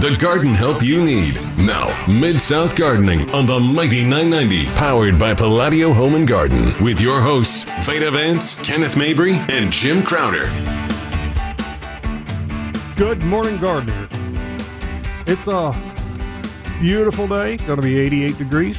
the 0.00 0.16
garden 0.16 0.54
help 0.54 0.80
you 0.80 1.04
need. 1.04 1.34
Now, 1.58 2.06
Mid 2.06 2.40
South 2.40 2.76
Gardening 2.76 3.28
on 3.30 3.46
the 3.46 3.58
Mighty 3.58 4.04
990, 4.04 4.66
powered 4.76 5.18
by 5.18 5.34
Palladio 5.34 5.92
Home 5.92 6.14
and 6.14 6.26
Garden, 6.26 6.72
with 6.80 7.00
your 7.00 7.20
hosts, 7.20 7.64
Veda 7.84 8.12
Vance, 8.12 8.60
Kenneth 8.60 8.96
Mabry, 8.96 9.34
and 9.48 9.72
Jim 9.72 10.04
Crowder. 10.04 10.44
Good 12.94 13.24
morning, 13.24 13.58
Gardener. 13.58 14.08
It's 15.26 15.48
a 15.48 15.72
beautiful 16.80 17.26
day, 17.26 17.56
going 17.56 17.80
to 17.80 17.82
be 17.82 17.98
88 17.98 18.38
degrees, 18.38 18.76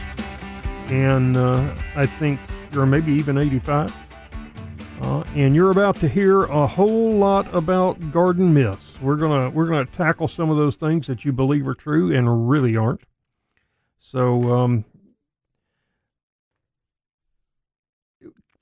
and 0.87 1.35
uh, 1.35 1.75
I 1.97 2.05
think, 2.05 2.39
or 2.77 2.85
maybe 2.85 3.11
even 3.11 3.37
85. 3.37 3.93
Uh, 5.01 5.23
and 5.35 5.53
you're 5.53 5.71
about 5.71 5.97
to 5.97 6.07
hear 6.07 6.43
a 6.43 6.65
whole 6.65 7.11
lot 7.11 7.53
about 7.53 8.11
garden 8.13 8.53
myths. 8.53 8.88
We're 9.01 9.15
gonna 9.15 9.49
we're 9.49 9.67
gonna 9.67 9.85
tackle 9.85 10.27
some 10.27 10.49
of 10.49 10.57
those 10.57 10.75
things 10.75 11.07
that 11.07 11.23
you 11.23 11.31
believe 11.31 11.67
are 11.67 11.75
true 11.75 12.13
and 12.13 12.49
really 12.49 12.75
aren't. 12.75 13.01
So, 13.99 14.51
um, 14.51 14.85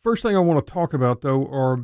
first 0.04 0.24
thing 0.24 0.36
I 0.36 0.40
want 0.40 0.66
to 0.66 0.72
talk 0.72 0.94
about 0.94 1.22
though 1.22 1.48
are 1.48 1.84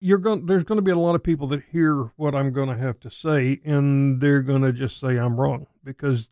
you're 0.00 0.18
going 0.18 0.46
there's 0.46 0.64
going 0.64 0.76
to 0.76 0.82
be 0.82 0.90
a 0.90 0.98
lot 0.98 1.14
of 1.14 1.22
people 1.22 1.46
that 1.48 1.62
hear 1.70 2.10
what 2.16 2.34
I'm 2.34 2.52
going 2.52 2.68
to 2.68 2.76
have 2.76 2.98
to 3.00 3.10
say 3.10 3.60
and 3.64 4.20
they're 4.20 4.42
going 4.42 4.62
to 4.62 4.72
just 4.72 4.98
say 4.98 5.18
I'm 5.18 5.38
wrong 5.38 5.66
because 5.84 6.28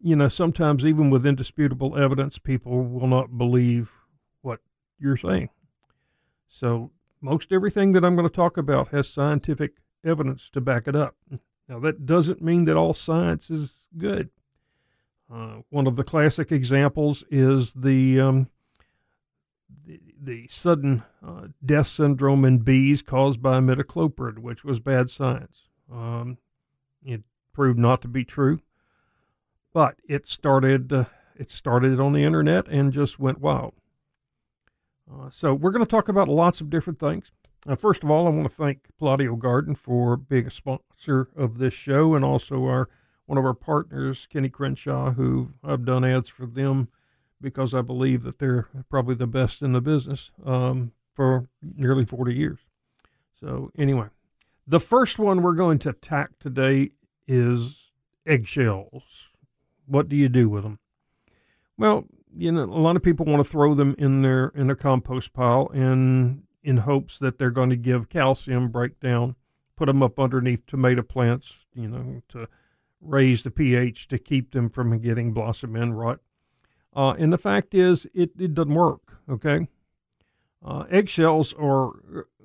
you 0.00 0.16
know 0.16 0.28
sometimes 0.28 0.84
even 0.84 1.10
with 1.10 1.24
indisputable 1.24 1.96
evidence 1.96 2.38
people 2.38 2.84
will 2.84 3.06
not 3.06 3.38
believe 3.38 3.92
what 4.42 4.60
you're 4.98 5.16
saying. 5.16 5.48
So 6.48 6.90
most 7.24 7.52
everything 7.52 7.92
that 7.92 8.04
I'm 8.04 8.16
going 8.16 8.28
to 8.28 8.34
talk 8.34 8.58
about 8.58 8.88
has 8.88 9.08
scientific 9.08 9.72
evidence 10.04 10.50
to 10.50 10.60
back 10.60 10.86
it 10.86 10.94
up. 10.94 11.16
Now 11.66 11.80
that 11.80 12.04
doesn't 12.04 12.42
mean 12.42 12.66
that 12.66 12.76
all 12.76 12.92
science 12.92 13.48
is 13.48 13.86
good. 13.96 14.28
Uh, 15.32 15.62
one 15.70 15.86
of 15.86 15.96
the 15.96 16.04
classic 16.04 16.52
examples 16.52 17.24
is 17.30 17.72
the 17.72 18.20
um, 18.20 18.50
the, 19.86 19.98
the 20.20 20.46
sudden 20.50 21.04
uh, 21.26 21.46
death 21.64 21.86
syndrome 21.86 22.44
in 22.44 22.58
bees 22.58 23.00
caused 23.00 23.40
by 23.40 23.58
imidacloprid, 23.58 24.40
which 24.40 24.62
was 24.62 24.78
bad 24.78 25.08
science. 25.08 25.70
Um, 25.90 26.36
it 27.02 27.22
proved 27.54 27.78
not 27.78 28.02
to 28.02 28.08
be 28.08 28.26
true, 28.26 28.60
but 29.72 29.96
it 30.06 30.28
started 30.28 30.92
uh, 30.92 31.04
it 31.34 31.50
started 31.50 31.98
on 31.98 32.12
the 32.12 32.24
internet 32.24 32.68
and 32.68 32.92
just 32.92 33.18
went 33.18 33.40
wild. 33.40 33.72
Uh, 35.10 35.28
so 35.30 35.54
we're 35.54 35.70
going 35.70 35.84
to 35.84 35.90
talk 35.90 36.08
about 36.08 36.28
lots 36.28 36.60
of 36.60 36.70
different 36.70 36.98
things. 36.98 37.30
Uh, 37.66 37.76
first 37.76 38.02
of 38.02 38.10
all, 38.10 38.26
I 38.26 38.30
want 38.30 38.48
to 38.48 38.54
thank 38.54 38.80
Palladio 38.98 39.36
Garden 39.36 39.74
for 39.74 40.16
being 40.16 40.46
a 40.46 40.50
sponsor 40.50 41.28
of 41.36 41.58
this 41.58 41.74
show, 41.74 42.14
and 42.14 42.24
also 42.24 42.64
our 42.64 42.88
one 43.26 43.38
of 43.38 43.44
our 43.44 43.54
partners, 43.54 44.26
Kenny 44.30 44.50
Crenshaw, 44.50 45.12
who 45.12 45.52
I've 45.62 45.86
done 45.86 46.04
ads 46.04 46.28
for 46.28 46.44
them 46.44 46.88
because 47.40 47.74
I 47.74 47.80
believe 47.80 48.22
that 48.24 48.38
they're 48.38 48.68
probably 48.90 49.14
the 49.14 49.26
best 49.26 49.62
in 49.62 49.72
the 49.72 49.80
business 49.80 50.30
um, 50.44 50.92
for 51.14 51.48
nearly 51.62 52.04
40 52.04 52.34
years. 52.34 52.60
So, 53.38 53.70
anyway, 53.78 54.08
the 54.66 54.80
first 54.80 55.18
one 55.18 55.42
we're 55.42 55.54
going 55.54 55.78
to 55.80 55.90
attack 55.90 56.38
today 56.38 56.90
is 57.26 57.74
eggshells. 58.26 59.28
What 59.86 60.08
do 60.08 60.16
you 60.16 60.28
do 60.28 60.48
with 60.48 60.62
them? 60.62 60.78
Well, 61.76 62.04
you 62.36 62.52
know, 62.52 62.64
a 62.64 62.80
lot 62.80 62.96
of 62.96 63.02
people 63.02 63.26
want 63.26 63.44
to 63.44 63.50
throw 63.50 63.74
them 63.74 63.94
in 63.98 64.22
their 64.22 64.48
in 64.54 64.70
a 64.70 64.76
compost 64.76 65.32
pile 65.32 65.70
and 65.72 66.42
in 66.62 66.78
hopes 66.78 67.18
that 67.18 67.38
they're 67.38 67.50
going 67.50 67.70
to 67.70 67.76
give 67.76 68.08
calcium 68.08 68.68
breakdown, 68.68 69.36
put 69.76 69.86
them 69.86 70.02
up 70.02 70.18
underneath 70.18 70.64
tomato 70.66 71.02
plants, 71.02 71.66
you 71.74 71.88
know, 71.88 72.22
to 72.28 72.48
raise 73.00 73.42
the 73.42 73.50
pH 73.50 74.08
to 74.08 74.18
keep 74.18 74.52
them 74.52 74.70
from 74.70 74.98
getting 74.98 75.32
blossom 75.32 75.76
end 75.76 75.98
rot. 75.98 76.20
Uh, 76.96 77.10
and 77.18 77.32
the 77.32 77.38
fact 77.38 77.74
is, 77.74 78.06
it, 78.14 78.30
it 78.38 78.54
doesn't 78.54 78.74
work, 78.74 79.18
okay? 79.28 79.68
Uh, 80.64 80.84
eggshells 80.90 81.52
are, 81.60 81.90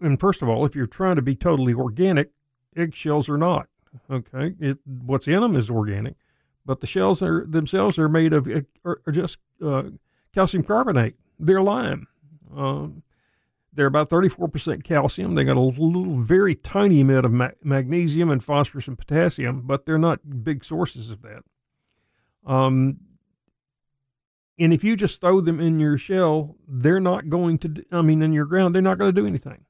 and 0.02 0.20
first 0.20 0.42
of 0.42 0.50
all, 0.50 0.66
if 0.66 0.76
you're 0.76 0.88
trying 0.88 1.16
to 1.16 1.22
be 1.22 1.36
totally 1.36 1.74
organic, 1.74 2.32
eggshells 2.76 3.30
are 3.30 3.38
not, 3.38 3.70
okay? 4.12 4.56
It, 4.60 4.80
what's 4.86 5.28
in 5.28 5.40
them 5.42 5.56
is 5.56 5.70
organic, 5.70 6.16
but 6.70 6.82
the 6.82 6.88
shells 6.88 7.24
are 7.24 7.48
themselves 7.48 7.98
are 7.98 8.08
made 8.08 8.32
of 8.32 8.48
are, 8.86 9.02
are 9.08 9.12
just 9.12 9.40
uh, 9.60 9.86
calcium 10.36 10.62
carbonate. 10.62 11.16
They're 11.40 11.64
lime. 11.64 12.08
Um, 12.56 13.02
they're 13.74 13.88
about 13.88 14.12
34% 14.12 14.84
calcium. 14.84 15.34
They 15.34 15.46
got 15.46 15.58
a 15.58 15.62
little, 15.62 16.18
very 16.18 16.54
tiny 16.54 17.02
amount 17.02 17.26
of 17.26 17.32
ma- 17.32 17.58
magnesium 17.64 18.30
and 18.30 18.44
phosphorus 18.44 18.88
and 18.88 19.00
potassium, 19.00 19.62
but 19.66 19.88
they're 19.88 19.98
not 19.98 20.44
big 20.44 20.64
sources 20.64 21.10
of 21.10 21.24
that. 21.24 21.44
Um, 22.46 23.00
and 24.60 24.72
if 24.72 24.84
you 24.84 24.96
just 24.96 25.22
throw 25.22 25.42
them 25.42 25.60
in 25.60 25.80
your 25.80 25.98
shell, 25.98 26.56
they're 26.68 27.00
not 27.00 27.30
going 27.30 27.58
to, 27.60 27.84
I 27.92 28.04
mean, 28.04 28.22
in 28.22 28.32
your 28.32 28.46
ground, 28.46 28.76
they're 28.76 28.82
not 28.84 29.00
going 29.00 29.14
to 29.14 29.22
do 29.22 29.26
anything. 29.26 29.66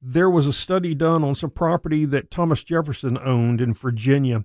There 0.00 0.30
was 0.30 0.46
a 0.46 0.54
study 0.54 0.94
done 0.94 1.22
on 1.22 1.34
some 1.34 1.50
property 1.50 2.06
that 2.06 2.30
Thomas 2.30 2.64
Jefferson 2.64 3.18
owned 3.18 3.60
in 3.60 3.74
Virginia. 3.74 4.44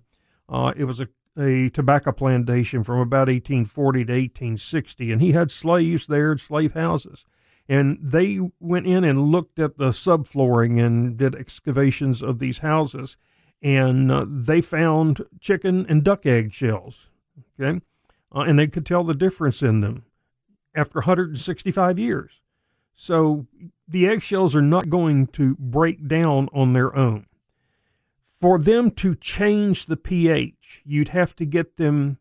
Uh, 0.50 0.73
it 0.75 0.84
was 0.84 1.00
a, 1.00 1.07
a 1.38 1.69
tobacco 1.69 2.12
plantation 2.12 2.84
from 2.84 3.00
about 3.00 3.28
1840 3.28 4.06
to 4.06 4.13
1860, 4.13 5.12
and 5.12 5.22
he 5.22 5.31
had 5.34 5.51
slaves 5.51 6.07
there, 6.07 6.38
slave 6.38 6.73
houses. 6.73 7.25
And 7.68 7.97
they 8.01 8.40
went 8.59 8.85
in 8.85 9.03
and 9.03 9.31
looked 9.31 9.59
at 9.59 9.78
the 9.78 9.90
subflooring 9.90 10.84
and 10.84 11.18
did 11.18 11.35
excavations 11.35 12.22
of 12.22 12.40
these 12.40 12.59
houses, 12.59 13.18
and 13.62 14.12
uh, 14.12 14.25
they 14.28 14.62
found 14.62 15.25
chicken 15.40 15.85
and 15.90 16.03
duck 16.03 16.25
egg 16.25 16.53
shells. 16.53 17.07
Okay 17.59 17.79
uh, 18.35 18.41
and 18.41 18.59
they 18.59 18.67
could 18.67 18.85
tell 18.85 19.03
the 19.03 19.13
difference 19.13 19.63
in 19.63 19.79
them 19.81 20.03
after 20.75 21.00
165 21.00 21.97
years. 21.97 22.41
So 22.96 23.47
the 23.88 24.07
eggshells 24.07 24.56
are 24.56 24.62
not 24.62 24.90
going 24.90 25.28
to 25.28 25.56
break 25.56 26.07
down 26.07 26.50
on 26.53 26.73
their 26.73 26.96
own. 26.96 27.28
For 28.41 28.59
them 28.59 28.91
to 28.91 29.16
change 29.16 29.85
the 29.85 29.97
pH, 29.97 30.54
you'd 30.84 31.09
have 31.09 31.36
to 31.38 31.46
get 31.46 31.78
them 31.78 32.18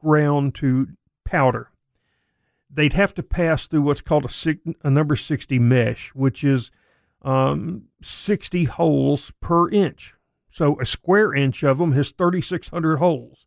ground 0.00 0.54
to 0.56 0.88
powder. 1.24 1.70
They'd 2.70 2.92
have 2.92 3.14
to 3.14 3.22
pass 3.22 3.66
through 3.66 3.82
what's 3.82 4.00
called 4.00 4.24
a, 4.24 4.56
a 4.82 4.90
number 4.90 5.16
60 5.16 5.58
mesh, 5.58 6.08
which 6.14 6.44
is 6.44 6.70
um, 7.22 7.84
60 8.02 8.64
holes 8.64 9.32
per 9.40 9.70
inch. 9.70 10.14
So 10.48 10.80
a 10.80 10.86
square 10.86 11.34
inch 11.34 11.62
of 11.62 11.78
them 11.78 11.92
has 11.92 12.10
3,600 12.10 12.96
holes. 12.96 13.46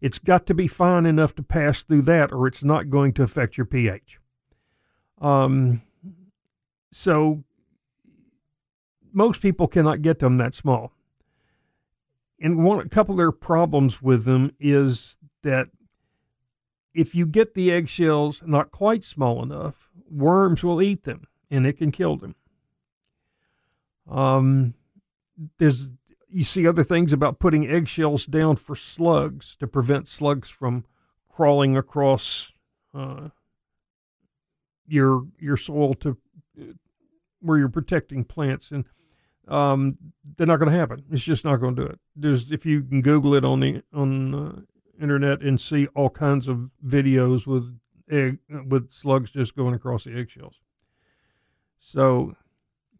It's 0.00 0.18
got 0.18 0.46
to 0.46 0.54
be 0.54 0.68
fine 0.68 1.06
enough 1.06 1.34
to 1.36 1.42
pass 1.42 1.82
through 1.82 2.02
that, 2.02 2.32
or 2.32 2.46
it's 2.46 2.62
not 2.62 2.90
going 2.90 3.12
to 3.14 3.22
affect 3.22 3.56
your 3.56 3.66
pH. 3.66 4.18
Um, 5.20 5.82
so 6.92 7.42
most 9.12 9.40
people 9.40 9.66
cannot 9.66 10.02
get 10.02 10.18
them 10.18 10.36
that 10.36 10.54
small. 10.54 10.92
And 12.40 12.64
one 12.64 12.80
a 12.80 12.88
couple 12.88 13.14
of 13.14 13.18
their 13.18 13.32
problems 13.32 14.02
with 14.02 14.24
them 14.24 14.52
is 14.58 15.16
that 15.42 15.68
if 16.92 17.14
you 17.14 17.26
get 17.26 17.54
the 17.54 17.72
eggshells 17.72 18.42
not 18.44 18.70
quite 18.70 19.04
small 19.04 19.42
enough, 19.42 19.88
worms 20.10 20.62
will 20.62 20.82
eat 20.82 21.04
them 21.04 21.26
and 21.50 21.66
it 21.66 21.78
can 21.78 21.90
kill 21.90 22.16
them. 22.16 22.34
Um, 24.10 24.74
there's 25.58 25.90
you 26.28 26.44
see 26.44 26.66
other 26.66 26.84
things 26.84 27.12
about 27.12 27.38
putting 27.38 27.68
eggshells 27.68 28.26
down 28.26 28.56
for 28.56 28.74
slugs 28.74 29.56
to 29.60 29.66
prevent 29.66 30.08
slugs 30.08 30.48
from 30.50 30.84
crawling 31.28 31.76
across 31.76 32.50
uh, 32.92 33.28
your 34.86 35.26
your 35.38 35.56
soil 35.56 35.94
to 35.94 36.16
uh, 36.60 36.64
where 37.40 37.58
you're 37.58 37.68
protecting 37.68 38.24
plants 38.24 38.70
and 38.70 38.84
um, 39.48 39.98
they're 40.36 40.46
not 40.46 40.58
going 40.58 40.70
to 40.70 40.78
happen. 40.78 41.04
It's 41.10 41.22
just 41.22 41.44
not 41.44 41.56
going 41.56 41.76
to 41.76 41.82
do 41.82 41.88
it. 41.88 41.98
There's 42.16 42.50
if 42.50 42.64
you 42.64 42.82
can 42.82 43.02
Google 43.02 43.34
it 43.34 43.44
on 43.44 43.60
the 43.60 43.82
on 43.92 44.34
uh, 44.34 44.60
internet 45.02 45.42
and 45.42 45.60
see 45.60 45.86
all 45.88 46.10
kinds 46.10 46.48
of 46.48 46.70
videos 46.84 47.46
with 47.46 47.78
egg 48.10 48.38
with 48.68 48.92
slugs 48.92 49.30
just 49.30 49.56
going 49.56 49.74
across 49.74 50.04
the 50.04 50.16
eggshells. 50.16 50.60
So 51.78 52.36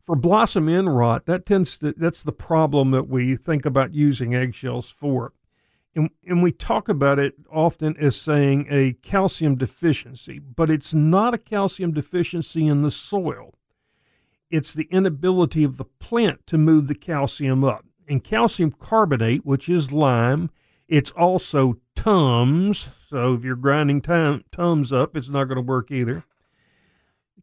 for 0.04 0.16
blossom 0.16 0.68
end 0.68 0.94
rot, 0.94 1.26
that 1.26 1.46
tends 1.46 1.78
to 1.78 1.94
that's 1.96 2.22
the 2.22 2.32
problem 2.32 2.90
that 2.90 3.08
we 3.08 3.36
think 3.36 3.64
about 3.64 3.94
using 3.94 4.34
eggshells 4.34 4.90
for. 4.90 5.32
And, 5.96 6.10
and 6.26 6.42
we 6.42 6.50
talk 6.50 6.88
about 6.88 7.20
it 7.20 7.34
often 7.52 7.96
as 7.98 8.20
saying 8.20 8.66
a 8.68 8.94
calcium 8.94 9.56
deficiency, 9.56 10.40
but 10.40 10.68
it's 10.68 10.92
not 10.92 11.34
a 11.34 11.38
calcium 11.38 11.92
deficiency 11.92 12.66
in 12.66 12.82
the 12.82 12.90
soil. 12.90 13.54
It's 14.50 14.72
the 14.72 14.88
inability 14.90 15.64
of 15.64 15.76
the 15.76 15.84
plant 15.84 16.46
to 16.46 16.58
move 16.58 16.88
the 16.88 16.94
calcium 16.94 17.64
up. 17.64 17.84
And 18.08 18.22
calcium 18.22 18.70
carbonate, 18.72 19.44
which 19.46 19.68
is 19.68 19.92
lime, 19.92 20.50
it's 20.88 21.10
also 21.12 21.78
Tums. 21.96 22.88
So 23.08 23.34
if 23.34 23.44
you're 23.44 23.56
grinding 23.56 24.02
Tums 24.02 24.92
up, 24.92 25.16
it's 25.16 25.28
not 25.28 25.44
going 25.44 25.56
to 25.56 25.62
work 25.62 25.90
either 25.90 26.24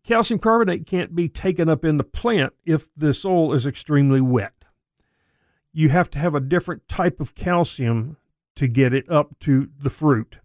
calcium 0.03 0.39
carbonate 0.39 0.87
can't 0.87 1.15
be 1.15 1.29
taken 1.29 1.69
up 1.69 1.85
in 1.85 1.97
the 1.97 2.03
plant 2.03 2.53
if 2.65 2.89
the 2.97 3.13
soil 3.13 3.53
is 3.53 3.65
extremely 3.67 4.19
wet. 4.19 4.53
you 5.73 5.89
have 5.89 6.09
to 6.11 6.19
have 6.19 6.35
a 6.35 6.39
different 6.39 6.87
type 6.87 7.19
of 7.19 7.35
calcium 7.35 8.17
to 8.55 8.67
get 8.67 8.93
it 8.93 9.09
up 9.09 9.39
to 9.39 9.69
the 9.81 9.89
fruit. 9.89 10.37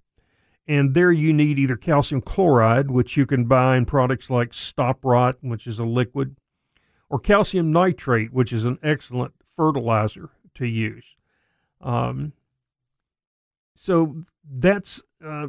And 0.68 0.94
there 0.94 1.12
you 1.12 1.32
need 1.32 1.58
either 1.58 1.76
calcium 1.76 2.20
chloride, 2.20 2.90
which 2.90 3.16
you 3.16 3.26
can 3.26 3.44
buy 3.44 3.76
in 3.76 3.86
products 3.86 4.30
like 4.30 4.52
Stop 4.52 5.04
Rot, 5.04 5.36
which 5.40 5.66
is 5.66 5.78
a 5.78 5.84
liquid, 5.84 6.36
or 7.08 7.18
calcium 7.18 7.72
nitrate, 7.72 8.32
which 8.32 8.52
is 8.52 8.64
an 8.64 8.78
excellent 8.82 9.34
fertilizer 9.56 10.30
to 10.54 10.66
use. 10.66 11.16
Um, 11.80 12.32
so 13.74 14.16
that's 14.48 15.02
uh, 15.24 15.48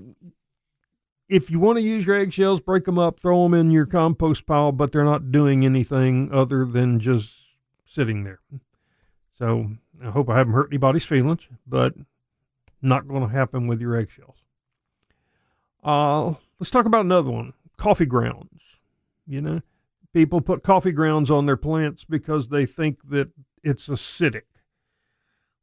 if 1.29 1.49
you 1.49 1.59
want 1.59 1.77
to 1.77 1.81
use 1.81 2.05
your 2.05 2.15
eggshells, 2.15 2.59
break 2.59 2.85
them 2.85 2.99
up, 2.99 3.19
throw 3.19 3.43
them 3.43 3.53
in 3.53 3.71
your 3.71 3.85
compost 3.85 4.45
pile, 4.45 4.71
but 4.71 4.91
they're 4.91 5.03
not 5.03 5.31
doing 5.31 5.65
anything 5.65 6.29
other 6.31 6.65
than 6.65 6.99
just 6.99 7.33
sitting 7.85 8.23
there. 8.23 8.39
So 9.37 9.71
I 10.03 10.09
hope 10.09 10.29
I 10.29 10.37
haven't 10.37 10.53
hurt 10.53 10.69
anybody's 10.69 11.03
feelings, 11.03 11.47
but 11.65 11.93
not 12.81 13.07
going 13.07 13.21
to 13.21 13.33
happen 13.33 13.67
with 13.67 13.81
your 13.81 13.95
eggshells. 13.95 14.37
Uh, 15.83 16.35
let's 16.59 16.69
talk 16.69 16.85
about 16.85 17.05
another 17.05 17.29
one 17.29 17.53
coffee 17.77 18.05
grounds. 18.05 18.61
You 19.25 19.41
know, 19.41 19.61
people 20.17 20.41
put 20.41 20.63
coffee 20.63 20.91
grounds 20.91 21.29
on 21.29 21.45
their 21.45 21.55
plants 21.55 22.03
because 22.03 22.47
they 22.47 22.65
think 22.65 22.97
that 23.07 23.29
it's 23.63 23.87
acidic. 23.87 24.49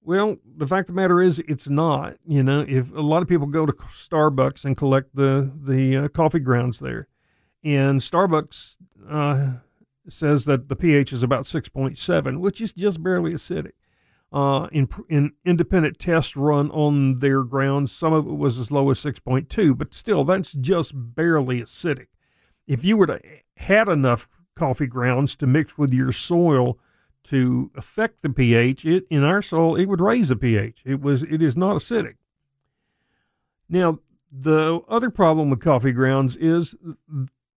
Well, 0.00 0.36
the 0.56 0.68
fact 0.68 0.88
of 0.88 0.94
the 0.94 1.02
matter 1.02 1.20
is, 1.20 1.40
it's 1.40 1.68
not. 1.68 2.18
You 2.24 2.44
know, 2.44 2.64
if 2.68 2.92
a 2.92 3.00
lot 3.00 3.20
of 3.20 3.28
people 3.28 3.48
go 3.48 3.66
to 3.66 3.72
Starbucks 3.72 4.64
and 4.64 4.76
collect 4.76 5.16
the 5.16 5.50
the 5.60 5.96
uh, 5.96 6.08
coffee 6.08 6.38
grounds 6.38 6.78
there, 6.78 7.08
and 7.64 8.00
Starbucks 8.00 8.76
uh, 9.10 9.54
says 10.08 10.44
that 10.44 10.68
the 10.68 10.76
pH 10.76 11.12
is 11.12 11.24
about 11.24 11.46
six 11.46 11.68
point 11.68 11.98
seven, 11.98 12.38
which 12.38 12.60
is 12.60 12.72
just 12.72 13.02
barely 13.02 13.32
acidic. 13.32 13.72
Uh, 14.32 14.68
in 14.70 14.88
in 15.08 15.32
independent 15.44 15.98
tests 15.98 16.36
run 16.36 16.70
on 16.70 17.18
their 17.18 17.42
grounds, 17.42 17.90
some 17.90 18.12
of 18.12 18.24
it 18.24 18.36
was 18.36 18.56
as 18.56 18.70
low 18.70 18.88
as 18.90 19.00
six 19.00 19.18
point 19.18 19.50
two, 19.50 19.74
but 19.74 19.92
still, 19.92 20.22
that's 20.22 20.52
just 20.52 20.92
barely 20.94 21.60
acidic. 21.60 22.06
If 22.68 22.84
you 22.84 22.96
were 22.96 23.08
to 23.08 23.20
had 23.56 23.88
enough 23.88 24.28
coffee 24.54 24.86
grounds 24.86 25.36
to 25.36 25.46
mix 25.46 25.76
with 25.76 25.92
your 25.92 26.12
soil 26.12 26.78
to 27.24 27.70
affect 27.74 28.22
the 28.22 28.28
pH, 28.28 28.84
it 28.84 29.06
in 29.10 29.24
our 29.24 29.42
soil 29.42 29.76
it 29.76 29.86
would 29.86 30.00
raise 30.00 30.28
the 30.28 30.36
pH. 30.36 30.82
It 30.84 31.00
was 31.00 31.22
it 31.22 31.42
is 31.42 31.56
not 31.56 31.76
acidic. 31.76 32.16
Now 33.68 34.00
the 34.30 34.80
other 34.88 35.10
problem 35.10 35.50
with 35.50 35.60
coffee 35.60 35.92
grounds 35.92 36.36
is 36.36 36.74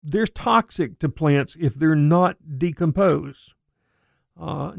they're 0.02 0.26
toxic 0.26 0.99
to 0.99 1.08
plants 1.08 1.56
if 1.58 1.75
they're 1.75 1.94
not 1.94 2.58
decomposed. 2.58 3.52
Uh, 4.38 4.73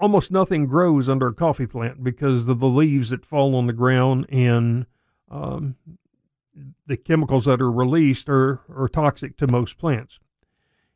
almost 0.00 0.30
nothing 0.30 0.66
grows 0.66 1.08
under 1.08 1.28
a 1.28 1.34
coffee 1.34 1.66
plant 1.66 2.02
because 2.02 2.48
of 2.48 2.58
the 2.58 2.68
leaves 2.68 3.10
that 3.10 3.26
fall 3.26 3.54
on 3.54 3.66
the 3.66 3.72
ground 3.72 4.26
and 4.30 4.86
um, 5.30 5.76
the 6.86 6.96
chemicals 6.96 7.44
that 7.44 7.60
are 7.60 7.70
released 7.70 8.28
are, 8.28 8.60
are 8.74 8.88
toxic 8.88 9.36
to 9.36 9.46
most 9.46 9.78
plants. 9.78 10.18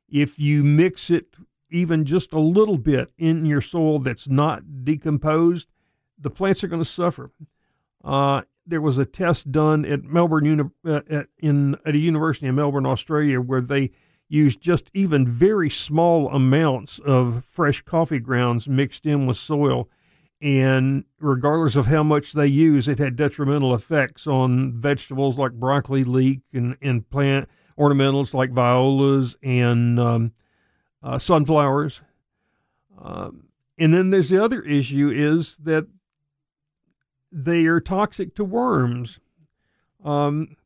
If 0.08 0.38
you 0.38 0.62
mix 0.62 1.10
it 1.10 1.34
even 1.70 2.04
just 2.04 2.32
a 2.32 2.38
little 2.38 2.78
bit 2.78 3.12
in 3.18 3.44
your 3.44 3.60
soil 3.60 3.98
that's 3.98 4.28
not 4.28 4.84
decomposed, 4.84 5.68
the 6.18 6.30
plants 6.30 6.62
are 6.62 6.68
going 6.68 6.82
to 6.82 6.88
suffer. 6.88 7.30
Uh, 8.04 8.42
there 8.66 8.80
was 8.80 8.98
a 8.98 9.04
test 9.04 9.52
done 9.52 9.84
at 9.84 10.04
Melbourne 10.04 10.44
Uni- 10.44 10.70
uh, 10.84 11.00
at, 11.08 11.26
in 11.38 11.76
at 11.84 11.94
a 11.94 11.98
university 11.98 12.46
in 12.46 12.54
Melbourne, 12.54 12.86
Australia, 12.86 13.40
where 13.40 13.60
they 13.60 13.90
used 14.28 14.60
just 14.60 14.90
even 14.92 15.26
very 15.26 15.70
small 15.70 16.28
amounts 16.30 16.98
of 17.00 17.44
fresh 17.44 17.82
coffee 17.82 18.18
grounds 18.18 18.66
mixed 18.66 19.06
in 19.06 19.26
with 19.26 19.36
soil, 19.36 19.88
and 20.40 21.04
regardless 21.20 21.76
of 21.76 21.86
how 21.86 22.02
much 22.02 22.32
they 22.32 22.46
use, 22.46 22.88
it 22.88 22.98
had 22.98 23.16
detrimental 23.16 23.74
effects 23.74 24.26
on 24.26 24.72
vegetables 24.72 25.38
like 25.38 25.52
broccoli, 25.52 26.04
leek, 26.04 26.40
and 26.52 26.76
and 26.82 27.08
plant 27.08 27.48
ornamentals 27.78 28.34
like 28.34 28.50
violas 28.50 29.36
and 29.42 29.98
um, 30.00 30.32
uh, 31.02 31.18
sunflowers. 31.18 32.00
Um, 33.00 33.48
and 33.78 33.92
then 33.92 34.10
there's 34.10 34.30
the 34.30 34.42
other 34.42 34.62
issue 34.62 35.10
is 35.14 35.56
that 35.58 35.86
they 37.30 37.66
are 37.66 37.80
toxic 37.80 38.34
to 38.36 38.44
worms. 38.44 39.20
Um, 40.04 40.56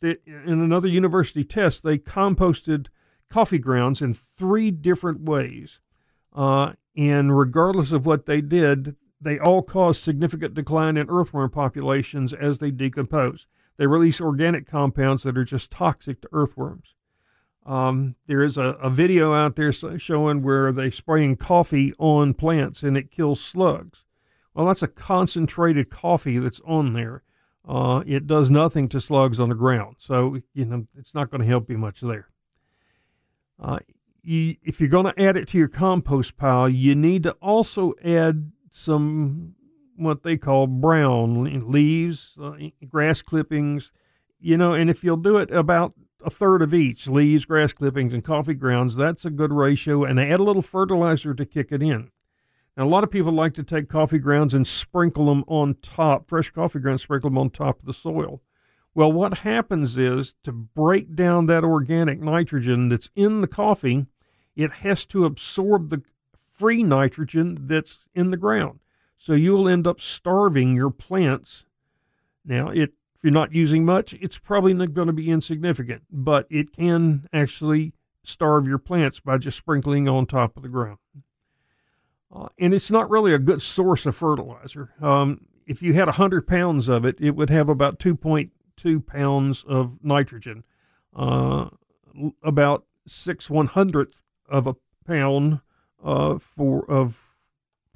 in 0.00 0.18
another 0.46 0.88
university 0.88 1.44
test, 1.44 1.82
they 1.82 1.98
composted 1.98 2.86
coffee 3.28 3.58
grounds 3.58 4.00
in 4.00 4.14
three 4.14 4.70
different 4.70 5.20
ways. 5.20 5.80
Uh, 6.34 6.72
and 6.96 7.36
regardless 7.36 7.92
of 7.92 8.06
what 8.06 8.26
they 8.26 8.40
did, 8.40 8.96
they 9.20 9.38
all 9.38 9.62
caused 9.62 10.02
significant 10.02 10.54
decline 10.54 10.96
in 10.96 11.08
earthworm 11.08 11.50
populations 11.50 12.32
as 12.32 12.58
they 12.58 12.70
decompose. 12.70 13.46
They 13.78 13.86
release 13.86 14.20
organic 14.20 14.66
compounds 14.66 15.22
that 15.22 15.38
are 15.38 15.44
just 15.44 15.70
toxic 15.70 16.20
to 16.22 16.28
earthworms. 16.32 16.94
Um, 17.64 18.16
there 18.26 18.42
is 18.42 18.56
a, 18.56 18.70
a, 18.80 18.88
video 18.88 19.34
out 19.34 19.56
there 19.56 19.72
showing 19.72 20.42
where 20.42 20.72
they're 20.72 20.90
spraying 20.90 21.36
coffee 21.36 21.92
on 21.98 22.32
plants 22.32 22.82
and 22.82 22.96
it 22.96 23.10
kills 23.10 23.42
slugs. 23.42 24.04
Well, 24.54 24.66
that's 24.66 24.82
a 24.82 24.88
concentrated 24.88 25.90
coffee 25.90 26.38
that's 26.38 26.62
on 26.66 26.94
there. 26.94 27.22
Uh, 27.68 28.02
it 28.06 28.26
does 28.26 28.48
nothing 28.48 28.88
to 28.88 29.00
slugs 29.00 29.38
on 29.38 29.50
the 29.50 29.54
ground, 29.54 29.96
so 29.98 30.38
you 30.54 30.64
know 30.64 30.86
it's 30.96 31.14
not 31.14 31.30
going 31.30 31.42
to 31.42 31.46
help 31.46 31.68
you 31.68 31.76
much 31.76 32.00
there. 32.00 32.30
Uh, 33.62 33.80
you, 34.22 34.56
if 34.64 34.80
you're 34.80 34.88
going 34.88 35.12
to 35.12 35.22
add 35.22 35.36
it 35.36 35.48
to 35.48 35.58
your 35.58 35.68
compost 35.68 36.38
pile, 36.38 36.68
you 36.68 36.94
need 36.94 37.24
to 37.24 37.32
also 37.32 37.92
add 38.02 38.52
some 38.70 39.54
what 39.98 40.22
they 40.22 40.36
call 40.36 40.66
brown 40.66 41.70
leaves, 41.70 42.34
uh, 42.40 42.52
grass 42.88 43.22
clippings, 43.22 43.90
you 44.40 44.56
know, 44.56 44.72
and 44.72 44.88
if 44.88 45.02
you'll 45.02 45.16
do 45.16 45.36
it 45.38 45.50
about 45.50 45.94
a 46.24 46.30
third 46.30 46.62
of 46.62 46.74
each 46.74 47.06
leaves, 47.06 47.44
grass 47.44 47.72
clippings, 47.72 48.12
and 48.12 48.24
coffee 48.24 48.54
grounds. 48.54 48.96
That's 48.96 49.24
a 49.24 49.30
good 49.30 49.52
ratio, 49.52 50.04
and 50.04 50.18
add 50.18 50.40
a 50.40 50.44
little 50.44 50.62
fertilizer 50.62 51.34
to 51.34 51.46
kick 51.46 51.70
it 51.70 51.82
in. 51.82 52.10
Now, 52.76 52.84
a 52.84 52.86
lot 52.86 53.04
of 53.04 53.10
people 53.10 53.32
like 53.32 53.54
to 53.54 53.62
take 53.62 53.88
coffee 53.88 54.18
grounds 54.18 54.54
and 54.54 54.66
sprinkle 54.66 55.26
them 55.26 55.44
on 55.46 55.76
top, 55.82 56.28
fresh 56.28 56.50
coffee 56.50 56.78
grounds, 56.80 57.02
sprinkle 57.02 57.30
them 57.30 57.38
on 57.38 57.50
top 57.50 57.80
of 57.80 57.86
the 57.86 57.92
soil. 57.92 58.42
Well, 58.94 59.12
what 59.12 59.38
happens 59.38 59.96
is 59.96 60.34
to 60.44 60.52
break 60.52 61.14
down 61.14 61.46
that 61.46 61.64
organic 61.64 62.20
nitrogen 62.20 62.88
that's 62.88 63.10
in 63.14 63.40
the 63.40 63.46
coffee, 63.46 64.06
it 64.56 64.72
has 64.72 65.04
to 65.06 65.24
absorb 65.24 65.90
the 65.90 66.02
free 66.52 66.82
nitrogen 66.82 67.66
that's 67.68 68.00
in 68.14 68.30
the 68.30 68.36
ground. 68.36 68.80
So 69.18 69.32
you'll 69.34 69.68
end 69.68 69.86
up 69.86 70.00
starving 70.00 70.74
your 70.74 70.90
plants. 70.90 71.64
Now, 72.44 72.68
it 72.68 72.92
if 73.14 73.24
you're 73.24 73.32
not 73.32 73.52
using 73.52 73.84
much, 73.84 74.14
it's 74.14 74.38
probably 74.38 74.72
not 74.72 74.94
going 74.94 75.08
to 75.08 75.12
be 75.12 75.28
insignificant, 75.28 76.02
but 76.08 76.46
it 76.48 76.72
can 76.72 77.28
actually 77.32 77.92
starve 78.22 78.68
your 78.68 78.78
plants 78.78 79.18
by 79.18 79.38
just 79.38 79.58
sprinkling 79.58 80.08
on 80.08 80.24
top 80.24 80.56
of 80.56 80.62
the 80.62 80.68
ground. 80.68 80.98
Uh, 82.32 82.46
and 82.60 82.72
it's 82.72 82.92
not 82.92 83.10
really 83.10 83.34
a 83.34 83.38
good 83.38 83.60
source 83.60 84.06
of 84.06 84.14
fertilizer. 84.14 84.90
Um, 85.02 85.46
if 85.66 85.82
you 85.82 85.94
had 85.94 86.06
100 86.06 86.46
pounds 86.46 86.86
of 86.86 87.04
it, 87.04 87.16
it 87.18 87.32
would 87.32 87.50
have 87.50 87.68
about 87.68 87.98
2.2 87.98 89.04
pounds 89.04 89.64
of 89.66 89.98
nitrogen, 90.00 90.62
uh, 91.16 91.70
about 92.44 92.84
six 93.04 93.50
one 93.50 93.66
hundredth 93.66 94.22
of 94.48 94.66
a 94.66 94.76
pound 95.06 95.60
uh, 96.04 96.38
for 96.38 96.88
of 96.90 97.27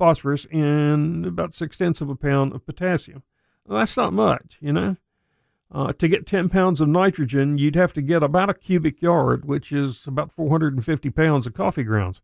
phosphorus, 0.03 0.49
and 0.51 1.25
about 1.25 1.55
six 1.55 1.77
tenths 1.77 2.01
of 2.01 2.11
a 2.11 2.17
pound 2.17 2.53
of 2.53 2.67
potassium. 2.67 3.23
Well, 3.65 3.79
that's 3.79 3.97
not 3.97 4.13
much, 4.13 4.59
you 4.61 4.73
know. 4.73 4.97
Uh, 5.71 5.93
to 5.93 6.09
get 6.09 6.27
10 6.27 6.49
pounds 6.49 6.81
of 6.81 6.89
nitrogen, 6.89 7.57
you'd 7.57 7.77
have 7.77 7.93
to 7.93 8.03
get 8.03 8.21
about 8.21 8.51
a 8.51 8.55
cubic 8.55 9.01
yard, 9.01 9.45
which 9.45 9.71
is 9.71 10.05
about 10.09 10.33
450 10.33 11.09
pounds 11.11 11.47
of 11.47 11.55
coffee 11.55 11.85
grounds. 11.85 12.21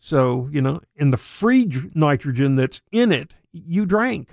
So, 0.00 0.48
you 0.50 0.60
know, 0.60 0.80
and 0.98 1.12
the 1.12 1.16
free 1.16 1.70
nitrogen 1.94 2.56
that's 2.56 2.80
in 2.90 3.12
it, 3.12 3.34
you 3.52 3.86
drank. 3.86 4.30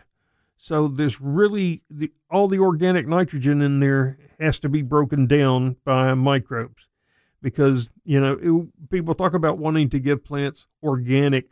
So 0.57 0.87
there's 0.87 1.21
really 1.21 1.83
the, 1.91 2.11
all 2.31 2.47
the 2.47 2.57
organic 2.57 3.07
nitrogen 3.07 3.61
in 3.61 3.81
there 3.81 4.17
has 4.39 4.57
to 4.61 4.67
be 4.69 4.81
broken 4.81 5.27
down 5.27 5.75
by 5.85 6.15
microbes 6.15 6.87
because, 7.39 7.91
you 8.03 8.19
know, 8.19 8.39
it, 8.41 8.89
people 8.89 9.13
talk 9.13 9.35
about 9.35 9.59
wanting 9.59 9.91
to 9.91 9.99
give 9.99 10.25
plants 10.25 10.65
organic 10.81 11.51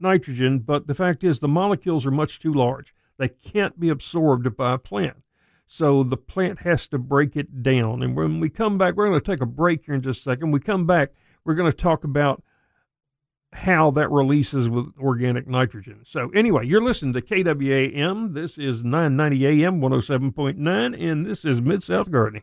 nitrogen, 0.00 0.60
but 0.60 0.86
the 0.86 0.94
fact 0.94 1.24
is 1.24 1.38
the 1.38 1.48
molecules 1.48 2.06
are 2.06 2.10
much 2.10 2.38
too 2.38 2.52
large. 2.52 2.94
They 3.18 3.28
can't 3.28 3.78
be 3.80 3.88
absorbed 3.88 4.56
by 4.56 4.74
a 4.74 4.78
plant. 4.78 5.22
So 5.66 6.02
the 6.02 6.16
plant 6.16 6.60
has 6.60 6.86
to 6.88 6.98
break 6.98 7.36
it 7.36 7.62
down. 7.62 8.02
And 8.02 8.16
when 8.16 8.40
we 8.40 8.48
come 8.48 8.78
back, 8.78 8.94
we're 8.94 9.08
going 9.08 9.20
to 9.20 9.32
take 9.32 9.40
a 9.40 9.46
break 9.46 9.84
here 9.84 9.94
in 9.94 10.02
just 10.02 10.20
a 10.20 10.22
second. 10.22 10.52
we 10.52 10.60
come 10.60 10.86
back, 10.86 11.10
we're 11.44 11.54
going 11.54 11.70
to 11.70 11.76
talk 11.76 12.04
about 12.04 12.42
how 13.52 13.90
that 13.92 14.10
releases 14.10 14.68
with 14.68 14.86
organic 15.00 15.48
nitrogen. 15.48 16.00
So 16.04 16.30
anyway, 16.34 16.66
you're 16.66 16.82
listening 16.82 17.14
to 17.14 17.22
KWAM. 17.22 18.34
This 18.34 18.58
is 18.58 18.84
990 18.84 19.64
AM 19.64 19.80
107.9 19.80 21.10
and 21.10 21.26
this 21.26 21.44
is 21.44 21.60
Mid 21.60 21.82
South 21.82 22.10
Gardening. 22.10 22.42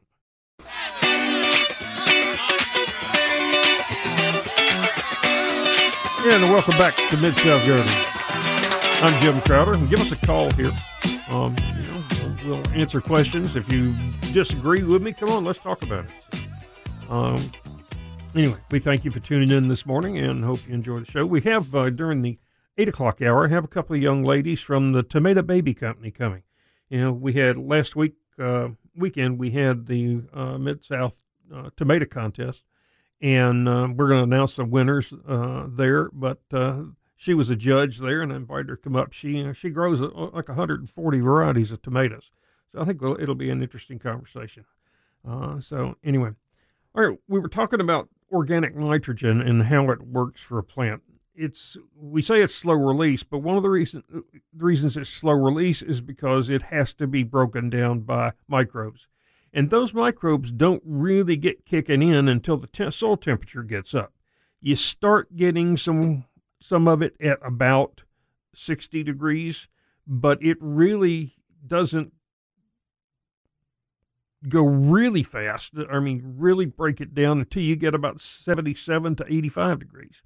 And 6.26 6.44
welcome 6.44 6.78
back 6.78 6.96
to 7.10 7.18
Mid 7.18 7.36
South 7.36 7.68
Gardening. 7.68 7.86
I'm 9.04 9.22
Jim 9.22 9.42
Crowder. 9.42 9.74
Give 9.88 10.00
us 10.00 10.14
a 10.14 10.26
call 10.26 10.50
here. 10.54 10.72
Um, 11.30 11.54
you 11.78 11.92
know, 11.92 12.36
we'll, 12.46 12.68
answer 12.70 13.02
questions. 13.02 13.58
If 13.58 13.70
you 13.70 13.94
disagree 14.32 14.84
with 14.84 15.04
me, 15.04 15.12
come 15.12 15.32
on, 15.32 15.44
let's 15.44 15.60
talk 15.60 15.84
about 15.84 16.06
it. 16.06 16.48
Um, 17.10 17.36
anyway, 18.34 18.56
we 18.72 18.80
thank 18.80 19.04
you 19.04 19.12
for 19.12 19.20
tuning 19.20 19.52
in 19.52 19.68
this 19.68 19.86
morning 19.86 20.18
and 20.18 20.46
hope 20.46 20.66
you 20.66 20.74
enjoy 20.74 21.02
the 21.02 21.06
show. 21.12 21.26
We 21.26 21.42
have 21.42 21.76
uh, 21.76 21.90
during 21.90 22.22
the 22.22 22.40
eight 22.78 22.88
o'clock 22.88 23.22
hour, 23.22 23.50
have 23.50 23.66
a 23.66 23.68
couple 23.68 23.98
of 23.98 24.02
young 24.02 24.24
ladies 24.24 24.62
from 24.62 24.94
the 24.94 25.04
Tomato 25.04 25.42
Baby 25.42 25.74
Company 25.74 26.10
coming. 26.10 26.44
You 26.88 27.02
know, 27.02 27.12
we 27.12 27.34
had 27.34 27.58
last 27.58 27.98
week 27.98 28.14
uh, 28.40 28.70
weekend 28.96 29.40
we 29.40 29.52
had 29.52 29.88
the 29.88 30.22
uh, 30.34 30.58
Mid 30.58 30.86
South 30.86 31.16
uh, 31.54 31.70
Tomato 31.76 32.06
Contest, 32.06 32.64
and 33.24 33.68
uh, 33.68 33.88
we're 33.96 34.10
going 34.10 34.20
to 34.20 34.36
announce 34.36 34.56
the 34.56 34.66
winners 34.66 35.12
uh, 35.28 35.66
there. 35.68 36.10
But 36.14 36.40
she 37.16 37.34
was 37.34 37.50
a 37.50 37.56
judge 37.56 37.98
there, 37.98 38.22
and 38.22 38.32
I 38.32 38.36
invited 38.36 38.70
her 38.70 38.76
to 38.76 38.82
come 38.82 38.96
up. 38.96 39.14
She 39.14 39.52
she 39.54 39.72
grows 39.72 40.00
like 40.00 40.48
140 40.48 41.20
varieties 41.20 41.72
of 41.72 41.82
tomatoes, 41.82 42.30
so 42.72 42.82
I 42.82 42.86
think 42.86 43.02
it'll 43.02 43.34
be 43.34 43.50
an 43.50 43.64
interesting 43.64 43.98
conversation. 43.98 44.66
so 45.26 45.96
anyway, 46.04 46.32
all 46.94 47.04
right, 47.04 47.20
we 47.28 47.40
were 47.40 47.48
talking 47.48 47.82
about 47.82 48.10
organic 48.32 48.76
nitrogen 48.76 49.42
and 49.42 49.64
how 49.64 49.90
it 49.90 50.02
works 50.02 50.42
for 50.42 50.60
a 50.60 50.64
plant 50.64 51.02
it's 51.36 51.78
we 51.96 52.22
say 52.22 52.42
it's 52.42 52.54
slow 52.54 52.74
release, 52.74 53.24
but 53.24 53.40
one 53.40 53.58
of 53.58 53.64
the 53.64 53.70
reason 53.70 54.04
the 54.10 54.24
reasons 54.66 54.98
it's 54.98 55.10
slow 55.10 55.34
release 55.34 55.82
is 55.82 56.02
because 56.02 56.50
it 56.50 56.64
has 56.64 56.94
to 56.96 57.08
be 57.08 57.24
broken 57.24 57.70
down 57.70 58.02
by 58.02 58.34
microbes, 58.48 59.08
and 59.54 59.70
those 59.70 59.94
microbes 59.94 60.52
don't 60.52 60.82
really 60.86 61.38
get 61.38 61.66
kicking 61.66 62.02
in 62.02 62.28
until 62.28 62.58
the 62.58 62.68
te- 62.68 62.92
soil 62.92 63.18
temperature 63.18 63.64
gets 63.64 63.94
up. 63.94 64.14
You 64.60 64.76
start 64.76 65.36
getting 65.36 65.78
some 65.78 66.26
some 66.60 66.88
of 66.88 67.02
it 67.02 67.16
at 67.20 67.40
about 67.46 68.04
60 68.56 69.04
degrees, 69.04 69.68
but 70.08 70.42
it 70.42 70.58
really 70.62 71.36
doesn't 71.66 72.14
go 74.48 74.64
really 74.64 75.24
fast. 75.24 75.74
I 75.92 76.00
mean, 76.00 76.22
really 76.38 76.66
break 76.66 77.02
it 77.02 77.14
down 77.14 77.40
until 77.40 77.64
you 77.64 77.76
get 77.76 77.94
about 77.94 78.22
77 78.22 79.18
to 79.18 79.26
85 79.28 79.80
degrees. 79.80 80.22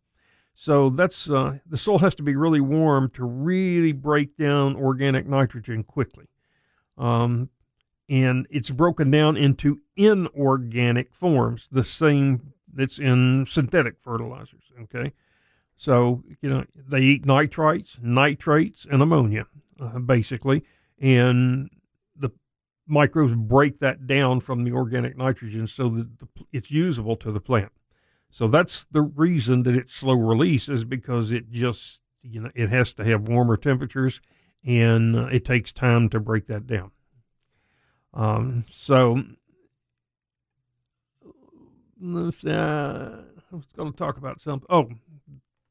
So 0.54 0.90
that's 0.90 1.30
uh, 1.30 1.60
the 1.68 1.78
soil 1.78 2.00
has 2.00 2.16
to 2.16 2.24
be 2.24 2.36
really 2.36 2.62
warm 2.62 3.10
to 3.12 3.24
really 3.24 3.92
break 3.92 4.38
down 4.38 4.76
organic 4.76 5.28
nitrogen 5.28 5.84
quickly. 5.84 6.26
Um, 6.98 7.50
and 8.10 8.48
it's 8.50 8.70
broken 8.70 9.12
down 9.12 9.36
into 9.38 9.82
inorganic 9.96 11.14
forms, 11.14 11.68
the 11.72 11.84
same 11.84 12.54
that's 12.74 13.00
in 13.00 13.46
synthetic 13.48 14.00
fertilizers. 14.00 14.72
Okay. 14.84 15.14
So, 15.76 16.24
you 16.42 16.50
know, 16.50 16.66
they 16.76 17.02
eat 17.02 17.26
nitrites, 17.26 18.02
nitrates, 18.02 18.86
and 18.90 19.02
ammonia, 19.02 19.46
uh, 19.80 20.00
basically. 20.00 20.64
And 21.00 21.70
the 22.16 22.32
microbes 22.88 23.36
break 23.36 23.80
that 23.80 24.08
down 24.08 24.40
from 24.40 24.64
the 24.64 24.72
organic 24.72 25.16
nitrogen 25.18 25.68
so 25.68 25.90
that 25.90 26.20
the, 26.20 26.28
it's 26.52 26.72
usable 26.72 27.16
to 27.18 27.32
the 27.32 27.40
plant. 27.40 27.72
So 28.30 28.48
that's 28.48 28.86
the 28.92 29.02
reason 29.02 29.64
that 29.64 29.76
it's 29.76 29.94
slow 29.94 30.16
release 30.16 30.68
is 30.68 30.84
because 30.84 31.32
it 31.32 31.52
just 31.52 32.02
you 32.24 32.42
know 32.42 32.52
it 32.56 32.70
has 32.70 32.94
to 32.96 33.06
have 33.06 33.30
warmer 33.30 33.56
temperatures 33.56 34.20
and 34.66 35.16
uh, 35.16 35.26
it 35.28 35.46
takes 35.46 35.72
time 35.72 36.10
to 36.10 36.20
break 36.20 36.48
that 36.48 36.68
down. 36.68 36.92
Um, 38.18 38.66
so 38.68 39.22
uh, 42.04 42.50
I 42.50 43.56
was 43.56 43.68
going 43.76 43.92
to 43.92 43.98
talk 43.98 44.18
about 44.18 44.42
something. 44.42 44.68
Oh, 44.72 44.90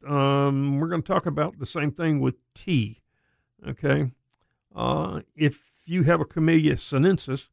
um, 0.09 0.79
we're 0.79 0.88
going 0.88 1.03
to 1.03 1.12
talk 1.12 1.26
about 1.26 1.59
the 1.59 1.67
same 1.67 1.91
thing 1.91 2.21
with 2.21 2.37
tea. 2.55 3.03
Okay, 3.67 4.12
uh, 4.76 5.23
if 5.35 5.59
you 5.87 6.05
have 6.05 6.21
a 6.21 6.25
Camellia 6.25 6.76
sinensis, 6.76 7.49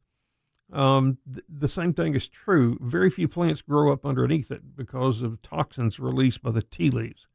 um, 0.72 1.18
th- 1.26 1.44
the 1.48 1.66
same 1.66 1.92
thing 1.92 2.14
is 2.14 2.28
true. 2.28 2.78
Very 2.80 3.10
few 3.10 3.26
plants 3.26 3.62
grow 3.62 3.92
up 3.92 4.06
underneath 4.06 4.52
it 4.52 4.76
because 4.76 5.22
of 5.22 5.42
toxins 5.42 5.98
released 5.98 6.40
by 6.40 6.52
the 6.52 6.62
tea 6.62 6.90
leaves. 6.90 7.26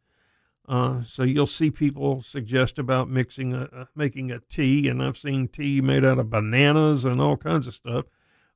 Uh, 0.69 1.03
so 1.03 1.23
you'll 1.23 1.47
see 1.47 1.71
people 1.71 2.21
suggest 2.21 2.77
about 2.77 3.09
mixing 3.09 3.53
a, 3.53 3.63
uh, 3.75 3.85
making 3.95 4.31
a 4.31 4.39
tea, 4.39 4.87
and 4.87 5.01
I've 5.01 5.17
seen 5.17 5.47
tea 5.47 5.81
made 5.81 6.05
out 6.05 6.19
of 6.19 6.29
bananas 6.29 7.03
and 7.05 7.19
all 7.19 7.37
kinds 7.37 7.65
of 7.65 7.73
stuff. 7.73 8.05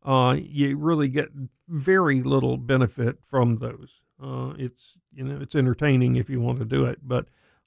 Uh, 0.04 0.36
you 0.40 0.78
really 0.78 1.08
get 1.08 1.30
very 1.68 2.22
little 2.22 2.58
benefit 2.58 3.18
from 3.28 3.58
those. 3.58 4.02
Uh, 4.24 4.54
it's 4.60 5.00
you 5.12 5.24
know 5.24 5.40
it's 5.42 5.56
entertaining 5.56 6.16
if 6.16 6.30
you 6.30 6.40
want 6.40 6.60
to 6.60 6.66
do 6.66 6.86
it, 6.86 7.00
but 7.02 7.26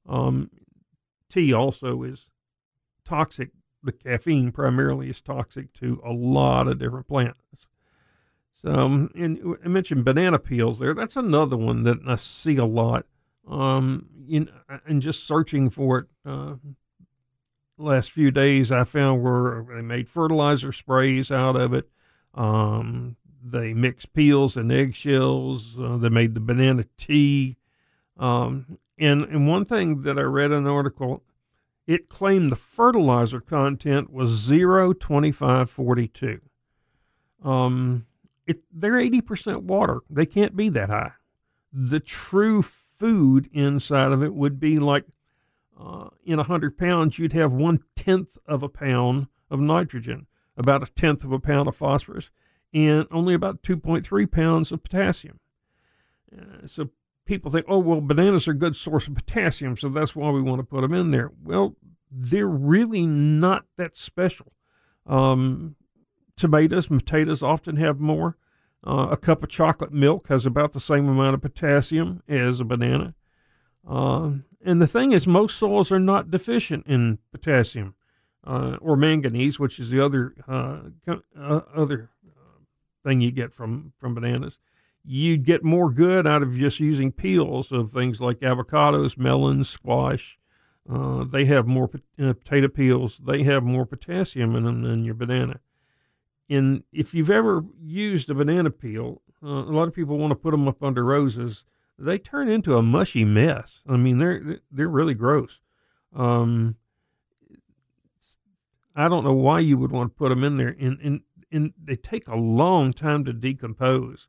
um, 0.08 0.48
tea 1.28 1.52
also 1.52 2.04
is 2.04 2.26
toxic 3.04 3.50
the 3.82 3.92
caffeine 3.92 4.52
primarily 4.52 5.08
is 5.08 5.20
toxic 5.20 5.72
to 5.74 6.00
a 6.04 6.12
lot 6.12 6.68
of 6.68 6.78
different 6.78 7.08
plants. 7.08 7.38
So, 8.62 8.70
um, 8.72 9.10
and 9.14 9.56
I 9.64 9.68
mentioned 9.68 10.04
banana 10.04 10.38
peels 10.38 10.78
there. 10.78 10.92
That's 10.92 11.16
another 11.16 11.56
one 11.56 11.84
that 11.84 11.98
I 12.06 12.16
see 12.16 12.56
a 12.56 12.64
lot. 12.64 13.06
Um, 13.48 14.06
in 14.28 14.48
and 14.86 15.00
just 15.00 15.26
searching 15.26 15.70
for 15.70 15.98
it, 15.98 16.06
uh, 16.24 16.54
last 17.78 18.10
few 18.10 18.30
days 18.30 18.72
I 18.72 18.84
found 18.84 19.22
where 19.22 19.64
they 19.74 19.82
made 19.82 20.08
fertilizer 20.08 20.72
sprays 20.72 21.30
out 21.30 21.54
of 21.56 21.72
it. 21.72 21.88
Um, 22.34 23.16
they 23.42 23.72
mixed 23.72 24.12
peels 24.12 24.56
and 24.56 24.72
eggshells. 24.72 25.76
Uh, 25.78 25.96
they 25.96 26.08
made 26.08 26.34
the 26.34 26.40
banana 26.40 26.86
tea. 26.96 27.56
Um, 28.18 28.78
and 28.98 29.22
and 29.22 29.46
one 29.46 29.64
thing 29.64 30.02
that 30.02 30.18
I 30.18 30.22
read 30.22 30.50
in 30.50 30.58
an 30.58 30.66
article 30.66 31.22
it 31.86 32.08
claimed 32.08 32.50
the 32.50 32.56
fertilizer 32.56 33.40
content 33.40 34.12
was 34.12 34.30
0, 34.30 34.92
25, 34.92 35.70
42. 35.70 36.40
Um, 37.44 38.06
it, 38.46 38.62
they're 38.72 38.94
80% 38.94 39.62
water. 39.62 40.00
They 40.10 40.26
can't 40.26 40.56
be 40.56 40.68
that 40.70 40.88
high. 40.88 41.12
The 41.72 42.00
true 42.00 42.62
food 42.98 43.48
inside 43.52 44.12
of 44.12 44.22
it 44.22 44.34
would 44.34 44.58
be 44.58 44.78
like 44.78 45.04
uh, 45.78 46.08
in 46.24 46.38
100 46.38 46.78
pounds, 46.78 47.18
you'd 47.18 47.32
have 47.32 47.52
one 47.52 47.80
tenth 47.94 48.38
of 48.46 48.62
a 48.62 48.68
pound 48.68 49.26
of 49.50 49.60
nitrogen, 49.60 50.26
about 50.56 50.82
a 50.82 50.92
tenth 50.92 51.22
of 51.22 51.32
a 51.32 51.38
pound 51.38 51.68
of 51.68 51.76
phosphorus, 51.76 52.30
and 52.72 53.06
only 53.10 53.34
about 53.34 53.62
2.3 53.62 54.30
pounds 54.30 54.72
of 54.72 54.82
potassium. 54.82 55.38
Uh, 56.36 56.66
so 56.66 56.90
people 57.26 57.50
think, 57.50 57.66
oh, 57.68 57.78
well, 57.78 58.00
bananas 58.00 58.48
are 58.48 58.52
a 58.52 58.54
good 58.54 58.74
source 58.74 59.06
of 59.06 59.14
potassium, 59.14 59.76
so 59.76 59.88
that's 59.88 60.16
why 60.16 60.30
we 60.30 60.40
want 60.40 60.60
to 60.60 60.64
put 60.64 60.80
them 60.80 60.94
in 60.94 61.10
there. 61.10 61.30
Well, 61.42 61.76
they're 62.10 62.46
really 62.46 63.04
not 63.06 63.64
that 63.76 63.96
special. 63.96 64.52
Um, 65.06 65.76
tomatoes 66.36 66.86
potatoes 66.86 67.42
often 67.42 67.76
have 67.76 68.00
more. 68.00 68.36
Uh, 68.86 69.08
a 69.10 69.16
cup 69.16 69.42
of 69.42 69.48
chocolate 69.48 69.92
milk 69.92 70.28
has 70.28 70.46
about 70.46 70.72
the 70.72 70.80
same 70.80 71.08
amount 71.08 71.34
of 71.34 71.42
potassium 71.42 72.22
as 72.28 72.60
a 72.60 72.64
banana. 72.64 73.14
Uh, 73.88 74.30
and 74.64 74.80
the 74.80 74.86
thing 74.86 75.12
is, 75.12 75.26
most 75.26 75.58
soils 75.58 75.90
are 75.90 75.98
not 75.98 76.30
deficient 76.30 76.86
in 76.86 77.18
potassium 77.32 77.94
uh, 78.46 78.76
or 78.80 78.96
manganese, 78.96 79.58
which 79.58 79.78
is 79.78 79.90
the 79.90 80.04
other 80.04 80.34
uh, 80.46 80.78
uh, 81.08 81.60
other 81.74 82.10
uh, 82.26 82.60
thing 83.04 83.20
you 83.20 83.32
get 83.32 83.52
from 83.52 83.92
from 83.98 84.14
bananas 84.14 84.58
you'd 85.06 85.44
get 85.44 85.62
more 85.62 85.90
good 85.90 86.26
out 86.26 86.42
of 86.42 86.56
just 86.56 86.80
using 86.80 87.12
peels 87.12 87.70
of 87.70 87.92
things 87.92 88.20
like 88.20 88.40
avocados, 88.40 89.16
melons, 89.16 89.68
squash. 89.68 90.36
They 90.88 91.44
have 91.44 91.66
more 91.66 91.88
potato 91.88 92.68
peels. 92.68 93.20
They 93.24 93.44
have 93.44 93.62
more 93.62 93.86
potassium 93.86 94.56
in 94.56 94.64
them 94.64 94.82
than 94.82 95.04
your 95.04 95.14
banana. 95.14 95.60
And 96.48 96.84
if 96.92 97.14
you've 97.14 97.30
ever 97.30 97.64
used 97.82 98.30
a 98.30 98.34
banana 98.34 98.70
peel, 98.70 99.22
uh, 99.42 99.48
a 99.48 99.72
lot 99.72 99.88
of 99.88 99.94
people 99.94 100.18
want 100.18 100.30
to 100.30 100.36
put 100.36 100.52
them 100.52 100.68
up 100.68 100.82
under 100.82 101.04
roses. 101.04 101.64
They 101.98 102.18
turn 102.18 102.48
into 102.48 102.76
a 102.76 102.82
mushy 102.82 103.24
mess. 103.24 103.80
I 103.88 103.96
mean, 103.96 104.18
they're 104.18 104.60
they're 104.70 104.88
really 104.88 105.14
gross. 105.14 105.60
Um, 106.14 106.76
I 108.94 109.08
don't 109.08 109.24
know 109.24 109.32
why 109.32 109.60
you 109.60 109.76
would 109.78 109.92
want 109.92 110.12
to 110.12 110.16
put 110.16 110.28
them 110.28 110.44
in 110.44 110.56
there, 110.56 110.76
and 110.78 110.98
and 111.00 111.20
and 111.50 111.72
they 111.82 111.96
take 111.96 112.28
a 112.28 112.36
long 112.36 112.92
time 112.92 113.24
to 113.24 113.32
decompose. 113.32 114.28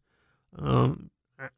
Um, 0.57 1.12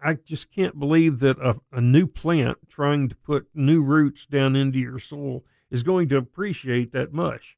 I 0.03 0.15
just 0.15 0.51
can't 0.51 0.77
believe 0.77 1.19
that 1.19 1.37
a, 1.39 1.55
a, 1.71 1.79
new 1.79 2.05
plant 2.05 2.57
trying 2.67 3.07
to 3.07 3.15
put 3.15 3.47
new 3.53 3.81
roots 3.81 4.25
down 4.25 4.57
into 4.57 4.77
your 4.77 4.99
soil 4.99 5.45
is 5.71 5.83
going 5.83 6.09
to 6.09 6.17
appreciate 6.17 6.91
that 6.91 7.13
much. 7.13 7.55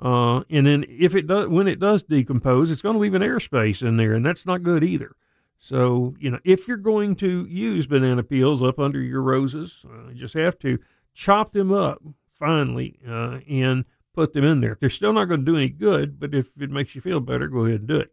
Uh, 0.00 0.44
and 0.48 0.66
then 0.66 0.84
if 0.88 1.14
it 1.14 1.26
does, 1.26 1.48
when 1.48 1.66
it 1.66 1.80
does 1.80 2.02
decompose, 2.02 2.70
it's 2.70 2.82
going 2.82 2.94
to 2.94 3.00
leave 3.00 3.14
an 3.14 3.22
airspace 3.22 3.82
in 3.82 3.96
there, 3.96 4.12
and 4.12 4.24
that's 4.24 4.46
not 4.46 4.62
good 4.62 4.84
either. 4.84 5.16
So 5.58 6.14
you 6.20 6.30
know, 6.30 6.38
if 6.44 6.68
you're 6.68 6.76
going 6.76 7.16
to 7.16 7.46
use 7.46 7.86
banana 7.86 8.22
peels 8.22 8.62
up 8.62 8.78
under 8.78 9.00
your 9.00 9.22
roses, 9.22 9.84
uh, 9.84 10.10
you 10.10 10.14
just 10.14 10.34
have 10.34 10.58
to 10.60 10.78
chop 11.14 11.52
them 11.52 11.72
up 11.72 12.00
finely 12.38 13.00
uh, 13.08 13.40
and 13.48 13.84
put 14.14 14.32
them 14.32 14.44
in 14.44 14.60
there. 14.60 14.78
They're 14.80 14.90
still 14.90 15.12
not 15.12 15.24
going 15.24 15.40
to 15.40 15.46
do 15.46 15.56
any 15.56 15.68
good, 15.68 16.20
but 16.20 16.32
if 16.32 16.50
it 16.58 16.70
makes 16.70 16.94
you 16.94 17.00
feel 17.00 17.20
better, 17.20 17.48
go 17.48 17.64
ahead 17.64 17.80
and 17.80 17.88
do 17.88 17.96
it. 17.96 18.12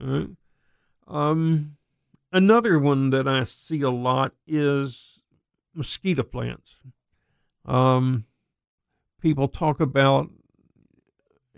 All 0.00 0.08
right. 0.08 0.28
Um, 1.08 1.76
another 2.32 2.78
one 2.78 3.10
that 3.10 3.28
I 3.28 3.44
see 3.44 3.82
a 3.82 3.90
lot 3.90 4.32
is 4.46 5.20
mosquito 5.74 6.22
plants. 6.22 6.76
Um, 7.64 8.24
people 9.20 9.48
talk 9.48 9.80
about 9.80 10.30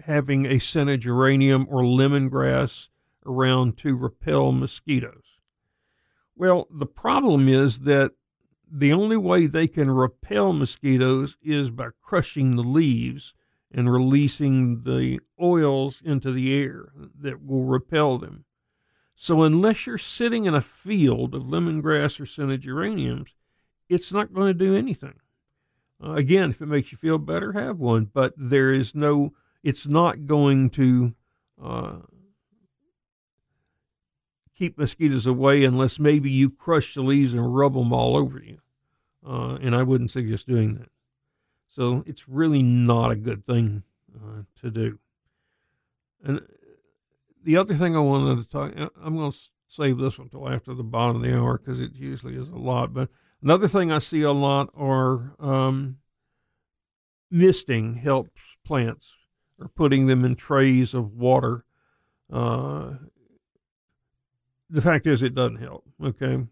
having 0.05 0.47
a 0.47 0.59
scented 0.59 1.03
geranium 1.03 1.67
or 1.71 1.83
lemongrass 1.83 2.89
around 3.27 3.77
to 3.79 3.97
repel 3.97 4.53
mosquitoes. 4.53 5.25
Well, 6.37 6.69
the 6.71 6.87
problem 6.87 7.49
is 7.49 7.81
that 7.81 8.13
the 8.71 8.93
only 8.93 9.17
way 9.17 9.47
they 9.47 9.67
can 9.67 9.91
repel 9.91 10.53
mosquitoes 10.53 11.37
is 11.43 11.71
by 11.71 11.89
crushing 12.03 12.57
the 12.57 12.63
leaves 12.63 13.35
and 13.71 13.93
releasing 13.93 14.83
the 14.83 15.21
oils 15.41 16.01
into 16.05 16.33
the 16.33 16.55
air 16.55 16.93
that 17.21 17.45
will 17.45 17.65
repel 17.65 18.19
them. 18.19 18.45
So, 19.15 19.43
unless 19.43 19.87
you're 19.87 19.99
sitting 19.99 20.45
in 20.45 20.55
a 20.55 20.61
field 20.61 21.35
of 21.35 21.43
lemongrass 21.43 22.21
or 22.21 22.27
scented 22.27 22.61
geraniums, 22.61 23.35
it's 23.89 24.13
not 24.13 24.33
going 24.33 24.47
to 24.47 24.55
do 24.55 24.77
anything. 24.77 25.15
Uh, 26.03 26.13
again, 26.13 26.51
if 26.51 26.63
it 26.63 26.67
makes 26.67 26.93
you 26.93 26.99
feel 26.99 27.19
better, 27.19 27.53
have 27.53 27.79
one, 27.79 28.09
but 28.13 28.33
there 28.37 28.71
is 28.71 28.95
no, 28.95 29.33
it's 29.63 29.87
not 29.87 30.27
going 30.27 30.71
to 30.71 31.15
uh, 31.63 31.97
keep 34.57 34.79
mosquitoes 34.79 35.27
away 35.27 35.65
unless 35.65 35.99
maybe 35.99 36.31
you 36.31 36.51
crush 36.51 36.95
the 36.95 37.03
leaves 37.03 37.33
and 37.33 37.55
rub 37.55 37.75
them 37.75 37.93
all 37.93 38.17
over 38.17 38.41
you. 38.41 38.59
Uh, 39.27 39.57
and 39.57 39.75
I 39.75 39.83
wouldn't 39.83 40.11
suggest 40.11 40.49
doing 40.49 40.75
that. 40.75 40.89
So 41.69 42.03
it's 42.07 42.29
really 42.29 42.63
not 42.63 43.11
a 43.11 43.17
good 43.17 43.47
thing 43.47 43.83
uh, 44.15 44.43
to 44.63 44.71
do. 44.71 44.99
And 46.25 46.41
the 47.45 47.57
other 47.57 47.75
thing 47.75 47.95
I 47.95 48.01
wanted 48.01 48.43
to 48.43 48.49
talk, 48.51 48.73
uh, 48.77 48.89
I'm 49.03 49.17
going 49.17 49.31
to 49.31 49.39
save 49.69 49.99
this 49.99 50.19
one 50.19 50.29
until 50.33 50.49
after 50.49 50.75
the 50.75 50.83
bottom 50.83 51.17
of 51.17 51.23
the 51.23 51.37
hour 51.37 51.59
because 51.59 51.79
it 51.79 51.95
usually 51.95 52.37
is 52.37 52.49
a 52.49 52.57
lot. 52.57 52.93
But 52.93 53.11
another 53.43 53.69
thing 53.69 53.93
I 53.93 53.99
see 53.99 54.23
a 54.23 54.33
lot 54.33 54.71
are 54.77 55.35
um, 55.39 55.99
misting 57.31 57.97
helps 57.97 58.31
plants 58.65 59.18
or 59.59 59.69
putting 59.69 60.07
them 60.07 60.25
in 60.25 60.37
trays 60.37 60.95
of 60.95 61.13
water. 61.15 61.65
Uh, 62.33 62.95
the 64.71 64.83
fact 64.83 65.07
is, 65.07 65.23
it 65.23 65.35
doesn't 65.35 65.57
help. 65.63 65.85
Okay, 66.03 66.45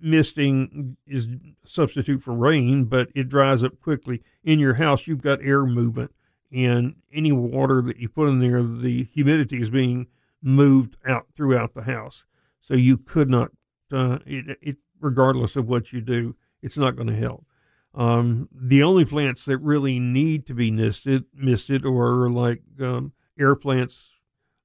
misting 0.00 0.96
is 1.06 1.28
substitute 1.64 2.22
for 2.22 2.34
rain, 2.34 2.84
but 2.84 3.08
it 3.14 3.28
dries 3.28 3.64
up 3.64 3.80
quickly. 3.80 4.22
In 4.44 4.58
your 4.58 4.74
house, 4.74 5.06
you've 5.06 5.22
got 5.22 5.42
air 5.42 5.64
movement, 5.64 6.12
and 6.52 6.96
any 7.12 7.32
water 7.32 7.82
that 7.82 7.98
you 7.98 8.08
put 8.08 8.28
in 8.28 8.40
there, 8.40 8.62
the 8.62 9.04
humidity 9.04 9.60
is 9.60 9.70
being 9.70 10.06
moved 10.42 10.96
out 11.06 11.26
throughout 11.34 11.74
the 11.74 11.82
house. 11.82 12.24
So 12.60 12.74
you 12.74 12.98
could 12.98 13.28
not, 13.28 13.50
uh, 13.92 14.18
it, 14.26 14.58
it, 14.60 14.76
regardless 15.00 15.56
of 15.56 15.66
what 15.66 15.92
you 15.92 16.00
do, 16.00 16.36
it's 16.62 16.76
not 16.76 16.96
going 16.96 17.08
to 17.08 17.16
help. 17.16 17.46
Um, 17.94 18.48
the 18.52 18.82
only 18.82 19.04
plants 19.04 19.44
that 19.46 19.58
really 19.58 19.98
need 19.98 20.46
to 20.46 20.54
be 20.54 20.70
misted, 20.70 21.24
misted 21.34 21.84
or 21.84 22.30
like 22.30 22.62
um, 22.80 23.12
air 23.38 23.56
plants, 23.56 24.14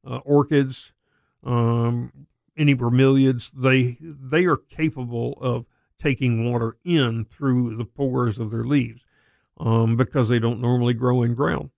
uh, 0.06 0.18
orchids, 0.18 0.94
um, 1.44 2.12
any 2.58 2.75
bromeliads, 2.75 3.50
they 3.53 3.98
they 4.01 4.46
are 4.46 4.58
capable 4.58 5.38
of 5.42 5.65
taking 6.00 6.51
water 6.51 6.77
in 6.84 7.25
through 7.25 7.75
the 7.77 7.86
pores 7.86 8.38
of 8.38 8.51
their 8.51 8.65
leaves 8.65 9.01
um, 9.58 9.96
because 9.96 10.27
they 10.27 10.39
don't 10.39 10.62
normally 10.62 10.94
grow 10.94 11.24
in 11.24 11.34
ground. 11.34 11.70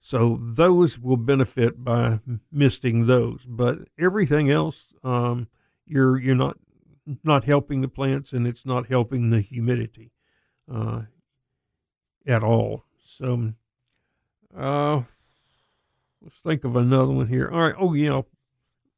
So 0.00 0.38
those 0.40 0.98
will 0.98 1.16
benefit 1.16 1.82
by 1.82 2.20
misting 2.52 3.06
those, 3.06 3.44
but 3.44 3.88
everything 3.98 4.50
else, 4.50 4.86
um, 5.02 5.48
you're 5.84 6.18
you're 6.18 6.36
not 6.36 6.58
not 7.24 7.44
helping 7.44 7.80
the 7.80 7.88
plants, 7.88 8.32
and 8.32 8.46
it's 8.46 8.64
not 8.64 8.86
helping 8.86 9.30
the 9.30 9.40
humidity 9.40 10.12
uh, 10.72 11.02
at 12.26 12.42
all. 12.42 12.84
So 13.04 13.52
uh, 14.56 15.02
let's 16.22 16.36
think 16.44 16.64
of 16.64 16.76
another 16.76 17.12
one 17.12 17.28
here. 17.28 17.48
All 17.50 17.60
right. 17.60 17.74
Oh 17.78 17.94
yeah, 17.94 18.22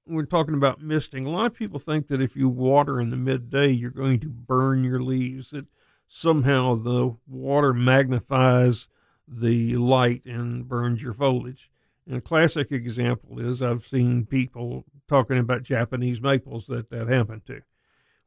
we're 0.07 0.25
talking 0.25 0.55
about 0.55 0.81
misting. 0.81 1.27
A 1.27 1.31
lot 1.31 1.47
of 1.47 1.55
people 1.55 1.79
think 1.79 2.09
that 2.09 2.21
if 2.21 2.37
you 2.37 2.49
water 2.49 3.01
in 3.01 3.11
the 3.11 3.17
midday, 3.17 3.71
you're 3.71 3.91
going 3.91 4.21
to 4.21 4.29
burn 4.29 4.85
your 4.85 5.01
leaves. 5.01 5.51
That 5.51 5.67
somehow 6.09 6.75
the 6.77 7.17
water 7.27 7.75
magnifies 7.75 8.89
the 9.27 9.77
light 9.77 10.25
and 10.25 10.67
burns 10.67 11.03
your 11.03 11.13
foliage. 11.13 11.71
And 12.07 12.17
a 12.17 12.21
classic 12.23 12.73
example 12.73 13.39
is 13.39 13.61
I've 13.61 13.87
seen 13.87 14.25
people 14.25 14.85
talking 15.09 15.39
about 15.39 15.63
Japanese 15.63 16.23
maples 16.23 16.67
that 16.67 16.91
that 16.91 17.09
happened 17.09 17.45
to. 17.47 17.63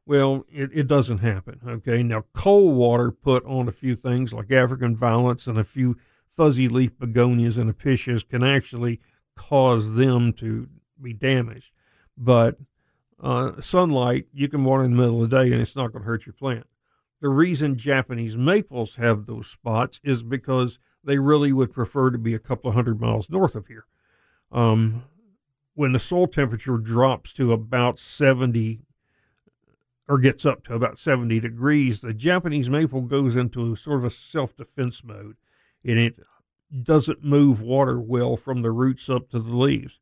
Well, 0.04 0.44
it, 0.50 0.70
it 0.72 0.88
doesn't 0.88 1.18
happen. 1.18 1.60
Okay. 1.66 2.02
Now, 2.02 2.24
cold 2.32 2.76
water 2.76 3.10
put 3.10 3.44
on 3.44 3.68
a 3.68 3.72
few 3.72 3.94
things 3.94 4.32
like 4.32 4.50
African 4.50 4.96
violets 4.96 5.46
and 5.46 5.58
a 5.58 5.64
few 5.64 5.96
fuzzy 6.34 6.68
leaf 6.68 6.98
begonias 6.98 7.58
and 7.58 7.70
episcias 7.70 8.24
can 8.24 8.42
actually 8.42 9.00
cause 9.36 9.92
them 9.92 10.32
to 10.34 10.68
be 11.00 11.12
damaged. 11.12 11.70
But 12.16 12.58
uh, 13.22 13.60
sunlight, 13.60 14.26
you 14.32 14.48
can 14.48 14.64
water 14.64 14.84
in 14.84 14.92
the 14.92 14.96
middle 14.96 15.22
of 15.22 15.30
the 15.30 15.44
day 15.44 15.52
and 15.52 15.60
it's 15.60 15.76
not 15.76 15.92
going 15.92 16.02
to 16.02 16.08
hurt 16.08 16.26
your 16.26 16.32
plant. 16.32 16.66
The 17.20 17.28
reason 17.28 17.76
Japanese 17.76 18.36
maples 18.36 18.96
have 18.96 19.26
those 19.26 19.46
spots 19.46 20.00
is 20.02 20.24
because 20.24 20.80
they 21.04 21.18
really 21.18 21.52
would 21.52 21.72
prefer 21.72 22.10
to 22.10 22.18
be 22.18 22.34
a 22.34 22.40
couple 22.40 22.68
of 22.68 22.74
hundred 22.74 23.00
miles 23.00 23.30
north 23.30 23.54
of 23.54 23.68
here. 23.68 23.86
Um, 24.50 25.04
when 25.74 25.92
the 25.92 25.98
soil 25.98 26.26
temperature 26.26 26.78
drops 26.78 27.32
to 27.34 27.52
about 27.52 27.98
70 27.98 28.80
or 30.08 30.18
gets 30.18 30.44
up 30.44 30.64
to 30.64 30.74
about 30.74 30.98
70 30.98 31.40
degrees, 31.40 32.00
the 32.00 32.12
Japanese 32.12 32.68
maple 32.68 33.02
goes 33.02 33.36
into 33.36 33.76
sort 33.76 33.98
of 33.98 34.04
a 34.04 34.10
self 34.10 34.56
defense 34.56 35.02
mode 35.04 35.36
and 35.84 35.98
it 35.98 36.16
doesn't 36.82 37.24
move 37.24 37.60
water 37.60 38.00
well 38.00 38.36
from 38.36 38.62
the 38.62 38.70
roots 38.70 39.08
up 39.08 39.28
to 39.30 39.38
the 39.38 39.54
leaves. 39.54 40.00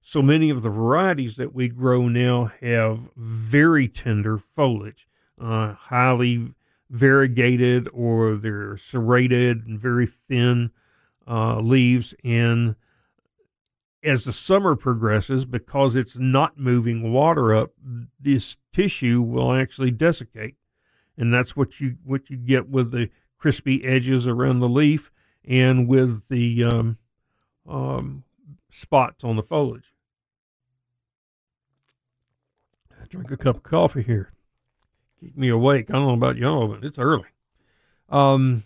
So 0.00 0.20
many 0.20 0.50
of 0.50 0.62
the 0.62 0.70
varieties 0.70 1.36
that 1.36 1.54
we 1.54 1.68
grow 1.68 2.08
now 2.08 2.52
have 2.60 3.08
very 3.16 3.88
tender 3.88 4.38
foliage, 4.38 5.06
uh, 5.40 5.74
highly 5.74 6.54
variegated 6.90 7.88
or 7.92 8.36
they're 8.36 8.76
serrated 8.76 9.64
and 9.66 9.80
very 9.80 10.06
thin 10.06 10.70
uh, 11.26 11.60
leaves. 11.60 12.14
And 12.24 12.74
as 14.02 14.24
the 14.24 14.32
summer 14.32 14.74
progresses, 14.74 15.44
because 15.44 15.94
it's 15.94 16.16
not 16.16 16.58
moving 16.58 17.12
water 17.12 17.54
up, 17.54 17.72
this 18.18 18.56
tissue 18.72 19.22
will 19.22 19.52
actually 19.52 19.90
desiccate, 19.90 20.56
and 21.16 21.32
that's 21.32 21.56
what 21.56 21.80
you 21.80 21.96
what 22.04 22.28
you 22.30 22.36
get 22.36 22.68
with 22.68 22.90
the 22.90 23.10
crispy 23.38 23.84
edges 23.84 24.26
around 24.26 24.60
the 24.60 24.68
leaf 24.68 25.10
and 25.44 25.88
with 25.88 26.22
the 26.28 26.64
um, 26.64 26.98
um, 27.68 28.24
spots 28.70 29.24
on 29.24 29.36
the 29.36 29.42
foliage. 29.42 29.92
drink 33.12 33.30
a 33.30 33.36
cup 33.36 33.56
of 33.56 33.62
coffee 33.62 34.02
here. 34.02 34.32
Keep 35.20 35.36
me 35.36 35.48
awake. 35.48 35.90
I 35.90 35.94
don't 35.94 36.06
know 36.06 36.14
about 36.14 36.38
y'all, 36.38 36.66
but 36.66 36.82
it's 36.82 36.98
early. 36.98 37.26
Um, 38.08 38.64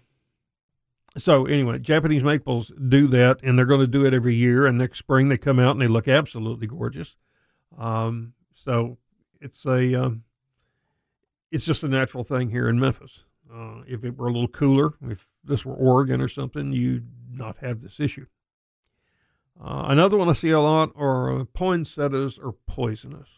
so 1.17 1.47
anyway, 1.47 1.79
Japanese 1.79 2.23
maples 2.23 2.71
do 2.89 3.07
that, 3.09 3.41
and 3.43 3.59
they're 3.59 3.67
going 3.67 3.81
to 3.81 3.87
do 3.87 4.05
it 4.05 4.15
every 4.15 4.35
year. 4.35 4.67
And 4.67 4.79
next 4.79 4.99
spring 4.99 5.29
they 5.29 5.39
come 5.39 5.59
out 5.59 5.73
and 5.73 5.81
they 5.81 5.87
look 5.87 6.09
absolutely 6.09 6.67
gorgeous. 6.67 7.17
Um, 7.79 8.35
so 8.55 8.99
it's 9.41 9.65
a 9.67 9.95
um, 9.95 10.25
it's 11.51 11.65
just 11.65 11.83
a 11.83 11.89
natural 11.89 12.25
thing 12.25 12.51
here 12.51 12.69
in 12.69 12.79
Memphis. 12.79 13.21
Uh, 13.53 13.83
if 13.87 14.05
it 14.05 14.17
were 14.17 14.27
a 14.27 14.33
little 14.33 14.49
cooler, 14.49 14.95
if 15.09 15.27
this 15.45 15.65
were 15.65 15.75
Oregon 15.75 16.21
or 16.21 16.29
something, 16.29 16.73
you'd 16.73 17.09
not 17.31 17.59
have 17.59 17.81
this 17.81 18.01
issue. 18.01 18.27
Uh, 19.59 19.87
another 19.89 20.17
one 20.17 20.29
I 20.29 20.35
see 20.35 20.51
a 20.51 20.61
lot 20.61 20.91
are 20.97 21.41
uh, 21.41 21.45
poinsettias 21.45 22.39
are 22.39 22.53
poisonous. 22.67 23.29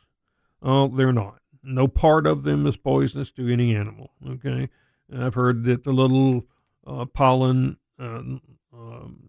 Oh, 0.62 0.88
they're 0.88 1.12
not. 1.12 1.40
No 1.62 1.86
part 1.86 2.26
of 2.26 2.42
them 2.42 2.66
is 2.66 2.76
poisonous 2.76 3.30
to 3.32 3.52
any 3.52 3.74
animal. 3.74 4.10
Okay, 4.26 4.70
I've 5.14 5.34
heard 5.34 5.64
that 5.64 5.84
the 5.84 5.92
little 5.92 6.46
uh, 6.88 7.04
pollen 7.04 7.76
uh, 8.00 8.22
um, 8.72 9.28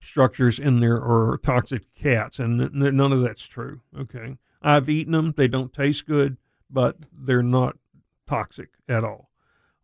structures 0.00 0.58
in 0.58 0.80
there 0.80 0.96
are 0.96 1.38
toxic 1.42 1.82
cats, 1.94 2.38
and 2.38 2.72
none 2.72 3.12
of 3.12 3.22
that's 3.22 3.46
true. 3.46 3.80
Okay, 3.98 4.38
I've 4.62 4.88
eaten 4.88 5.12
them; 5.12 5.34
they 5.36 5.48
don't 5.48 5.72
taste 5.72 6.06
good, 6.06 6.38
but 6.70 6.96
they're 7.12 7.42
not 7.42 7.76
toxic 8.26 8.70
at 8.88 9.04
all. 9.04 9.30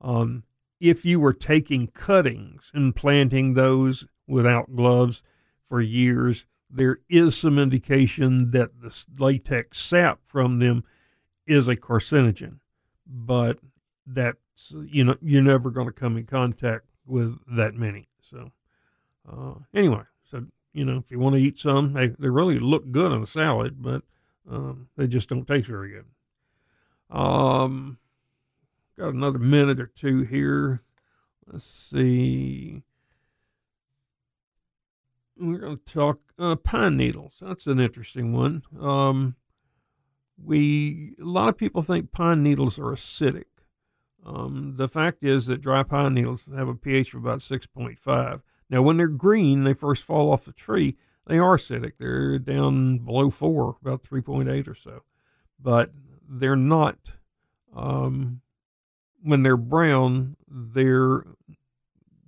Um, 0.00 0.44
if 0.80 1.04
you 1.04 1.20
were 1.20 1.32
taking 1.32 1.88
cuttings 1.88 2.70
and 2.72 2.94
planting 2.94 3.54
those 3.54 4.06
without 4.26 4.74
gloves 4.74 5.22
for 5.68 5.80
years, 5.80 6.46
there 6.70 6.98
is 7.08 7.36
some 7.36 7.58
indication 7.58 8.52
that 8.52 8.80
the 8.80 8.94
latex 9.18 9.80
sap 9.80 10.20
from 10.26 10.60
them 10.60 10.84
is 11.46 11.66
a 11.66 11.76
carcinogen, 11.76 12.60
but 13.06 13.58
that's 14.58 14.72
you 14.90 15.04
know 15.04 15.16
you're 15.20 15.42
never 15.42 15.70
going 15.70 15.86
to 15.86 15.92
come 15.92 16.16
in 16.16 16.26
contact 16.26 16.86
with 17.06 17.38
that 17.46 17.74
many. 17.74 18.08
So 18.20 18.50
uh, 19.30 19.54
anyway, 19.74 20.02
so 20.30 20.46
you 20.72 20.84
know 20.84 20.98
if 20.98 21.10
you 21.10 21.18
want 21.18 21.36
to 21.36 21.42
eat 21.42 21.58
some, 21.58 21.92
they 21.92 22.08
they 22.08 22.28
really 22.28 22.58
look 22.58 22.90
good 22.90 23.12
on 23.12 23.22
a 23.22 23.26
salad, 23.26 23.82
but 23.82 24.02
um, 24.50 24.88
they 24.96 25.06
just 25.06 25.28
don't 25.28 25.46
taste 25.46 25.68
very 25.68 25.90
good. 25.90 26.04
Um, 27.10 27.98
got 28.98 29.14
another 29.14 29.38
minute 29.38 29.80
or 29.80 29.86
two 29.86 30.22
here. 30.22 30.82
let's 31.50 31.66
see. 31.90 32.82
We're 35.40 35.58
going 35.58 35.78
to 35.78 35.92
talk 35.92 36.18
uh, 36.36 36.56
pine 36.56 36.96
needles. 36.96 37.34
That's 37.40 37.68
an 37.68 37.78
interesting 37.78 38.32
one. 38.32 38.64
Um, 38.78 39.36
we 40.36 41.14
a 41.20 41.24
lot 41.24 41.48
of 41.48 41.56
people 41.56 41.82
think 41.82 42.10
pine 42.10 42.42
needles 42.42 42.76
are 42.76 42.92
acidic. 42.92 43.44
Um, 44.28 44.74
the 44.76 44.88
fact 44.88 45.24
is 45.24 45.46
that 45.46 45.62
dry 45.62 45.82
pine 45.82 46.14
needles 46.14 46.46
have 46.54 46.68
a 46.68 46.74
pH 46.74 47.14
of 47.14 47.22
about 47.22 47.40
6.5. 47.40 48.42
Now, 48.68 48.82
when 48.82 48.98
they're 48.98 49.08
green, 49.08 49.64
they 49.64 49.72
first 49.72 50.04
fall 50.04 50.30
off 50.30 50.44
the 50.44 50.52
tree. 50.52 50.96
They 51.26 51.38
are 51.38 51.56
acidic. 51.56 51.92
They're 51.98 52.38
down 52.38 52.98
below 52.98 53.30
four, 53.30 53.76
about 53.80 54.02
3.8 54.02 54.68
or 54.68 54.74
so. 54.74 55.02
But 55.58 55.92
they're 56.28 56.56
not. 56.56 56.98
Um, 57.74 58.42
when 59.22 59.42
they're 59.42 59.56
brown, 59.56 60.36
their 60.46 61.24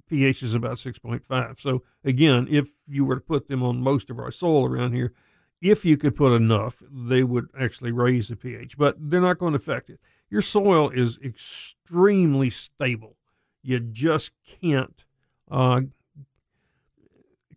pH 0.08 0.42
is 0.42 0.54
about 0.54 0.78
6.5. 0.78 1.60
So 1.60 1.82
again, 2.02 2.48
if 2.50 2.68
you 2.86 3.04
were 3.04 3.16
to 3.16 3.20
put 3.20 3.48
them 3.48 3.62
on 3.62 3.82
most 3.82 4.08
of 4.08 4.18
our 4.18 4.32
soil 4.32 4.64
around 4.64 4.94
here, 4.94 5.12
if 5.60 5.84
you 5.84 5.98
could 5.98 6.16
put 6.16 6.34
enough, 6.34 6.82
they 6.90 7.22
would 7.22 7.48
actually 7.58 7.92
raise 7.92 8.28
the 8.28 8.36
pH, 8.36 8.78
but 8.78 8.96
they're 8.98 9.20
not 9.20 9.38
going 9.38 9.52
to 9.52 9.58
affect 9.58 9.90
it. 9.90 10.00
Your 10.30 10.42
soil 10.42 10.90
is 10.90 11.18
extremely 11.24 12.50
stable. 12.50 13.16
You 13.62 13.80
just 13.80 14.30
can't 14.62 15.04
uh, 15.50 15.82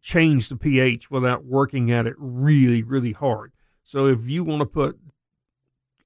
change 0.02 0.50
the 0.50 0.58
pH 0.58 1.10
without 1.10 1.46
working 1.46 1.92
at 1.92 2.08
it 2.08 2.16
really, 2.18 2.84
really 2.84 3.14
hard. 3.14 3.54
So 3.84 4.08
if 4.08 4.26
you 4.26 4.44
want 4.44 4.62
to 4.62 4.66
put 4.66 5.00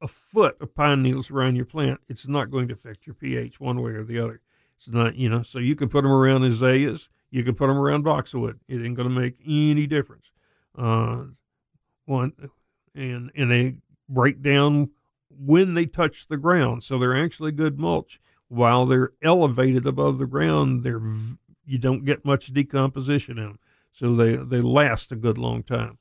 a 0.01 0.07
foot 0.07 0.57
of 0.61 0.75
pine 0.75 1.01
needles 1.01 1.31
around 1.31 1.55
your 1.55 1.65
plant, 1.65 2.01
it's 2.07 2.27
not 2.27 2.51
going 2.51 2.67
to 2.67 2.73
affect 2.73 3.07
your 3.07 3.15
pH 3.15 3.59
one 3.59 3.81
way 3.81 3.91
or 3.91 4.03
the 4.03 4.19
other. 4.19 4.41
It's 4.77 4.89
not, 4.89 5.15
you 5.15 5.29
know, 5.29 5.41
so 5.41 5.57
you 5.57 5.75
can 5.75 5.89
put 5.89 6.03
them 6.03 6.11
around 6.11 6.43
azaleas, 6.43 7.09
you 7.31 7.43
can 7.43 7.55
put 7.55 7.67
them 7.67 7.77
around 7.77 8.03
boxwood. 8.03 8.59
It 8.67 8.83
ain't 8.83 8.95
going 8.95 9.09
to 9.09 9.21
make 9.21 9.37
any 9.45 9.87
difference. 9.87 10.31
Uh, 10.77 11.23
one, 12.05 12.33
and 12.93 13.31
and 13.35 13.51
they 13.51 13.77
break 14.07 14.41
down 14.41 14.91
when 15.29 15.73
they 15.73 15.85
touch 15.85 16.27
the 16.27 16.37
ground, 16.37 16.83
so 16.83 16.97
they're 16.97 17.23
actually 17.23 17.51
good 17.51 17.79
mulch. 17.79 18.19
While 18.49 18.85
they're 18.85 19.11
elevated 19.21 19.85
above 19.85 20.19
the 20.19 20.25
ground, 20.25 20.83
they're 20.83 21.01
you 21.65 21.77
don't 21.77 22.05
get 22.05 22.23
much 22.23 22.47
decomposition 22.47 23.37
in 23.37 23.43
them, 23.43 23.59
so 23.91 24.15
they 24.15 24.37
they 24.37 24.61
last 24.61 25.11
a 25.11 25.15
good 25.15 25.37
long 25.37 25.63
time, 25.63 25.97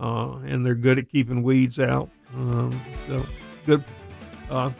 uh, 0.00 0.36
and 0.46 0.64
they're 0.64 0.76
good 0.76 0.98
at 0.98 1.08
keeping 1.08 1.42
weeds 1.42 1.78
out. 1.78 2.08
Um, 2.34 2.80
so 3.08 3.22
good. 3.66 3.84
Uh, 4.48 4.70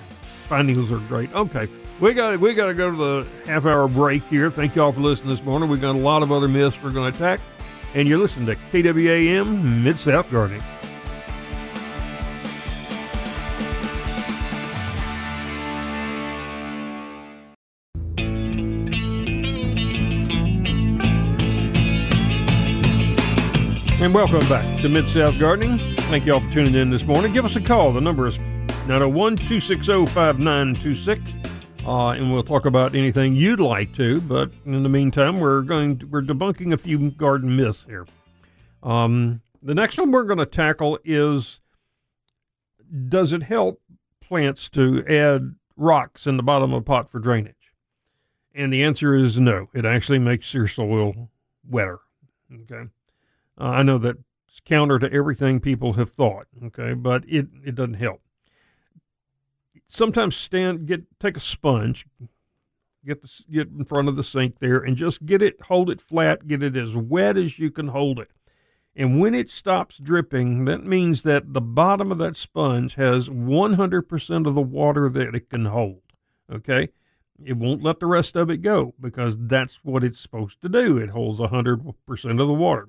needles 0.63 0.93
are 0.93 0.99
great. 0.99 1.33
Okay, 1.35 1.69
we 1.99 2.15
got 2.15 2.39
we 2.39 2.55
got 2.55 2.67
to 2.67 2.75
go 2.75 2.91
to 2.91 2.97
the 2.97 3.27
half 3.47 3.67
hour 3.67 3.89
break 3.89 4.23
here. 4.25 4.51
Thank 4.51 4.77
you 4.77 4.83
all 4.83 4.93
for 4.93 5.01
listening 5.01 5.31
this 5.31 5.45
morning. 5.45 5.69
We've 5.69 5.81
got 5.81 5.97
a 5.97 5.99
lot 5.99 6.23
of 6.23 6.31
other 6.31 6.49
myths 6.49 6.77
we're 6.83 6.93
going 6.93 7.13
to 7.13 7.17
attack, 7.17 7.41
and 7.95 8.09
you're 8.09 8.19
listening 8.19 8.47
to 8.47 8.55
KWAM 8.55 9.83
Mid 9.83 9.99
South 9.99 10.31
Gardening. 10.31 10.63
And 24.11 24.17
welcome 24.17 24.49
back 24.49 24.81
to 24.81 24.89
Mid 24.89 25.09
South 25.09 25.39
Gardening. 25.39 25.79
Thank 26.09 26.27
you 26.27 26.35
all 26.35 26.41
for 26.41 26.53
tuning 26.53 26.75
in 26.75 26.91
this 26.91 27.05
morning. 27.05 27.33
Give 27.33 27.45
us 27.45 27.55
a 27.55 27.61
call. 27.61 27.93
The 27.93 28.01
number 28.01 28.27
is 28.27 28.41
901 28.89 29.37
260 29.37 30.07
5926. 30.07 31.21
Uh, 31.87 32.09
and 32.09 32.33
we'll 32.33 32.43
talk 32.43 32.67
about 32.67 32.97
anything 32.97 33.37
you'd 33.37 33.61
like 33.61 33.95
to. 33.95 34.21
But 34.23 34.51
in 34.67 34.83
the 34.83 34.89
meantime, 34.89 35.39
we're 35.39 35.63
going 35.63 35.99
to, 35.99 36.07
we're 36.07 36.23
debunking 36.23 36.73
a 36.73 36.77
few 36.77 37.13
garden 37.13 37.55
myths 37.55 37.85
here. 37.85 38.05
Um, 38.83 39.43
the 39.63 39.77
next 39.77 39.97
one 39.97 40.11
we're 40.11 40.25
going 40.25 40.39
to 40.39 40.47
tackle 40.47 40.99
is: 41.05 41.61
Does 43.09 43.33
it 43.33 43.45
help 43.45 43.81
plants 44.21 44.69
to 44.71 45.07
add 45.07 45.55
rocks 45.77 46.27
in 46.27 46.37
the 46.37 46.43
bottom 46.43 46.73
of 46.73 46.83
a 46.83 46.85
pot 46.85 47.13
for 47.13 47.21
drainage? 47.21 47.55
And 48.57 48.73
the 48.73 48.83
answer 48.83 49.15
is 49.15 49.39
no. 49.39 49.69
It 49.73 49.85
actually 49.85 50.19
makes 50.19 50.53
your 50.53 50.67
soil 50.67 51.31
wetter. 51.65 52.01
Okay. 52.53 52.89
Uh, 53.59 53.65
I 53.65 53.83
know 53.83 53.99
that's 53.99 54.19
counter 54.65 54.99
to 54.99 55.13
everything 55.13 55.61
people 55.61 55.95
have 55.95 56.11
thought, 56.11 56.47
okay, 56.65 56.95
but 56.95 57.25
it, 57.29 57.49
it 57.65 57.75
doesn't 57.75 57.95
help. 57.95 58.21
Sometimes 59.89 60.37
stand 60.37 60.87
get 60.87 61.03
take 61.19 61.37
a 61.37 61.41
sponge, 61.41 62.07
get 63.05 63.23
the, 63.23 63.31
get 63.51 63.69
in 63.69 63.85
front 63.85 64.09
of 64.09 64.17
the 64.17 64.23
sink 64.23 64.59
there, 64.61 64.79
and 64.79 64.97
just 64.97 65.27
get 65.27 65.43
it 65.43 65.63
hold 65.63 65.91
it 65.91 66.01
flat, 66.01 66.47
get 66.47 66.63
it 66.63 66.77
as 66.77 66.97
wet 66.97 67.37
as 67.37 67.59
you 67.59 67.71
can 67.71 67.89
hold 67.89 68.19
it. 68.19 68.31
And 68.95 69.21
when 69.21 69.35
it 69.35 69.51
stops 69.51 69.99
dripping, 69.99 70.65
that 70.65 70.85
means 70.85 71.23
that 71.23 71.53
the 71.53 71.61
bottom 71.61 72.11
of 72.11 72.19
that 72.19 72.37
sponge 72.37 72.97
has 72.97 73.29
100% 73.29 74.47
of 74.47 74.55
the 74.55 74.61
water 74.61 75.09
that 75.09 75.35
it 75.35 75.49
can 75.49 75.67
hold. 75.67 76.03
Okay? 76.53 76.89
It 77.43 77.57
won't 77.57 77.83
let 77.83 78.01
the 78.01 78.07
rest 78.07 78.37
of 78.37 78.51
it 78.51 78.59
go 78.59 78.95
because 79.01 79.37
that's 79.39 79.79
what 79.83 80.05
it's 80.05 80.21
supposed 80.21 80.61
to 80.63 80.69
do. 80.69 80.99
It 80.99 81.11
holds 81.11 81.39
100% 81.39 81.85
of 82.09 82.37
the 82.37 82.53
water. 82.53 82.89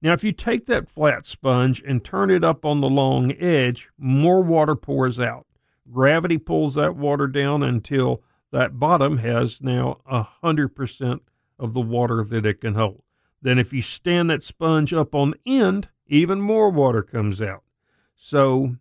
Now, 0.00 0.12
if 0.12 0.22
you 0.22 0.32
take 0.32 0.66
that 0.66 0.88
flat 0.88 1.26
sponge 1.26 1.82
and 1.84 2.04
turn 2.04 2.30
it 2.30 2.44
up 2.44 2.64
on 2.64 2.80
the 2.80 2.88
long 2.88 3.32
edge, 3.32 3.88
more 3.98 4.42
water 4.42 4.76
pours 4.76 5.18
out. 5.18 5.46
Gravity 5.90 6.38
pulls 6.38 6.74
that 6.74 6.94
water 6.94 7.26
down 7.26 7.62
until 7.62 8.22
that 8.52 8.78
bottom 8.78 9.18
has 9.18 9.60
now 9.60 9.98
100% 10.10 11.20
of 11.58 11.74
the 11.74 11.80
water 11.80 12.22
that 12.24 12.46
it 12.46 12.60
can 12.60 12.74
hold. 12.74 13.02
Then, 13.42 13.58
if 13.58 13.72
you 13.72 13.82
stand 13.82 14.30
that 14.30 14.42
sponge 14.42 14.92
up 14.92 15.14
on 15.14 15.32
the 15.32 15.60
end, 15.60 15.88
even 16.06 16.40
more 16.40 16.70
water 16.70 17.02
comes 17.02 17.40
out. 17.40 17.62
So, 18.16 18.76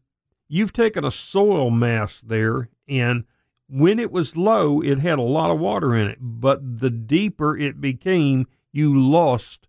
you've 0.48 0.74
taken 0.74 1.04
a 1.04 1.12
soil 1.12 1.70
mass 1.70 2.22
there, 2.22 2.70
and 2.88 3.24
when 3.70 4.00
it 4.00 4.12
was 4.12 4.38
low, 4.38 4.82
it 4.82 5.00
had 5.00 5.20
a 5.20 5.24
lot 5.24 5.52
of 5.52 5.60
water 5.60 5.96
in 5.96 6.08
it. 6.08 6.18
But 6.20 6.80
the 6.80 6.90
deeper 6.90 7.58
it 7.58 7.82
became, 7.82 8.48
you 8.72 9.00
lost 9.00 9.68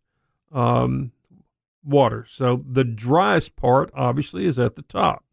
um, 0.52 1.12
water. 1.88 2.26
So 2.28 2.62
the 2.70 2.84
driest 2.84 3.56
part, 3.56 3.90
obviously, 3.94 4.44
is 4.44 4.58
at 4.58 4.76
the 4.76 4.82
top. 4.82 5.24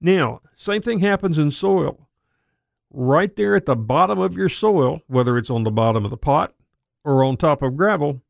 Now, 0.00 0.40
same 0.56 0.82
thing 0.82 1.00
happens 1.00 1.38
in 1.38 1.50
soil. 1.50 2.08
Right 2.90 3.34
there 3.34 3.56
at 3.56 3.66
the 3.66 3.74
bottom 3.74 4.18
of 4.18 4.36
your 4.36 4.48
soil, 4.48 5.02
whether 5.08 5.36
it's 5.36 5.50
on 5.50 5.64
the 5.64 5.70
bottom 5.70 6.04
of 6.04 6.10
the 6.10 6.16
pot 6.16 6.54
or 7.02 7.24
on 7.24 7.36
top 7.36 7.60
of 7.62 7.76
gravel, 7.76 8.22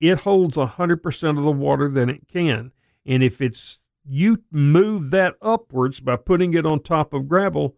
it 0.00 0.20
holds 0.20 0.56
100% 0.56 1.38
of 1.38 1.44
the 1.44 1.50
water 1.50 1.88
that 1.88 2.08
it 2.08 2.28
can. 2.28 2.72
And 3.04 3.22
if 3.22 3.40
it's 3.40 3.80
you 4.08 4.42
move 4.50 5.10
that 5.10 5.34
upwards 5.42 6.00
by 6.00 6.16
putting 6.16 6.54
it 6.54 6.64
on 6.64 6.80
top 6.80 7.12
of 7.12 7.28
gravel, 7.28 7.76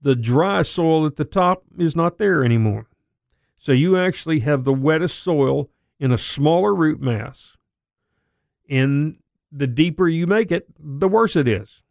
the 0.00 0.14
dry 0.14 0.62
soil 0.62 1.06
at 1.06 1.16
the 1.16 1.24
top 1.24 1.64
is 1.78 1.96
not 1.96 2.18
there 2.18 2.44
anymore. 2.44 2.88
So 3.58 3.72
you 3.72 3.96
actually 3.96 4.40
have 4.40 4.64
the 4.64 4.72
wettest 4.72 5.20
soil 5.20 5.70
in 5.98 6.12
a 6.12 6.18
smaller 6.18 6.74
root 6.74 7.00
mass 7.00 7.56
and 8.68 9.16
the 9.50 9.66
deeper 9.66 10.08
you 10.08 10.26
make 10.26 10.50
it, 10.50 10.66
the 10.78 11.08
worse 11.08 11.36
it 11.36 11.46
is. 11.46 11.82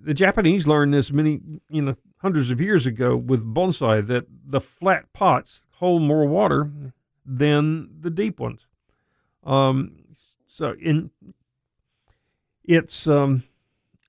The 0.00 0.14
Japanese 0.14 0.66
learned 0.66 0.94
this 0.94 1.10
many, 1.10 1.40
you 1.68 1.82
know, 1.82 1.96
hundreds 2.18 2.50
of 2.50 2.60
years 2.60 2.86
ago 2.86 3.16
with 3.16 3.44
bonsai 3.44 4.06
that 4.06 4.26
the 4.46 4.60
flat 4.60 5.12
pots 5.12 5.64
hold 5.76 6.02
more 6.02 6.26
water 6.26 6.70
than 7.24 7.88
the 8.00 8.10
deep 8.10 8.38
ones. 8.38 8.66
Um, 9.42 10.04
so 10.46 10.74
in 10.80 11.10
it's 12.64 13.06
um, 13.06 13.44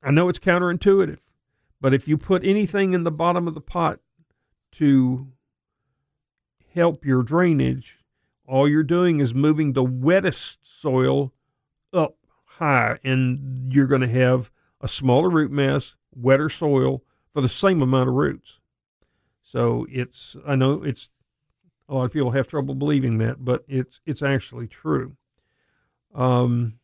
I 0.03 0.11
know 0.11 0.29
it's 0.29 0.39
counterintuitive, 0.39 1.19
but 1.81 1.93
if 1.93 2.07
you 2.07 2.17
put 2.17 2.45
anything 2.45 2.93
in 2.93 3.03
the 3.03 3.11
bottom 3.11 3.47
of 3.47 3.53
the 3.53 3.61
pot 3.61 3.99
to 4.73 5.27
help 6.73 7.05
your 7.05 7.23
drainage, 7.23 7.97
all 8.47 8.67
you're 8.67 8.83
doing 8.83 9.19
is 9.19 9.33
moving 9.33 9.73
the 9.73 9.83
wettest 9.83 10.59
soil 10.61 11.33
up 11.93 12.17
high, 12.45 12.99
and 13.03 13.71
you're 13.73 13.87
going 13.87 14.01
to 14.01 14.07
have 14.07 14.51
a 14.81 14.87
smaller 14.87 15.29
root 15.29 15.51
mass, 15.51 15.95
wetter 16.13 16.49
soil 16.49 17.03
for 17.33 17.41
the 17.41 17.49
same 17.49 17.81
amount 17.81 18.09
of 18.09 18.15
roots. 18.15 18.59
So 19.43 19.85
it's 19.89 20.35
I 20.47 20.55
know 20.55 20.83
it's 20.83 21.09
a 21.87 21.93
lot 21.93 22.05
of 22.05 22.11
people 22.11 22.31
have 22.31 22.47
trouble 22.47 22.75
believing 22.75 23.17
that, 23.19 23.43
but 23.43 23.63
it's 23.67 24.01
it's 24.05 24.21
actually 24.21 24.67
true. 24.67 25.15
Um, 26.13 26.79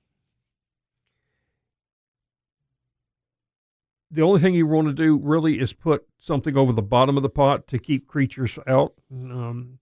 the 4.11 4.21
only 4.21 4.41
thing 4.41 4.53
you 4.53 4.67
want 4.67 4.87
to 4.87 4.93
do 4.93 5.17
really 5.17 5.59
is 5.59 5.73
put 5.73 6.05
something 6.19 6.57
over 6.57 6.73
the 6.73 6.81
bottom 6.81 7.17
of 7.17 7.23
the 7.23 7.29
pot 7.29 7.67
to 7.67 7.79
keep 7.79 8.07
creatures 8.07 8.59
out. 8.67 8.93
Um, 9.11 9.79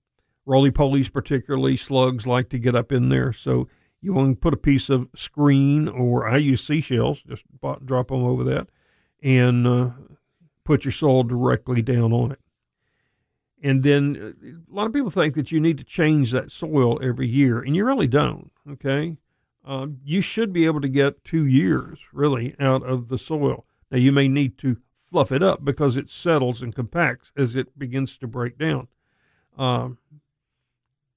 roly 0.49 0.71
polies, 0.71 1.13
particularly 1.13 1.77
slugs, 1.77 2.25
like 2.25 2.49
to 2.49 2.57
get 2.57 2.75
up 2.75 2.91
in 2.91 3.09
there. 3.09 3.31
So 3.31 3.67
you 4.01 4.13
want 4.13 4.31
to 4.31 4.39
put 4.39 4.53
a 4.53 4.57
piece 4.57 4.89
of 4.89 5.07
screen, 5.15 5.87
or 5.87 6.27
I 6.27 6.37
use 6.37 6.65
seashells, 6.65 7.21
just 7.21 7.43
drop 7.85 8.07
them 8.07 8.23
over 8.23 8.43
that, 8.45 8.67
and 9.21 9.67
uh, 9.67 9.89
put 10.63 10.85
your 10.85 10.91
soil 10.91 11.21
directly 11.21 11.83
down 11.83 12.11
on 12.11 12.31
it. 12.31 12.39
And 13.61 13.83
then 13.83 14.35
uh, 14.43 14.73
a 14.73 14.73
lot 14.75 14.87
of 14.87 14.93
people 14.93 15.11
think 15.11 15.35
that 15.35 15.51
you 15.51 15.59
need 15.59 15.77
to 15.77 15.83
change 15.83 16.31
that 16.31 16.51
soil 16.51 16.99
every 16.99 17.27
year, 17.27 17.59
and 17.59 17.75
you 17.75 17.85
really 17.85 18.07
don't. 18.07 18.51
Okay. 18.71 19.17
Um, 19.63 19.97
you 20.03 20.21
should 20.21 20.51
be 20.51 20.65
able 20.65 20.81
to 20.81 20.89
get 20.89 21.23
two 21.23 21.45
years 21.45 21.99
really 22.11 22.55
out 22.59 22.81
of 22.81 23.09
the 23.09 23.19
soil. 23.19 23.65
Now, 23.91 23.99
you 23.99 24.11
may 24.11 24.27
need 24.27 24.57
to 24.59 24.77
fluff 24.97 25.31
it 25.31 25.43
up 25.43 25.63
because 25.63 25.95
it 25.95 26.09
settles 26.09 26.63
and 26.63 26.73
compacts 26.73 27.31
as 27.37 27.55
it 27.55 27.77
begins 27.77 28.17
to 28.17 28.27
break 28.27 28.57
down. 28.57 28.87
Um, 29.57 29.97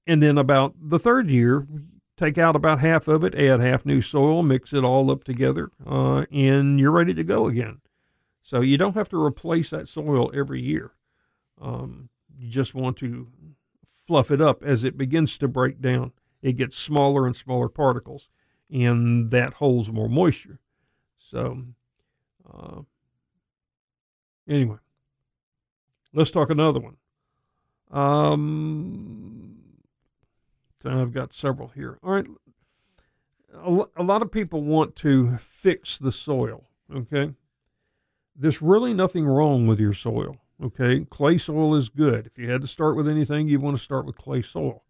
and 0.05 0.21
then 0.21 0.37
about 0.37 0.75
the 0.79 0.99
third 0.99 1.29
year, 1.29 1.67
take 2.17 2.37
out 2.37 2.55
about 2.55 2.79
half 2.79 3.07
of 3.07 3.23
it, 3.23 3.35
add 3.35 3.59
half 3.59 3.85
new 3.85 4.01
soil, 4.01 4.43
mix 4.43 4.73
it 4.73 4.83
all 4.83 5.09
up 5.11 5.23
together, 5.23 5.71
uh, 5.85 6.25
and 6.31 6.79
you're 6.79 6.91
ready 6.91 7.13
to 7.13 7.23
go 7.23 7.47
again. 7.47 7.81
So 8.41 8.61
you 8.61 8.77
don't 8.77 8.95
have 8.95 9.09
to 9.09 9.23
replace 9.23 9.69
that 9.69 9.87
soil 9.87 10.31
every 10.33 10.61
year. 10.61 10.91
Um, 11.61 12.09
you 12.37 12.49
just 12.49 12.75
want 12.75 12.97
to 12.97 13.27
fluff 14.05 14.31
it 14.31 14.41
up 14.41 14.63
as 14.63 14.83
it 14.83 14.97
begins 14.97 15.37
to 15.37 15.47
break 15.47 15.81
down. 15.81 16.11
It 16.41 16.57
gets 16.57 16.77
smaller 16.77 17.25
and 17.25 17.35
smaller 17.35 17.69
particles, 17.69 18.27
and 18.69 19.31
that 19.31 19.55
holds 19.55 19.89
more 19.89 20.09
moisture. 20.09 20.59
So, 21.17 21.63
uh, 22.53 22.81
anyway, 24.47 24.77
let's 26.13 26.31
talk 26.31 26.49
another 26.49 26.81
one. 26.81 26.97
Um, 27.91 29.32
I've 30.85 31.13
got 31.13 31.33
several 31.33 31.69
here. 31.69 31.99
All 32.03 32.13
right. 32.13 32.27
A, 33.53 33.85
a 33.97 34.03
lot 34.03 34.21
of 34.21 34.31
people 34.31 34.63
want 34.63 34.95
to 34.97 35.37
fix 35.37 35.97
the 35.97 36.11
soil. 36.11 36.65
Okay. 36.93 37.33
There's 38.35 38.61
really 38.61 38.93
nothing 38.93 39.25
wrong 39.25 39.67
with 39.67 39.79
your 39.79 39.93
soil. 39.93 40.37
Okay. 40.63 41.05
Clay 41.09 41.37
soil 41.37 41.75
is 41.75 41.89
good. 41.89 42.27
If 42.27 42.37
you 42.37 42.49
had 42.49 42.61
to 42.61 42.67
start 42.67 42.95
with 42.95 43.07
anything, 43.07 43.47
you 43.47 43.59
want 43.59 43.77
to 43.77 43.83
start 43.83 44.05
with 44.05 44.17
clay 44.17 44.41
soil. 44.41 44.83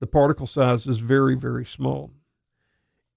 The 0.00 0.06
particle 0.06 0.46
size 0.46 0.86
is 0.86 0.98
very, 0.98 1.36
very 1.36 1.66
small. 1.66 2.10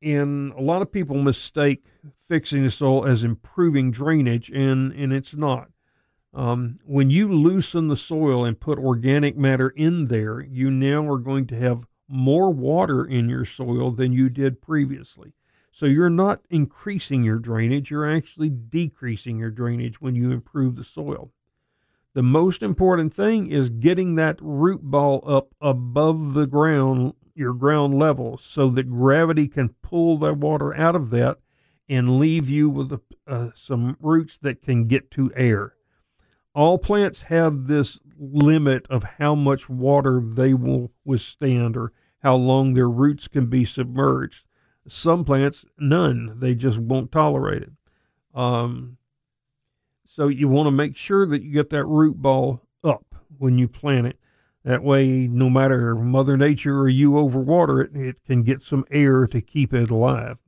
And 0.01 0.51
a 0.53 0.61
lot 0.61 0.81
of 0.81 0.91
people 0.91 1.21
mistake 1.21 1.85
fixing 2.27 2.63
the 2.63 2.71
soil 2.71 3.05
as 3.07 3.23
improving 3.23 3.89
drainage, 3.89 4.49
and, 4.49 4.91
and 4.91 5.13
it's 5.13 5.33
not. 5.33 5.69
Um, 6.33 6.79
when 6.83 7.09
you 7.09 7.31
loosen 7.31 7.87
the 7.87 7.95
soil 7.95 8.43
and 8.43 8.59
put 8.59 8.79
organic 8.79 9.37
matter 9.37 9.69
in 9.69 10.07
there, 10.07 10.41
you 10.41 10.69
now 10.69 11.09
are 11.09 11.19
going 11.19 11.47
to 11.47 11.55
have 11.55 11.85
more 12.07 12.49
water 12.49 13.05
in 13.05 13.29
your 13.29 13.45
soil 13.45 13.91
than 13.91 14.13
you 14.13 14.29
did 14.29 14.61
previously. 14.61 15.33
So 15.71 15.87
you're 15.87 16.09
not 16.09 16.41
increasing 16.49 17.23
your 17.23 17.39
drainage, 17.39 17.89
you're 17.89 18.09
actually 18.09 18.49
decreasing 18.49 19.39
your 19.39 19.49
drainage 19.49 19.99
when 19.99 20.13
you 20.13 20.31
improve 20.31 20.75
the 20.75 20.83
soil. 20.83 21.31
The 22.13 22.21
most 22.21 22.61
important 22.61 23.11
thing 23.13 23.51
is 23.51 23.71
getting 23.71 24.13
that 24.15 24.37
root 24.39 24.81
ball 24.83 25.23
up 25.25 25.55
above 25.59 26.35
the 26.35 26.45
ground, 26.45 27.13
your 27.33 27.53
ground 27.53 27.97
level, 27.97 28.37
so 28.37 28.69
that 28.69 28.91
gravity 28.91 29.47
can 29.47 29.69
pull 29.81 30.19
the 30.19 30.33
water 30.33 30.75
out 30.75 30.95
of 30.95 31.09
that 31.09 31.39
and 31.89 32.19
leave 32.19 32.49
you 32.49 32.69
with 32.69 32.99
uh, 33.27 33.49
some 33.55 33.97
roots 33.99 34.37
that 34.41 34.61
can 34.61 34.87
get 34.87 35.09
to 35.11 35.31
air. 35.35 35.73
All 36.55 36.77
plants 36.77 37.23
have 37.23 37.67
this 37.67 37.99
limit 38.17 38.85
of 38.89 39.03
how 39.17 39.35
much 39.35 39.69
water 39.69 40.21
they 40.23 40.53
will 40.53 40.91
withstand 41.03 41.75
or 41.75 41.91
how 42.21 42.35
long 42.35 42.73
their 42.73 42.89
roots 42.89 43.27
can 43.27 43.47
be 43.47 43.65
submerged. 43.65 44.45
Some 44.87 45.25
plants, 45.25 45.65
none. 45.79 46.37
They 46.39 46.55
just 46.55 46.77
won't 46.77 47.11
tolerate 47.11 47.63
it. 47.63 47.71
Um, 48.33 48.97
so 50.07 50.27
you 50.27 50.47
want 50.47 50.67
to 50.67 50.71
make 50.71 50.95
sure 50.95 51.25
that 51.25 51.41
you 51.41 51.51
get 51.51 51.69
that 51.71 51.85
root 51.85 52.21
ball 52.21 52.61
up 52.83 53.15
when 53.37 53.57
you 53.57 53.67
plant 53.67 54.07
it. 54.07 54.19
That 54.63 54.83
way, 54.83 55.27
no 55.27 55.49
matter 55.49 55.95
Mother 55.95 56.37
Nature 56.37 56.79
or 56.79 56.87
you 56.87 57.11
overwater 57.11 57.83
it, 57.83 57.95
it 57.95 58.23
can 58.25 58.43
get 58.43 58.61
some 58.61 58.85
air 58.89 59.27
to 59.27 59.41
keep 59.41 59.73
it 59.73 59.91
alive. 59.91 60.39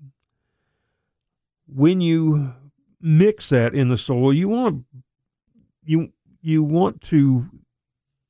When 1.67 1.99
you 1.99 2.53
mix 3.01 3.49
that 3.49 3.73
in 3.73 3.89
the 3.89 3.97
soil, 3.97 4.33
you 4.33 4.47
want 4.47 4.75
to 4.75 5.03
you 5.85 6.09
you 6.41 6.63
want 6.63 7.01
to 7.01 7.49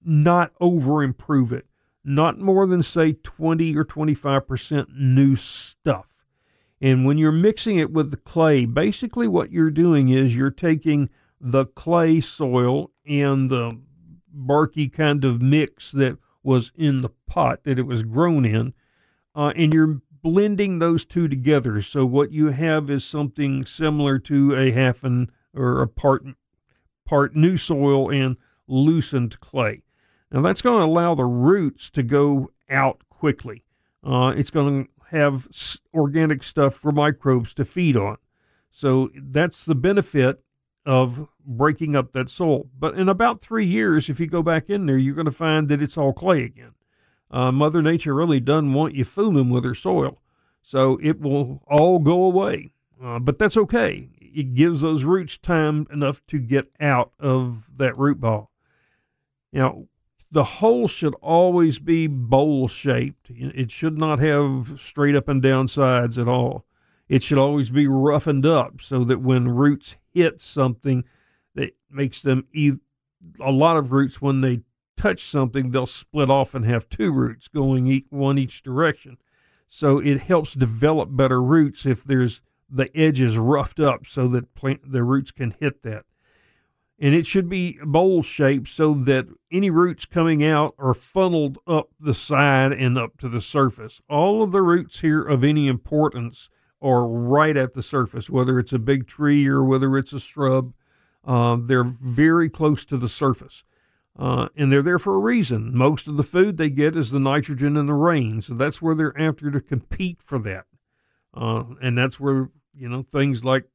not 0.03 0.51
over 0.59 1.03
improve 1.03 1.51
it. 1.51 1.65
Not 2.03 2.39
more 2.39 2.67
than 2.67 2.83
say 2.83 3.13
20 3.13 3.75
or 3.75 3.83
25% 3.83 4.87
new 4.95 5.35
stuff. 5.35 6.09
And 6.79 7.05
when 7.05 7.17
you're 7.17 7.31
mixing 7.31 7.79
it 7.79 7.91
with 7.91 8.11
the 8.11 8.17
clay 8.17 8.65
basically 8.65 9.27
what 9.27 9.51
you're 9.51 9.71
doing 9.71 10.09
is 10.09 10.35
you're 10.35 10.51
taking 10.51 11.09
the 11.41 11.65
clay 11.65 12.21
soil 12.21 12.91
and 13.07 13.49
the 13.49 13.79
barky 14.31 14.87
kind 14.87 15.25
of 15.25 15.41
mix 15.41 15.91
that 15.91 16.17
was 16.43 16.71
in 16.75 17.01
the 17.01 17.09
pot 17.27 17.63
that 17.63 17.79
it 17.79 17.87
was 17.87 18.03
grown 18.03 18.45
in 18.45 18.73
uh, 19.33 19.51
and 19.55 19.73
you're 19.73 20.01
blending 20.21 20.79
those 20.79 21.05
two 21.05 21.27
together. 21.27 21.81
So 21.81 22.05
what 22.05 22.31
you 22.31 22.47
have 22.47 22.89
is 22.89 23.03
something 23.03 23.65
similar 23.65 24.17
to 24.19 24.55
a 24.55 24.71
half 24.71 25.03
an 25.03 25.31
or 25.53 25.81
a 25.81 25.87
part 25.87 26.25
part 27.05 27.35
new 27.35 27.57
soil 27.57 28.09
and 28.09 28.37
loosened 28.67 29.39
clay. 29.39 29.83
Now 30.31 30.41
that's 30.41 30.61
going 30.61 30.79
to 30.79 30.85
allow 30.85 31.15
the 31.15 31.25
roots 31.25 31.89
to 31.91 32.03
go 32.03 32.51
out 32.69 33.01
quickly. 33.09 33.63
Uh, 34.03 34.33
it's 34.35 34.51
going 34.51 34.85
to 34.85 34.89
have 35.11 35.47
organic 35.93 36.43
stuff 36.43 36.75
for 36.75 36.91
microbes 36.91 37.53
to 37.55 37.65
feed 37.65 37.95
on. 37.95 38.17
So 38.71 39.09
that's 39.15 39.63
the 39.63 39.75
benefit 39.75 40.43
of 40.85 41.27
breaking 41.45 41.95
up 41.95 42.11
that 42.11 42.29
soil. 42.29 42.67
But 42.77 42.95
in 42.95 43.07
about 43.07 43.41
three 43.41 43.65
years, 43.65 44.09
if 44.09 44.19
you 44.19 44.27
go 44.27 44.43
back 44.43 44.69
in 44.69 44.85
there, 44.85 44.97
you're 44.97 45.15
going 45.15 45.25
to 45.25 45.31
find 45.31 45.69
that 45.69 45.81
it's 45.81 45.97
all 45.97 46.13
clay 46.13 46.43
again. 46.43 46.73
Uh, 47.31 47.51
Mother 47.51 47.81
Nature 47.81 48.13
really 48.13 48.39
doesn't 48.39 48.73
want 48.73 48.95
you 48.95 49.03
fooling 49.03 49.49
with 49.49 49.63
her 49.63 49.75
soil. 49.75 50.21
So 50.61 50.99
it 51.01 51.21
will 51.21 51.61
all 51.67 51.99
go 51.99 52.23
away. 52.23 52.71
Uh, 53.03 53.19
but 53.19 53.37
that's 53.37 53.57
okay 53.57 54.09
it 54.35 54.53
gives 54.53 54.81
those 54.81 55.03
roots 55.03 55.37
time 55.37 55.87
enough 55.91 56.21
to 56.27 56.39
get 56.39 56.67
out 56.79 57.11
of 57.19 57.69
that 57.77 57.97
root 57.97 58.19
ball. 58.19 58.51
Now, 59.53 59.85
the 60.29 60.43
hole 60.43 60.87
should 60.87 61.13
always 61.21 61.79
be 61.79 62.07
bowl 62.07 62.67
shaped. 62.67 63.29
It 63.29 63.71
should 63.71 63.97
not 63.97 64.19
have 64.19 64.79
straight 64.79 65.15
up 65.15 65.29
and 65.29 65.41
down 65.41 65.69
sides 65.69 66.17
at 66.17 66.27
all. 66.27 66.65
It 67.07 67.23
should 67.23 67.37
always 67.37 67.69
be 67.69 67.87
roughened 67.87 68.45
up 68.45 68.81
so 68.81 69.03
that 69.05 69.21
when 69.21 69.47
roots 69.47 69.95
hit 70.13 70.41
something 70.41 71.05
that 71.53 71.75
makes 71.89 72.21
them 72.21 72.47
either, 72.53 72.79
a 73.39 73.51
lot 73.51 73.77
of 73.77 73.91
roots 73.91 74.21
when 74.21 74.41
they 74.41 74.61
touch 74.97 75.23
something 75.23 75.71
they'll 75.71 75.85
split 75.85 76.29
off 76.29 76.53
and 76.53 76.65
have 76.65 76.89
two 76.89 77.11
roots 77.11 77.47
going 77.47 77.87
each, 77.87 78.05
one 78.09 78.37
each 78.37 78.61
direction. 78.61 79.17
So 79.67 79.99
it 79.99 80.21
helps 80.21 80.53
develop 80.53 81.09
better 81.15 81.41
roots 81.41 81.85
if 81.85 82.03
there's 82.03 82.41
the 82.69 82.95
edges 82.97 83.37
roughed 83.37 83.79
up 83.79 84.05
so 84.05 84.27
that 84.29 84.55
plant 84.55 84.91
the 84.91 85.03
roots 85.03 85.31
can 85.31 85.55
hit 85.59 85.83
that. 85.83 86.05
And 86.97 87.13
it 87.13 87.25
should 87.25 87.49
be 87.49 87.77
bowl 87.83 88.23
shaped 88.23 88.69
so 88.69 88.93
that 88.93 89.27
any 89.51 89.69
roots 89.69 90.05
coming 90.05 90.43
out 90.43 90.75
are 90.79 90.93
funneled 90.93 91.57
up 91.67 91.89
the 91.99 92.13
side 92.13 92.71
and 92.71 92.97
up 92.97 93.17
to 93.17 93.27
the 93.27 93.41
surface. 93.41 94.01
All 94.09 94.41
of 94.41 94.51
the 94.51 94.61
roots 94.61 95.01
here 95.01 95.21
of 95.21 95.43
any 95.43 95.67
importance 95.67 96.49
are 96.81 97.05
right 97.05 97.57
at 97.57 97.73
the 97.73 97.83
surface, 97.83 98.29
whether 98.29 98.59
it's 98.59 98.71
a 98.71 98.79
big 98.79 99.07
tree 99.07 99.45
or 99.47 99.63
whether 99.63 99.97
it's 99.97 100.13
a 100.13 100.19
shrub. 100.19 100.73
Uh, 101.25 101.57
they're 101.59 101.83
very 101.83 102.49
close 102.49 102.85
to 102.85 102.97
the 102.97 103.09
surface. 103.09 103.63
Uh, 104.17 104.47
and 104.55 104.71
they're 104.71 104.81
there 104.81 104.99
for 104.99 105.15
a 105.15 105.19
reason. 105.19 105.75
Most 105.75 106.07
of 106.07 106.15
the 106.15 106.23
food 106.23 106.55
they 106.55 106.69
get 106.69 106.95
is 106.95 107.11
the 107.11 107.19
nitrogen 107.19 107.75
and 107.75 107.89
the 107.89 107.93
rain. 107.93 108.41
So 108.41 108.53
that's 108.53 108.81
where 108.81 108.95
they're 108.95 109.19
after 109.19 109.51
to 109.51 109.59
compete 109.59 110.21
for 110.21 110.39
that. 110.39 110.65
Uh, 111.35 111.63
and 111.81 111.97
that's 111.97 112.19
where, 112.19 112.49
you 112.73 112.87
know, 112.87 113.03
things 113.03 113.43
like 113.43 113.65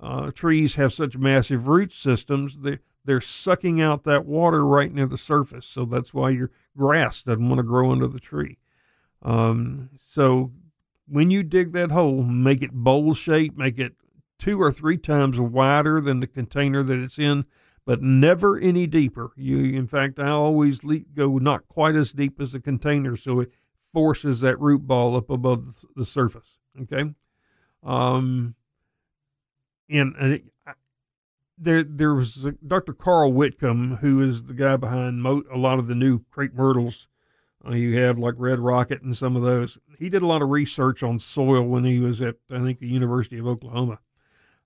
uh, 0.00 0.30
trees 0.32 0.74
have 0.74 0.92
such 0.92 1.16
massive 1.16 1.68
root 1.68 1.92
systems, 1.92 2.58
they, 2.60 2.78
they're 3.04 3.20
sucking 3.20 3.80
out 3.80 4.04
that 4.04 4.26
water 4.26 4.64
right 4.64 4.92
near 4.92 5.06
the 5.06 5.16
surface. 5.16 5.66
So 5.66 5.84
that's 5.84 6.12
why 6.12 6.30
your 6.30 6.50
grass 6.76 7.22
doesn't 7.22 7.48
want 7.48 7.58
to 7.58 7.64
grow 7.64 7.90
under 7.90 8.08
the 8.08 8.20
tree. 8.20 8.58
Um, 9.22 9.90
so 9.96 10.52
when 11.06 11.30
you 11.30 11.42
dig 11.42 11.72
that 11.72 11.90
hole, 11.92 12.22
make 12.22 12.62
it 12.62 12.72
bowl 12.72 13.14
shaped, 13.14 13.56
make 13.56 13.78
it 13.78 13.94
two 14.38 14.60
or 14.60 14.72
three 14.72 14.98
times 14.98 15.38
wider 15.38 16.00
than 16.00 16.20
the 16.20 16.26
container 16.26 16.82
that 16.82 16.98
it's 16.98 17.18
in, 17.18 17.44
but 17.84 18.02
never 18.02 18.58
any 18.58 18.86
deeper. 18.86 19.30
You, 19.36 19.58
in 19.58 19.86
fact, 19.86 20.18
I 20.18 20.28
always 20.28 20.82
le- 20.82 21.00
go 21.00 21.38
not 21.38 21.68
quite 21.68 21.94
as 21.94 22.12
deep 22.12 22.40
as 22.40 22.52
the 22.52 22.60
container, 22.60 23.16
so 23.16 23.40
it 23.40 23.52
forces 23.92 24.40
that 24.40 24.60
root 24.60 24.86
ball 24.86 25.16
up 25.16 25.30
above 25.30 25.84
the 25.94 26.04
surface. 26.04 26.58
Okay. 26.80 27.12
Um, 27.82 28.54
and 29.90 30.14
uh, 30.66 30.72
there, 31.58 31.82
there 31.82 32.14
was 32.14 32.46
Dr. 32.66 32.92
Carl 32.92 33.32
Whitcomb, 33.32 33.98
who 34.00 34.20
is 34.20 34.44
the 34.44 34.54
guy 34.54 34.76
behind 34.76 35.22
mo- 35.22 35.44
a 35.52 35.58
lot 35.58 35.78
of 35.78 35.86
the 35.86 35.94
new 35.94 36.20
crepe 36.30 36.54
myrtles. 36.54 37.06
Uh, 37.64 37.72
you 37.72 37.98
have 37.98 38.18
like 38.18 38.34
Red 38.38 38.58
Rocket 38.58 39.02
and 39.02 39.16
some 39.16 39.36
of 39.36 39.42
those. 39.42 39.78
He 39.98 40.08
did 40.08 40.22
a 40.22 40.26
lot 40.26 40.42
of 40.42 40.48
research 40.48 41.02
on 41.02 41.18
soil 41.18 41.62
when 41.62 41.84
he 41.84 42.00
was 42.00 42.20
at, 42.20 42.36
I 42.50 42.58
think, 42.60 42.80
the 42.80 42.88
University 42.88 43.38
of 43.38 43.46
Oklahoma. 43.46 44.00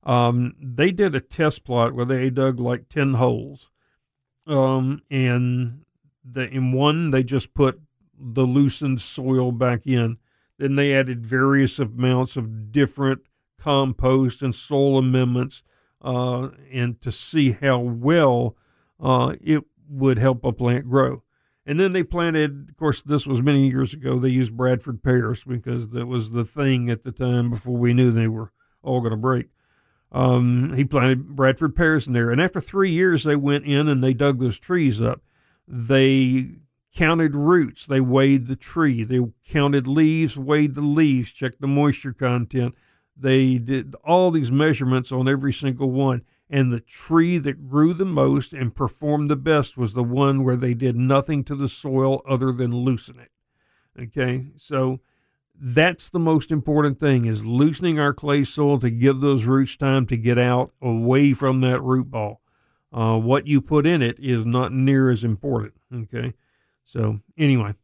Um, 0.03 0.55
they 0.61 0.93
did 0.93 1.15
a 1.15 1.21
test 1.21 1.65
plot 1.65 1.93
where 1.93 2.07
they 2.07 2.31
dug 2.31 2.61
like 2.61 2.89
10 2.89 3.15
holes 3.15 3.71
um, 4.47 5.03
and 5.11 5.85
the, 6.25 6.49
in 6.49 6.73
one 6.73 7.11
they 7.11 7.23
just 7.23 7.55
put 7.55 7.81
the 8.19 8.45
loosened 8.45 9.01
soil 9.01 9.53
back 9.53 9.87
in. 9.87 10.19
Then 10.59 10.77
they 10.77 10.95
added 10.95 11.27
various 11.27 11.79
amounts 11.79 12.37
of 12.37 12.73
different 12.73 13.21
compost 13.59 14.43
and 14.43 14.55
soil 14.55 14.99
amendments, 14.99 15.63
uh, 16.03 16.49
and 16.73 17.01
to 17.01 17.11
see 17.13 17.53
how 17.53 17.79
well 17.79 18.57
uh, 19.01 19.35
it 19.41 19.65
would 19.89 20.19
help 20.19 20.45
a 20.45 20.53
plant 20.53 20.89
grow. 20.89 21.23
And 21.67 21.81
then 21.81 21.93
they 21.93 22.05
planted, 22.05 22.69
of 22.71 22.77
course, 22.77 23.03
this 23.03 23.27
was 23.27 23.43
many 23.43 23.69
years 23.69 23.93
ago. 23.93 24.21
They 24.21 24.29
used 24.29 24.57
Bradford 24.57 25.03
pears 25.03 25.43
because 25.43 25.89
that 25.89 26.07
was 26.07 26.31
the 26.31 26.45
thing 26.45 26.89
at 26.89 27.03
the 27.03 27.11
time 27.11 27.51
before 27.51 27.77
we 27.77 27.93
knew 27.93 28.13
they 28.13 28.29
were 28.29 28.53
all 28.83 29.01
going 29.01 29.11
to 29.11 29.17
break. 29.17 29.49
Um, 30.13 30.75
he 30.77 30.85
planted 30.85 31.35
Bradford 31.35 31.75
pears 31.75 32.07
in 32.07 32.13
there. 32.13 32.31
And 32.31 32.41
after 32.41 32.61
three 32.61 32.93
years, 32.93 33.25
they 33.25 33.35
went 33.35 33.65
in 33.65 33.89
and 33.89 34.03
they 34.03 34.15
dug 34.15 34.39
those 34.39 34.61
trees 34.61 35.03
up. 35.03 35.23
They 35.67 36.53
counted 36.97 37.35
roots. 37.35 37.87
They 37.87 38.01
weighed 38.01 38.47
the 38.47 38.57
tree. 38.57 39.05
They 39.05 39.21
counted 39.49 39.87
leaves, 39.87 40.37
weighed 40.37 40.75
the 40.75 40.81
leaves, 40.81 41.31
checked 41.31 41.61
the 41.61 41.67
moisture 41.67 42.13
content. 42.13 42.75
They 43.17 43.57
did 43.57 43.95
all 44.05 44.31
these 44.31 44.51
measurements 44.51 45.13
on 45.13 45.29
every 45.29 45.53
single 45.53 45.91
one 45.91 46.23
and 46.49 46.73
the 46.73 46.81
tree 46.81 47.39
that 47.39 47.69
grew 47.69 47.93
the 47.93 48.05
most 48.05 48.53
and 48.53 48.75
performed 48.75 49.31
the 49.31 49.37
best 49.37 49.77
was 49.77 49.93
the 49.93 50.05
one 50.05 50.45
where 50.45 50.57
they 50.57 50.75
did 50.75 50.97
nothing 50.97 51.43
to 51.45 51.57
the 51.57 51.69
soil 51.69 52.23
other 52.29 52.53
than 52.53 52.75
loosen 52.75 53.19
it. 53.19 53.31
Okay, 54.01 54.47
so 54.57 55.01
that's 55.59 56.09
the 56.09 56.19
most 56.19 56.51
important 56.51 57.01
thing 57.01 57.25
is 57.25 57.45
loosening 57.45 57.99
our 57.99 58.13
clay 58.13 58.45
soil 58.45 58.79
to 58.79 58.91
give 58.91 59.21
those 59.21 59.45
roots 59.45 59.77
time 59.77 60.07
to 60.07 60.17
get 60.17 60.39
out 60.39 60.73
away 60.81 61.33
from 61.33 61.63
that 61.63 61.81
root 61.81 62.11
ball. 62.11 62.41
Uh, 62.93 63.19
what 63.19 63.47
you 63.47 63.61
put 63.61 63.87
in 63.87 64.01
it 64.01 64.17
is 64.21 64.45
not 64.45 64.73
near 64.73 65.11
as 65.11 65.25
important. 65.25 65.75
Okay, 65.93 66.35
so 66.87 67.21
anyway, 67.37 67.75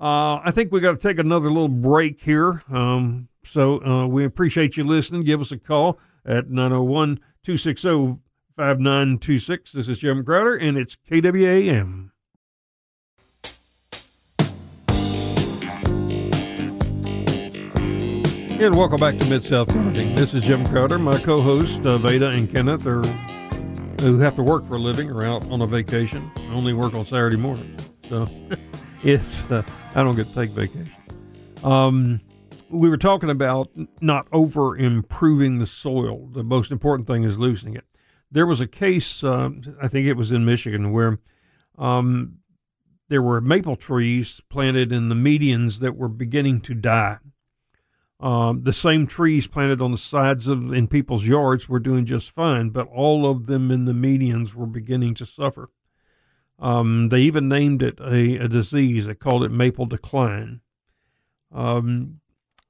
uh, 0.00 0.40
I 0.44 0.50
think 0.50 0.72
we 0.72 0.80
got 0.80 0.92
to 0.92 1.08
take 1.08 1.18
another 1.18 1.48
little 1.48 1.68
break 1.68 2.20
here. 2.20 2.62
Um, 2.70 3.28
so 3.44 3.84
uh, 3.84 4.06
we 4.06 4.24
appreciate 4.24 4.76
you 4.76 4.84
listening. 4.84 5.22
Give 5.22 5.40
us 5.40 5.52
a 5.52 5.58
call 5.58 5.98
at 6.24 6.50
901 6.50 7.20
260 7.44 8.18
5926. 8.56 9.72
This 9.72 9.88
is 9.88 9.98
Jim 9.98 10.24
Crowder, 10.24 10.56
and 10.56 10.78
it's 10.78 10.96
KWAM. 11.10 12.10
And 18.58 18.74
welcome 18.74 18.98
back 18.98 19.18
to 19.18 19.28
Mid 19.28 19.44
South 19.44 19.68
Gardening. 19.68 20.14
This 20.14 20.32
is 20.32 20.42
Jim 20.42 20.66
Crowder. 20.66 20.98
My 20.98 21.18
co 21.20 21.42
host, 21.42 21.84
uh, 21.84 21.98
Veda 21.98 22.30
and 22.30 22.50
Kenneth, 22.50 22.86
are 22.86 23.02
who 24.00 24.18
have 24.18 24.34
to 24.36 24.42
work 24.42 24.66
for 24.66 24.76
a 24.76 24.78
living 24.78 25.10
are 25.10 25.24
out 25.24 25.50
on 25.50 25.60
a 25.60 25.66
vacation. 25.66 26.30
I 26.36 26.54
only 26.54 26.72
work 26.72 26.94
on 26.94 27.04
Saturday 27.04 27.36
mornings. 27.36 27.95
So 28.08 28.28
it's, 29.02 29.50
uh, 29.50 29.62
I 29.94 30.02
don't 30.02 30.16
get 30.16 30.26
to 30.26 30.34
take 30.34 30.50
vacation. 30.50 30.90
Um, 31.64 32.20
we 32.70 32.88
were 32.88 32.96
talking 32.96 33.30
about 33.30 33.70
not 34.00 34.26
over 34.32 34.76
improving 34.76 35.58
the 35.58 35.66
soil. 35.66 36.28
The 36.32 36.42
most 36.42 36.70
important 36.70 37.06
thing 37.06 37.24
is 37.24 37.38
loosening 37.38 37.76
it. 37.76 37.84
There 38.30 38.46
was 38.46 38.60
a 38.60 38.66
case, 38.66 39.22
uh, 39.22 39.50
I 39.80 39.88
think 39.88 40.06
it 40.06 40.14
was 40.14 40.32
in 40.32 40.44
Michigan, 40.44 40.92
where 40.92 41.18
um, 41.78 42.38
there 43.08 43.22
were 43.22 43.40
maple 43.40 43.76
trees 43.76 44.40
planted 44.48 44.92
in 44.92 45.08
the 45.08 45.14
medians 45.14 45.78
that 45.78 45.96
were 45.96 46.08
beginning 46.08 46.60
to 46.62 46.74
die. 46.74 47.18
Um, 48.18 48.62
the 48.64 48.72
same 48.72 49.06
trees 49.06 49.46
planted 49.46 49.82
on 49.82 49.92
the 49.92 49.98
sides 49.98 50.48
of 50.48 50.72
in 50.72 50.88
people's 50.88 51.26
yards 51.26 51.68
were 51.68 51.78
doing 51.78 52.06
just 52.06 52.30
fine, 52.30 52.70
but 52.70 52.88
all 52.88 53.30
of 53.30 53.46
them 53.46 53.70
in 53.70 53.84
the 53.84 53.92
medians 53.92 54.54
were 54.54 54.66
beginning 54.66 55.14
to 55.16 55.26
suffer. 55.26 55.70
Um, 56.58 57.10
they 57.10 57.20
even 57.20 57.48
named 57.48 57.82
it 57.82 58.00
a, 58.00 58.44
a, 58.44 58.48
disease. 58.48 59.06
They 59.06 59.14
called 59.14 59.44
it 59.44 59.50
maple 59.50 59.84
decline. 59.84 60.60
Um, 61.54 62.20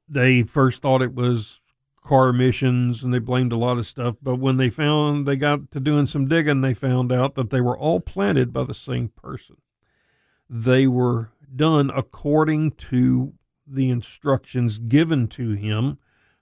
they 0.09 0.42
first 0.42 0.83
thought 0.83 1.03
it 1.03 1.14
was 1.14 1.61
car 2.03 2.29
emissions 2.29 3.03
and 3.03 3.12
they 3.12 3.18
blamed 3.18 3.53
a 3.53 3.57
lot 3.57 3.79
of 3.79 3.87
stuff. 3.87 4.16
But 4.22 4.37
when 4.37 4.57
they 4.57 4.70
found 4.70 5.27
they 5.27 5.37
got 5.37 5.70
to 5.72 5.81
doing 5.81 6.07
some 6.07 6.27
digging, 6.27 6.61
they 6.61 6.75
found 6.75 7.12
out 7.12 7.35
that 7.35 7.51
they 7.51 7.61
were 7.61 7.79
all 7.79 8.01
planted 8.01 8.53
by 8.53 8.64
the 8.64 8.75
same 8.75 9.09
person. 9.09 9.57
They 10.49 10.87
were 10.87 11.31
done 11.55 11.90
according 11.90 12.72
to 12.72 13.35
the 13.66 13.90
instructions 13.90 14.79
given 14.79 15.27
to 15.29 15.53
him 15.53 15.99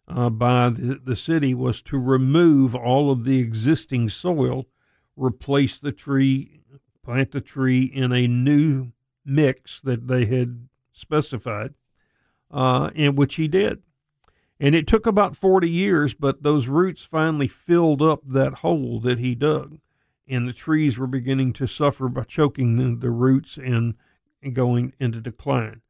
uh, 0.06 0.28
by 0.28 0.68
the, 0.68 1.00
the 1.02 1.16
city 1.16 1.54
was 1.54 1.80
to 1.82 1.98
remove 1.98 2.74
all 2.74 3.10
of 3.10 3.24
the 3.24 3.38
existing 3.38 4.10
soil, 4.10 4.66
replace 5.16 5.78
the 5.78 5.92
tree, 5.92 6.60
plant 7.04 7.32
the 7.32 7.40
tree 7.40 7.84
in 7.84 8.12
a 8.12 8.26
new 8.26 8.92
mix 9.24 9.80
that 9.80 10.08
they 10.08 10.24
had 10.26 10.68
specified 10.92 11.74
uh, 12.50 12.90
and 12.94 13.18
which 13.18 13.34
he 13.34 13.48
did. 13.48 13.82
And 14.60 14.74
it 14.74 14.86
took 14.86 15.06
about 15.06 15.36
40 15.36 15.68
years, 15.68 16.14
but 16.14 16.42
those 16.42 16.68
roots 16.68 17.02
finally 17.02 17.48
filled 17.48 18.00
up 18.00 18.20
that 18.24 18.54
hole 18.54 19.00
that 19.00 19.18
he 19.18 19.34
dug. 19.34 19.78
And 20.28 20.48
the 20.48 20.52
trees 20.52 20.96
were 20.96 21.08
beginning 21.08 21.52
to 21.54 21.66
suffer 21.66 22.08
by 22.08 22.22
choking 22.22 22.76
the, 22.76 22.96
the 22.96 23.10
roots 23.10 23.58
and, 23.58 23.94
and, 24.42 24.54
going 24.54 24.94
into 24.98 25.20
decline. 25.20 25.82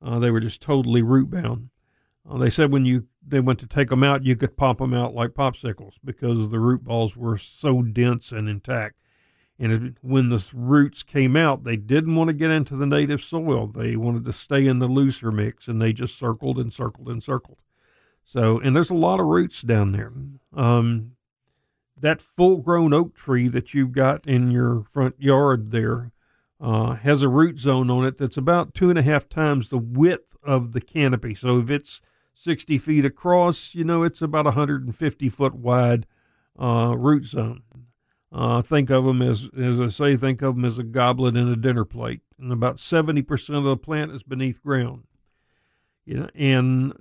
Uh, 0.00 0.18
they 0.18 0.30
were 0.30 0.40
just 0.40 0.60
totally 0.60 1.02
root 1.02 1.30
bound. 1.30 1.70
Uh, 2.28 2.38
they 2.38 2.50
said 2.50 2.70
when 2.70 2.84
you 2.84 3.06
they 3.26 3.40
went 3.40 3.58
to 3.60 3.66
take 3.66 3.88
them 3.88 4.04
out, 4.04 4.24
you 4.24 4.36
could 4.36 4.56
pop 4.56 4.78
them 4.78 4.94
out 4.94 5.14
like 5.14 5.30
popsicles 5.30 5.94
because 6.04 6.50
the 6.50 6.60
root 6.60 6.84
balls 6.84 7.16
were 7.16 7.36
so 7.36 7.82
dense 7.82 8.30
and 8.32 8.48
intact. 8.48 8.96
And 9.60 9.94
when 10.00 10.30
the 10.30 10.42
roots 10.54 11.02
came 11.02 11.36
out, 11.36 11.64
they 11.64 11.76
didn't 11.76 12.16
want 12.16 12.28
to 12.28 12.34
get 12.34 12.50
into 12.50 12.76
the 12.76 12.86
native 12.86 13.20
soil. 13.20 13.66
They 13.66 13.94
wanted 13.94 14.24
to 14.24 14.32
stay 14.32 14.66
in 14.66 14.78
the 14.78 14.86
looser 14.86 15.30
mix, 15.30 15.68
and 15.68 15.80
they 15.80 15.92
just 15.92 16.18
circled 16.18 16.58
and 16.58 16.72
circled 16.72 17.08
and 17.08 17.22
circled. 17.22 17.58
So, 18.24 18.58
and 18.58 18.74
there's 18.74 18.88
a 18.88 18.94
lot 18.94 19.20
of 19.20 19.26
roots 19.26 19.60
down 19.60 19.92
there. 19.92 20.12
Um, 20.56 21.12
that 22.00 22.22
full 22.22 22.56
grown 22.56 22.94
oak 22.94 23.14
tree 23.14 23.48
that 23.48 23.74
you've 23.74 23.92
got 23.92 24.26
in 24.26 24.50
your 24.50 24.84
front 24.90 25.16
yard 25.20 25.72
there 25.72 26.10
uh, 26.58 26.94
has 26.94 27.22
a 27.22 27.28
root 27.28 27.58
zone 27.58 27.90
on 27.90 28.06
it 28.06 28.16
that's 28.16 28.38
about 28.38 28.72
two 28.72 28.88
and 28.88 28.98
a 28.98 29.02
half 29.02 29.28
times 29.28 29.68
the 29.68 29.78
width 29.78 30.36
of 30.42 30.72
the 30.72 30.80
canopy. 30.80 31.34
So 31.34 31.58
if 31.58 31.68
it's 31.68 32.00
60 32.34 32.78
feet 32.78 33.04
across, 33.04 33.74
you 33.74 33.84
know, 33.84 34.02
it's 34.04 34.22
about 34.22 34.46
150 34.46 35.28
foot 35.28 35.54
wide 35.54 36.06
uh, 36.58 36.94
root 36.96 37.26
zone. 37.26 37.62
Uh, 38.32 38.62
think 38.62 38.90
of 38.90 39.04
them 39.04 39.20
as, 39.22 39.48
as 39.58 39.80
I 39.80 39.88
say, 39.88 40.16
think 40.16 40.40
of 40.40 40.54
them 40.54 40.64
as 40.64 40.78
a 40.78 40.84
goblet 40.84 41.36
in 41.36 41.48
a 41.48 41.56
dinner 41.56 41.84
plate, 41.84 42.20
and 42.38 42.52
about 42.52 42.78
seventy 42.78 43.22
percent 43.22 43.58
of 43.58 43.64
the 43.64 43.76
plant 43.76 44.12
is 44.12 44.22
beneath 44.22 44.62
ground. 44.62 45.04
You 46.04 46.20
know, 46.20 46.28
and 46.34 46.92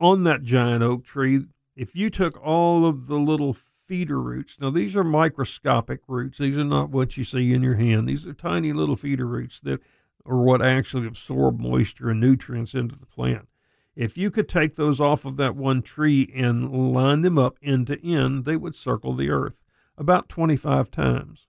on 0.00 0.22
that 0.24 0.42
giant 0.42 0.84
oak 0.84 1.04
tree, 1.04 1.46
if 1.74 1.96
you 1.96 2.10
took 2.10 2.40
all 2.44 2.86
of 2.86 3.08
the 3.08 3.18
little 3.18 3.52
feeder 3.52 4.20
roots, 4.20 4.56
now 4.60 4.70
these 4.70 4.94
are 4.94 5.02
microscopic 5.02 6.00
roots; 6.06 6.38
these 6.38 6.56
are 6.56 6.64
not 6.64 6.90
what 6.90 7.16
you 7.16 7.24
see 7.24 7.52
in 7.52 7.62
your 7.62 7.74
hand. 7.74 8.08
These 8.08 8.24
are 8.24 8.34
tiny 8.34 8.72
little 8.72 8.96
feeder 8.96 9.26
roots 9.26 9.58
that 9.64 9.80
are 10.24 10.40
what 10.40 10.62
actually 10.62 11.08
absorb 11.08 11.58
moisture 11.58 12.10
and 12.10 12.20
nutrients 12.20 12.74
into 12.74 12.94
the 12.94 13.06
plant. 13.06 13.48
If 13.96 14.16
you 14.16 14.30
could 14.30 14.48
take 14.48 14.76
those 14.76 15.00
off 15.00 15.24
of 15.24 15.36
that 15.36 15.56
one 15.56 15.82
tree 15.82 16.32
and 16.34 16.92
line 16.92 17.22
them 17.22 17.36
up 17.36 17.58
end 17.62 17.88
to 17.88 18.06
end, 18.06 18.44
they 18.44 18.56
would 18.56 18.76
circle 18.76 19.14
the 19.14 19.30
earth 19.30 19.63
about 19.96 20.28
25 20.28 20.90
times. 20.90 21.46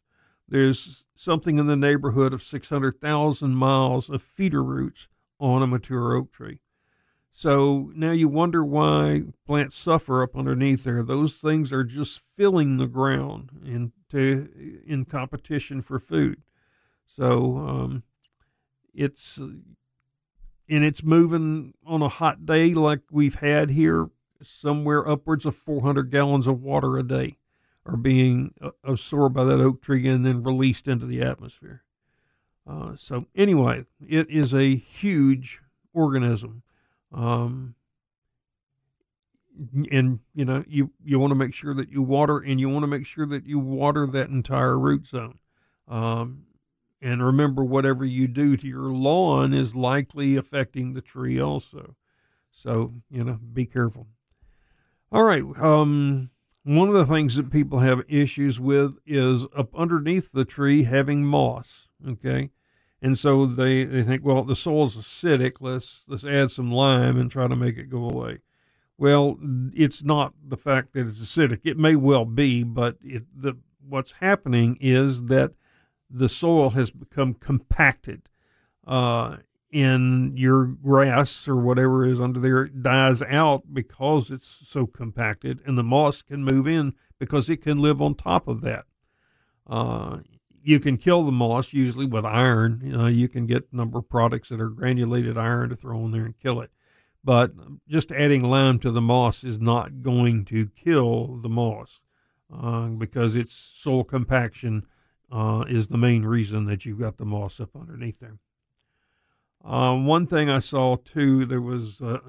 There's 0.48 1.06
something 1.16 1.58
in 1.58 1.68
the 1.68 1.76
neighborhood 1.76 2.34
of 2.34 2.44
600,000 2.44 3.56
miles 3.56 4.10
of 4.10 4.22
feeder 4.22 4.64
roots 4.64 5.08
on 5.40 5.64
a 5.64 5.68
mature 5.68 6.14
oak 6.14 6.32
tree. 6.32 6.62
So 7.32 7.92
now 7.96 8.12
you 8.12 8.30
wonder 8.30 8.64
why 8.64 9.24
plants 9.46 9.78
suffer 9.78 10.24
up 10.24 10.38
underneath 10.38 10.84
there. 10.84 11.04
Those 11.04 11.34
things 11.34 11.74
are 11.74 11.84
just 11.84 12.22
filling 12.38 12.78
the 12.78 12.88
ground 12.88 13.50
into 13.66 14.82
in 14.88 15.04
competition 15.06 15.82
for 15.82 16.00
food. 16.00 16.44
So 17.06 17.58
um, 17.58 18.04
it's 18.94 19.38
and 19.38 19.76
it's 20.70 21.04
moving 21.04 21.74
on 21.86 22.02
a 22.02 22.08
hot 22.08 22.46
day 22.46 22.74
like 22.74 23.02
we've 23.12 23.36
had 23.36 23.72
here, 23.72 24.10
somewhere 24.42 25.08
upwards 25.08 25.46
of 25.46 25.58
400 25.58 26.10
gallons 26.10 26.48
of 26.48 26.62
water 26.62 26.98
a 26.98 27.04
day 27.04 27.38
are 27.86 27.98
being 27.98 28.54
uh, 28.62 28.72
absorbed 28.84 29.36
by 29.36 29.44
that 29.44 29.62
oak 29.62 29.82
tree 29.82 30.08
and 30.08 30.26
then 30.26 30.44
released 30.44 30.88
into 30.88 31.06
the 31.06 31.22
atmosphere. 31.22 31.84
Uh, 32.68 32.96
so 32.96 33.26
anyway, 33.36 33.86
it 34.08 34.30
is 34.30 34.54
a 34.54 34.76
huge 34.76 35.60
organism, 35.94 36.64
um, 37.14 37.76
and 39.92 40.20
you 40.34 40.44
know 40.44 40.64
you 40.68 40.92
you 41.04 41.20
want 41.20 41.30
to 41.30 41.36
make 41.36 41.54
sure 41.54 41.76
that 41.76 41.92
you 41.92 42.02
water, 42.02 42.40
and 42.40 42.60
you 42.60 42.68
want 42.68 42.82
to 42.82 42.88
make 42.88 43.06
sure 43.06 43.28
that 43.28 43.46
you 43.46 43.60
water 43.60 44.08
that 44.08 44.30
entire 44.30 44.80
root 44.80 45.06
zone. 45.06 45.38
Um, 45.88 46.46
and 47.02 47.24
remember, 47.24 47.64
whatever 47.64 48.04
you 48.04 48.28
do 48.28 48.58
to 48.58 48.68
your 48.68 48.92
lawn 48.92 49.54
is 49.54 49.76
likely 49.76 50.36
affecting 50.36 50.94
the 50.94 51.02
tree 51.02 51.40
also. 51.40 51.96
So 52.52 52.96
you 53.12 53.24
know, 53.24 53.40
be 53.54 53.68
careful. 53.68 54.08
All 55.12 55.24
right. 55.24 55.44
Um, 55.62 56.32
one 56.66 56.90
of 56.90 56.96
the 56.96 57.06
things 57.06 57.36
that 57.36 57.52
people 57.52 57.80
have 57.80 58.02
issues 58.10 58.60
with 58.60 58.98
is 59.06 59.46
up 59.56 59.70
underneath 59.76 60.32
the 60.32 60.44
tree 60.46 60.84
having 60.84 61.24
moss. 61.24 61.88
Okay. 62.06 62.50
And 63.02 63.20
so 63.20 63.46
they, 63.46 63.84
they 63.86 64.02
think, 64.02 64.26
well, 64.26 64.44
the 64.44 64.56
soil's 64.56 64.98
acidic. 64.98 65.58
Let's 65.60 66.04
let's 66.08 66.26
add 66.26 66.50
some 66.50 66.72
lime 66.72 67.20
and 67.20 67.30
try 67.30 67.48
to 67.48 67.56
make 67.56 67.78
it 67.78 67.90
go 67.90 68.10
away. 68.10 68.40
Well, 68.98 69.38
it's 69.74 70.04
not 70.04 70.34
the 70.44 70.58
fact 70.58 70.94
that 70.94 71.08
it's 71.08 71.20
acidic. 71.20 71.60
It 71.64 71.78
may 71.78 71.96
well 71.96 72.26
be, 72.26 72.64
but 72.64 72.98
it, 73.04 73.24
the 73.36 73.58
what's 73.88 74.14
happening 74.14 74.78
is 74.82 75.26
that 75.26 75.52
the 76.10 76.30
soil 76.30 76.72
has 76.72 76.90
become 76.90 77.36
compacted. 77.36 78.24
Uh, 78.88 79.38
and 79.76 80.40
your 80.40 80.66
grass 80.66 81.50
or 81.50 81.58
whatever 81.58 82.06
is 82.06 82.18
under 82.18 82.40
there 82.40 82.66
dies 82.66 83.22
out 83.24 83.74
because 83.74 84.32
it's 84.32 84.60
so 84.66 84.88
compacted, 84.88 85.60
and 85.66 85.78
the 85.78 85.84
moss 85.84 86.22
can 86.22 86.46
move 86.46 86.66
in 86.66 86.94
because 87.20 87.50
it 87.50 87.58
can 87.58 87.80
live 87.80 88.02
on 88.02 88.16
top 88.16 88.48
of 88.48 88.62
that. 88.62 88.86
Uh, 89.68 90.20
you 90.64 90.80
can 90.80 90.96
kill 90.98 91.24
the 91.24 91.32
moss 91.32 91.74
usually 91.74 92.06
with 92.06 92.26
iron. 92.26 92.96
Uh, 92.96 93.08
you 93.08 93.28
can 93.28 93.48
get 93.48 93.68
a 93.72 93.76
number 93.76 94.00
of 94.00 94.08
products 94.08 94.48
that 94.48 94.62
are 94.62 94.70
granulated 94.70 95.38
iron 95.38 95.70
to 95.70 95.76
throw 95.76 96.06
in 96.06 96.12
there 96.12 96.26
and 96.26 96.40
kill 96.40 96.62
it. 96.62 96.72
But 97.22 97.52
just 97.86 98.14
adding 98.14 98.44
lime 98.44 98.80
to 98.80 98.92
the 98.92 99.02
moss 99.02 99.44
is 99.44 99.60
not 99.60 100.02
going 100.02 100.46
to 100.46 100.70
kill 100.70 101.40
the 101.42 101.50
moss 101.50 102.00
uh, 102.54 102.88
because 102.88 103.36
its 103.36 103.74
soil 103.76 104.06
compaction 104.06 104.86
uh, 105.30 105.66
is 105.68 105.88
the 105.88 105.98
main 105.98 106.24
reason 106.24 106.64
that 106.66 106.86
you've 106.86 107.00
got 107.00 107.18
the 107.18 107.26
moss 107.26 107.60
up 107.60 107.76
underneath 107.76 108.22
there. 108.22 108.38
Uh, 109.66 109.96
one 109.96 110.28
thing 110.28 110.50
I 110.50 110.60
saw 110.60 110.98
too, 110.98 111.46
there 111.46 111.62
was 111.62 112.02
uh, 112.02 112.20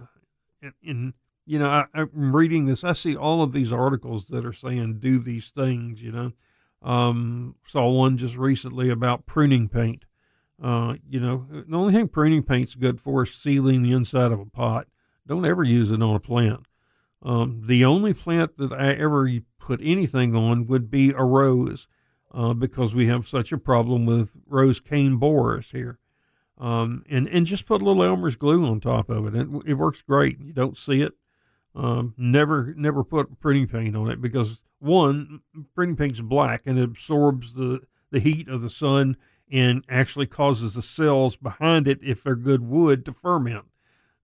in, 0.82 1.12
you 1.44 1.58
know, 1.58 1.68
I, 1.68 1.84
am 1.94 2.34
reading 2.34 2.64
this. 2.64 2.82
I 2.82 2.92
see 2.92 3.14
all 3.14 3.42
of 3.42 3.52
these 3.52 3.72
articles 3.72 4.26
that 4.26 4.46
are 4.46 4.54
saying 4.54 5.00
do 5.00 5.18
these 5.18 5.50
things. 5.50 6.02
You 6.02 6.12
know, 6.12 6.32
um, 6.82 7.56
saw 7.66 7.90
one 7.90 8.16
just 8.16 8.36
recently 8.36 8.88
about 8.88 9.26
pruning 9.26 9.68
paint. 9.68 10.04
Uh, 10.62 10.94
you 11.06 11.20
know, 11.20 11.46
the 11.50 11.76
only 11.76 11.92
thing 11.92 12.08
pruning 12.08 12.42
paint's 12.42 12.74
good 12.74 13.00
for 13.00 13.24
is 13.24 13.34
sealing 13.34 13.82
the 13.82 13.92
inside 13.92 14.32
of 14.32 14.40
a 14.40 14.46
pot. 14.46 14.86
Don't 15.26 15.44
ever 15.44 15.62
use 15.62 15.90
it 15.90 16.02
on 16.02 16.16
a 16.16 16.20
plant. 16.20 16.66
Um, 17.22 17.62
the 17.66 17.84
only 17.84 18.14
plant 18.14 18.56
that 18.56 18.72
I 18.72 18.92
ever 18.92 19.28
put 19.58 19.80
anything 19.82 20.34
on 20.34 20.66
would 20.68 20.90
be 20.90 21.10
a 21.10 21.24
rose, 21.24 21.86
uh, 22.32 22.54
because 22.54 22.94
we 22.94 23.08
have 23.08 23.28
such 23.28 23.52
a 23.52 23.58
problem 23.58 24.06
with 24.06 24.30
rose 24.46 24.80
cane 24.80 25.16
borers 25.16 25.72
here. 25.72 25.98
Um, 26.58 27.04
and, 27.10 27.28
and 27.28 27.46
just 27.46 27.66
put 27.66 27.82
a 27.82 27.84
little 27.84 28.02
Elmer's 28.02 28.36
glue 28.36 28.64
on 28.64 28.80
top 28.80 29.10
of 29.10 29.26
it. 29.26 29.34
It, 29.34 29.48
it 29.66 29.74
works 29.74 30.00
great. 30.00 30.40
You 30.40 30.52
don't 30.52 30.76
see 30.76 31.02
it. 31.02 31.12
Um, 31.74 32.14
never, 32.16 32.72
never 32.76 33.04
put 33.04 33.38
pruning 33.40 33.66
paint 33.66 33.94
on 33.94 34.10
it 34.10 34.22
because 34.22 34.62
one, 34.78 35.40
pruning 35.74 35.96
paint's 35.96 36.20
black 36.22 36.62
and 36.64 36.78
it 36.78 36.84
absorbs 36.84 37.52
the, 37.52 37.80
the 38.10 38.20
heat 38.20 38.48
of 38.48 38.62
the 38.62 38.70
sun 38.70 39.16
and 39.52 39.84
actually 39.88 40.26
causes 40.26 40.74
the 40.74 40.82
cells 40.82 41.36
behind 41.36 41.86
it, 41.86 41.98
if 42.02 42.24
they're 42.24 42.34
good 42.34 42.66
wood, 42.66 43.04
to 43.04 43.12
ferment. 43.12 43.66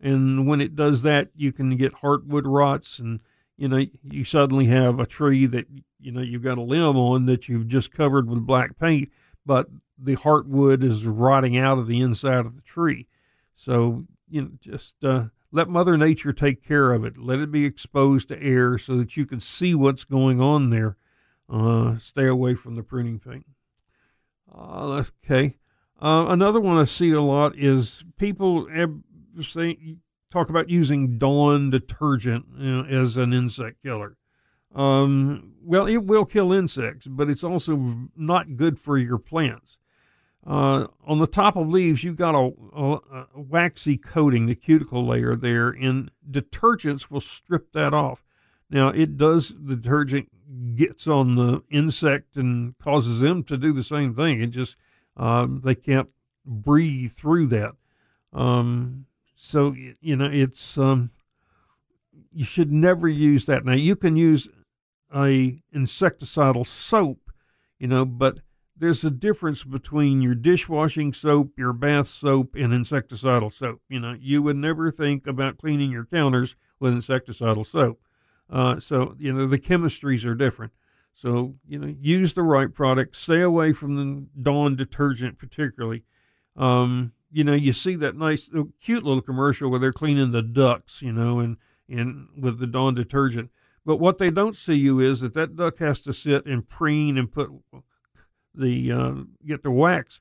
And 0.01 0.47
when 0.47 0.61
it 0.61 0.75
does 0.75 1.03
that, 1.03 1.29
you 1.37 1.53
can 1.53 1.77
get 1.77 1.97
heartwood 1.97 2.43
rots 2.47 2.99
and, 2.99 3.21
you 3.57 3.69
know, 3.69 3.85
you 4.03 4.25
suddenly 4.25 4.67
have 4.67 4.99
a 4.99 5.07
tree 5.07 5.47
that, 5.47 5.67
you 6.01 6.11
know, 6.11 6.23
you've 6.23 6.43
got 6.43 6.59
a 6.59 6.63
limb 6.63 6.97
on 6.97 7.27
that 7.27 7.49
you've 7.49 7.69
just 7.69 7.93
covered 7.93 8.29
with 8.29 8.47
black 8.47 8.79
paint, 8.79 9.11
but 9.45 9.69
the 9.99 10.17
heartwood 10.17 10.83
is 10.83 11.07
rotting 11.07 11.57
out 11.57 11.79
of 11.79 11.87
the 11.87 12.01
inside 12.01 12.47
of 12.47 12.57
the 12.57 12.63
tree. 12.63 13.07
So, 13.55 14.05
you 14.29 14.43
know, 14.43 14.51
just 14.61 14.95
uh, 15.05 15.27
let 15.53 15.69
Mother 15.69 15.97
Nature 15.97 16.33
take 16.33 16.67
care 16.67 16.93
of 16.93 17.05
it. 17.05 17.19
Let 17.19 17.39
it 17.39 17.53
be 17.53 17.65
exposed 17.65 18.29
to 18.29 18.43
air 18.43 18.79
so 18.79 18.97
that 18.97 19.17
you 19.17 19.27
can 19.27 19.41
see 19.41 19.75
what's 19.75 20.05
going 20.05 20.41
on 20.41 20.71
there. 20.71 20.97
Uh, 21.49 21.99
stay 21.99 22.27
away 22.27 22.55
from 22.55 22.75
the 22.75 22.83
pruning 22.83 23.19
thing. 23.19 23.45
Uh, 24.53 25.05
okay. 25.25 25.57
Uh, 26.01 26.27
another 26.29 26.61
one 26.61 26.79
I 26.79 26.85
see 26.85 27.13
a 27.13 27.21
lot 27.21 27.57
is 27.57 28.03
people 28.19 28.67
say, 29.41 29.97
talk 30.31 30.49
about 30.49 30.69
using 30.69 31.19
Dawn 31.19 31.71
detergent 31.71 32.47
you 32.59 32.83
know, 32.83 33.03
as 33.03 33.17
an 33.17 33.33
insect 33.33 33.83
killer. 33.83 34.17
Um, 34.75 35.53
well, 35.63 35.87
it 35.87 35.99
will 35.99 36.25
kill 36.25 36.53
insects, 36.53 37.07
but 37.07 37.29
it's 37.29 37.45
also 37.45 38.09
not 38.17 38.57
good 38.57 38.79
for 38.79 38.97
your 38.97 39.19
plants. 39.19 39.79
Uh, 40.45 40.87
on 41.07 41.21
the 41.21 41.27
top 41.27 41.57
of 41.57 41.69
leaves, 41.69 42.03
you've 42.03 42.17
got 42.17 42.35
a, 42.35 42.53
a, 42.75 42.95
a, 42.95 43.27
waxy 43.41 43.97
coating, 43.97 44.47
the 44.47 44.57
cuticle 44.57 45.07
layer 45.07 45.37
there, 45.37 45.69
and 45.69 46.11
detergents 46.29 47.11
will 47.11 47.21
strip 47.21 47.73
that 47.73 47.95
off. 47.95 48.25
Now, 48.69 48.89
it 48.89 49.17
does, 49.17 49.51
the 49.51 49.77
detergent 49.77 50.75
gets 50.75 51.07
on 51.07 51.37
the 51.37 51.63
insect 51.71 52.37
and 52.37 52.77
causes 52.79 53.21
them 53.21 53.45
to 53.45 53.57
do 53.57 53.73
the 53.73 53.85
same 53.85 54.15
thing. 54.15 54.43
It 54.43 54.49
just, 54.49 54.77
um, 55.17 55.61
they 55.65 55.77
can't 55.77 56.09
breathe 56.45 57.13
through 57.13 57.47
that. 57.49 57.75
Um, 58.33 59.07
so, 59.37 59.75
you 60.01 60.17
know, 60.17 60.29
it's, 60.33 60.77
um, 60.77 61.11
you 62.33 62.45
should 62.45 62.73
never 62.73 63.09
use 63.09 63.45
that. 63.45 63.65
Now, 63.65 63.75
you 63.75 63.95
can 63.95 64.17
use 64.17 64.49
a 65.15 65.63
insecticidal 65.75 66.67
soap, 66.67 67.31
you 67.79 67.87
know, 67.87 68.05
but 68.05 68.41
there's 68.77 69.05
a 69.05 69.11
difference 69.11 69.63
between 69.63 70.23
your 70.23 70.35
dishwashing 70.35 71.13
soap, 71.13 71.53
your 71.57 71.73
bath 71.73 72.09
soap, 72.09 72.55
and 72.55 72.73
insecticidal 72.73 73.53
soap. 73.53 73.81
You 73.89 74.01
know, 74.01 74.17
you 74.19 74.43
would 74.43 74.57
never 74.57 74.91
think 74.91 75.27
about 75.27 75.59
cleaning 75.59 75.91
your 75.91 76.07
counters 76.07 76.57
with 76.81 76.95
insecticidal 76.95 77.67
soap. 77.67 78.01
Uh, 78.51 78.81
so, 78.81 79.15
you 79.19 79.33
know, 79.33 79.47
the 79.47 79.59
chemistries 79.59 80.25
are 80.25 80.35
different. 80.35 80.73
So, 81.15 81.57
you 81.67 81.79
know, 81.79 81.95
use 82.01 82.33
the 82.33 82.43
right 82.43 82.73
product. 82.73 83.17
Stay 83.17 83.41
away 83.41 83.73
from 83.73 83.97
the 83.97 84.27
Dawn 84.41 84.77
detergent, 84.77 85.39
particularly. 85.39 86.05
Um, 86.57 87.13
you 87.31 87.45
know, 87.45 87.55
you 87.55 87.73
see 87.73 87.95
that 87.97 88.17
nice, 88.17 88.49
uh, 88.57 88.65
cute 88.83 89.05
little 89.05 89.23
commercial 89.23 89.71
where 89.71 89.79
they're 89.79 89.93
cleaning 89.93 90.33
the 90.33 90.43
ducks, 90.43 91.03
you 91.03 91.13
know, 91.13 91.39
and, 91.39 91.57
and 91.89 92.29
with 92.37 92.59
the 92.59 92.67
Dawn 92.67 92.95
detergent. 92.95 93.51
But 93.85 93.97
what 93.97 94.19
they 94.19 94.31
don't 94.31 94.57
see 94.57 94.75
you 94.75 95.01
is 95.01 95.21
that 95.21 95.35
that 95.35 95.57
duck 95.57 95.79
has 95.79 96.01
to 96.01 96.13
sit 96.13 96.47
and 96.47 96.69
preen 96.69 97.19
and 97.19 97.31
put 97.31 97.51
the 98.55 98.93
uh, 98.93 99.13
get 99.45 99.63
the 99.63 99.71
wax 99.71 100.21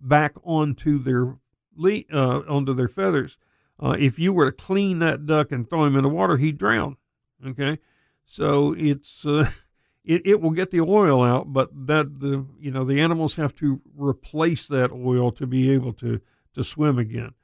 back 0.00 0.34
onto 0.44 0.98
their 1.02 1.36
le- 1.74 2.04
uh, 2.12 2.42
onto 2.48 2.74
their 2.74 2.88
feathers. 2.88 3.38
Uh, 3.82 3.96
if 3.98 4.18
you 4.18 4.32
were 4.32 4.50
to 4.50 4.56
clean 4.56 5.00
that 5.00 5.26
duck 5.26 5.52
and 5.52 5.68
throw 5.68 5.84
him 5.84 5.96
in 5.96 6.02
the 6.02 6.08
water, 6.08 6.36
he'd 6.36 6.58
drown. 6.58 6.96
Okay, 7.44 7.78
so 8.24 8.74
it's 8.78 9.26
uh, 9.26 9.50
it 10.04 10.22
it 10.24 10.40
will 10.40 10.50
get 10.50 10.70
the 10.70 10.80
oil 10.80 11.22
out, 11.22 11.52
but 11.52 11.70
that 11.86 12.20
the 12.20 12.46
you 12.60 12.70
know 12.70 12.84
the 12.84 13.00
animals 13.00 13.34
have 13.34 13.54
to 13.56 13.80
replace 13.96 14.66
that 14.68 14.92
oil 14.92 15.32
to 15.32 15.46
be 15.46 15.70
able 15.70 15.92
to 15.94 16.20
to 16.54 16.62
swim 16.64 16.98
again. 16.98 17.34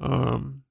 Um, 0.00 0.62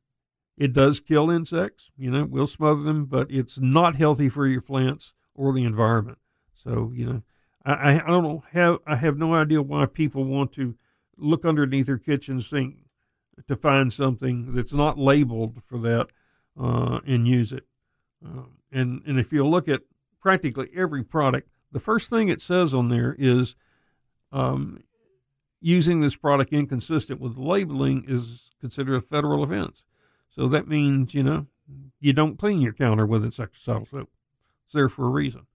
it 0.58 0.74
does 0.74 1.00
kill 1.00 1.30
insects, 1.30 1.92
you 1.98 2.10
know, 2.10 2.26
will 2.26 2.48
smother 2.48 2.82
them, 2.82 3.06
but 3.06 3.30
it's 3.30 3.60
not 3.60 3.96
healthy 3.96 4.30
for 4.30 4.48
your 4.48 4.62
plants 4.62 5.14
or 5.36 5.54
the 5.54 5.64
environment. 5.64 6.18
So 6.56 6.92
you 6.94 7.06
know 7.06 7.22
I, 7.68 7.96
I 7.96 8.08
don't 8.08 8.24
know 8.24 8.44
have 8.52 8.80
I 8.88 8.96
have 8.96 9.18
no 9.18 9.36
idea 9.36 9.62
why 9.62 9.86
people 9.86 10.24
want 10.24 10.54
to 10.54 10.76
look 11.18 11.46
underneath 11.46 11.88
their 11.88 11.98
kitchen 11.98 12.42
sink 12.42 12.78
to 13.48 13.56
find 13.56 13.92
something 13.92 14.54
that's 14.54 14.74
not 14.74 14.98
labeled 14.98 15.62
for 15.66 15.78
that 15.80 16.08
uh, 16.60 17.00
and 17.06 17.28
use 17.28 17.52
it. 17.52 17.66
Um, 18.26 18.58
and 18.72 19.02
and 19.06 19.20
if 19.20 19.34
you 19.34 19.46
look 19.46 19.68
at 19.68 19.82
practically 20.22 20.70
every 20.76 21.04
product, 21.04 21.50
the 21.72 21.80
first 21.80 22.10
thing 22.10 22.30
it 22.30 22.42
says 22.42 22.74
on 22.74 22.90
there 22.90 23.16
is 23.20 23.56
um, 24.32 24.80
using 25.60 26.00
this 26.00 26.16
product 26.16 26.54
inconsistent 26.54 27.20
with 27.20 27.38
labeling 27.38 28.06
is 28.08 28.52
considered 28.60 28.96
a 28.96 29.02
federal 29.02 29.44
offense. 29.44 29.84
So 30.38 30.48
that 30.50 30.68
means 30.68 31.14
you 31.14 31.24
know 31.24 31.48
you 32.00 32.14
don't 32.14 32.38
clean 32.38 32.62
your 32.62 32.74
counter 32.74 33.06
with 33.06 33.24
insecticidal 33.24 33.90
soap. 33.90 34.10
It's 34.66 34.74
there 34.74 34.88
for 34.88 35.06
a 35.06 35.10
reason. 35.10 35.48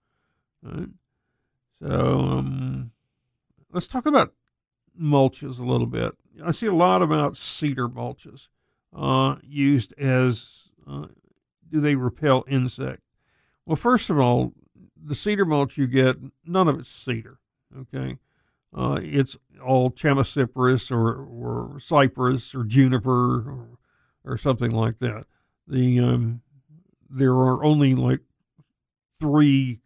Right? 0.63 0.89
So 1.81 1.89
um, 1.89 2.91
let's 3.73 3.87
talk 3.87 4.07
about 4.07 4.35
mulches 5.01 5.59
a 5.59 5.65
little 5.65 5.87
bit. 5.87 6.13
I 6.45 6.51
see 6.51 6.67
a 6.67 6.75
lot 6.75 7.01
about 7.01 7.37
cedar 7.37 7.89
mulches 7.89 8.49
uh, 8.97 9.37
used 9.43 9.95
as 9.99 10.69
uh, 10.89 11.07
do 11.71 11.81
they 11.81 11.95
repel 11.95 12.45
insect? 12.49 13.03
Well, 13.65 13.77
first 13.77 14.11
of 14.11 14.19
all, 14.19 14.53
the 15.01 15.15
cedar 15.15 15.45
mulch 15.45 15.79
you 15.79 15.87
get, 15.87 16.17
none 16.45 16.69
of 16.69 16.81
it's 16.81 16.91
cedar. 16.91 17.39
Okay, 17.79 18.19
uh, 18.77 18.99
it's 19.01 19.37
all 19.65 19.91
chamaecyparis 19.91 20.91
or, 20.91 21.25
or 21.25 21.79
cypress 21.81 22.55
or 22.55 22.65
juniper 22.65 23.49
or, 23.49 23.79
or 24.25 24.37
something 24.37 24.71
like 24.71 24.99
that. 24.99 25.25
The 25.67 26.01
um, 26.01 26.43
there 27.09 27.33
are 27.33 27.65
only 27.65 27.95
like 27.95 28.21
three 29.21 29.81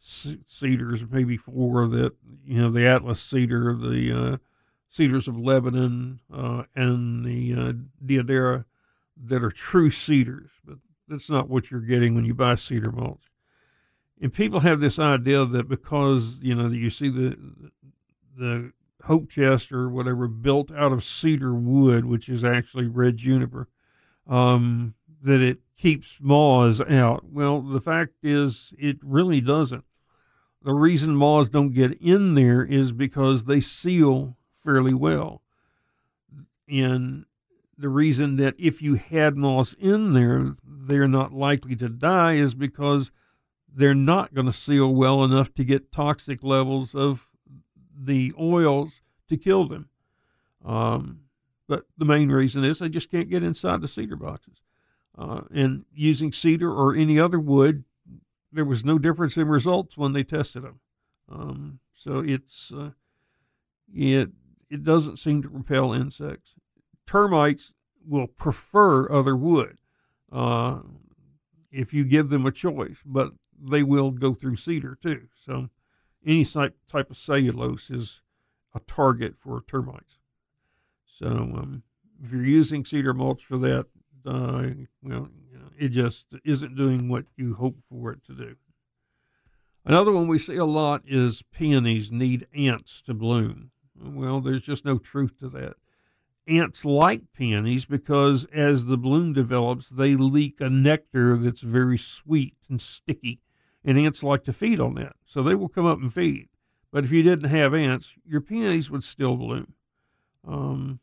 cedars, 0.00 1.04
maybe 1.10 1.36
four 1.36 1.86
that 1.88 2.14
you 2.44 2.60
know 2.60 2.70
the 2.70 2.86
Atlas 2.86 3.20
cedar, 3.22 3.74
the 3.74 4.12
uh, 4.12 4.36
cedars 4.88 5.28
of 5.28 5.38
Lebanon, 5.38 6.20
uh, 6.32 6.64
and 6.74 7.24
the 7.24 7.54
uh, 7.54 8.62
that 9.26 9.42
are 9.42 9.50
true 9.50 9.90
cedars, 9.90 10.50
but 10.64 10.78
that's 11.08 11.28
not 11.28 11.48
what 11.48 11.70
you're 11.70 11.80
getting 11.80 12.14
when 12.14 12.24
you 12.24 12.34
buy 12.34 12.54
cedar 12.54 12.92
mulch. 12.92 13.30
and 14.20 14.32
people 14.32 14.60
have 14.60 14.80
this 14.80 14.98
idea 14.98 15.44
that 15.44 15.68
because 15.68 16.38
you 16.40 16.54
know 16.54 16.68
you 16.68 16.90
see 16.90 17.08
the 17.08 17.36
the 18.36 18.72
hope 19.04 19.30
chest 19.30 19.72
or 19.72 19.88
whatever 19.88 20.28
built 20.28 20.70
out 20.72 20.92
of 20.92 21.04
cedar 21.04 21.54
wood, 21.54 22.04
which 22.04 22.28
is 22.28 22.44
actually 22.44 22.86
red 22.86 23.16
juniper, 23.16 23.68
um, 24.28 24.94
that 25.22 25.40
it 25.40 25.58
keeps 25.76 26.18
moths 26.20 26.80
out. 26.80 27.24
Well, 27.30 27.60
the 27.60 27.80
fact 27.80 28.14
is, 28.22 28.74
it 28.78 28.98
really 29.02 29.40
doesn't. 29.40 29.84
The 30.62 30.74
reason 30.74 31.14
moths 31.14 31.48
don't 31.48 31.72
get 31.72 32.00
in 32.00 32.34
there 32.34 32.64
is 32.64 32.92
because 32.92 33.44
they 33.44 33.60
seal 33.60 34.36
fairly 34.62 34.94
well. 34.94 35.42
And 36.68 37.24
the 37.78 37.88
reason 37.88 38.36
that 38.36 38.54
if 38.58 38.82
you 38.82 38.96
had 38.96 39.36
moths 39.36 39.74
in 39.78 40.12
there, 40.12 40.56
they're 40.64 41.08
not 41.08 41.32
likely 41.32 41.76
to 41.76 41.88
die 41.88 42.34
is 42.34 42.54
because 42.54 43.12
they're 43.72 43.94
not 43.94 44.34
going 44.34 44.46
to 44.46 44.52
seal 44.52 44.92
well 44.92 45.22
enough 45.22 45.54
to 45.54 45.64
get 45.64 45.92
toxic 45.92 46.42
levels 46.42 46.94
of 46.94 47.27
the 47.98 48.32
oils 48.38 49.00
to 49.28 49.36
kill 49.36 49.66
them. 49.66 49.88
Um, 50.64 51.20
but 51.66 51.84
the 51.96 52.04
main 52.04 52.30
reason 52.30 52.64
is 52.64 52.78
they 52.78 52.88
just 52.88 53.10
can't 53.10 53.28
get 53.28 53.42
inside 53.42 53.80
the 53.80 53.88
cedar 53.88 54.16
boxes. 54.16 54.62
Uh, 55.16 55.42
and 55.50 55.84
using 55.92 56.32
cedar 56.32 56.72
or 56.72 56.94
any 56.94 57.18
other 57.18 57.40
wood, 57.40 57.84
there 58.52 58.64
was 58.64 58.84
no 58.84 58.98
difference 58.98 59.36
in 59.36 59.48
results 59.48 59.96
when 59.96 60.12
they 60.12 60.22
tested 60.22 60.62
them. 60.62 60.80
Um, 61.30 61.80
so 61.94 62.20
it's 62.20 62.72
uh, 62.72 62.90
it 63.92 64.30
it 64.70 64.84
doesn't 64.84 65.18
seem 65.18 65.42
to 65.42 65.48
repel 65.48 65.92
insects. 65.92 66.54
Termites 67.06 67.72
will 68.06 68.26
prefer 68.26 69.10
other 69.10 69.36
wood 69.36 69.78
uh, 70.32 70.78
if 71.70 71.92
you 71.92 72.04
give 72.04 72.28
them 72.28 72.46
a 72.46 72.52
choice, 72.52 72.98
but 73.04 73.32
they 73.60 73.82
will 73.82 74.10
go 74.10 74.34
through 74.34 74.56
cedar 74.56 74.96
too. 75.00 75.28
So 75.34 75.68
any 76.26 76.44
type 76.44 76.76
type 76.90 77.10
of 77.10 77.16
cellulose 77.16 77.90
is 77.90 78.20
a 78.74 78.80
target 78.80 79.34
for 79.38 79.62
termites. 79.66 80.18
So 81.06 81.26
um, 81.26 81.82
if 82.22 82.32
you're 82.32 82.44
using 82.44 82.84
cedar 82.84 83.14
mulch 83.14 83.44
for 83.44 83.58
that, 83.58 83.86
uh, 84.26 84.70
well, 85.02 85.28
you 85.50 85.58
know, 85.58 85.70
it 85.78 85.88
just 85.88 86.26
isn't 86.44 86.76
doing 86.76 87.08
what 87.08 87.24
you 87.36 87.54
hope 87.54 87.76
for 87.88 88.12
it 88.12 88.24
to 88.26 88.34
do. 88.34 88.56
Another 89.84 90.12
one 90.12 90.28
we 90.28 90.38
see 90.38 90.56
a 90.56 90.64
lot 90.64 91.02
is 91.06 91.42
peonies 91.52 92.12
need 92.12 92.46
ants 92.54 93.00
to 93.06 93.14
bloom. 93.14 93.70
Well, 93.98 94.40
there's 94.40 94.62
just 94.62 94.84
no 94.84 94.98
truth 94.98 95.38
to 95.40 95.48
that. 95.50 95.74
Ants 96.46 96.84
like 96.84 97.32
peonies 97.34 97.84
because 97.84 98.46
as 98.52 98.84
the 98.84 98.96
bloom 98.96 99.32
develops, 99.32 99.88
they 99.88 100.14
leak 100.14 100.60
a 100.60 100.70
nectar 100.70 101.36
that's 101.36 101.60
very 101.60 101.98
sweet 101.98 102.54
and 102.68 102.80
sticky, 102.80 103.40
and 103.88 103.98
ants 103.98 104.22
like 104.22 104.44
to 104.44 104.52
feed 104.52 104.80
on 104.80 104.96
that. 104.96 105.14
So 105.24 105.42
they 105.42 105.54
will 105.54 105.70
come 105.70 105.86
up 105.86 105.98
and 105.98 106.12
feed. 106.12 106.48
But 106.92 107.04
if 107.04 107.10
you 107.10 107.22
didn't 107.22 107.48
have 107.48 107.72
ants, 107.72 108.12
your 108.22 108.42
peonies 108.42 108.90
would 108.90 109.02
still 109.02 109.34
bloom. 109.34 109.72
Um, 110.46 111.00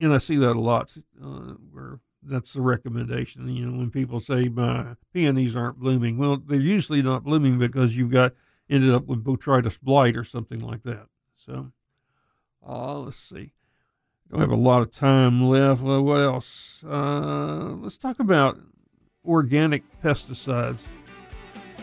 and 0.00 0.14
I 0.14 0.18
see 0.18 0.36
that 0.36 0.54
a 0.54 0.60
lot 0.60 0.96
uh, 1.20 1.54
where 1.72 1.98
that's 2.22 2.52
the 2.52 2.60
recommendation. 2.60 3.48
You 3.48 3.66
know, 3.66 3.76
when 3.76 3.90
people 3.90 4.20
say 4.20 4.44
my 4.44 4.94
peonies 5.12 5.56
aren't 5.56 5.80
blooming, 5.80 6.16
well, 6.16 6.36
they're 6.36 6.60
usually 6.60 7.02
not 7.02 7.24
blooming 7.24 7.58
because 7.58 7.96
you've 7.96 8.12
got 8.12 8.32
ended 8.70 8.94
up 8.94 9.06
with 9.06 9.24
botrytis 9.24 9.80
blight 9.80 10.16
or 10.16 10.22
something 10.22 10.60
like 10.60 10.84
that. 10.84 11.08
So, 11.44 11.72
uh, 12.64 13.00
let's 13.00 13.18
see. 13.18 13.50
Don't 14.30 14.40
have 14.40 14.50
a 14.52 14.56
lot 14.56 14.82
of 14.82 14.92
time 14.92 15.44
left. 15.44 15.82
Well, 15.82 16.02
what 16.02 16.20
else? 16.20 16.84
Uh, 16.86 17.74
let's 17.80 17.96
talk 17.96 18.20
about 18.20 18.60
organic 19.24 19.82
pesticides. 20.00 20.78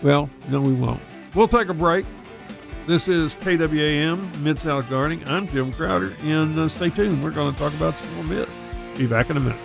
Well, 0.04 0.30
no, 0.50 0.60
we 0.60 0.74
won't. 0.74 1.02
We'll 1.34 1.48
take 1.48 1.70
a 1.70 1.74
break. 1.74 2.06
This 2.86 3.08
is 3.08 3.34
KWAM 3.36 4.38
Mid 4.40 4.60
South 4.60 4.90
Gardening. 4.90 5.28
I'm 5.30 5.48
Jim 5.48 5.72
Crowder, 5.72 6.14
and 6.24 6.60
uh, 6.60 6.68
stay 6.68 6.90
tuned. 6.90 7.24
We're 7.24 7.32
going 7.32 7.54
to 7.54 7.58
talk 7.58 7.74
about 7.74 7.98
some 7.98 8.14
more 8.16 8.26
myths. 8.26 8.52
Be 8.98 9.08
back 9.08 9.30
in 9.30 9.38
a 9.38 9.40
minute. 9.40 9.60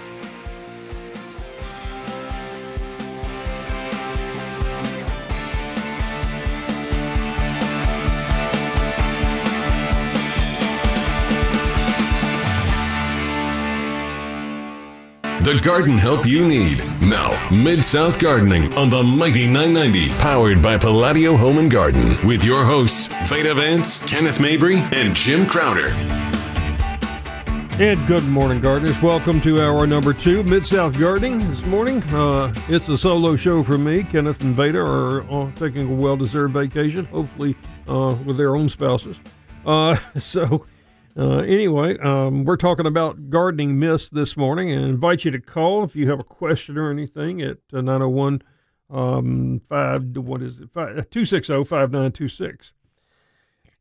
The 15.48 15.58
garden 15.60 15.96
help 15.96 16.26
you 16.26 16.46
need. 16.46 16.76
Now, 17.00 17.48
Mid 17.50 17.82
South 17.82 18.18
Gardening 18.18 18.70
on 18.74 18.90
the 18.90 19.02
Mighty 19.02 19.46
990, 19.46 20.10
powered 20.18 20.60
by 20.60 20.76
Palladio 20.76 21.36
Home 21.36 21.56
and 21.56 21.70
Garden, 21.70 22.18
with 22.26 22.44
your 22.44 22.66
hosts, 22.66 23.06
Veda 23.30 23.54
Vance, 23.54 24.04
Kenneth 24.04 24.40
Mabry, 24.40 24.76
and 24.92 25.16
Jim 25.16 25.46
Crowder. 25.46 25.88
And 27.82 28.06
good 28.06 28.24
morning, 28.24 28.60
gardeners. 28.60 29.00
Welcome 29.00 29.40
to 29.40 29.58
our 29.62 29.86
number 29.86 30.12
two, 30.12 30.42
Mid 30.42 30.66
South 30.66 30.98
Gardening. 30.98 31.38
This 31.38 31.64
morning, 31.64 32.02
uh, 32.12 32.52
it's 32.68 32.90
a 32.90 32.98
solo 32.98 33.34
show 33.34 33.64
for 33.64 33.78
me. 33.78 34.02
Kenneth 34.02 34.42
and 34.42 34.54
Veda 34.54 34.80
are 34.80 35.22
uh, 35.32 35.50
taking 35.52 35.90
a 35.90 35.94
well 35.94 36.18
deserved 36.18 36.52
vacation, 36.52 37.06
hopefully 37.06 37.56
uh, 37.88 38.14
with 38.26 38.36
their 38.36 38.54
own 38.54 38.68
spouses. 38.68 39.16
Uh, 39.64 39.96
so, 40.20 40.66
uh, 41.18 41.38
anyway, 41.38 41.98
um, 41.98 42.44
we're 42.44 42.56
talking 42.56 42.86
about 42.86 43.28
gardening 43.28 43.76
myths 43.76 44.08
this 44.08 44.36
morning 44.36 44.70
and 44.70 44.84
invite 44.84 45.24
you 45.24 45.32
to 45.32 45.40
call 45.40 45.82
if 45.82 45.96
you 45.96 46.08
have 46.08 46.20
a 46.20 46.24
question 46.24 46.78
or 46.78 46.92
anything 46.92 47.42
at 47.42 47.58
uh, 47.72 47.80
901 47.80 48.40
um, 48.88 49.60
5, 49.68 50.16
what 50.18 50.42
is 50.42 50.58
it, 50.58 50.72
260 50.72 51.64
5926. 51.64 52.72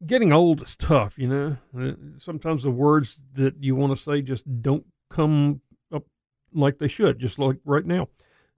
Getting 0.05 0.33
old 0.33 0.63
is 0.63 0.75
tough, 0.75 1.19
you 1.19 1.27
know. 1.27 1.57
Uh, 1.79 1.91
sometimes 2.17 2.63
the 2.63 2.71
words 2.71 3.19
that 3.33 3.63
you 3.63 3.75
want 3.75 3.95
to 3.95 4.03
say 4.03 4.21
just 4.23 4.61
don't 4.61 4.85
come 5.09 5.61
up 5.93 6.05
like 6.53 6.79
they 6.79 6.87
should, 6.87 7.19
just 7.19 7.37
like 7.37 7.57
right 7.65 7.85
now. 7.85 8.07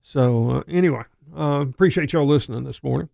So, 0.01 0.51
uh, 0.51 0.63
anyway, 0.69 1.03
uh, 1.37 1.61
appreciate 1.61 2.13
y'all 2.13 2.25
listening 2.25 2.63
this 2.63 2.81
morning. 2.81 3.09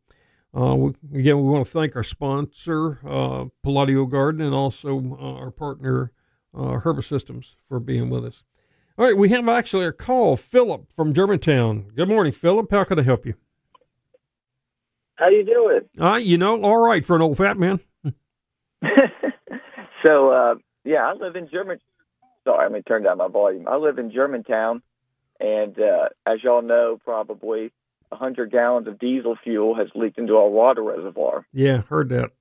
Uh, 0.55 0.75
we, 0.75 0.93
again, 1.19 1.37
we 1.37 1.43
want 1.43 1.65
to 1.65 1.71
thank 1.71 1.95
our 1.95 2.03
sponsor, 2.03 2.99
uh, 3.05 3.45
Palladio 3.61 4.05
Garden, 4.05 4.41
and 4.41 4.55
also 4.55 5.17
uh, 5.19 5.33
our 5.39 5.51
partner, 5.51 6.11
uh, 6.53 6.79
Herbosystems, 6.79 7.55
for 7.67 7.79
being 7.79 8.09
with 8.09 8.23
us. 8.23 8.43
All 8.97 9.05
right, 9.05 9.17
we 9.17 9.27
have 9.29 9.49
actually 9.49 9.85
a 9.85 9.91
call, 9.91 10.37
Philip 10.37 10.87
from 10.95 11.13
Germantown. 11.13 11.91
Good 11.93 12.07
morning, 12.07 12.31
Philip. 12.31 12.71
How 12.71 12.85
can 12.85 12.97
I 12.97 13.01
help 13.01 13.25
you? 13.25 13.33
How 15.15 15.27
you 15.27 15.43
doing? 15.45 15.81
Uh, 15.99 16.15
you 16.15 16.37
know, 16.37 16.61
all 16.63 16.77
right 16.77 17.03
for 17.03 17.17
an 17.17 17.21
old 17.21 17.37
fat 17.37 17.57
man. 17.57 17.81
so, 20.05 20.29
uh, 20.29 20.55
yeah, 20.85 21.05
I 21.05 21.13
live 21.13 21.35
in 21.35 21.49
German. 21.49 21.79
Sorry, 22.45 22.63
let 22.63 22.71
me 22.71 22.81
turn 22.81 23.03
down 23.03 23.17
my 23.17 23.27
volume. 23.27 23.67
I 23.67 23.75
live 23.75 23.97
in 23.97 24.11
Germantown, 24.11 24.81
and 25.41 25.77
uh, 25.77 26.09
as 26.25 26.41
y'all 26.43 26.61
know, 26.61 26.97
probably 27.03 27.73
100 28.19 28.51
gallons 28.51 28.87
of 28.87 28.99
diesel 28.99 29.35
fuel 29.43 29.75
has 29.75 29.87
leaked 29.95 30.17
into 30.17 30.37
our 30.37 30.49
water 30.49 30.81
reservoir. 30.81 31.45
Yeah, 31.53 31.81
heard 31.81 32.09
that. 32.09 32.31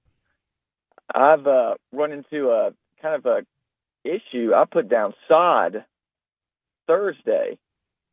I've 1.15 1.47
uh, 1.47 1.75
run 1.93 2.13
into 2.13 2.51
a 2.51 2.73
kind 3.03 3.15
of 3.15 3.27
a 3.27 3.45
issue. 4.09 4.53
I 4.55 4.65
put 4.65 4.89
down 4.89 5.15
sod 5.29 5.85
Thursday, 6.87 7.59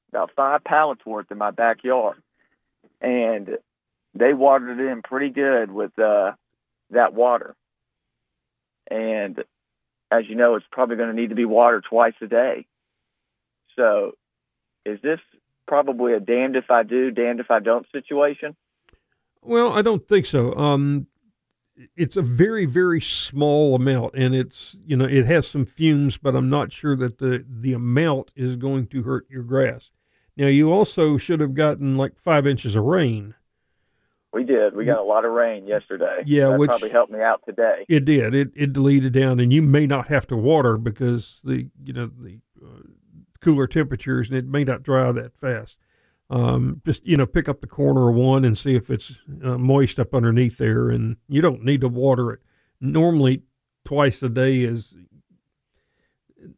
about 0.09 0.31
five 0.35 0.63
pallets 0.63 1.05
worth 1.05 1.31
in 1.31 1.37
my 1.37 1.51
backyard, 1.51 2.21
and 2.99 3.57
they 4.13 4.33
watered 4.33 4.79
it 4.79 4.91
in 4.91 5.01
pretty 5.01 5.29
good 5.29 5.71
with 5.71 5.97
uh, 5.97 6.33
that 6.91 7.13
water. 7.13 7.55
And 8.89 9.43
as 10.11 10.23
you 10.27 10.35
know, 10.35 10.55
it's 10.55 10.65
probably 10.71 10.97
going 10.97 11.09
to 11.09 11.15
need 11.15 11.29
to 11.29 11.35
be 11.35 11.45
watered 11.45 11.85
twice 11.89 12.13
a 12.21 12.27
day. 12.27 12.65
So, 13.77 14.11
is 14.85 14.99
this 15.01 15.19
probably 15.67 16.13
a 16.13 16.19
damned 16.19 16.55
if 16.55 16.69
I 16.69 16.83
do, 16.83 17.11
damned 17.11 17.39
if 17.39 17.51
I 17.51 17.59
don't 17.59 17.85
situation? 17.91 18.55
Well, 19.41 19.71
I 19.73 19.81
don't 19.81 20.07
think 20.07 20.25
so. 20.25 20.53
Um, 20.55 21.07
it's 21.95 22.15
a 22.15 22.21
very, 22.21 22.65
very 22.65 23.01
small 23.01 23.75
amount, 23.75 24.13
and 24.15 24.35
it's 24.35 24.75
you 24.85 24.95
know 24.95 25.05
it 25.05 25.25
has 25.25 25.47
some 25.47 25.65
fumes, 25.65 26.17
but 26.17 26.35
I'm 26.35 26.49
not 26.49 26.71
sure 26.71 26.95
that 26.97 27.17
the 27.17 27.43
the 27.47 27.73
amount 27.73 28.31
is 28.35 28.55
going 28.55 28.87
to 28.87 29.03
hurt 29.03 29.25
your 29.29 29.43
grass. 29.43 29.91
Now, 30.37 30.47
you 30.47 30.71
also 30.71 31.17
should 31.17 31.39
have 31.39 31.53
gotten 31.53 31.97
like 31.97 32.17
five 32.17 32.47
inches 32.47 32.75
of 32.75 32.83
rain. 32.83 33.35
We 34.33 34.45
did. 34.45 34.75
We 34.75 34.85
got 34.85 34.99
a 34.99 35.03
lot 35.03 35.25
of 35.25 35.31
rain 35.33 35.67
yesterday. 35.67 36.23
Yeah, 36.25 36.51
that 36.51 36.59
which 36.59 36.69
probably 36.69 36.89
helped 36.89 37.11
me 37.11 37.19
out 37.21 37.41
today. 37.45 37.85
It 37.89 38.05
did. 38.05 38.33
It 38.33 38.51
it 38.55 38.71
deleted 38.71 39.11
down, 39.11 39.39
and 39.39 39.51
you 39.51 39.61
may 39.61 39.85
not 39.85 40.07
have 40.07 40.25
to 40.27 40.37
water 40.37 40.77
because 40.77 41.41
the 41.43 41.67
you 41.83 41.93
know 41.93 42.09
the 42.17 42.39
uh, 42.63 42.81
cooler 43.41 43.67
temperatures, 43.67 44.29
and 44.29 44.37
it 44.37 44.45
may 44.45 44.63
not 44.63 44.83
dry 44.83 45.11
that 45.11 45.37
fast. 45.37 45.77
Um, 46.29 46.81
just 46.85 47.05
you 47.05 47.17
know, 47.17 47.25
pick 47.25 47.49
up 47.49 47.59
the 47.59 47.67
corner 47.67 48.09
of 48.09 48.15
one 48.15 48.45
and 48.45 48.57
see 48.57 48.75
if 48.75 48.89
it's 48.89 49.11
uh, 49.43 49.57
moist 49.57 49.99
up 49.99 50.13
underneath 50.13 50.57
there, 50.57 50.89
and 50.89 51.17
you 51.27 51.41
don't 51.41 51.63
need 51.63 51.81
to 51.81 51.89
water 51.89 52.31
it. 52.31 52.39
Normally, 52.79 53.43
twice 53.83 54.23
a 54.23 54.29
day 54.29 54.61
is 54.61 54.95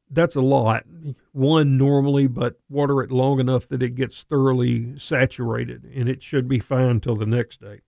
that's 0.10 0.36
a 0.36 0.42
lot. 0.42 0.84
one 1.32 1.78
normally, 1.78 2.28
but 2.28 2.60
water 2.70 3.02
it 3.02 3.12
long 3.12 3.40
enough 3.40 3.68
that 3.70 3.84
it 3.84 3.96
gets 3.96 4.24
thoroughly 4.24 4.98
saturated, 4.98 5.84
and 5.96 6.08
it 6.08 6.22
should 6.22 6.48
be 6.48 6.60
fine 6.60 7.00
till 7.00 7.16
the 7.16 7.26
next 7.26 7.60
day. 7.60 7.82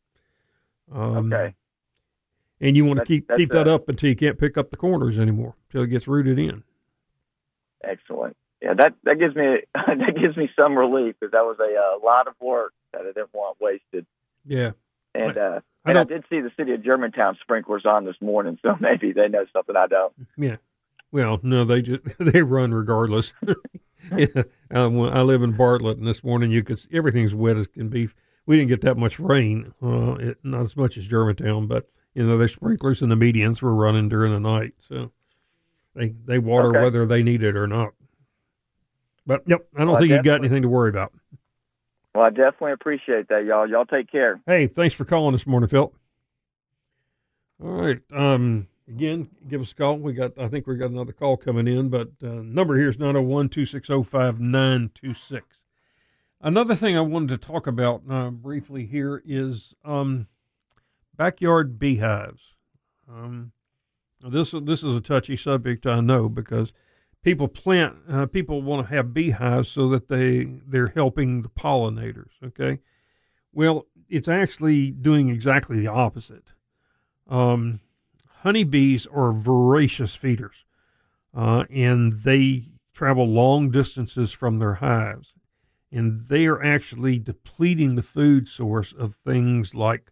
Um, 0.91 1.31
okay. 1.31 1.55
And 2.61 2.75
you 2.75 2.85
want 2.85 2.99
to 2.99 3.05
keep 3.05 3.29
keep 3.35 3.51
that 3.51 3.67
up 3.67 3.89
until 3.89 4.09
you 4.09 4.15
can't 4.15 4.39
pick 4.39 4.57
up 4.57 4.71
the 4.71 4.77
corners 4.77 5.19
anymore, 5.19 5.55
until 5.69 5.83
it 5.83 5.87
gets 5.87 6.07
rooted 6.07 6.39
in. 6.39 6.63
Excellent. 7.83 8.35
Yeah, 8.61 8.73
that 8.75 8.95
that 9.03 9.19
gives 9.19 9.35
me 9.35 9.57
that 9.73 10.15
gives 10.19 10.37
me 10.37 10.49
some 10.57 10.77
relief 10.77 11.15
because 11.19 11.31
that 11.31 11.43
was 11.43 11.57
a, 11.59 11.63
a 11.63 11.97
uh, 11.97 12.05
lot 12.05 12.27
of 12.27 12.33
work 12.39 12.73
that 12.93 13.01
I 13.01 13.05
didn't 13.05 13.33
want 13.33 13.57
wasted. 13.59 14.05
Yeah. 14.45 14.71
And 15.13 15.37
uh, 15.37 15.59
I, 15.85 15.89
and 15.89 15.97
I 15.97 16.03
did 16.03 16.25
see 16.29 16.41
the 16.41 16.51
city 16.57 16.73
of 16.73 16.83
Germantown 16.83 17.37
sprinklers 17.41 17.85
on 17.85 18.05
this 18.05 18.19
morning, 18.21 18.57
so 18.61 18.75
maybe 18.79 19.11
they 19.11 19.27
know 19.27 19.45
something 19.53 19.75
I 19.75 19.87
don't. 19.87 20.13
Yeah. 20.37 20.57
Well, 21.11 21.39
no, 21.43 21.63
they 21.63 21.81
just 21.81 22.01
they 22.19 22.41
run 22.41 22.73
regardless. 22.73 23.33
yeah, 24.17 24.43
um, 24.71 24.99
I 25.01 25.21
live 25.21 25.43
in 25.43 25.53
Bartlett, 25.53 25.97
and 25.97 26.07
this 26.07 26.23
morning 26.23 26.51
you 26.51 26.63
could 26.63 26.79
everything's 26.91 27.33
wet 27.33 27.57
as 27.57 27.67
can 27.67 27.89
be. 27.89 28.09
We 28.45 28.57
didn't 28.57 28.69
get 28.69 28.81
that 28.81 28.97
much 28.97 29.19
rain, 29.19 29.73
uh, 29.81 30.13
it, 30.15 30.37
not 30.43 30.61
as 30.61 30.77
much 30.77 30.97
as 30.97 31.07
Germantown, 31.07 31.67
but 31.67 31.89
you 32.13 32.25
know 32.25 32.37
the 32.37 32.47
sprinklers 32.47 33.01
and 33.01 33.11
the 33.11 33.15
medians 33.15 33.61
were 33.61 33.73
running 33.73 34.09
during 34.09 34.33
the 34.33 34.39
night, 34.39 34.73
so 34.87 35.11
they 35.95 36.13
they 36.25 36.37
water 36.37 36.69
okay. 36.69 36.81
whether 36.81 37.05
they 37.05 37.23
need 37.23 37.43
it 37.43 37.55
or 37.55 37.67
not. 37.67 37.93
But 39.25 39.43
yep, 39.47 39.67
I 39.75 39.79
don't 39.79 39.91
well, 39.91 39.99
think 39.99 40.11
you've 40.11 40.23
got 40.23 40.39
anything 40.39 40.61
to 40.61 40.67
worry 40.69 40.89
about. 40.89 41.13
Well, 42.13 42.23
I 42.23 42.29
definitely 42.29 42.73
appreciate 42.73 43.27
that, 43.29 43.45
y'all. 43.45 43.69
Y'all 43.69 43.85
take 43.85 44.11
care. 44.11 44.39
Hey, 44.45 44.67
thanks 44.67 44.95
for 44.95 45.03
calling 45.03 45.33
this 45.33 45.47
morning, 45.47 45.67
Phil. 45.67 45.91
All 47.63 47.71
right. 47.71 47.99
Um, 48.13 48.67
again, 48.87 49.29
give 49.47 49.61
us 49.61 49.71
a 49.71 49.75
call. 49.75 49.97
We 49.97 50.13
got, 50.13 50.37
I 50.37 50.47
think 50.47 50.67
we 50.67 50.77
got 50.77 50.91
another 50.91 51.13
call 51.13 51.37
coming 51.37 51.67
in, 51.67 51.89
but 51.89 52.09
uh, 52.23 52.27
number 52.27 52.77
here 52.77 52.89
is 52.89 52.99
901 52.99 53.49
260 53.49 54.03
5926. 54.03 55.45
Another 56.41 56.75
thing 56.75 56.95
I 56.95 57.01
wanted 57.01 57.29
to 57.29 57.47
talk 57.47 57.65
about 57.65 58.03
uh, 58.09 58.29
briefly 58.29 58.85
here 58.85 59.23
is 59.25 59.73
um, 59.83 60.27
backyard 61.17 61.79
beehives. 61.79 62.53
Um, 63.09 63.51
this 64.21 64.51
this 64.51 64.83
is 64.83 64.95
a 64.95 65.01
touchy 65.01 65.35
subject, 65.35 65.85
I 65.85 66.01
know, 66.01 66.29
because 66.29 66.71
people 67.25 67.47
plant 67.47 67.95
uh, 68.07 68.27
people 68.27 68.61
want 68.61 68.87
to 68.87 68.93
have 68.95 69.13
beehives 69.13 69.67
so 69.67 69.89
that 69.89 70.07
they 70.07 70.45
they're 70.67 70.93
helping 70.95 71.41
the 71.41 71.49
pollinators 71.49 72.31
okay? 72.41 72.79
Well 73.51 73.87
it's 74.07 74.27
actually 74.27 74.91
doing 74.91 75.29
exactly 75.29 75.79
the 75.79 75.87
opposite. 75.87 76.53
Um, 77.27 77.79
honeybees 78.41 79.07
are 79.07 79.33
voracious 79.33 80.13
feeders 80.13 80.65
uh, 81.35 81.65
and 81.71 82.21
they 82.21 82.67
travel 82.93 83.27
long 83.27 83.71
distances 83.71 84.31
from 84.31 84.59
their 84.59 84.75
hives 84.75 85.33
and 85.91 86.27
they 86.27 86.45
are 86.45 86.63
actually 86.63 87.17
depleting 87.17 87.95
the 87.95 88.03
food 88.03 88.47
source 88.47 88.93
of 88.93 89.15
things 89.15 89.73
like 89.73 90.11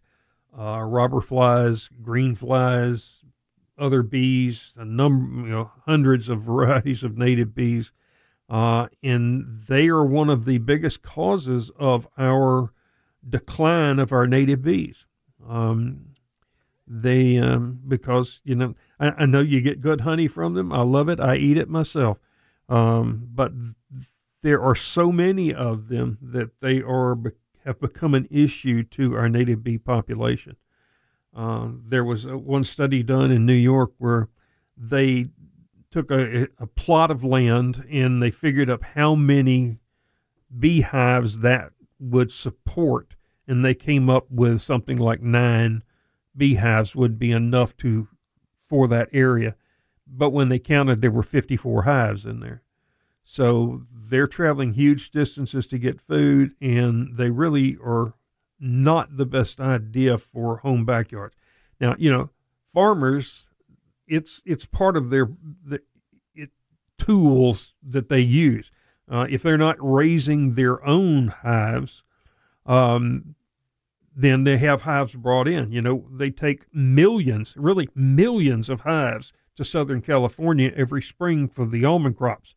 uh, 0.58 0.80
robber 0.80 1.20
flies 1.20 1.88
green 2.02 2.34
flies 2.34 3.23
other 3.78 4.02
bees, 4.02 4.72
a 4.76 4.84
number, 4.84 5.46
you 5.46 5.54
know, 5.54 5.70
hundreds 5.86 6.28
of 6.28 6.42
varieties 6.42 7.02
of 7.02 7.18
native 7.18 7.54
bees, 7.54 7.92
uh, 8.48 8.88
and 9.02 9.64
they 9.66 9.88
are 9.88 10.04
one 10.04 10.28
of 10.28 10.44
the 10.44 10.58
biggest 10.58 11.02
causes 11.02 11.70
of 11.78 12.06
our 12.18 12.72
decline 13.26 13.98
of 13.98 14.12
our 14.12 14.26
native 14.26 14.62
bees. 14.62 15.06
Um, 15.48 16.14
they 16.86 17.38
um, 17.38 17.80
because 17.86 18.40
you 18.44 18.54
know 18.54 18.74
I, 19.00 19.10
I, 19.10 19.26
know 19.26 19.40
you 19.40 19.60
get 19.60 19.80
good 19.80 20.02
honey 20.02 20.28
from 20.28 20.54
them. 20.54 20.72
I 20.72 20.82
love 20.82 21.08
it. 21.08 21.20
I 21.20 21.36
eat 21.36 21.56
it 21.56 21.68
myself. 21.68 22.18
Um, 22.68 23.28
but 23.32 23.52
there 24.42 24.62
are 24.62 24.74
so 24.74 25.10
many 25.10 25.52
of 25.52 25.88
them 25.88 26.18
that 26.20 26.60
they 26.60 26.82
are 26.82 27.16
have 27.64 27.80
become 27.80 28.14
an 28.14 28.28
issue 28.30 28.82
to 28.82 29.16
our 29.16 29.28
native 29.28 29.64
bee 29.64 29.78
population. 29.78 30.56
Uh, 31.34 31.68
there 31.86 32.04
was 32.04 32.24
a, 32.24 32.38
one 32.38 32.64
study 32.64 33.02
done 33.02 33.30
in 33.30 33.44
New 33.44 33.52
York 33.52 33.92
where 33.98 34.28
they 34.76 35.28
took 35.90 36.10
a, 36.10 36.48
a 36.58 36.66
plot 36.66 37.10
of 37.10 37.24
land 37.24 37.84
and 37.90 38.22
they 38.22 38.30
figured 38.30 38.70
up 38.70 38.82
how 38.82 39.14
many 39.14 39.78
beehives 40.56 41.38
that 41.38 41.72
would 41.98 42.30
support, 42.30 43.14
and 43.46 43.64
they 43.64 43.74
came 43.74 44.08
up 44.08 44.30
with 44.30 44.60
something 44.60 44.98
like 44.98 45.22
nine 45.22 45.82
beehives 46.36 46.94
would 46.94 47.18
be 47.18 47.30
enough 47.30 47.76
to 47.76 48.08
for 48.68 48.88
that 48.88 49.08
area. 49.12 49.54
But 50.06 50.30
when 50.30 50.48
they 50.48 50.58
counted, 50.58 51.00
there 51.00 51.10
were 51.10 51.22
54 51.22 51.82
hives 51.82 52.26
in 52.26 52.40
there. 52.40 52.62
So 53.24 53.82
they're 53.90 54.26
traveling 54.26 54.74
huge 54.74 55.10
distances 55.10 55.66
to 55.68 55.78
get 55.78 56.00
food, 56.00 56.52
and 56.60 57.16
they 57.16 57.30
really 57.30 57.76
are 57.82 58.14
not 58.58 59.16
the 59.16 59.26
best 59.26 59.60
idea 59.60 60.18
for 60.18 60.58
home 60.58 60.84
backyards. 60.84 61.34
Now, 61.80 61.94
you 61.98 62.10
know, 62.10 62.30
farmers, 62.72 63.46
it's 64.06 64.42
it's 64.44 64.64
part 64.64 64.96
of 64.96 65.10
their 65.10 65.30
the, 65.64 65.80
it, 66.34 66.50
tools 66.98 67.74
that 67.82 68.08
they 68.08 68.20
use. 68.20 68.70
Uh, 69.10 69.26
if 69.28 69.42
they're 69.42 69.58
not 69.58 69.76
raising 69.80 70.54
their 70.54 70.84
own 70.86 71.28
hives, 71.28 72.02
um, 72.64 73.34
then 74.16 74.44
they 74.44 74.56
have 74.56 74.82
hives 74.82 75.14
brought 75.14 75.48
in. 75.48 75.72
You 75.72 75.82
know, 75.82 76.06
they 76.10 76.30
take 76.30 76.64
millions, 76.72 77.52
really 77.56 77.88
millions 77.94 78.68
of 78.68 78.80
hives 78.80 79.32
to 79.56 79.64
Southern 79.64 80.00
California 80.00 80.72
every 80.74 81.02
spring 81.02 81.48
for 81.48 81.66
the 81.66 81.84
almond 81.84 82.16
crops. 82.16 82.54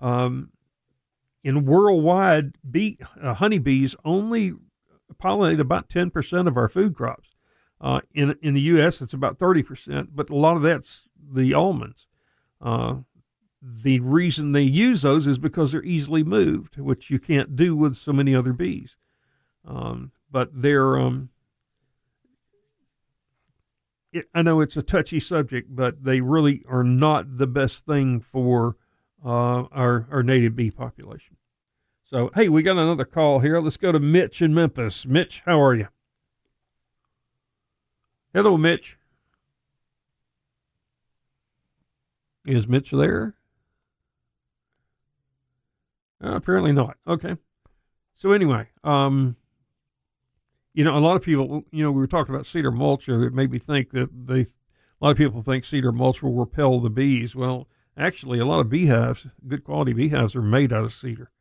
Um, 0.00 0.50
in 1.44 1.64
worldwide, 1.64 2.56
bee 2.68 2.98
uh, 3.22 3.34
honeybees 3.34 3.94
only 4.04 4.54
pollinate 5.14 5.60
about 5.60 5.88
10% 5.88 6.48
of 6.48 6.56
our 6.56 6.68
food 6.68 6.94
crops. 6.94 7.30
Uh, 7.80 8.00
in 8.14 8.36
in 8.40 8.54
the 8.54 8.60
U.S., 8.62 9.02
it's 9.02 9.12
about 9.12 9.38
30%, 9.38 10.08
but 10.14 10.30
a 10.30 10.34
lot 10.34 10.56
of 10.56 10.62
that's 10.62 11.08
the 11.18 11.52
almonds. 11.52 12.06
Uh, 12.60 12.96
the 13.60 14.00
reason 14.00 14.52
they 14.52 14.62
use 14.62 15.02
those 15.02 15.26
is 15.26 15.38
because 15.38 15.72
they're 15.72 15.82
easily 15.82 16.22
moved, 16.22 16.78
which 16.78 17.10
you 17.10 17.18
can't 17.18 17.56
do 17.56 17.76
with 17.76 17.96
so 17.96 18.12
many 18.12 18.34
other 18.34 18.52
bees. 18.52 18.96
Um, 19.66 20.12
but 20.30 20.50
they're, 20.52 20.96
um, 20.98 21.30
it, 24.12 24.26
I 24.34 24.42
know 24.42 24.60
it's 24.60 24.76
a 24.76 24.82
touchy 24.82 25.18
subject, 25.18 25.74
but 25.74 26.04
they 26.04 26.20
really 26.20 26.62
are 26.68 26.84
not 26.84 27.38
the 27.38 27.46
best 27.46 27.86
thing 27.86 28.20
for 28.20 28.76
uh, 29.24 29.64
our, 29.72 30.06
our 30.10 30.22
native 30.22 30.54
bee 30.54 30.70
population. 30.70 31.36
So, 32.08 32.30
hey, 32.36 32.48
we 32.48 32.62
got 32.62 32.78
another 32.78 33.04
call 33.04 33.40
here. 33.40 33.58
Let's 33.58 33.76
go 33.76 33.90
to 33.90 33.98
Mitch 33.98 34.40
in 34.40 34.54
Memphis. 34.54 35.04
Mitch, 35.04 35.42
how 35.44 35.60
are 35.60 35.74
you? 35.74 35.88
Hello, 38.32 38.56
Mitch. 38.56 38.96
Is 42.44 42.68
Mitch 42.68 42.92
there? 42.92 43.34
Uh, 46.22 46.36
apparently 46.36 46.70
not. 46.70 46.96
Okay. 47.08 47.36
So 48.14 48.30
anyway, 48.30 48.68
um, 48.84 49.34
you 50.74 50.84
know, 50.84 50.96
a 50.96 51.00
lot 51.00 51.16
of 51.16 51.22
people, 51.22 51.64
you 51.72 51.82
know, 51.82 51.90
we 51.90 52.00
were 52.00 52.06
talking 52.06 52.32
about 52.32 52.46
cedar 52.46 52.70
mulch. 52.70 53.08
It 53.08 53.34
made 53.34 53.50
me 53.50 53.58
think 53.58 53.90
that 53.90 54.10
they, 54.28 54.42
a 54.42 54.46
lot 55.00 55.10
of 55.10 55.16
people 55.16 55.40
think 55.40 55.64
cedar 55.64 55.90
mulch 55.90 56.22
will 56.22 56.34
repel 56.34 56.78
the 56.78 56.88
bees. 56.88 57.34
Well, 57.34 57.66
actually, 57.96 58.38
a 58.38 58.46
lot 58.46 58.60
of 58.60 58.70
beehives, 58.70 59.26
good 59.48 59.64
quality 59.64 59.92
beehives, 59.92 60.36
are 60.36 60.42
made 60.42 60.72
out 60.72 60.84
of 60.84 60.94
cedar. 60.94 61.32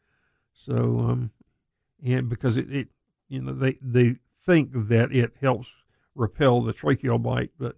So, 0.65 0.73
um, 0.73 1.31
and 2.03 2.27
because 2.27 2.57
it, 2.57 2.71
it, 2.71 2.87
you 3.29 3.41
know, 3.41 3.53
they 3.53 3.77
they 3.81 4.15
think 4.45 4.71
that 4.73 5.11
it 5.11 5.33
helps 5.41 5.67
repel 6.15 6.61
the 6.61 6.73
tracheal 6.73 7.21
mite, 7.21 7.51
but 7.59 7.75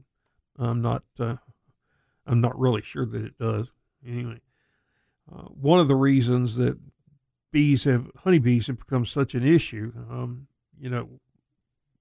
I'm 0.57 0.81
not 0.81 1.03
uh, 1.19 1.35
I'm 2.25 2.41
not 2.41 2.57
really 2.57 2.81
sure 2.81 3.05
that 3.05 3.23
it 3.23 3.38
does. 3.38 3.67
Anyway, 4.05 4.39
uh, 5.31 5.43
one 5.43 5.79
of 5.79 5.88
the 5.88 5.95
reasons 5.95 6.55
that 6.55 6.77
bees 7.51 7.83
have 7.83 8.09
honeybees 8.17 8.67
have 8.67 8.79
become 8.79 9.05
such 9.05 9.33
an 9.33 9.45
issue, 9.45 9.91
um, 10.09 10.47
you 10.79 10.89
know, 10.89 11.09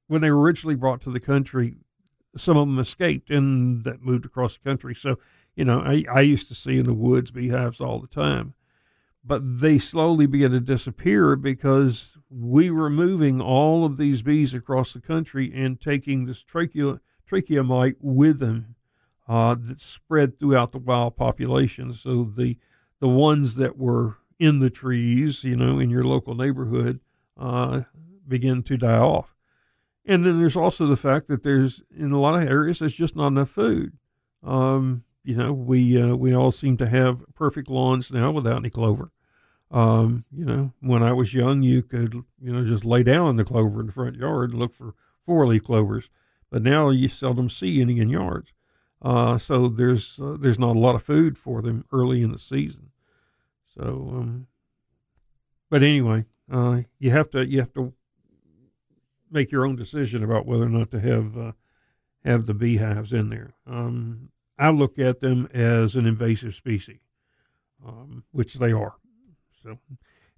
when 0.07 0.21
they 0.21 0.31
were 0.31 0.41
originally 0.41 0.75
brought 0.77 1.01
to 1.01 1.11
the 1.11 1.21
country, 1.21 1.77
some 2.37 2.57
of 2.57 2.67
them 2.67 2.79
escaped 2.79 3.31
and 3.31 3.85
that 3.85 4.03
moved 4.03 4.25
across 4.25 4.57
the 4.57 4.69
country. 4.69 4.95
So, 4.95 5.19
you 5.57 5.65
know, 5.65 5.81
I, 5.81 6.05
I 6.13 6.21
used 6.21 6.49
to 6.49 6.55
see 6.55 6.79
in 6.79 6.87
the 6.87 6.95
woods 6.95 7.31
beehives 7.31 7.81
all 7.81 7.99
the 7.99 8.07
time 8.07 8.55
but 9.27 9.61
they 9.61 9.79
slowly 9.79 10.27
began 10.27 10.53
to 10.53 10.61
disappear 10.61 11.35
because 11.35 12.17
we 12.31 12.71
were 12.71 12.91
moving 12.91 13.41
all 13.41 13.85
of 13.85 13.97
these 13.97 14.23
bees 14.23 14.55
across 14.55 14.93
the 14.93 15.01
country 15.01 15.53
and 15.55 15.81
taking 15.81 16.27
this 16.27 16.43
trachea, 16.43 17.01
trachea 17.27 17.65
mite 17.65 17.97
with 18.01 18.39
them 18.39 18.77
uh, 19.29 19.57
that 19.59 19.81
spread 19.81 20.39
throughout 20.39 20.71
the 20.71 20.79
wild 20.79 21.17
population. 21.17 21.93
So 21.93 22.25
the 22.37 22.57
the 22.99 23.09
ones 23.09 23.57
that 23.57 23.77
were 23.77 24.17
in 24.39 24.61
the 24.61 24.71
trees, 24.71 25.45
you 25.45 25.57
know, 25.57 25.79
in 25.79 25.91
your 25.91 26.05
local 26.05 26.35
neighborhood, 26.35 27.01
uh, 27.39 27.83
begin 28.27 28.63
to 28.63 28.77
die 28.79 28.97
off. 28.97 29.35
And 30.07 30.25
then 30.25 30.39
there's 30.39 30.57
also 30.57 30.87
the 30.87 30.97
fact 30.97 31.29
that 31.29 31.43
there's 31.43 31.83
in 31.95 32.13
a 32.13 32.21
lot 32.21 32.41
of 32.41 32.49
areas 32.49 32.79
there's 32.79 32.95
just 32.95 33.17
not 33.17 33.29
enough 33.29 33.51
food. 33.51 33.95
Um, 34.43 35.03
you 35.25 35.35
know, 35.35 35.53
we 35.53 36.01
uh, 36.01 36.15
we 36.15 36.33
all 36.33 36.53
seem 36.53 36.77
to 36.77 36.89
have 36.89 37.25
perfect 37.35 37.69
lawns 37.69 38.13
now 38.13 38.31
without 38.31 38.59
any 38.59 38.71
clover. 38.71 39.11
Um, 39.71 40.25
you 40.31 40.45
know, 40.45 40.73
when 40.81 41.03
I 41.03 41.13
was 41.13 41.35
young, 41.35 41.63
you 41.63 41.83
could 41.83 42.15
you 42.41 42.53
know 42.53 42.65
just 42.65 42.85
lay 42.85 43.03
down 43.03 43.31
in 43.31 43.37
the 43.37 43.45
clover 43.45 43.81
in 43.81 43.87
the 43.87 43.93
front 43.93 44.17
yard 44.17 44.51
and 44.51 44.59
look 44.59 44.75
for 44.75 44.95
four 45.25 45.47
leaf 45.47 45.65
clovers, 45.65 46.09
but 46.51 46.63
now 46.63 46.91
you 46.91 47.09
seldom 47.09 47.51
see 47.51 47.81
any 47.81 47.99
in 47.99 48.09
yards. 48.09 48.53
Uh, 49.03 49.39
so 49.39 49.69
there's 49.69 50.19
uh, 50.23 50.37
there's 50.39 50.59
not 50.59 50.77
a 50.77 50.79
lot 50.79 50.95
of 50.95 51.03
food 51.03 51.37
for 51.37 51.63
them 51.63 51.85
early 51.93 52.23
in 52.23 52.33
the 52.33 52.39
season. 52.39 52.91
So, 53.77 54.11
um, 54.13 54.47
but 55.69 55.83
anyway, 55.83 56.25
uh, 56.51 56.83
you 56.99 57.11
have 57.11 57.31
to 57.31 57.45
you 57.45 57.59
have 57.61 57.73
to 57.75 57.93
make 59.31 59.51
your 59.51 59.67
own 59.67 59.77
decision 59.77 60.23
about 60.23 60.47
whether 60.47 60.65
or 60.65 60.69
not 60.69 60.91
to 60.93 61.01
have 61.01 61.37
uh, 61.37 61.53
have 62.25 62.47
the 62.47 62.55
beehives 62.55 63.13
in 63.13 63.31
there. 63.31 63.55
Um, 63.67 64.31
I 64.59 64.71
look 64.71 64.99
at 64.99 65.21
them 65.21 65.49
as 65.53 65.95
an 65.97 66.07
invasive 66.07 66.55
species, 66.55 67.01
um, 67.87 68.25
which 68.33 68.55
they 68.55 68.73
are. 68.73 68.95
So, 69.67 69.79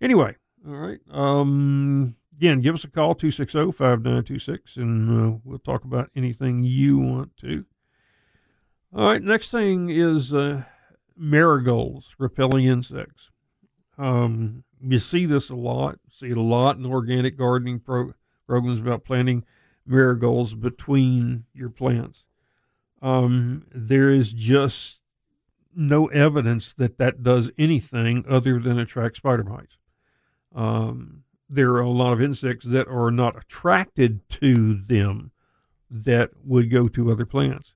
anyway, 0.00 0.36
all 0.66 0.74
right. 0.74 1.00
Um, 1.10 2.16
again, 2.34 2.62
give 2.62 2.74
us 2.74 2.84
a 2.84 2.88
call 2.88 3.14
260 3.14 3.72
5926 3.72 4.76
and 4.76 5.34
uh, 5.34 5.38
we'll 5.44 5.58
talk 5.58 5.84
about 5.84 6.10
anything 6.16 6.62
you 6.62 6.96
want 6.96 7.36
to. 7.42 7.66
All 8.96 9.10
right, 9.10 9.22
next 9.22 9.50
thing 9.50 9.90
is 9.90 10.32
uh, 10.32 10.62
marigolds 11.14 12.14
repelling 12.18 12.64
insects. 12.64 13.30
Um, 13.98 14.64
you 14.80 14.98
see 14.98 15.26
this 15.26 15.50
a 15.50 15.56
lot. 15.56 15.98
See 16.10 16.30
it 16.30 16.38
a 16.38 16.42
lot 16.42 16.78
in 16.78 16.86
organic 16.86 17.36
gardening 17.36 17.80
pro- 17.80 18.14
programs 18.46 18.80
about 18.80 19.04
planting 19.04 19.44
marigolds 19.84 20.54
between 20.54 21.44
your 21.52 21.68
plants. 21.68 22.24
Um, 23.02 23.66
there 23.74 24.08
is 24.08 24.32
just 24.32 25.00
no 25.78 26.06
evidence 26.06 26.72
that 26.74 26.98
that 26.98 27.22
does 27.22 27.50
anything 27.56 28.24
other 28.28 28.58
than 28.58 28.78
attract 28.78 29.16
spider 29.16 29.44
mites. 29.44 29.78
Um, 30.54 31.22
there 31.48 31.70
are 31.70 31.80
a 31.80 31.88
lot 31.90 32.12
of 32.12 32.20
insects 32.20 32.66
that 32.66 32.88
are 32.88 33.10
not 33.10 33.36
attracted 33.36 34.28
to 34.28 34.74
them 34.74 35.30
that 35.90 36.30
would 36.44 36.70
go 36.70 36.88
to 36.88 37.10
other 37.10 37.24
plants. 37.24 37.74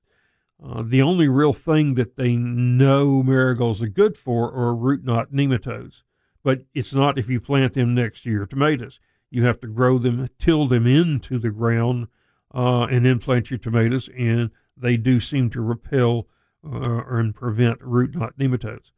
Uh, 0.63 0.83
the 0.85 1.01
only 1.01 1.27
real 1.27 1.53
thing 1.53 1.95
that 1.95 2.15
they 2.15 2.35
know 2.35 3.23
marigolds 3.23 3.81
are 3.81 3.87
good 3.87 4.17
for 4.17 4.51
are 4.53 4.75
root 4.75 5.03
knot 5.03 5.31
nematodes, 5.31 6.03
but 6.43 6.63
it's 6.73 6.93
not 6.93 7.17
if 7.17 7.29
you 7.29 7.39
plant 7.39 7.73
them 7.73 7.95
next 7.95 8.23
to 8.23 8.29
your 8.29 8.45
tomatoes. 8.45 8.99
You 9.31 9.45
have 9.45 9.59
to 9.61 9.67
grow 9.67 9.97
them, 9.97 10.29
till 10.37 10.67
them 10.67 10.85
into 10.85 11.39
the 11.39 11.49
ground, 11.49 12.07
uh, 12.53 12.83
and 12.83 13.05
then 13.05 13.19
plant 13.19 13.49
your 13.49 13.57
tomatoes, 13.57 14.09
and 14.15 14.51
they 14.77 14.95
do 14.95 15.19
seem 15.19 15.49
to 15.51 15.61
repel 15.61 16.27
uh, 16.65 17.03
and 17.07 17.35
prevent 17.35 17.81
root 17.81 18.15
knot 18.15 18.33
nematodes. 18.39 18.91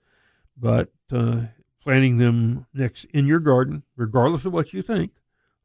But 0.58 0.90
uh, 1.12 1.46
planting 1.82 2.18
them 2.18 2.66
next 2.74 3.06
in 3.06 3.28
your 3.28 3.40
garden, 3.40 3.84
regardless 3.96 4.46
of 4.46 4.54
what 4.54 4.74
you 4.74 4.82
think, 4.82 5.12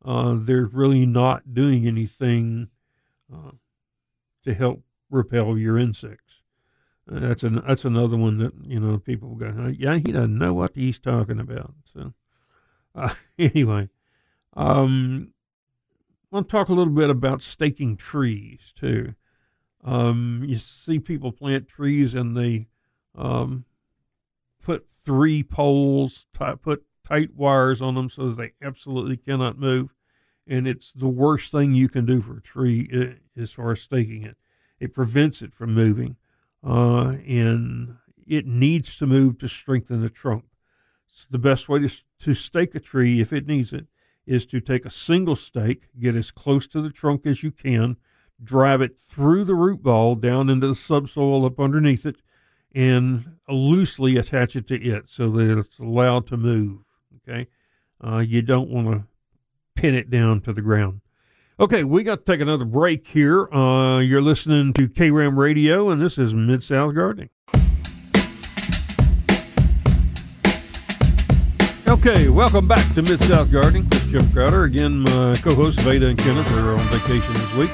uh, 0.05 0.37
they're 0.39 0.67
really 0.67 1.07
not 1.07 1.55
doing 1.55 1.87
anything 1.87 2.69
uh, 3.33 3.53
to 4.45 4.55
help 4.55 4.83
repel 5.11 5.59
your 5.59 5.79
insects. 5.79 6.35
That's 7.07 7.43
an 7.43 7.63
that's 7.67 7.85
another 7.85 8.17
one 8.17 8.39
that 8.39 8.53
you 8.63 8.79
know 8.79 8.99
people 8.99 9.35
go, 9.35 9.73
yeah, 9.77 9.97
he 9.97 10.13
doesn't 10.13 10.39
know 10.39 10.55
what 10.55 10.73
he's 10.75 10.99
talking 10.99 11.41
about. 11.41 11.75
So 11.93 12.13
uh, 12.95 13.15
anyway, 13.39 13.89
um, 14.55 15.33
I 16.33 16.37
want 16.37 16.49
to 16.49 16.53
talk 16.53 16.69
a 16.69 16.75
little 16.75 16.93
bit 16.93 17.11
about 17.11 17.43
staking 17.43 17.97
trees 17.97 18.73
too. 18.79 19.15
Um, 19.85 20.45
you 20.47 20.57
see 20.57 20.99
people 20.99 21.33
plant 21.33 21.69
trees 21.69 22.15
and 22.15 22.37
they 22.37 22.69
um, 23.17 23.65
put 24.63 24.87
three 25.05 25.43
poles, 25.43 26.27
t- 26.39 26.45
put 26.63 26.85
tight 27.07 27.35
wires 27.35 27.81
on 27.81 27.95
them 27.95 28.09
so 28.09 28.29
that 28.29 28.37
they 28.37 28.67
absolutely 28.67 29.17
cannot 29.17 29.59
move. 29.59 29.95
And 30.47 30.67
it's 30.67 30.93
the 30.93 31.09
worst 31.09 31.53
thing 31.53 31.75
you 31.75 31.89
can 31.89 32.07
do 32.07 32.21
for 32.21 32.39
a 32.39 32.43
tree 32.43 32.89
uh, 32.93 33.41
as 33.41 33.53
far 33.53 33.73
as 33.73 33.81
staking 33.81 34.25
it. 34.25 34.37
It 34.79 34.95
prevents 34.95 35.43
it 35.43 35.55
from 35.55 35.75
moving, 35.75 36.17
uh, 36.67 37.15
and 37.27 37.97
it 38.27 38.47
needs 38.47 38.97
to 38.97 39.07
move 39.07 39.39
to 39.39 39.49
strengthen 39.49 40.01
the 40.01 40.09
trunk. 40.09 40.45
So 41.07 41.27
the 41.31 41.39
best 41.39 41.69
way 41.69 41.81
to, 41.81 41.91
to 42.21 42.35
stake 42.35 42.75
a 42.75 42.81
tree, 42.81 43.21
if 43.21 43.33
it 43.33 43.47
needs 43.47 43.73
it, 43.73 43.87
is 44.27 44.47
to 44.47 44.61
take 44.61 44.87
a 44.87 44.91
single 44.91 45.37
stake, 45.37 45.89
get 45.99 46.17
as 46.17 46.31
close 46.31 46.67
to 46.69 46.81
the 46.81 46.91
trunk 46.91 47.27
as 47.27 47.43
you 47.43 47.51
can, 47.51 47.97
drive 48.43 48.81
it 48.81 48.99
through 48.99 49.45
the 49.45 49.55
root 49.55 49.83
ball 49.83 50.15
down 50.15 50.49
into 50.49 50.69
the 50.69 50.75
subsoil 50.75 51.45
up 51.45 51.61
underneath 51.61 52.07
it, 52.07 52.17
and 52.75 53.37
loosely 53.49 54.17
attach 54.17 54.57
it 54.57 54.67
to 54.69 54.81
it 54.81 55.09
so 55.09 55.31
that 55.31 55.59
it's 55.59 55.79
allowed 55.79 56.27
to 56.29 56.37
move. 56.37 56.81
Okay, 57.29 57.49
uh, 58.05 58.19
you 58.19 58.43
don't 58.43 58.71
want 58.71 58.91
to 58.91 59.05
pin 59.75 59.95
it 59.95 60.11
down 60.11 60.41
to 60.43 60.53
the 60.53 60.63
ground. 60.63 61.01
Okay, 61.59 61.85
we 61.85 62.03
got 62.03 62.25
to 62.25 62.33
take 62.33 62.41
another 62.41 62.65
break 62.65 63.07
here. 63.09 63.53
Uh, 63.53 63.99
you're 63.99 64.23
listening 64.23 64.73
to 64.73 64.89
KWAM 64.89 65.37
Radio, 65.37 65.91
and 65.91 66.01
this 66.01 66.17
is 66.17 66.33
Mid 66.33 66.63
South 66.63 66.95
Gardening. 66.95 67.29
Okay, 71.87 72.29
welcome 72.29 72.67
back 72.69 72.95
to 72.95 73.03
Mid 73.03 73.21
South 73.25 73.51
Gardening. 73.51 73.85
This 73.89 74.03
is 74.05 74.13
Jim 74.13 74.33
Crowder. 74.33 74.65
Again, 74.65 75.01
my 75.01 75.37
co-hosts 75.43 75.83
Veda 75.83 76.07
and 76.07 76.19
Kenneth 76.19 76.51
are 76.53 76.77
on 76.77 76.89
vacation 76.89 77.35
this 77.35 77.53
week, 77.55 77.71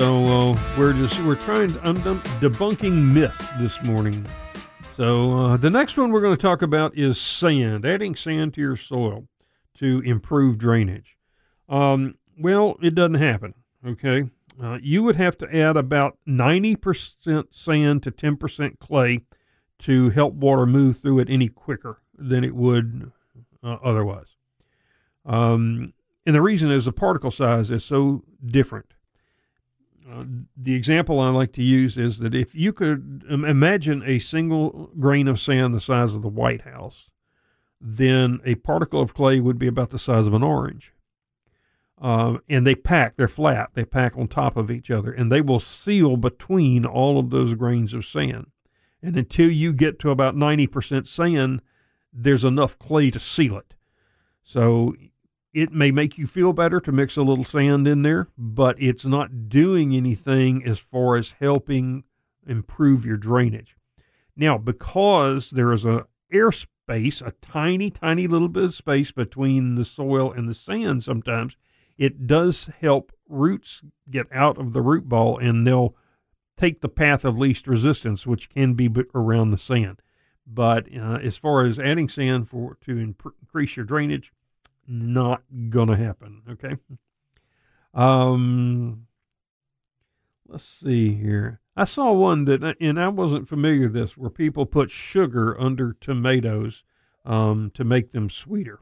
so 0.00 0.24
uh, 0.24 0.76
we're 0.78 0.94
just 0.94 1.22
we're 1.24 1.34
trying 1.34 1.68
to 1.68 1.78
undum- 1.86 2.22
debunking 2.40 3.12
myths 3.12 3.46
this 3.58 3.82
morning. 3.84 4.26
So 4.96 5.32
uh, 5.32 5.56
the 5.58 5.68
next 5.68 5.98
one 5.98 6.10
we're 6.10 6.22
going 6.22 6.34
to 6.34 6.40
talk 6.40 6.62
about 6.62 6.96
is 6.96 7.20
sand, 7.20 7.84
adding 7.84 8.14
sand 8.14 8.54
to 8.54 8.62
your 8.62 8.78
soil 8.78 9.28
to 9.74 10.00
improve 10.06 10.56
drainage. 10.56 11.18
Um, 11.68 12.14
well, 12.38 12.78
it 12.80 12.94
doesn't 12.94 13.16
happen. 13.16 13.52
Okay. 13.86 14.30
Uh, 14.58 14.78
you 14.80 15.02
would 15.02 15.16
have 15.16 15.36
to 15.36 15.54
add 15.54 15.76
about 15.76 16.16
90% 16.26 17.48
sand 17.50 18.02
to 18.02 18.10
10% 18.10 18.78
clay 18.78 19.20
to 19.80 20.08
help 20.08 20.32
water 20.32 20.64
move 20.64 21.00
through 21.00 21.18
it 21.18 21.28
any 21.28 21.48
quicker 21.48 22.00
than 22.16 22.42
it 22.42 22.54
would 22.54 23.12
uh, 23.62 23.76
otherwise. 23.84 24.36
Um, 25.26 25.92
and 26.24 26.34
the 26.34 26.40
reason 26.40 26.70
is 26.70 26.86
the 26.86 26.92
particle 26.92 27.30
size 27.30 27.70
is 27.70 27.84
so 27.84 28.24
different. 28.42 28.94
The 30.56 30.74
example 30.74 31.20
I 31.20 31.30
like 31.30 31.52
to 31.54 31.62
use 31.62 31.96
is 31.96 32.18
that 32.18 32.34
if 32.34 32.54
you 32.54 32.72
could 32.72 33.24
imagine 33.28 34.02
a 34.04 34.18
single 34.18 34.90
grain 34.98 35.28
of 35.28 35.40
sand 35.40 35.74
the 35.74 35.80
size 35.80 36.14
of 36.14 36.22
the 36.22 36.28
White 36.28 36.62
House, 36.62 37.10
then 37.80 38.40
a 38.44 38.56
particle 38.56 39.00
of 39.00 39.14
clay 39.14 39.40
would 39.40 39.58
be 39.58 39.66
about 39.66 39.90
the 39.90 39.98
size 39.98 40.26
of 40.26 40.34
an 40.34 40.42
orange. 40.42 40.92
Uh, 42.00 42.38
and 42.48 42.66
they 42.66 42.74
pack, 42.74 43.16
they're 43.16 43.28
flat, 43.28 43.70
they 43.74 43.84
pack 43.84 44.16
on 44.16 44.26
top 44.26 44.56
of 44.56 44.70
each 44.70 44.90
other, 44.90 45.12
and 45.12 45.30
they 45.30 45.40
will 45.40 45.60
seal 45.60 46.16
between 46.16 46.86
all 46.86 47.18
of 47.18 47.30
those 47.30 47.54
grains 47.54 47.92
of 47.92 48.06
sand. 48.06 48.46
And 49.02 49.16
until 49.16 49.50
you 49.50 49.72
get 49.72 49.98
to 50.00 50.10
about 50.10 50.34
90% 50.34 51.06
sand, 51.06 51.60
there's 52.12 52.44
enough 52.44 52.78
clay 52.78 53.10
to 53.10 53.20
seal 53.20 53.56
it. 53.58 53.74
So 54.42 54.94
it 55.52 55.72
may 55.72 55.90
make 55.90 56.16
you 56.16 56.26
feel 56.26 56.52
better 56.52 56.80
to 56.80 56.92
mix 56.92 57.16
a 57.16 57.22
little 57.22 57.44
sand 57.44 57.88
in 57.88 58.02
there, 58.02 58.28
but 58.38 58.80
it's 58.80 59.04
not 59.04 59.48
doing 59.48 59.94
anything 59.94 60.64
as 60.64 60.78
far 60.78 61.16
as 61.16 61.34
helping 61.40 62.04
improve 62.46 63.04
your 63.04 63.16
drainage. 63.16 63.76
Now, 64.36 64.58
because 64.58 65.50
there 65.50 65.72
is 65.72 65.84
a 65.84 66.06
airspace, 66.32 67.24
a 67.26 67.32
tiny, 67.42 67.90
tiny 67.90 68.26
little 68.26 68.48
bit 68.48 68.64
of 68.64 68.74
space 68.74 69.10
between 69.10 69.74
the 69.74 69.84
soil 69.84 70.32
and 70.32 70.48
the 70.48 70.54
sand 70.54 71.02
sometimes, 71.02 71.56
it 71.98 72.26
does 72.26 72.70
help 72.80 73.12
roots 73.28 73.82
get 74.10 74.26
out 74.32 74.58
of 74.58 74.72
the 74.72 74.80
root 74.80 75.08
ball 75.08 75.38
and 75.38 75.66
they'll 75.66 75.94
take 76.56 76.80
the 76.80 76.88
path 76.88 77.24
of 77.24 77.38
least 77.38 77.66
resistance, 77.66 78.26
which 78.26 78.50
can 78.50 78.74
be 78.74 78.90
around 79.14 79.50
the 79.50 79.58
sand. 79.58 80.00
But 80.46 80.86
uh, 80.94 81.18
as 81.22 81.36
far 81.36 81.64
as 81.64 81.78
adding 81.78 82.08
sand 82.08 82.48
for 82.48 82.76
to 82.82 82.98
increase 82.98 83.76
your 83.76 83.84
drainage, 83.84 84.32
not 84.90 85.42
gonna 85.70 85.96
happen. 85.96 86.42
Okay. 86.50 86.76
Um, 87.94 89.06
let's 90.46 90.64
see 90.64 91.14
here. 91.14 91.60
I 91.76 91.84
saw 91.84 92.12
one 92.12 92.44
that, 92.44 92.76
and 92.80 93.00
I 93.00 93.08
wasn't 93.08 93.48
familiar 93.48 93.82
with 93.82 93.94
this, 93.94 94.16
where 94.16 94.30
people 94.30 94.66
put 94.66 94.90
sugar 94.90 95.58
under 95.58 95.94
tomatoes 95.94 96.82
um, 97.24 97.70
to 97.74 97.84
make 97.84 98.12
them 98.12 98.28
sweeter. 98.28 98.80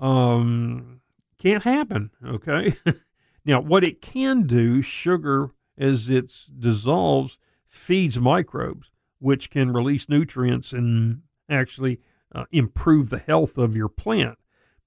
Um, 0.00 1.00
can't 1.38 1.62
happen. 1.62 2.10
Okay. 2.26 2.76
now, 3.44 3.60
what 3.60 3.84
it 3.84 4.00
can 4.00 4.46
do, 4.46 4.82
sugar 4.82 5.50
as 5.76 6.08
it 6.08 6.32
dissolves, 6.58 7.38
feeds 7.66 8.18
microbes, 8.18 8.90
which 9.18 9.50
can 9.50 9.72
release 9.72 10.08
nutrients 10.08 10.72
and 10.72 11.22
actually 11.48 12.00
uh, 12.34 12.44
improve 12.50 13.10
the 13.10 13.18
health 13.18 13.58
of 13.58 13.76
your 13.76 13.88
plant. 13.88 14.38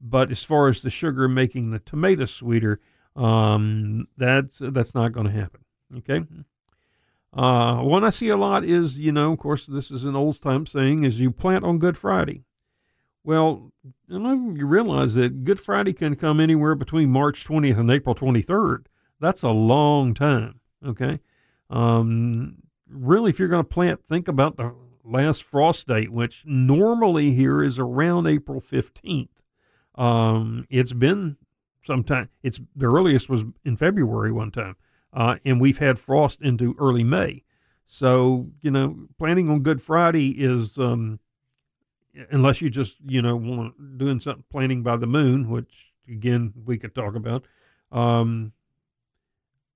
But 0.07 0.29
as 0.29 0.43
far 0.43 0.67
as 0.67 0.81
the 0.81 0.91
sugar 0.91 1.27
making 1.27 1.71
the 1.71 1.79
tomato 1.79 2.25
sweeter, 2.25 2.79
um, 3.15 4.07
that's 4.15 4.61
that's 4.61 4.93
not 4.93 5.13
going 5.13 5.25
to 5.25 5.33
happen. 5.33 5.61
Okay. 5.97 6.21
Uh, 7.33 7.81
one 7.81 8.03
I 8.03 8.11
see 8.11 8.29
a 8.29 8.37
lot 8.37 8.63
is, 8.63 8.99
you 8.99 9.11
know, 9.11 9.33
of 9.33 9.39
course, 9.39 9.65
this 9.65 9.89
is 9.91 10.03
an 10.05 10.15
old 10.15 10.41
time 10.41 10.65
saying, 10.65 11.03
is 11.03 11.19
you 11.19 11.31
plant 11.31 11.65
on 11.65 11.79
Good 11.79 11.97
Friday. 11.97 12.43
Well, 13.23 13.73
you 14.07 14.65
realize 14.67 15.15
that 15.15 15.43
Good 15.43 15.59
Friday 15.59 15.91
can 15.91 16.15
come 16.15 16.39
anywhere 16.39 16.75
between 16.75 17.09
March 17.09 17.45
20th 17.45 17.79
and 17.79 17.91
April 17.91 18.15
23rd. 18.15 18.85
That's 19.19 19.41
a 19.41 19.49
long 19.49 20.13
time. 20.13 20.59
Okay. 20.85 21.19
Um, 21.69 22.57
really, 22.87 23.31
if 23.31 23.39
you're 23.39 23.47
going 23.47 23.63
to 23.63 23.69
plant, 23.69 24.05
think 24.05 24.27
about 24.27 24.57
the 24.57 24.75
last 25.03 25.43
frost 25.43 25.87
date, 25.87 26.11
which 26.11 26.43
normally 26.45 27.31
here 27.31 27.63
is 27.63 27.79
around 27.79 28.27
April 28.27 28.61
15th. 28.61 29.29
Um, 29.95 30.67
it's 30.69 30.93
been 30.93 31.37
some 31.85 32.03
time. 32.03 32.29
It's 32.43 32.59
the 32.75 32.87
earliest 32.87 33.29
was 33.29 33.43
in 33.63 33.77
February 33.77 34.31
one 34.31 34.51
time, 34.51 34.75
uh, 35.13 35.35
and 35.45 35.61
we've 35.61 35.77
had 35.77 35.99
frost 35.99 36.41
into 36.41 36.75
early 36.79 37.03
May. 37.03 37.43
So 37.85 38.49
you 38.61 38.71
know, 38.71 39.07
planning 39.17 39.49
on 39.49 39.59
Good 39.61 39.81
Friday 39.81 40.31
is 40.31 40.77
um, 40.77 41.19
unless 42.29 42.61
you 42.61 42.69
just 42.69 42.97
you 43.05 43.21
know 43.21 43.35
want 43.35 43.97
doing 43.97 44.19
something 44.19 44.43
planning 44.49 44.83
by 44.83 44.97
the 44.97 45.07
moon, 45.07 45.49
which 45.49 45.93
again 46.07 46.53
we 46.65 46.77
could 46.77 46.95
talk 46.95 47.15
about. 47.15 47.45
Um, 47.91 48.53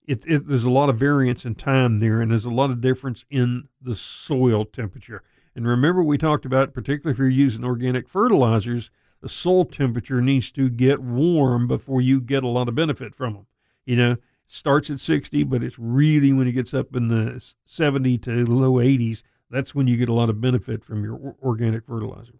it, 0.09 0.23
it, 0.25 0.47
there's 0.47 0.63
a 0.63 0.71
lot 0.71 0.89
of 0.89 0.97
variance 0.97 1.45
in 1.45 1.53
time 1.53 1.99
there, 1.99 2.19
and 2.19 2.31
there's 2.31 2.45
a 2.45 2.49
lot 2.49 2.71
of 2.71 2.81
difference 2.81 3.25
in 3.29 3.69
the 3.79 3.93
soil 3.93 4.65
temperature. 4.65 5.21
And 5.55 5.67
remember, 5.67 6.01
we 6.01 6.17
talked 6.17 6.45
about, 6.45 6.73
particularly 6.73 7.13
if 7.13 7.19
you're 7.19 7.27
using 7.29 7.63
organic 7.63 8.09
fertilizers, 8.09 8.89
the 9.21 9.29
soil 9.29 9.65
temperature 9.65 10.21
needs 10.21 10.51
to 10.51 10.69
get 10.69 11.01
warm 11.01 11.67
before 11.67 12.01
you 12.01 12.21
get 12.21 12.43
a 12.43 12.47
lot 12.47 12.69
of 12.69 12.75
benefit 12.75 13.15
from 13.15 13.33
them. 13.33 13.45
You 13.85 13.95
know, 13.95 14.17
starts 14.47 14.89
at 14.89 14.99
60, 14.99 15.43
but 15.43 15.63
it's 15.63 15.77
really 15.77 16.33
when 16.33 16.47
it 16.47 16.53
gets 16.53 16.73
up 16.73 16.95
in 16.95 17.07
the 17.07 17.43
70 17.65 18.17
to 18.19 18.45
low 18.45 18.73
80s, 18.73 19.21
that's 19.49 19.73
when 19.73 19.87
you 19.87 19.97
get 19.97 20.09
a 20.09 20.13
lot 20.13 20.29
of 20.29 20.41
benefit 20.41 20.83
from 20.83 21.03
your 21.03 21.35
organic 21.41 21.85
fertilizer. 21.85 22.39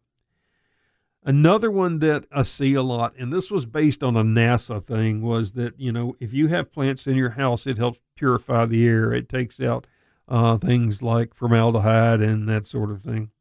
Another 1.23 1.69
one 1.69 1.99
that 1.99 2.25
I 2.31 2.43
see 2.43 2.73
a 2.75 2.81
lot, 2.81 3.13
and 3.17 3.31
this 3.31 3.51
was 3.51 3.65
based 3.65 4.03
on 4.03 4.15
a 4.15 4.23
NASA 4.23 4.83
thing, 4.85 5.21
was 5.21 5.51
that, 5.53 5.77
you 5.77 5.91
know, 5.91 6.15
if 6.19 6.33
you 6.33 6.47
have 6.47 6.71
plants 6.71 7.07
in 7.07 7.15
your 7.15 7.31
house, 7.31 7.67
it 7.67 7.77
helps 7.77 7.99
purify 8.15 8.65
the 8.65 8.87
air. 8.87 9.11
It 9.11 9.27
takes 9.27 9.59
out 9.59 9.85
uh, 10.27 10.57
things 10.57 11.01
like 11.01 11.33
formaldehyde 11.33 12.21
and 12.21 12.47
that 12.47 12.67
sort 12.67 12.89
of 12.89 13.01
thing. 13.01 13.31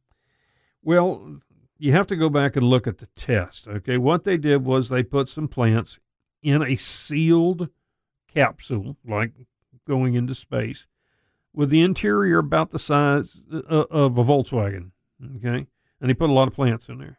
Well, 0.82 1.41
you 1.79 1.93
have 1.93 2.07
to 2.09 2.16
go 2.16 2.29
back 2.29 2.57
and 2.57 2.64
look 2.66 2.87
at 2.87 2.99
the 2.99 3.09
test. 3.16 3.68
Okay, 3.68 3.97
what 3.97 4.24
they 4.24 4.37
did 4.37 4.64
was 4.64 4.89
they 4.89 5.03
put 5.03 5.29
some 5.29 5.49
plants 5.49 5.99
in 6.43 6.62
a 6.62 6.76
sealed 6.76 7.68
capsule, 8.33 8.97
like 9.07 9.33
going 9.87 10.14
into 10.14 10.35
space, 10.35 10.87
with 11.55 11.70
the 11.70 11.83
interior 11.83 12.39
about 12.39 12.70
the 12.70 12.79
size 12.79 13.43
uh, 13.53 13.85
of 13.91 14.18
a 14.18 14.24
Volkswagen. 14.24 14.91
Okay, 15.37 15.66
and 16.01 16.11
they 16.11 16.14
put 16.14 16.31
a 16.31 16.35
lot 16.35 16.49
of 16.49 16.55
plants 16.55 16.89
in 16.89 16.99
there, 16.99 17.18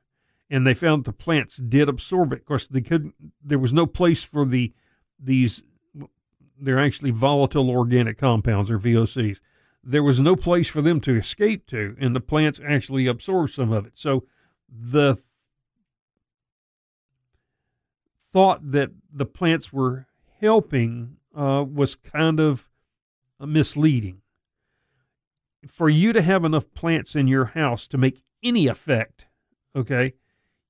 and 0.50 0.68
they 0.68 0.74
found 0.74 1.06
the 1.06 1.14
plants 1.14 1.58
did 1.58 1.90
absorb 1.90 2.34
it. 2.34 2.40
Of 2.40 2.46
course, 2.46 2.68
they 2.68 2.82
couldn't. 2.82 3.16
There 3.44 3.60
was 3.60 3.74
no 3.74 3.86
place 3.86 4.24
for 4.24 4.46
the 4.46 4.74
these. 5.18 5.62
They're 6.62 6.80
actually 6.80 7.12
volatile 7.12 7.70
organic 7.70 8.18
compounds 8.18 8.70
or 8.70 8.78
VOCs. 8.78 9.38
There 9.82 10.04
was 10.04 10.20
no 10.20 10.36
place 10.36 10.68
for 10.68 10.82
them 10.82 11.00
to 11.02 11.16
escape 11.16 11.66
to, 11.68 11.96
and 12.02 12.14
the 12.14 12.20
plants 12.20 12.60
actually 12.68 13.08
absorbed 13.08 13.54
some 13.54 13.72
of 13.72 13.86
it. 13.86 13.94
So 13.96 14.26
the 14.72 15.18
thought 18.32 18.72
that 18.72 18.92
the 19.12 19.26
plants 19.26 19.74
were 19.74 20.08
helping 20.40 21.18
uh, 21.36 21.66
was 21.72 21.96
kind 21.96 22.40
of 22.40 22.70
misleading. 23.40 24.22
For 25.68 25.90
you 25.90 26.14
to 26.14 26.22
have 26.22 26.46
enough 26.46 26.74
plants 26.74 27.16
in 27.16 27.28
your 27.28 27.46
house 27.46 27.88
to 27.88 27.98
make 27.98 28.24
any 28.44 28.68
effect, 28.68 29.26
okay, 29.76 30.14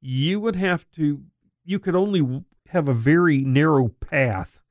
you 0.01 0.39
would 0.39 0.55
have 0.55 0.89
to, 0.91 1.21
you 1.63 1.79
could 1.79 1.95
only 1.95 2.43
have 2.69 2.87
a 2.87 2.93
very 2.93 3.39
narrow 3.39 3.89
path. 3.89 4.61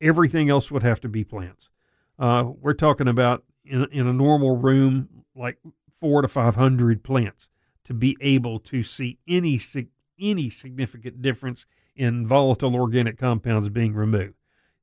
Everything 0.00 0.50
else 0.50 0.70
would 0.70 0.82
have 0.82 1.00
to 1.00 1.08
be 1.08 1.22
plants. 1.22 1.68
Uh, 2.18 2.44
we're 2.60 2.72
talking 2.72 3.08
about 3.08 3.44
in, 3.64 3.86
in 3.92 4.06
a 4.06 4.12
normal 4.12 4.56
room, 4.56 5.24
like 5.36 5.58
four 6.00 6.22
to 6.22 6.28
500 6.28 7.02
plants 7.02 7.48
to 7.90 7.94
be 7.94 8.16
able 8.20 8.60
to 8.60 8.84
see 8.84 9.18
any 9.26 9.60
any 10.20 10.48
significant 10.48 11.20
difference 11.20 11.66
in 11.96 12.24
volatile 12.24 12.76
organic 12.76 13.18
compounds 13.18 13.68
being 13.68 13.94
removed. 13.94 14.34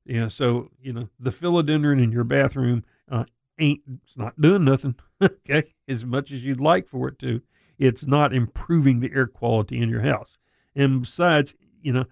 You 0.04 0.20
know, 0.20 0.28
so 0.28 0.68
you 0.78 0.92
know 0.92 1.08
the 1.18 1.30
philodendron 1.30 2.02
in 2.02 2.12
your 2.12 2.24
bathroom 2.24 2.84
uh, 3.10 3.24
ain't 3.58 3.80
it's 4.04 4.18
not 4.18 4.38
doing 4.38 4.66
nothing. 4.66 4.94
okay, 5.22 5.62
as 5.88 6.04
much 6.04 6.30
as 6.30 6.44
you'd 6.44 6.60
like 6.60 6.86
for 6.86 7.08
it 7.08 7.18
to, 7.20 7.40
it's 7.78 8.06
not 8.06 8.34
improving 8.34 9.00
the 9.00 9.10
air 9.14 9.26
quality 9.26 9.80
in 9.80 9.88
your 9.88 10.02
house. 10.02 10.36
And 10.76 11.00
besides, 11.00 11.54
you 11.80 11.94
know, 11.94 12.04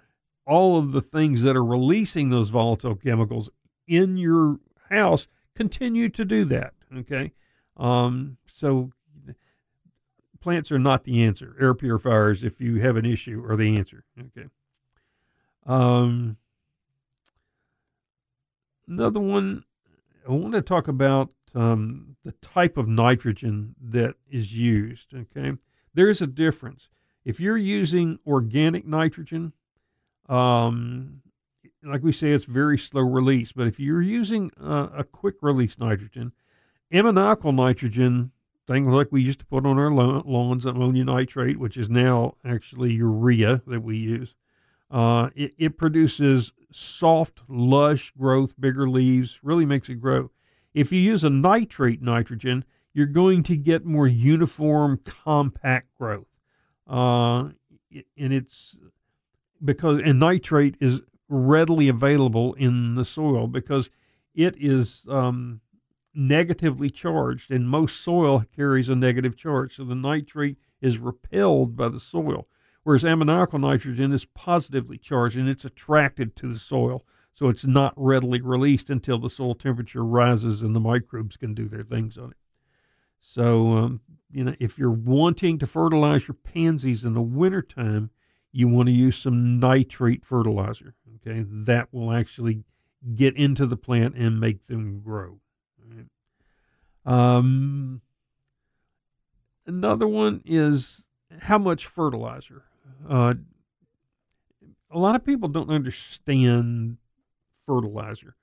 all 0.47 0.79
of 0.79 0.93
the 0.93 1.03
things 1.03 1.43
that 1.43 1.57
are 1.57 1.65
releasing 1.65 2.31
those 2.31 2.49
volatile 2.49 2.97
chemicals 2.97 3.51
in 3.87 4.17
your 4.17 4.61
house 4.89 5.27
continue 5.55 6.09
to 6.09 6.25
do 6.25 6.47
that. 6.47 6.73
Okay, 6.97 7.33
um, 7.77 8.39
so 8.47 8.93
plants 10.47 10.71
are 10.71 10.79
not 10.79 11.03
the 11.03 11.25
answer. 11.25 11.57
Air 11.61 11.75
purifiers, 11.75 12.45
if 12.45 12.61
you 12.61 12.77
have 12.77 12.97
an 12.97 13.05
issue, 13.05 13.45
are 13.49 13.57
the 13.57 13.77
answer. 13.77 14.05
Okay. 14.17 14.47
Um, 15.67 16.37
another 18.87 19.19
one, 19.19 19.65
I 20.25 20.31
want 20.31 20.55
to 20.55 20.63
talk 20.63 20.87
about 20.87 21.31
um, 21.53 22.15
the 22.25 22.31
type 22.31 22.77
of 22.77 22.87
nitrogen 22.87 23.75
that 23.91 24.15
is 24.31 24.55
used. 24.55 25.15
Okay. 25.15 25.55
There 25.95 26.09
is 26.09 26.23
a 26.23 26.29
difference. 26.29 26.91
If 27.25 27.41
you're 27.41 27.57
using 27.57 28.21
organic 28.25 28.87
nitrogen, 28.87 29.53
um, 30.29 31.23
like 31.83 32.05
we 32.05 32.13
say, 32.13 32.31
it's 32.31 32.45
very 32.45 32.79
slow 32.79 33.03
release. 33.03 33.51
But 33.51 33.67
if 33.67 33.81
you're 33.81 34.01
using 34.01 34.53
uh, 34.63 34.91
a 34.97 35.03
quick 35.03 35.39
release 35.43 35.77
nitrogen, 35.77 36.31
ammoniacal 36.93 37.51
nitrogen 37.51 38.31
things 38.67 38.89
like 38.89 39.09
we 39.11 39.23
used 39.23 39.39
to 39.41 39.47
put 39.47 39.65
on 39.65 39.79
our 39.79 39.91
lawns, 39.91 40.65
ammonium 40.65 41.07
nitrate, 41.07 41.59
which 41.59 41.77
is 41.77 41.89
now 41.89 42.35
actually 42.45 42.93
urea 42.93 43.63
that 43.67 43.83
we 43.83 43.97
use. 43.97 44.35
Uh, 44.91 45.31
it, 45.35 45.55
it 45.59 45.79
produces 45.79 46.53
soft, 46.73 47.41
lush 47.49 48.13
growth, 48.19 48.55
bigger 48.59 48.89
leaves, 48.89 49.39
really 49.43 49.65
makes 49.65 49.89
it 49.89 49.97
grow. 49.97 50.31
If 50.75 50.93
you 50.93 51.01
use 51.01 51.25
a 51.25 51.31
nitrate 51.31 52.03
nitrogen, 52.03 52.65
you're 52.93 53.07
going 53.07 53.43
to 53.45 53.57
get 53.57 53.85
more 53.85 54.07
uniform, 54.07 55.01
compact 55.05 55.95
growth. 55.95 56.27
Uh, 56.89 57.51
and 58.17 58.33
it's 58.33 58.77
because, 59.65 60.01
and 60.05 60.19
nitrate 60.19 60.77
is 60.81 61.03
readily 61.29 61.89
available 61.89 62.55
in 62.55 62.95
the 62.95 63.05
soil 63.05 63.47
because 63.47 63.91
it 64.35 64.55
is 64.59 65.05
um, 65.09 65.61
negatively 66.17 66.91
charged, 66.91 67.51
and 67.51 67.69
most 67.69 68.01
soil 68.03 68.45
carries 68.55 68.89
a 68.89 68.97
negative 68.97 69.37
charge. 69.37 69.77
So 69.77 69.85
the 69.85 69.95
nitrate 69.95 70.57
is 70.81 70.99
repelled 70.99 71.77
by 71.77 71.89
the 71.89 72.01
soil, 72.01 72.49
whereas 72.83 73.05
ammoniacal 73.05 73.59
nitrogen 73.59 74.13
is 74.13 74.25
positively 74.25 74.99
charged 74.99 75.37
and 75.37 75.49
it's 75.49 75.65
attracted 75.65 76.35
to 76.37 76.53
the 76.53 76.59
soil. 76.59 77.05
So 77.35 77.49
it's 77.49 77.67
not 77.67 77.93
readily 77.97 78.41
released 78.41 78.89
until 78.89 79.19
the 79.19 79.29
soil 79.29 79.55
temperature 79.55 80.05
rises 80.05 80.63
and 80.63 80.75
the 80.75 80.81
microbes 80.81 81.37
can 81.37 81.55
do 81.55 81.69
their 81.69 81.85
things 81.85 82.17
on 82.17 82.31
it. 82.31 82.37
So, 83.21 83.73
um, 83.73 84.01
you 84.31 84.45
know, 84.45 84.55
if 84.59 84.79
you're 84.79 84.91
wanting 84.91 85.59
to 85.59 85.67
fertilize 85.67 86.29
your 86.29 86.37
pansies 86.37 87.05
in 87.05 87.13
the 87.13 87.21
wintertime, 87.21 88.11
you 88.53 88.69
want 88.69 88.87
to 88.87 88.93
use 88.93 89.19
some 89.19 89.61
nitrate 89.61 90.25
fertilizer. 90.25 90.95
Okay, 91.17 91.45
that 91.47 91.93
will 91.93 92.13
actually 92.13 92.65
get 93.15 93.37
into 93.37 93.67
the 93.67 93.77
plant 93.77 94.15
and 94.17 94.41
make 94.41 94.67
them 94.67 95.01
grow. 95.01 95.41
Um, 97.07 98.03
another 99.65 100.09
one 100.09 100.43
is 100.45 101.05
how 101.41 101.59
much 101.59 101.87
fertilizer. 101.87 102.65
Uh, 103.09 103.35
a 104.91 104.99
lot 104.99 105.15
of 105.15 105.25
people 105.25 105.49
don't 105.49 105.71
understand 105.71 106.99
fertilizer, 107.65 108.35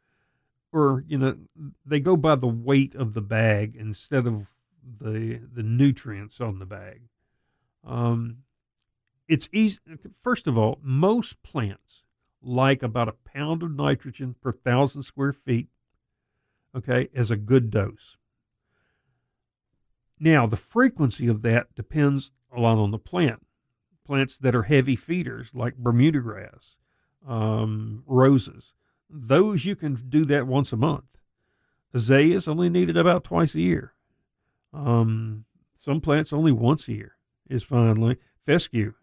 or 0.71 1.03
you 1.07 1.17
know, 1.17 1.37
they 1.85 1.99
go 1.99 2.15
by 2.15 2.35
the 2.35 2.47
weight 2.47 2.95
of 2.95 3.13
the 3.13 3.21
bag 3.21 3.75
instead 3.77 4.25
of 4.25 4.47
the 4.99 5.41
the 5.53 5.63
nutrients 5.63 6.39
on 6.39 6.59
the 6.59 6.65
bag. 6.65 7.01
Um, 7.85 8.37
it's 9.27 9.49
easy. 9.51 9.79
First 10.21 10.47
of 10.47 10.57
all, 10.57 10.79
most 10.81 11.41
plants 11.43 12.03
like 12.41 12.83
about 12.83 13.07
a 13.07 13.13
pound 13.13 13.63
of 13.63 13.71
nitrogen 13.71 14.35
per 14.41 14.51
thousand 14.51 15.03
square 15.03 15.33
feet. 15.33 15.69
Okay, 16.75 17.09
as 17.13 17.29
a 17.29 17.35
good 17.35 17.69
dose. 17.69 18.17
Now, 20.23 20.47
the 20.47 20.55
frequency 20.55 21.27
of 21.27 21.41
that 21.41 21.75
depends 21.75 22.31
a 22.49 22.57
lot 22.57 22.77
on 22.77 22.91
the 22.91 22.97
plant. 22.97 23.45
Plants 24.05 24.37
that 24.37 24.55
are 24.55 24.63
heavy 24.63 24.95
feeders, 24.95 25.49
like 25.53 25.75
Bermuda 25.75 26.21
grass, 26.21 26.77
um, 27.27 28.03
roses, 28.07 28.71
those 29.09 29.65
you 29.65 29.75
can 29.75 29.95
do 30.07 30.23
that 30.23 30.47
once 30.47 30.71
a 30.71 30.77
month. 30.77 31.17
Azaleas 31.93 32.47
only 32.47 32.69
needed 32.69 32.95
about 32.95 33.25
twice 33.25 33.53
a 33.53 33.59
year. 33.59 33.95
Um, 34.73 35.43
some 35.77 35.99
plants 35.99 36.31
only 36.31 36.53
once 36.53 36.87
a 36.87 36.93
year 36.93 37.17
is 37.49 37.63
fine. 37.63 38.15
Fescue, 38.45 38.93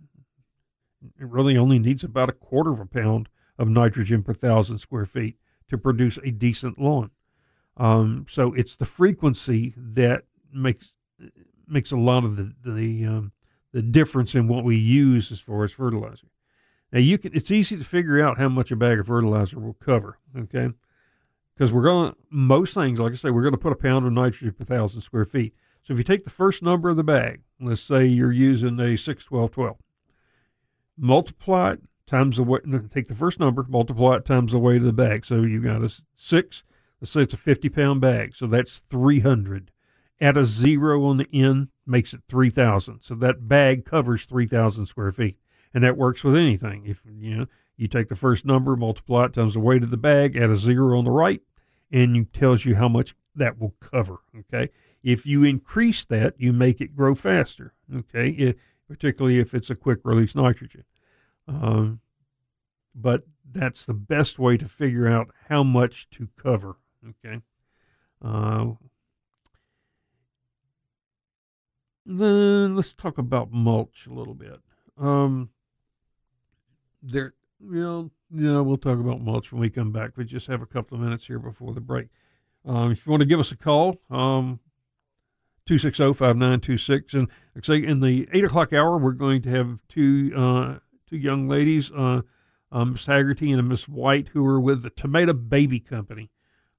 it 1.21 1.27
really 1.27 1.59
only 1.59 1.79
needs 1.79 2.03
about 2.03 2.31
a 2.31 2.33
quarter 2.33 2.73
of 2.73 2.81
a 2.81 2.87
pound 2.87 3.29
of 3.59 3.69
nitrogen 3.69 4.23
per 4.23 4.33
thousand 4.33 4.79
square 4.79 5.05
feet 5.05 5.37
to 5.69 5.77
produce 5.77 6.19
a 6.25 6.31
decent 6.31 6.81
lawn. 6.81 7.11
Um, 7.77 8.25
so 8.31 8.55
it's 8.55 8.75
the 8.75 8.87
frequency 8.87 9.75
that 9.77 10.25
makes 10.51 10.95
makes 11.67 11.91
a 11.91 11.97
lot 11.97 12.25
of 12.25 12.37
the 12.37 12.53
the 12.65 13.05
um, 13.05 13.33
the 13.73 13.83
difference 13.83 14.35
in 14.35 14.49
what 14.49 14.65
we 14.65 14.77
use 14.77 15.31
as 15.31 15.41
far 15.41 15.65
as 15.65 15.73
fertilizer. 15.73 16.27
Now 16.93 16.99
you 16.99 17.19
can 17.19 17.35
it's 17.35 17.51
easy 17.51 17.77
to 17.77 17.85
figure 17.85 18.21
out 18.21 18.39
how 18.39 18.49
much 18.49 18.71
a 18.71 18.77
bag 18.77 18.99
of 18.99 19.07
fertilizer 19.07 19.61
will 19.61 19.75
cover. 19.75 20.19
Okay, 20.37 20.71
because 21.55 21.73
we're 21.73 21.83
going 21.83 22.13
to 22.13 22.17
most 22.31 22.75
things 22.75 22.99
like 22.99 23.13
I 23.13 23.17
say 23.17 23.31
we're 23.31 23.43
going 23.43 23.53
to 23.53 23.59
put 23.59 23.73
a 23.73 23.77
pound 23.77 24.07
of 24.07 24.13
nitrogen 24.13 24.53
per 24.53 24.65
thousand 24.65 25.03
square 25.03 25.25
feet. 25.25 25.55
So 25.83 25.93
if 25.93 25.99
you 25.99 26.05
take 26.05 26.25
the 26.25 26.31
first 26.31 26.63
number 26.63 26.91
of 26.91 26.97
the 26.97 27.05
bag, 27.05 27.43
let's 27.61 27.81
say 27.81 28.05
you're 28.05 28.33
using 28.33 28.79
a 28.81 28.97
six 28.97 29.25
twelve 29.25 29.53
twelve, 29.53 29.77
multiply 30.99 31.73
it 31.73 31.81
times 32.07 32.37
the 32.37 32.43
weight. 32.43 32.63
Take 32.93 33.09
the 33.09 33.15
first 33.15 33.39
number, 33.39 33.65
multiply 33.69 34.17
it 34.17 34.25
times 34.25 34.53
the 34.53 34.59
weight 34.59 34.79
of 34.79 34.85
the 34.85 34.93
bag. 34.93 35.25
So 35.25 35.43
you've 35.43 35.65
got 35.65 35.85
a 35.85 35.93
six. 36.15 36.65
Let's 37.01 37.13
say 37.13 37.23
it's 37.23 37.35
a 37.35 37.39
fifty 37.39 37.69
pound 37.69 38.01
bag, 38.01 38.35
so 38.35 38.47
that's 38.47 38.83
three 38.91 39.21
hundred. 39.21 39.71
Add 40.21 40.37
a 40.37 40.45
zero 40.45 41.05
on 41.07 41.17
the 41.17 41.29
end 41.33 41.69
makes 41.87 42.13
it 42.13 42.21
three 42.29 42.51
thousand. 42.51 43.01
So 43.01 43.15
that 43.17 43.49
bag 43.49 43.85
covers 43.85 44.25
three 44.25 44.47
thousand 44.47 44.87
square 44.87 45.13
feet, 45.13 45.39
and 45.73 45.83
that 45.83 45.97
works 45.97 46.23
with 46.23 46.37
anything. 46.37 46.85
If 46.87 47.03
you 47.07 47.37
know 47.37 47.47
you 47.77 47.89
take 47.89 48.09
the 48.11 48.17
first 48.17 48.45
number, 48.45 48.77
multiply 48.77 49.25
it 49.25 49.33
times 49.33 49.55
the 49.55 49.61
weight 49.61 49.83
of 49.83 49.91
the 49.91 49.97
bag, 49.97 50.37
add 50.37 50.51
a 50.51 50.57
zero 50.57 50.99
on 50.99 51.05
the 51.05 51.11
right, 51.11 51.41
and 51.91 52.15
it 52.17 52.33
tells 52.33 52.67
you 52.67 52.75
how 52.75 52.89
much 52.89 53.15
that 53.35 53.59
will 53.59 53.75
cover. 53.81 54.19
Okay. 54.39 54.71
If 55.03 55.25
you 55.25 55.45
increase 55.45 56.05
that, 56.05 56.35
you 56.37 56.53
make 56.53 56.83
it 56.83 56.95
grow 56.95 57.15
faster. 57.15 57.73
Okay. 57.95 58.29
It, 58.29 58.59
particularly 58.87 59.39
if 59.39 59.55
it's 59.55 59.71
a 59.71 59.75
quick 59.75 60.01
release 60.05 60.35
nitrogen. 60.35 60.85
Um, 61.49 62.01
but 62.95 63.23
that's 63.51 63.85
the 63.85 63.95
best 63.95 64.39
way 64.39 64.57
to 64.59 64.69
figure 64.69 65.09
out 65.09 65.31
how 65.49 65.63
much 65.63 66.11
to 66.11 66.29
cover. 66.37 66.77
Okay. 67.09 67.41
Uh, 68.23 68.73
then 72.07 72.77
let's 72.77 72.93
talk 72.93 73.19
about 73.19 73.53
mulch 73.53 74.07
a 74.07 74.13
little 74.13 74.35
bit. 74.35 74.61
Um, 74.99 75.51
there, 77.03 77.35
you 77.61 77.83
know, 77.83 78.11
yeah, 78.33 78.61
we'll 78.61 78.77
talk 78.77 78.99
about 78.99 79.21
mulch 79.21 79.53
when 79.53 79.61
we 79.61 79.71
come 79.71 79.93
back. 79.93 80.17
We 80.17 80.25
just 80.25 80.47
have 80.47 80.63
a 80.63 80.67
couple 80.67 80.97
of 80.97 81.03
minutes 81.03 81.27
here 81.27 81.39
before 81.39 81.75
the 81.75 81.81
break. 81.81 82.09
Um, 82.65 82.93
if 82.93 83.07
you 83.07 83.11
want 83.11 83.21
to 83.21 83.27
give 83.27 83.41
us 83.41 83.53
a 83.53 83.57
call, 83.57 84.01
um, 84.11 84.61
260-5926. 85.69 87.15
And 87.15 87.29
like 87.55 87.65
say 87.65 87.85
in 87.85 88.01
the 88.01 88.29
eight 88.33 88.45
o'clock 88.45 88.73
hour, 88.73 88.99
we're 88.99 89.13
going 89.13 89.43
to 89.43 89.51
have 89.51 89.79
two 89.89 90.33
uh, 90.37 90.79
two 91.09 91.17
young 91.17 91.49
ladies, 91.49 91.91
uh, 91.93 92.23
um, 92.73 92.93
Miss 92.93 93.07
Haggerty 93.07 93.53
and 93.53 93.69
Miss 93.69 93.89
White, 93.89 94.29
who 94.29 94.45
are 94.47 94.61
with 94.61 94.83
the 94.83 94.91
Tomato 94.91 95.33
Baby 95.33 95.81
Company. 95.81 96.31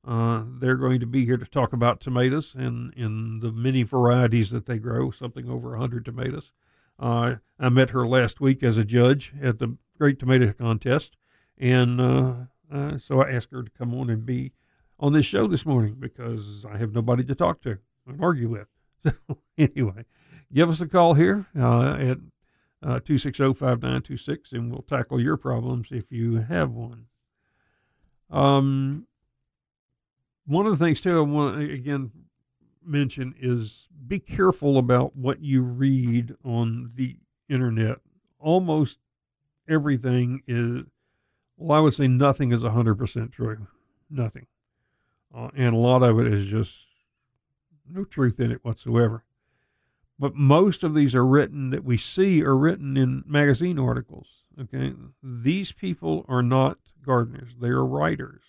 Uh, 0.06 0.44
they're 0.60 0.78
going 0.78 1.00
to 1.00 1.06
be 1.06 1.26
here 1.26 1.38
to 1.38 1.46
talk 1.46 1.74
about 1.74 2.02
tomatoes 2.02 2.56
and 2.58 2.92
in 2.96 3.40
the 3.40 3.52
many 3.52 3.84
varieties 3.84 4.50
that 4.50 4.66
they 4.66 4.78
grow, 4.78 5.12
something 5.12 5.48
over 5.48 5.72
100 5.72 6.06
tomatoes. 6.06 6.52
Uh, 7.00 7.36
I 7.60 7.70
met 7.70 7.92
her 7.92 8.08
last 8.08 8.42
week 8.42 8.64
as 8.64 8.78
a 8.78 8.84
judge 8.84 9.34
at 9.42 9.60
the 9.60 9.78
Great 9.98 10.20
Tomato 10.20 10.54
Contest, 10.54 11.18
and 11.58 12.02
uh, 12.02 12.34
uh, 12.72 12.98
so 12.98 13.22
I 13.22 13.32
asked 13.32 13.52
her 13.52 13.64
to 13.64 13.72
come 13.72 13.94
on 13.94 14.10
and 14.10 14.26
be 14.26 14.54
on 15.00 15.14
this 15.14 15.26
show 15.26 15.48
this 15.48 15.66
morning 15.66 15.96
because 16.00 16.66
I 16.66 16.78
have 16.78 16.94
nobody 16.94 17.24
to 17.24 17.36
talk 17.36 17.62
to 17.64 17.78
and 18.08 18.22
argue 18.22 18.50
with. 18.50 18.68
So 19.04 19.40
anyway, 19.58 20.06
give 20.54 20.70
us 20.70 20.80
a 20.80 20.88
call 20.88 21.16
here 21.16 21.48
uh, 21.58 21.94
at 21.94 22.18
uh, 22.84 23.00
260-5926 23.00 24.52
and 24.52 24.72
we'll 24.72 24.84
tackle 24.84 25.20
your 25.20 25.38
problems 25.38 25.88
if 25.90 26.12
you 26.12 26.36
have 26.36 26.72
one. 26.72 27.08
Um, 28.30 29.08
one 30.46 30.66
of 30.66 30.78
the 30.78 30.84
things 30.84 31.02
too 31.02 31.18
I 31.18 31.22
want 31.22 31.60
to 31.60 31.74
again 31.74 32.12
mention 32.84 33.36
is 33.40 33.88
be 34.08 34.20
careful 34.20 34.78
about 34.78 35.16
what 35.16 35.42
you 35.42 35.62
read 35.62 36.36
on 36.44 36.92
the 36.96 37.18
internet. 37.50 37.98
Almost 38.40 38.98
everything 39.70 40.42
is, 40.48 40.84
well, 41.58 41.78
I 41.78 41.82
would 41.82 41.94
say 41.94 42.08
nothing 42.08 42.52
is 42.52 42.64
100% 42.64 43.32
true. 43.32 43.68
Nothing. 44.10 44.48
Uh, 45.34 45.50
and 45.56 45.74
a 45.74 45.78
lot 45.78 46.04
of 46.04 46.20
it 46.20 46.28
is 46.28 46.46
just 46.48 46.74
no 47.90 48.04
truth 48.04 48.40
in 48.40 48.52
it 48.52 48.64
whatsoever. 48.66 49.24
But 50.20 50.36
most 50.36 50.84
of 50.84 50.94
these 50.94 51.16
are 51.16 51.26
written 51.26 51.70
that 51.72 51.84
we 51.84 51.98
see 51.98 52.44
are 52.44 52.56
written 52.56 52.98
in 52.98 53.24
magazine 53.26 53.80
articles. 53.80 54.28
Okay, 54.60 54.94
these 55.24 55.72
people 55.72 56.26
are 56.28 56.44
not 56.44 56.78
gardeners; 57.04 57.56
they 57.60 57.70
are 57.70 57.86
writers, 57.86 58.42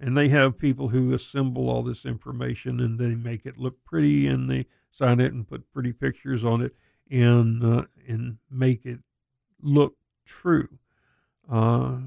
and 0.00 0.16
they 0.16 0.30
have 0.30 0.58
people 0.58 0.88
who 0.88 1.12
assemble 1.12 1.68
all 1.68 1.82
this 1.82 2.06
information 2.06 2.80
and 2.80 2.98
they 2.98 3.14
make 3.14 3.44
it 3.44 3.58
look 3.58 3.84
pretty, 3.84 4.26
and 4.26 4.50
they 4.50 4.66
sign 4.90 5.20
it 5.20 5.32
and 5.32 5.46
put 5.46 5.70
pretty 5.72 5.92
pictures 5.92 6.44
on 6.44 6.62
it, 6.62 6.74
and 7.10 7.62
uh, 7.62 7.84
and 8.08 8.38
make 8.50 8.86
it 8.86 9.00
look 9.62 9.96
true. 10.24 10.68
Uh, 11.50 11.98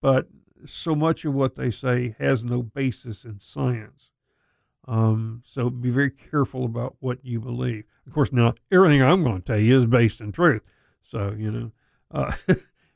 but 0.00 0.28
so 0.66 0.94
much 0.94 1.24
of 1.24 1.34
what 1.34 1.56
they 1.56 1.70
say 1.70 2.14
has 2.18 2.42
no 2.42 2.62
basis 2.62 3.24
in 3.24 3.38
science. 3.38 4.10
Um, 4.88 5.42
so 5.46 5.68
be 5.68 5.90
very 5.90 6.10
careful 6.10 6.64
about 6.64 6.96
what 7.00 7.18
you 7.22 7.40
believe. 7.40 7.84
Of 8.06 8.14
course, 8.14 8.32
now 8.32 8.54
everything 8.72 9.02
I'm 9.02 9.22
going 9.22 9.42
to 9.42 9.46
tell 9.46 9.58
you 9.58 9.82
is 9.82 9.86
based 9.86 10.20
in 10.20 10.32
truth. 10.32 10.62
So 11.02 11.34
you 11.36 11.50
know, 11.50 11.72
uh, 12.10 12.32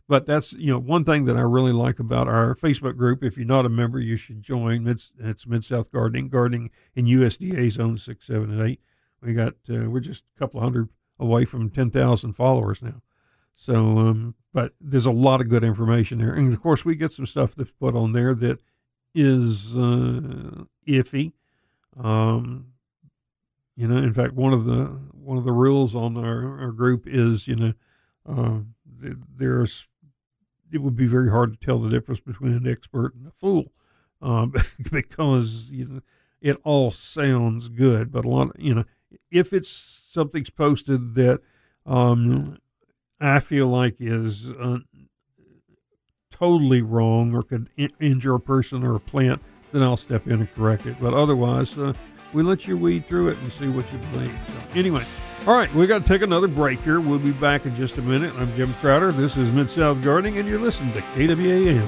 but 0.09 0.27
that's 0.27 0.53
you 0.53 0.73
know 0.73 0.79
one 0.79 1.05
thing 1.05 1.25
that 1.25 1.37
I 1.37 1.41
really 1.41 1.73
like 1.73 1.99
about 1.99 2.29
our 2.29 2.55
Facebook 2.55 2.97
group. 2.97 3.23
If 3.23 3.37
you're 3.37 3.47
not 3.47 3.67
a 3.67 3.71
member, 3.71 3.99
you 3.99 4.17
should 4.17 4.43
join. 4.43 4.87
It's 4.87 5.13
it's 5.19 5.47
Mid 5.47 5.65
South 5.65 5.91
Gardening, 5.91 6.29
Gardening 6.29 6.71
in 6.95 7.07
USDA 7.07 7.71
Zone 7.71 7.99
Six, 7.99 8.27
Seven, 8.27 8.51
and 8.51 8.69
Eight. 8.69 8.81
We 9.23 9.35
got 9.35 9.55
uh, 9.71 9.91
we're 9.91 10.01
just 10.01 10.25
a 10.37 10.39
couple 10.39 10.61
hundred 10.61 10.89
away 11.19 11.45
from 11.45 11.71
ten 11.71 11.91
thousand 11.91 12.35
followers 12.35 12.83
now. 12.83 13.03
So, 13.57 13.75
um, 13.75 14.35
but 14.53 14.73
there's 14.81 15.07
a 15.07 15.13
lot 15.13 15.41
of 15.41 15.49
good 15.49 15.63
information 15.65 16.19
there, 16.19 16.35
and 16.35 16.53
of 16.53 16.61
course, 16.61 16.85
we 16.85 16.97
get 16.97 17.13
some 17.13 17.27
stuff 17.27 17.55
that's 17.55 17.71
put 17.71 17.95
on 17.95 18.13
there 18.13 18.35
that 18.35 18.61
is 19.15 19.77
uh, 19.77 20.65
iffy 20.89 21.33
um, 22.03 22.67
you 23.77 23.89
know, 23.89 23.97
in 23.97 24.15
fact, 24.15 24.35
one 24.35 24.53
of 24.53 24.65
the 24.65 24.85
one 25.13 25.39
of 25.39 25.45
the 25.45 25.53
rules 25.53 25.95
on 25.95 26.17
our, 26.17 26.61
our 26.61 26.73
group 26.73 27.07
is, 27.07 27.49
you 27.49 27.57
know, 27.57 27.73
uh, 28.29 28.59
there's 29.37 29.87
it 30.75 30.83
would 30.83 30.97
be 30.97 31.07
very 31.07 31.31
hard 31.31 31.53
to 31.53 31.65
tell 31.65 31.79
the 31.79 31.89
difference 31.89 32.21
between 32.21 32.53
an 32.53 32.67
expert 32.67 33.15
and 33.15 33.27
a 33.27 33.31
fool, 33.31 33.73
um, 34.21 34.53
because 34.91 35.71
you 35.71 35.87
know 35.87 36.01
it 36.41 36.59
all 36.65 36.91
sounds 36.91 37.69
good, 37.69 38.13
but 38.13 38.25
a 38.25 38.29
lot, 38.29 38.49
of, 38.49 38.53
you 38.59 38.75
know, 38.75 38.85
if 39.31 39.53
it's 39.53 40.03
something's 40.11 40.51
posted 40.51 41.15
that 41.15 41.41
um, 41.87 42.59
I 43.19 43.41
feel 43.41 43.69
like 43.69 43.97
is 43.99 44.51
uh, 44.51 44.79
totally 46.31 46.83
wrong 46.83 47.35
or 47.35 47.43
could 47.43 47.71
in- 47.77 47.93
injure 47.99 48.35
a 48.35 48.41
person 48.41 48.85
or 48.85 48.95
a 48.97 49.01
plant 49.01 49.41
then 49.75 49.83
I'll 49.83 49.97
step 49.97 50.29
in 50.29 50.35
and 50.35 50.55
correct 50.55 50.87
it. 50.87 50.95
But 51.01 51.15
otherwise, 51.15 51.77
uh, 51.77 51.93
we 52.33 52.45
let 52.45 52.67
you 52.67 52.79
weed 52.79 53.07
through 53.09 53.29
it 53.29 53.39
and 53.39 53.53
see 53.53 53.69
what 53.69 53.85
you 53.93 53.99
believe. 54.13 54.33
So, 54.49 54.79
anyway, 54.79 55.05
all 55.47 55.55
right, 55.55 55.73
we 55.75 55.87
got 55.87 56.01
to 56.01 56.09
take 56.09 56.23
another 56.23 56.49
break 56.49 56.81
here. 56.81 57.01
We'll 57.01 57.19
be 57.19 57.33
back 57.33 57.67
in 57.67 57.77
just 57.77 57.99
a 57.99 58.03
minute. 58.03 58.33
I'm 58.37 58.55
Jim 58.57 58.73
Crowder. 58.75 59.13
This 59.13 59.37
is 59.37 59.53
Mid 59.53 59.69
South 59.69 60.01
Gardening, 60.01 60.39
and 60.39 60.49
you're 60.49 60.59
listening 60.59 60.95
to 60.95 61.03
KWAM. 61.03 61.87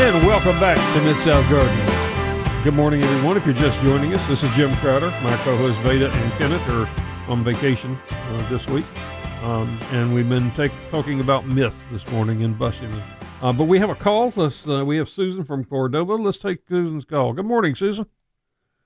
And 0.00 0.26
welcome 0.26 0.58
back 0.58 0.78
to 0.94 1.02
Mid 1.02 1.16
South 1.24 1.48
Gardening. 1.50 2.62
Good 2.64 2.74
morning, 2.74 3.02
everyone. 3.02 3.36
If 3.36 3.44
you're 3.44 3.54
just 3.54 3.78
joining 3.80 4.14
us, 4.14 4.26
this 4.28 4.42
is 4.42 4.50
Jim 4.54 4.74
Crowder. 4.76 5.10
My 5.22 5.36
co-host 5.44 5.78
Veda 5.80 6.10
and 6.10 6.32
Kenneth 6.32 6.66
are 6.70 6.88
on 7.28 7.44
vacation 7.44 7.98
uh, 8.10 8.48
this 8.48 8.66
week, 8.66 8.84
um, 9.42 9.78
and 9.92 10.14
we've 10.14 10.28
been 10.28 10.50
take, 10.52 10.72
talking 10.90 11.20
about 11.20 11.46
myths 11.46 11.78
this 11.90 12.06
morning 12.10 12.42
and 12.42 12.58
busting 12.58 12.90
them. 12.90 13.02
Uh, 13.42 13.52
but 13.52 13.64
we 13.64 13.78
have 13.78 13.90
a 13.90 13.94
call. 13.94 14.32
Let's, 14.36 14.66
uh, 14.66 14.84
we 14.84 14.96
have 14.96 15.08
Susan 15.08 15.44
from 15.44 15.64
Cordova. 15.64 16.14
Let's 16.14 16.38
take 16.38 16.60
Susan's 16.68 17.04
call. 17.04 17.32
Good 17.32 17.46
morning, 17.46 17.74
Susan. 17.74 18.06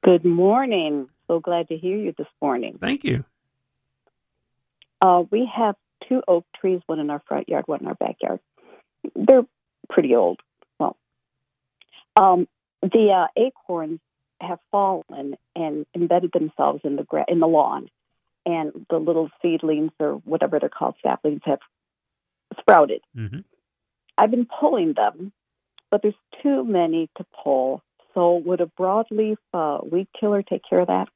Good 0.02 0.24
morning. 0.24 1.08
So 1.26 1.40
glad 1.40 1.68
to 1.68 1.76
hear 1.76 1.96
you 1.96 2.14
this 2.16 2.26
morning. 2.40 2.78
Thank 2.80 3.04
you. 3.04 3.24
Uh, 5.00 5.24
we 5.30 5.48
have 5.54 5.76
two 6.08 6.22
oak 6.26 6.44
trees, 6.60 6.80
one 6.86 6.98
in 6.98 7.10
our 7.10 7.22
front 7.28 7.48
yard, 7.48 7.64
one 7.66 7.80
in 7.80 7.86
our 7.86 7.94
backyard. 7.94 8.40
They're 9.14 9.46
pretty 9.88 10.14
old. 10.14 10.40
Well, 10.78 10.96
um, 12.16 12.48
the 12.82 13.10
uh, 13.12 13.40
acorns 13.40 14.00
have 14.40 14.58
fallen 14.70 15.36
and 15.54 15.86
embedded 15.94 16.32
themselves 16.32 16.80
in 16.84 16.96
the 16.96 17.04
gra- 17.04 17.24
in 17.28 17.40
the 17.40 17.46
lawn, 17.46 17.88
and 18.48 18.86
the 18.88 18.96
little 18.96 19.28
seedlings 19.42 19.90
or 20.00 20.14
whatever 20.24 20.58
they're 20.58 20.70
called 20.70 20.94
saplings 21.02 21.42
have 21.44 21.60
sprouted. 22.58 23.02
hmm 23.14 23.40
I've 24.16 24.32
been 24.32 24.48
pulling 24.58 24.94
them, 24.94 25.32
but 25.92 26.02
there's 26.02 26.14
too 26.42 26.64
many 26.64 27.08
to 27.18 27.26
pull. 27.44 27.84
So 28.14 28.36
would 28.44 28.60
a 28.60 28.66
broadleaf 28.66 29.36
uh, 29.54 29.78
weed 29.88 30.08
killer 30.18 30.42
take 30.42 30.62
care 30.68 30.80
of 30.80 30.88
that? 30.88 31.06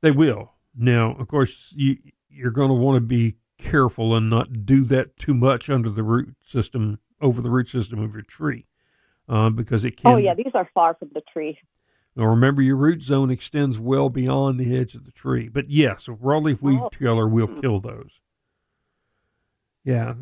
They 0.00 0.10
will. 0.10 0.54
Now, 0.76 1.14
of 1.16 1.28
course, 1.28 1.72
you 1.76 1.98
you're 2.28 2.50
going 2.50 2.70
to 2.70 2.74
want 2.74 2.96
to 2.96 3.00
be 3.00 3.36
careful 3.58 4.16
and 4.16 4.30
not 4.30 4.64
do 4.64 4.84
that 4.84 5.16
too 5.16 5.34
much 5.34 5.68
under 5.68 5.90
the 5.90 6.02
root 6.02 6.34
system, 6.44 6.98
over 7.20 7.40
the 7.40 7.50
root 7.50 7.68
system 7.68 8.02
of 8.02 8.14
your 8.14 8.22
tree, 8.22 8.66
uh, 9.28 9.50
because 9.50 9.84
it 9.84 9.96
can. 9.96 10.12
Oh 10.12 10.16
yeah, 10.16 10.34
these 10.34 10.54
are 10.54 10.68
far 10.74 10.94
from 10.94 11.10
the 11.14 11.22
tree. 11.32 11.58
Now 12.16 12.24
remember, 12.26 12.60
your 12.60 12.76
root 12.76 13.02
zone 13.02 13.30
extends 13.30 13.78
well 13.78 14.08
beyond 14.08 14.58
the 14.58 14.76
edge 14.76 14.94
of 14.94 15.04
the 15.04 15.12
tree. 15.12 15.48
But 15.48 15.70
yes, 15.70 16.08
a 16.08 16.12
broadleaf 16.12 16.60
weed 16.60 16.80
Oh. 16.80 16.90
killer 16.90 17.28
will 17.28 17.46
hmm. 17.46 17.60
kill 17.60 17.80
those. 17.80 18.20
Yeah. 19.84 20.14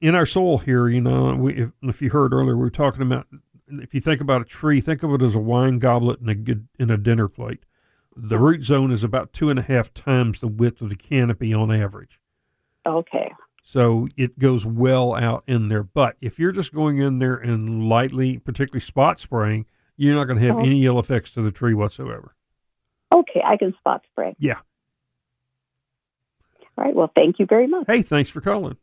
In 0.00 0.14
our 0.14 0.26
soil 0.26 0.58
here, 0.58 0.88
you 0.88 1.00
know, 1.00 1.34
we, 1.34 1.54
if, 1.54 1.70
if 1.82 2.02
you 2.02 2.10
heard 2.10 2.32
earlier, 2.32 2.56
we 2.56 2.62
were 2.62 2.70
talking 2.70 3.02
about 3.02 3.26
if 3.68 3.94
you 3.94 4.00
think 4.00 4.20
about 4.20 4.40
a 4.40 4.46
tree, 4.46 4.80
think 4.80 5.02
of 5.02 5.12
it 5.12 5.22
as 5.22 5.34
a 5.34 5.40
wine 5.40 5.78
goblet 5.78 6.20
and 6.20 6.30
a 6.30 6.34
good 6.34 6.68
in 6.78 6.90
a 6.90 6.96
dinner 6.96 7.28
plate. 7.28 7.64
The 8.16 8.36
hmm. 8.36 8.44
root 8.44 8.64
zone 8.64 8.92
is 8.92 9.02
about 9.02 9.32
two 9.32 9.50
and 9.50 9.58
a 9.58 9.62
half 9.62 9.92
times 9.94 10.40
the 10.40 10.48
width 10.48 10.80
of 10.80 10.90
the 10.90 10.96
canopy 10.96 11.52
on 11.54 11.72
average. 11.72 12.20
Okay. 12.86 13.32
So 13.62 14.08
it 14.16 14.38
goes 14.38 14.64
well 14.64 15.14
out 15.14 15.44
in 15.46 15.68
there. 15.68 15.82
But 15.82 16.16
if 16.22 16.38
you're 16.38 16.52
just 16.52 16.72
going 16.72 16.98
in 16.98 17.18
there 17.18 17.36
and 17.36 17.86
lightly, 17.86 18.38
particularly 18.38 18.80
spot 18.80 19.20
spraying, 19.20 19.66
you're 19.98 20.14
not 20.14 20.24
going 20.24 20.38
to 20.38 20.46
have 20.46 20.56
Oh. 20.56 20.60
any 20.60 20.86
ill 20.86 20.98
effects 20.98 21.32
to 21.32 21.42
the 21.42 21.50
tree 21.50 21.74
whatsoever. 21.74 22.34
Okay, 23.12 23.42
I 23.44 23.56
can 23.58 23.74
spot 23.78 24.02
spray. 24.10 24.34
Yeah. 24.38 24.60
All 26.76 26.84
right. 26.84 26.94
Well, 26.94 27.10
thank 27.14 27.38
you 27.38 27.46
very 27.46 27.66
much. 27.66 27.84
Hey, 27.86 28.02
thanks 28.02 28.30
for 28.30 28.40
calling. 28.40 28.76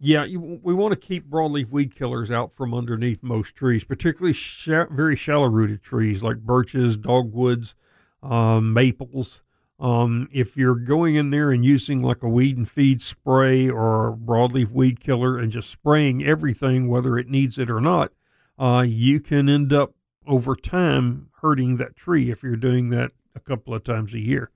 Yeah, 0.00 0.24
you, 0.24 0.60
we 0.62 0.74
want 0.74 0.92
to 0.92 0.96
keep 1.06 1.28
broadleaf 1.30 1.70
weed 1.70 1.94
killers 1.94 2.30
out 2.30 2.52
from 2.52 2.74
underneath 2.74 3.22
most 3.22 3.54
trees, 3.54 3.84
particularly 3.84 4.32
sha- 4.32 4.86
very 4.90 5.16
shallow 5.16 5.46
rooted 5.48 5.82
trees 5.82 6.22
like 6.22 6.38
birches, 6.38 6.96
dogwoods, 6.96 7.74
um, 8.22 8.72
maples. 8.72 9.40
Um, 9.78 10.28
if 10.32 10.56
you're 10.56 10.74
going 10.76 11.14
in 11.14 11.30
there 11.30 11.50
and 11.50 11.64
using 11.64 12.02
like 12.02 12.22
a 12.22 12.28
weed 12.28 12.56
and 12.56 12.68
feed 12.68 13.02
spray 13.02 13.68
or 13.68 14.08
a 14.08 14.12
broadleaf 14.12 14.70
weed 14.70 15.00
killer 15.00 15.38
and 15.38 15.50
just 15.52 15.70
spraying 15.70 16.24
everything, 16.24 16.88
whether 16.88 17.18
it 17.18 17.28
needs 17.28 17.58
it 17.58 17.70
or 17.70 17.80
not, 17.80 18.12
uh, 18.58 18.84
you 18.86 19.20
can 19.20 19.48
end 19.48 19.72
up 19.72 19.94
over 20.26 20.56
time 20.56 21.28
hurting 21.40 21.76
that 21.76 21.96
tree 21.96 22.30
if 22.30 22.42
you're 22.42 22.56
doing 22.56 22.90
that 22.90 23.12
a 23.34 23.40
couple 23.40 23.74
of 23.74 23.84
times 23.84 24.14
a 24.14 24.18
year. 24.18 24.50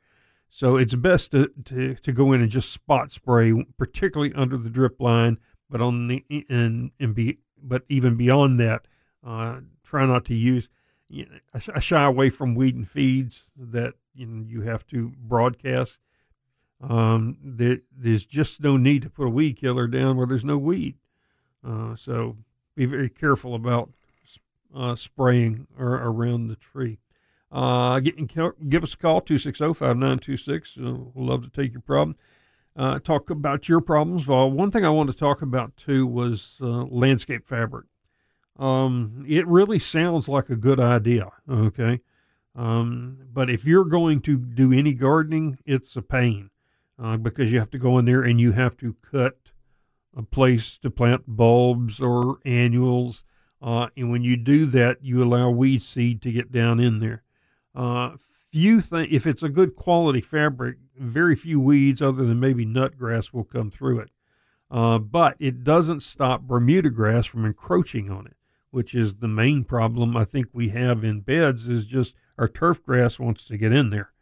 So 0.50 0.76
it's 0.76 0.94
best 0.94 1.32
to, 1.32 1.50
to, 1.66 1.94
to 1.96 2.12
go 2.12 2.32
in 2.32 2.40
and 2.40 2.50
just 2.50 2.72
spot 2.72 3.10
spray, 3.12 3.52
particularly 3.76 4.32
under 4.34 4.56
the 4.56 4.70
drip 4.70 5.00
line, 5.00 5.38
but 5.68 5.80
on 5.80 6.08
the 6.08 6.24
and 6.48 6.90
and 6.98 7.14
be 7.14 7.38
but 7.62 7.82
even 7.88 8.16
beyond 8.16 8.58
that, 8.60 8.86
uh, 9.26 9.60
try 9.84 10.06
not 10.06 10.24
to 10.26 10.34
use. 10.34 10.68
You 11.08 11.26
know, 11.26 11.38
I, 11.52 11.58
sh- 11.58 11.70
I 11.74 11.80
shy 11.80 12.04
away 12.04 12.30
from 12.30 12.54
weed 12.54 12.76
and 12.76 12.88
feeds 12.88 13.44
that 13.56 13.94
you 14.14 14.26
know 14.26 14.44
you 14.46 14.62
have 14.62 14.86
to 14.88 15.12
broadcast. 15.18 15.98
Um, 16.80 17.36
there, 17.42 17.78
there's 17.94 18.24
just 18.24 18.62
no 18.62 18.76
need 18.76 19.02
to 19.02 19.10
put 19.10 19.26
a 19.26 19.30
weed 19.30 19.58
killer 19.58 19.86
down 19.86 20.16
where 20.16 20.26
there's 20.26 20.44
no 20.44 20.56
weed. 20.56 20.96
Uh, 21.66 21.96
so 21.96 22.36
be 22.76 22.86
very 22.86 23.08
careful 23.10 23.54
about 23.54 23.90
uh, 24.74 24.94
spraying 24.94 25.66
around 25.78 26.48
the 26.48 26.56
tree. 26.56 26.98
Uh, 27.50 27.98
get, 28.00 28.16
give 28.68 28.82
us 28.82 28.94
a 28.94 28.96
call, 28.96 29.22
260-5926. 29.22 30.78
Uh, 30.78 31.10
we'll 31.14 31.26
love 31.26 31.42
to 31.42 31.50
take 31.50 31.72
your 31.72 31.80
problem. 31.80 32.16
Uh, 32.76 32.98
talk 32.98 33.30
about 33.30 33.68
your 33.68 33.80
problems. 33.80 34.26
Well, 34.26 34.50
one 34.50 34.70
thing 34.70 34.84
I 34.84 34.90
want 34.90 35.10
to 35.10 35.16
talk 35.16 35.42
about, 35.42 35.76
too, 35.76 36.06
was 36.06 36.54
uh, 36.60 36.84
landscape 36.84 37.48
fabric. 37.48 37.86
Um, 38.58 39.24
it 39.26 39.46
really 39.46 39.78
sounds 39.78 40.28
like 40.28 40.50
a 40.50 40.56
good 40.56 40.78
idea, 40.78 41.30
okay? 41.50 42.00
Um, 42.54 43.18
but 43.32 43.48
if 43.48 43.64
you're 43.64 43.84
going 43.84 44.20
to 44.22 44.36
do 44.36 44.72
any 44.72 44.92
gardening, 44.92 45.58
it's 45.64 45.96
a 45.96 46.02
pain 46.02 46.50
uh, 47.00 47.16
because 47.16 47.50
you 47.52 47.58
have 47.60 47.70
to 47.70 47.78
go 47.78 47.98
in 47.98 48.04
there 48.04 48.22
and 48.22 48.40
you 48.40 48.52
have 48.52 48.76
to 48.78 48.96
cut 49.10 49.38
a 50.16 50.22
place 50.22 50.76
to 50.78 50.90
plant 50.90 51.22
bulbs 51.26 52.00
or 52.00 52.38
annuals. 52.44 53.24
Uh, 53.60 53.88
and 53.96 54.10
when 54.10 54.22
you 54.22 54.36
do 54.36 54.66
that, 54.66 54.98
you 55.02 55.22
allow 55.22 55.50
weed 55.50 55.82
seed 55.82 56.22
to 56.22 56.32
get 56.32 56.52
down 56.52 56.78
in 56.78 57.00
there. 57.00 57.22
Uh, 57.74 58.16
few 58.50 58.80
think 58.80 59.12
if 59.12 59.26
it's 59.26 59.42
a 59.42 59.48
good 59.48 59.76
quality 59.76 60.20
fabric, 60.20 60.76
very 60.96 61.36
few 61.36 61.60
weeds 61.60 62.00
other 62.00 62.24
than 62.24 62.40
maybe 62.40 62.64
nut 62.64 62.96
grass 62.96 63.32
will 63.32 63.44
come 63.44 63.70
through 63.70 64.00
it. 64.00 64.10
Uh, 64.70 64.98
but 64.98 65.36
it 65.38 65.64
doesn't 65.64 66.02
stop 66.02 66.42
Bermuda 66.42 66.90
grass 66.90 67.26
from 67.26 67.44
encroaching 67.44 68.10
on 68.10 68.26
it, 68.26 68.36
which 68.70 68.94
is 68.94 69.16
the 69.16 69.28
main 69.28 69.64
problem 69.64 70.16
I 70.16 70.24
think 70.24 70.48
we 70.52 70.70
have 70.70 71.04
in 71.04 71.20
beds 71.20 71.68
is 71.68 71.84
just 71.84 72.14
our 72.36 72.48
turf 72.48 72.82
grass 72.82 73.18
wants 73.18 73.44
to 73.46 73.56
get 73.56 73.72
in 73.72 73.90
there. 73.90 74.12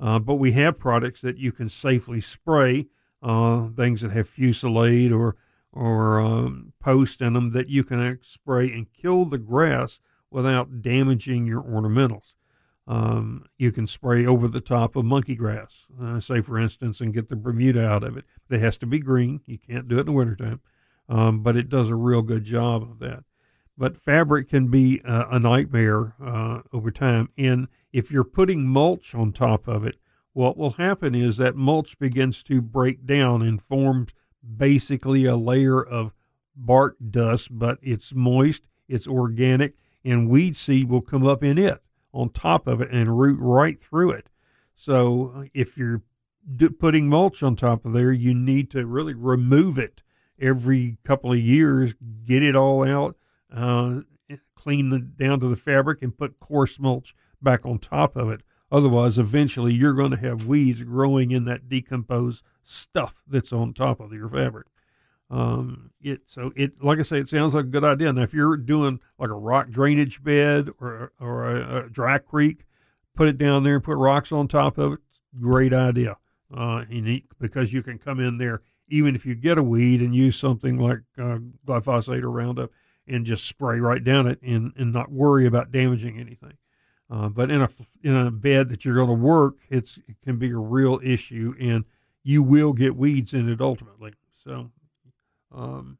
Uh, 0.00 0.18
but 0.18 0.34
we 0.34 0.52
have 0.52 0.78
products 0.78 1.20
that 1.20 1.38
you 1.38 1.52
can 1.52 1.68
safely 1.68 2.20
spray, 2.20 2.86
uh, 3.22 3.68
things 3.68 4.00
that 4.00 4.10
have 4.10 4.28
fusilade 4.28 5.16
or 5.16 5.36
or 5.72 6.20
um, 6.20 6.72
Poast 6.80 7.20
in 7.20 7.32
them 7.32 7.52
that 7.52 7.68
you 7.68 7.84
can 7.84 8.18
spray 8.22 8.70
and 8.70 8.92
kill 8.92 9.24
the 9.24 9.38
grass 9.38 10.00
without 10.30 10.82
damaging 10.82 11.46
your 11.46 11.62
ornamentals. 11.62 12.32
Um, 12.86 13.44
you 13.58 13.70
can 13.70 13.86
spray 13.86 14.26
over 14.26 14.48
the 14.48 14.60
top 14.60 14.96
of 14.96 15.04
monkey 15.04 15.36
grass, 15.36 15.86
uh, 16.02 16.18
say 16.18 16.40
for 16.40 16.58
instance, 16.58 17.00
and 17.00 17.14
get 17.14 17.28
the 17.28 17.36
Bermuda 17.36 17.86
out 17.86 18.02
of 18.02 18.16
it. 18.16 18.24
It 18.50 18.60
has 18.60 18.76
to 18.78 18.86
be 18.86 18.98
green. 18.98 19.40
You 19.46 19.58
can't 19.58 19.88
do 19.88 19.98
it 19.98 20.00
in 20.00 20.06
the 20.06 20.12
wintertime, 20.12 20.60
um, 21.08 21.42
but 21.42 21.56
it 21.56 21.68
does 21.68 21.88
a 21.88 21.94
real 21.94 22.22
good 22.22 22.44
job 22.44 22.82
of 22.82 22.98
that. 22.98 23.24
But 23.78 23.96
fabric 23.96 24.48
can 24.48 24.68
be 24.68 25.00
uh, 25.04 25.26
a 25.30 25.38
nightmare 25.38 26.14
uh, 26.22 26.62
over 26.72 26.90
time. 26.90 27.30
And 27.38 27.68
if 27.92 28.10
you're 28.10 28.24
putting 28.24 28.66
mulch 28.66 29.14
on 29.14 29.32
top 29.32 29.68
of 29.68 29.84
it, 29.86 29.96
what 30.32 30.56
will 30.56 30.72
happen 30.72 31.14
is 31.14 31.36
that 31.36 31.56
mulch 31.56 31.98
begins 31.98 32.42
to 32.44 32.60
break 32.60 33.06
down 33.06 33.42
and 33.42 33.60
forms 33.60 34.10
basically 34.56 35.24
a 35.24 35.36
layer 35.36 35.82
of 35.82 36.12
bark 36.54 36.96
dust, 37.10 37.48
but 37.50 37.78
it's 37.82 38.14
moist, 38.14 38.62
it's 38.88 39.06
organic, 39.06 39.74
and 40.04 40.28
weed 40.28 40.56
seed 40.56 40.88
will 40.88 41.00
come 41.00 41.26
up 41.26 41.42
in 41.42 41.58
it 41.58 41.82
on 42.12 42.28
top 42.28 42.66
of 42.66 42.80
it 42.80 42.90
and 42.90 43.18
root 43.18 43.38
right 43.40 43.80
through 43.80 44.10
it. 44.10 44.28
So 44.74 45.46
if 45.54 45.76
you're 45.78 46.02
putting 46.78 47.08
mulch 47.08 47.42
on 47.42 47.56
top 47.56 47.84
of 47.84 47.92
there, 47.92 48.12
you 48.12 48.34
need 48.34 48.70
to 48.72 48.84
really 48.86 49.14
remove 49.14 49.78
it 49.78 50.02
every 50.40 50.98
couple 51.04 51.32
of 51.32 51.38
years, 51.38 51.94
get 52.24 52.42
it 52.42 52.56
all 52.56 52.86
out, 52.86 53.16
uh, 53.54 54.00
clean 54.56 54.92
it 54.92 55.16
down 55.16 55.40
to 55.40 55.48
the 55.48 55.56
fabric, 55.56 56.02
and 56.02 56.16
put 56.16 56.40
coarse 56.40 56.78
mulch 56.78 57.14
back 57.40 57.64
on 57.64 57.78
top 57.78 58.16
of 58.16 58.30
it. 58.30 58.42
Otherwise, 58.72 59.18
eventually, 59.18 59.74
you're 59.74 59.92
going 59.92 60.10
to 60.10 60.16
have 60.16 60.46
weeds 60.46 60.82
growing 60.82 61.30
in 61.30 61.44
that 61.44 61.68
decomposed 61.68 62.42
stuff 62.62 63.22
that's 63.28 63.52
on 63.52 63.74
top 63.74 64.00
of 64.00 64.14
your 64.14 64.30
fabric. 64.30 64.66
Um, 65.30 65.90
it 66.00 66.22
so 66.26 66.52
it 66.56 66.82
like 66.82 66.98
I 66.98 67.02
say, 67.02 67.18
it 67.18 67.28
sounds 67.28 67.54
like 67.54 67.66
a 67.66 67.68
good 67.68 67.84
idea. 67.84 68.12
Now, 68.12 68.22
if 68.22 68.32
you're 68.32 68.56
doing 68.56 68.98
like 69.18 69.28
a 69.28 69.34
rock 69.34 69.68
drainage 69.68 70.24
bed 70.24 70.70
or 70.80 71.12
or 71.20 71.54
a, 71.54 71.84
a 71.84 71.88
dry 71.90 72.16
creek, 72.16 72.64
put 73.14 73.28
it 73.28 73.36
down 73.36 73.62
there 73.62 73.74
and 73.74 73.84
put 73.84 73.96
rocks 73.96 74.32
on 74.32 74.48
top 74.48 74.78
of 74.78 74.94
it. 74.94 75.00
Great 75.38 75.74
idea. 75.74 76.16
Uh, 76.54 76.84
because 77.38 77.72
you 77.72 77.82
can 77.82 77.98
come 77.98 78.20
in 78.20 78.36
there 78.36 78.62
even 78.88 79.14
if 79.14 79.24
you 79.24 79.34
get 79.34 79.56
a 79.56 79.62
weed 79.62 80.02
and 80.02 80.14
use 80.14 80.38
something 80.38 80.76
like 80.76 80.98
uh, 81.18 81.38
glyphosate 81.66 82.22
or 82.22 82.30
Roundup 82.30 82.70
and 83.08 83.24
just 83.24 83.46
spray 83.46 83.80
right 83.80 84.04
down 84.04 84.26
it 84.26 84.40
and 84.42 84.72
and 84.76 84.92
not 84.92 85.10
worry 85.10 85.46
about 85.46 85.72
damaging 85.72 86.18
anything. 86.18 86.54
Uh, 87.12 87.28
but 87.28 87.50
in 87.50 87.60
a 87.60 87.68
in 88.02 88.16
a 88.16 88.30
bed 88.30 88.70
that 88.70 88.86
you're 88.86 88.94
going 88.94 89.06
to 89.08 89.12
work, 89.12 89.58
it's 89.68 89.98
it 90.08 90.16
can 90.24 90.38
be 90.38 90.50
a 90.50 90.56
real 90.56 90.98
issue, 91.04 91.54
and 91.60 91.84
you 92.22 92.42
will 92.42 92.72
get 92.72 92.96
weeds 92.96 93.34
in 93.34 93.50
it 93.50 93.60
ultimately. 93.60 94.14
So, 94.42 94.70
um, 95.54 95.98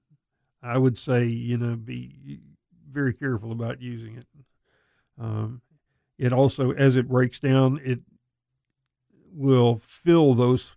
I 0.62 0.78
would 0.78 0.96
say 0.96 1.26
you 1.26 1.58
know 1.58 1.76
be 1.76 2.40
very 2.90 3.12
careful 3.12 3.52
about 3.52 3.82
using 3.82 4.16
it. 4.16 4.26
Um, 5.20 5.60
it 6.18 6.32
also, 6.32 6.70
as 6.72 6.96
it 6.96 7.08
breaks 7.08 7.38
down, 7.38 7.78
it 7.84 8.00
will 9.34 9.76
fill 9.76 10.32
those 10.34 10.72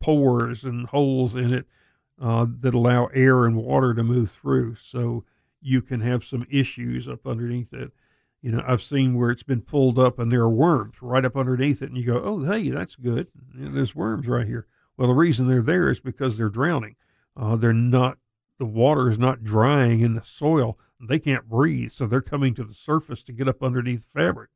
pores 0.00 0.64
and 0.64 0.88
holes 0.88 1.36
in 1.36 1.54
it 1.54 1.66
uh, 2.20 2.46
that 2.60 2.74
allow 2.74 3.06
air 3.14 3.46
and 3.46 3.56
water 3.56 3.94
to 3.94 4.02
move 4.02 4.32
through. 4.32 4.74
So 4.76 5.24
you 5.60 5.80
can 5.80 6.00
have 6.00 6.24
some 6.24 6.44
issues 6.50 7.06
up 7.06 7.24
underneath 7.24 7.72
it. 7.72 7.92
You 8.42 8.52
know, 8.52 8.64
I've 8.66 8.82
seen 8.82 9.14
where 9.14 9.30
it's 9.30 9.42
been 9.42 9.60
pulled 9.60 9.98
up 9.98 10.18
and 10.18 10.32
there 10.32 10.40
are 10.40 10.50
worms 10.50 10.94
right 11.02 11.24
up 11.24 11.36
underneath 11.36 11.82
it, 11.82 11.90
and 11.90 11.98
you 11.98 12.04
go, 12.04 12.22
"Oh, 12.22 12.42
hey, 12.42 12.70
that's 12.70 12.96
good. 12.96 13.28
There's 13.54 13.94
worms 13.94 14.26
right 14.26 14.46
here." 14.46 14.66
Well, 14.96 15.08
the 15.08 15.14
reason 15.14 15.46
they're 15.46 15.62
there 15.62 15.90
is 15.90 16.00
because 16.00 16.36
they're 16.36 16.48
drowning. 16.48 16.96
Uh, 17.36 17.56
they're 17.56 17.72
not. 17.72 18.18
The 18.58 18.66
water 18.66 19.08
is 19.10 19.18
not 19.18 19.44
drying 19.44 20.00
in 20.00 20.14
the 20.14 20.22
soil. 20.24 20.78
They 21.00 21.18
can't 21.18 21.48
breathe, 21.48 21.92
so 21.92 22.06
they're 22.06 22.20
coming 22.20 22.54
to 22.54 22.64
the 22.64 22.74
surface 22.74 23.22
to 23.24 23.32
get 23.32 23.48
up 23.48 23.62
underneath 23.62 24.04
the 24.04 24.20
fabric. 24.20 24.50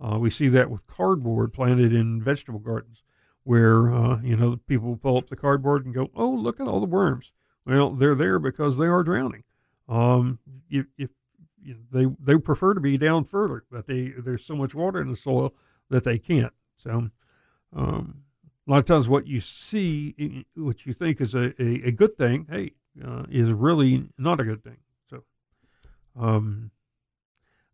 Uh, 0.00 0.18
we 0.18 0.30
see 0.30 0.48
that 0.48 0.70
with 0.70 0.86
cardboard 0.86 1.52
planted 1.52 1.92
in 1.94 2.20
vegetable 2.20 2.58
gardens, 2.58 3.02
where 3.44 3.92
uh, 3.92 4.20
you 4.22 4.36
know 4.36 4.58
people 4.66 4.96
pull 4.96 5.16
up 5.16 5.28
the 5.28 5.36
cardboard 5.36 5.84
and 5.84 5.94
go, 5.94 6.10
"Oh, 6.14 6.30
look 6.30 6.60
at 6.60 6.66
all 6.66 6.80
the 6.80 6.86
worms." 6.86 7.32
Well, 7.66 7.90
they're 7.90 8.14
there 8.14 8.38
because 8.38 8.76
they 8.76 8.86
are 8.86 9.02
drowning. 9.02 9.44
Um, 9.88 10.38
if, 10.68 10.86
if 10.98 11.10
they 11.92 12.06
they 12.20 12.38
prefer 12.38 12.74
to 12.74 12.80
be 12.80 12.98
down 12.98 13.24
further, 13.24 13.64
but 13.70 13.86
they 13.86 14.12
there's 14.16 14.44
so 14.44 14.56
much 14.56 14.74
water 14.74 15.00
in 15.00 15.10
the 15.10 15.16
soil 15.16 15.54
that 15.90 16.04
they 16.04 16.18
can't. 16.18 16.52
So, 16.76 17.10
um, 17.74 18.24
a 18.66 18.70
lot 18.70 18.78
of 18.78 18.84
times, 18.86 19.08
what 19.08 19.26
you 19.26 19.40
see, 19.40 20.44
what 20.54 20.86
you 20.86 20.92
think 20.92 21.20
is 21.20 21.34
a, 21.34 21.52
a, 21.62 21.88
a 21.88 21.90
good 21.90 22.16
thing, 22.16 22.46
hey, 22.50 22.72
uh, 23.04 23.24
is 23.30 23.50
really 23.50 24.08
not 24.18 24.40
a 24.40 24.44
good 24.44 24.62
thing. 24.62 24.78
So, 25.10 25.24
um, 26.18 26.70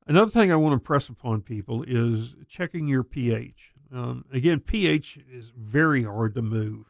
another 0.07 0.31
thing 0.31 0.51
I 0.51 0.57
want 0.57 0.73
to 0.73 0.75
impress 0.75 1.09
upon 1.09 1.43
people 1.43 1.85
is 1.87 2.35
checking 2.49 2.89
your 2.89 3.05
pH. 3.05 3.73
Um, 3.93 4.25
again, 4.33 4.61
pH 4.61 5.19
is 5.31 5.53
very 5.57 6.05
hard 6.05 6.35
to 6.35 6.43
move. 6.43 6.87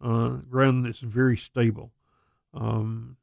Uh, 0.00 0.40
ground 0.50 0.84
that's 0.84 0.98
very 0.98 1.36
stable. 1.36 1.92
Um, 2.52 3.16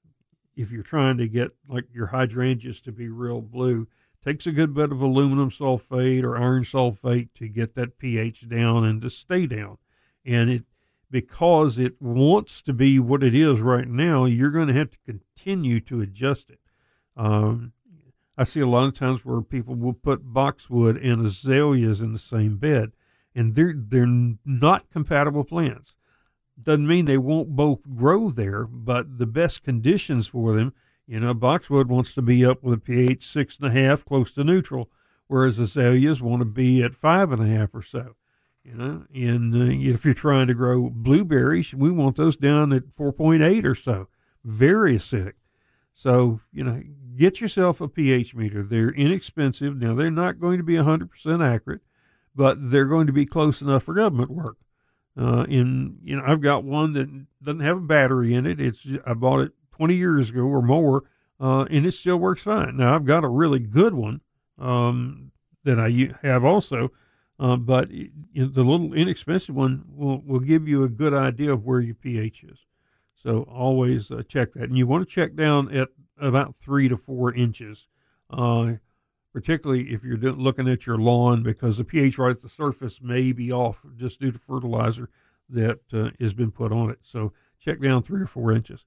if 0.60 0.72
you're 0.72 0.84
trying 0.84 1.18
to 1.18 1.28
get 1.28 1.52
like 1.68 1.86
your 1.94 2.08
hydrangeas 2.08 2.82
to 2.82 2.92
be 2.92 3.08
real 3.08 3.42
blue, 3.42 3.88
takes 4.24 4.46
a 4.46 4.52
good 4.52 4.74
bit 4.74 4.92
of 4.92 5.02
aluminum 5.02 5.50
sulfate 5.50 6.24
or 6.24 6.38
iron 6.38 6.64
sulfate 6.64 7.30
to 7.36 7.48
get 7.48 7.76
that 7.76 7.98
pH 7.98 8.50
down 8.50 8.84
and 8.84 9.02
to 9.02 9.10
stay 9.10 9.46
down. 9.46 9.78
And 10.26 10.50
it 10.50 10.64
because 11.10 11.80
it 11.80 12.00
wants 12.02 12.62
to 12.62 12.74
be 12.74 13.00
what 13.00 13.24
it 13.24 13.34
is 13.34 13.60
right 13.62 13.88
now, 13.88 14.26
you're 14.26 14.52
going 14.52 14.68
to 14.68 14.74
have 14.76 14.92
to 14.92 14.98
continue 15.06 15.80
to 15.80 16.02
adjust 16.02 16.52
it. 16.52 16.60
Um, 17.18 17.74
I 18.38 18.44
see 18.44 18.60
a 18.60 18.68
lot 18.68 18.86
of 18.86 18.94
times 18.94 19.26
where 19.26 19.42
people 19.42 19.76
will 19.76 19.94
put 19.94 20.34
boxwood 20.34 20.98
and 20.98 21.26
azaleas 21.26 22.00
in 22.00 22.14
the 22.14 22.20
same 22.20 22.58
bed, 22.58 22.92
and 23.34 23.56
they're 23.56 23.74
they're 23.76 24.36
not 24.46 24.90
compatible 24.90 25.44
plants. 25.44 25.96
Doesn't 26.62 26.88
mean 26.88 27.06
they 27.06 27.18
won't 27.18 27.56
both 27.56 27.80
grow 27.96 28.30
there, 28.30 28.66
but 28.66 29.18
the 29.18 29.26
best 29.26 29.64
conditions 29.64 30.28
for 30.28 30.56
them, 30.56 30.74
you 31.08 31.20
know, 31.20 31.34
boxwood 31.34 31.88
wants 31.88 32.14
to 32.14 32.22
be 32.22 32.46
up 32.46 32.64
with 32.64 32.80
a 32.80 32.82
pH 32.82 33.26
six 33.26 33.58
and 33.58 33.68
a 33.68 33.82
half, 33.82 34.06
close 34.06 34.32
to 34.32 34.44
neutral, 34.44 34.90
whereas 35.28 35.58
azaleas 35.58 36.22
want 36.22 36.42
to 36.42 36.46
be 36.46 36.84
at 36.84 36.96
five 36.96 37.32
and 37.32 37.48
a 37.48 37.52
half 37.52 37.74
or 37.74 37.82
so. 37.82 38.16
You 38.64 38.74
know, 38.76 39.06
and 39.14 39.56
uh, 39.56 39.92
if 39.96 40.04
you're 40.04 40.14
trying 40.14 40.48
to 40.48 40.54
grow 40.54 40.90
blueberries, 40.90 41.74
we 41.74 41.90
want 41.90 42.18
those 42.18 42.36
down 42.36 42.74
at 42.74 42.96
4.8 42.96 43.64
or 43.64 43.74
so, 43.74 44.10
very 44.44 44.96
acidic. 44.98 45.34
So, 45.94 46.42
you 46.54 46.64
know, 46.64 46.84
get 47.16 47.42
yourself 47.42 47.82
a 47.82 47.88
pH 47.88 48.36
meter. 48.36 48.64
They're 48.64 48.92
inexpensive. 48.92 49.78
Now, 49.78 49.96
they're 49.96 50.12
not 50.12 50.40
going 50.40 50.58
to 50.58 50.64
be 50.64 50.76
100% 50.76 51.10
accurate, 51.44 51.82
but 52.36 52.70
they're 52.70 52.86
going 52.86 53.08
to 53.08 53.14
be 53.14 53.26
close 53.26 53.62
enough 53.62 53.84
for 53.84 53.94
government 53.94 54.32
work. 54.32 54.58
Uh, 55.18 55.44
in 55.50 55.98
you 56.04 56.16
know, 56.16 56.24
I've 56.26 56.42
got 56.42 56.64
one 56.64 56.94
that 56.94 57.26
doesn't 57.44 57.62
have 57.62 57.78
a 57.78 57.82
battery 57.82 58.34
in 58.34 58.46
it. 58.46 58.60
It's 58.60 58.86
I 59.06 59.14
bought 59.14 59.42
it 59.42 59.52
20 59.74 59.96
years 59.96 60.30
ago 60.30 60.42
or 60.42 60.62
more, 60.62 61.04
uh, 61.40 61.66
and 61.70 61.86
it 61.86 61.94
still 61.94 62.18
works 62.18 62.44
fine. 62.44 62.78
Now 62.78 62.96
I've 62.96 63.06
got 63.06 63.24
a 63.24 63.30
really 63.30 63.60
good 63.60 63.94
one 63.94 64.22
um, 64.58 65.32
that 65.64 65.80
I 65.80 66.14
have 66.26 66.46
also, 66.46 66.92
uh, 67.40 67.56
but 67.56 67.92
you 67.92 68.12
know, 68.34 68.48
the 68.48 68.64
little 68.64 68.94
inexpensive 68.94 69.56
one 69.56 69.86
will 69.90 70.22
will 70.26 70.40
give 70.40 70.68
you 70.68 70.84
a 70.84 70.90
good 70.90 71.14
idea 71.14 71.54
of 71.54 71.66
where 71.66 71.80
your 71.80 71.96
pH 71.96 72.44
is. 72.44 72.66
So 73.22 73.44
always 73.44 74.12
uh, 74.12 74.24
check 74.28 74.54
that, 74.54 74.64
and 74.64 74.78
you 74.78 74.88
want 74.88 75.08
to 75.08 75.14
check 75.14 75.36
down 75.36 75.76
at 75.76 75.90
about 76.22 76.56
three 76.56 76.88
to 76.88 76.98
four 76.98 77.34
inches. 77.34 77.88
Uh, 78.30 78.74
particularly 79.34 79.92
if 79.92 80.04
you're 80.04 80.18
looking 80.18 80.68
at 80.68 80.86
your 80.86 80.98
lawn, 80.98 81.44
because 81.44 81.78
the 81.78 81.84
pH 81.84 82.18
right 82.18 82.32
at 82.32 82.42
the 82.42 82.50
surface 82.50 83.00
may 83.02 83.32
be 83.32 83.52
off 83.52 83.82
just 83.96 84.20
due 84.20 84.32
to 84.32 84.40
fertilizer 84.40 85.10
that 85.50 85.80
uh, 85.94 86.10
has 86.20 86.34
been 86.34 86.52
put 86.52 86.72
on 86.72 86.90
it. 86.90 87.00
So 87.02 87.34
check 87.60 87.82
down 87.82 88.04
three 88.04 88.22
or 88.22 88.28
four 88.28 88.52
inches. 88.52 88.86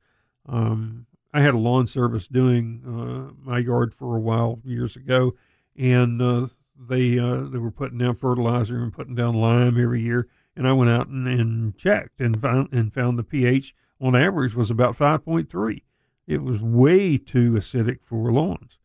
Um, 0.49 1.07
I 1.33 1.41
had 1.41 1.55
a 1.55 1.59
lawn 1.59 1.87
service 1.87 2.27
doing 2.27 2.83
uh, 2.87 3.35
my 3.43 3.59
yard 3.59 3.95
for 3.95 4.17
a 4.17 4.21
while 4.21 4.61
years 4.65 4.97
ago, 4.97 5.35
and 5.77 6.21
uh, 6.21 6.49
they 6.79 7.19
uh, 7.19 7.43
they 7.45 7.59
were 7.59 7.71
putting 7.71 7.99
down 7.99 8.17
fertilizer 8.17 8.83
and 8.83 8.93
putting 8.93 9.15
down 9.15 9.35
lime 9.35 9.81
every 9.81 10.03
year. 10.03 10.29
And 10.55 10.69
I 10.69 10.73
went 10.73 10.91
out 10.91 11.09
and, 11.09 11.27
and 11.27 11.77
checked 11.79 12.21
and 12.21 12.41
found 12.41 12.69
and 12.73 12.93
found 12.93 13.19
the 13.19 13.23
pH 13.23 13.75
on 14.01 14.15
average 14.15 14.55
was 14.55 14.71
about 14.71 14.99
5.3. 14.99 15.83
It 16.27 16.43
was 16.43 16.61
way 16.61 17.17
too 17.17 17.53
acidic 17.53 18.01
for 18.03 18.31
lawns. 18.33 18.79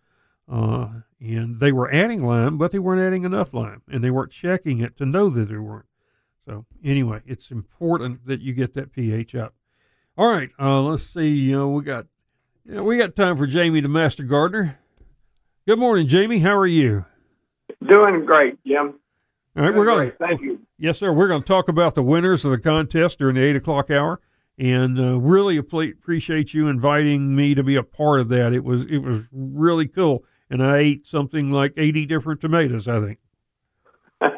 Uh, 0.50 0.88
and 1.20 1.60
they 1.60 1.72
were 1.72 1.94
adding 1.94 2.26
lime, 2.26 2.58
but 2.58 2.72
they 2.72 2.80
weren't 2.80 3.02
adding 3.02 3.24
enough 3.24 3.54
lime, 3.54 3.82
and 3.90 4.04
they 4.04 4.12
weren't 4.12 4.32
checking 4.32 4.80
it 4.80 4.96
to 4.98 5.06
know 5.06 5.30
that 5.30 5.50
they 5.50 5.58
weren't. 5.58 5.86
So 6.46 6.66
anyway, 6.84 7.22
it's 7.26 7.52
important 7.52 8.26
that 8.28 8.42
you 8.42 8.54
get 8.54 8.74
that 8.76 8.94
pH 8.94 9.36
up. 9.36 9.54
All 10.18 10.30
right, 10.30 10.50
uh, 10.60 10.82
let's 10.82 11.04
see. 11.04 11.28
You 11.28 11.52
know, 11.58 11.70
we 11.70 11.84
got 11.84 12.06
you 12.66 12.76
know, 12.76 12.84
we 12.84 12.98
got 12.98 13.16
time 13.16 13.38
for 13.38 13.46
Jamie, 13.48 13.82
the 13.82 13.90
master 13.90 14.24
gardener. 14.24 14.80
Good 15.68 15.80
morning, 15.80 16.08
Jamie. 16.08 16.40
How 16.40 16.56
are 16.56 16.68
you? 16.68 17.06
Doing 17.86 18.26
great, 18.26 18.58
Jim. 18.66 18.96
All 19.56 19.64
right, 19.64 19.66
Doing 19.66 19.76
we're 19.76 19.86
going. 19.86 20.12
Thank 20.18 20.42
you. 20.42 20.62
Yes, 20.78 21.00
sir. 21.00 21.12
We're 21.12 21.28
going 21.28 21.42
to 21.42 21.48
talk 21.48 21.68
about 21.68 21.96
the 21.96 22.04
winners 22.04 22.46
of 22.46 22.52
the 22.52 22.58
contest 22.58 23.20
during 23.20 23.36
the 23.36 23.44
eight 23.44 23.58
o'clock 23.58 23.92
hour, 23.92 24.22
and 24.58 25.00
uh, 25.00 25.20
really 25.20 25.58
appreciate 25.58 26.54
you 26.54 26.68
inviting 26.68 27.36
me 27.36 27.54
to 27.56 27.64
be 27.64 27.76
a 27.76 27.84
part 27.84 28.22
of 28.22 28.30
that. 28.30 28.54
It 28.54 28.64
was 28.64 28.86
it 28.86 29.00
was 29.00 29.24
really 29.32 29.88
cool 29.88 30.24
and 30.50 30.64
I 30.64 30.78
ate 30.78 31.08
something 31.08 31.52
like 31.52 31.74
80 31.78 32.06
different 32.06 32.42
tomatoes, 32.42 32.88
I 32.88 33.00
think. 33.00 33.20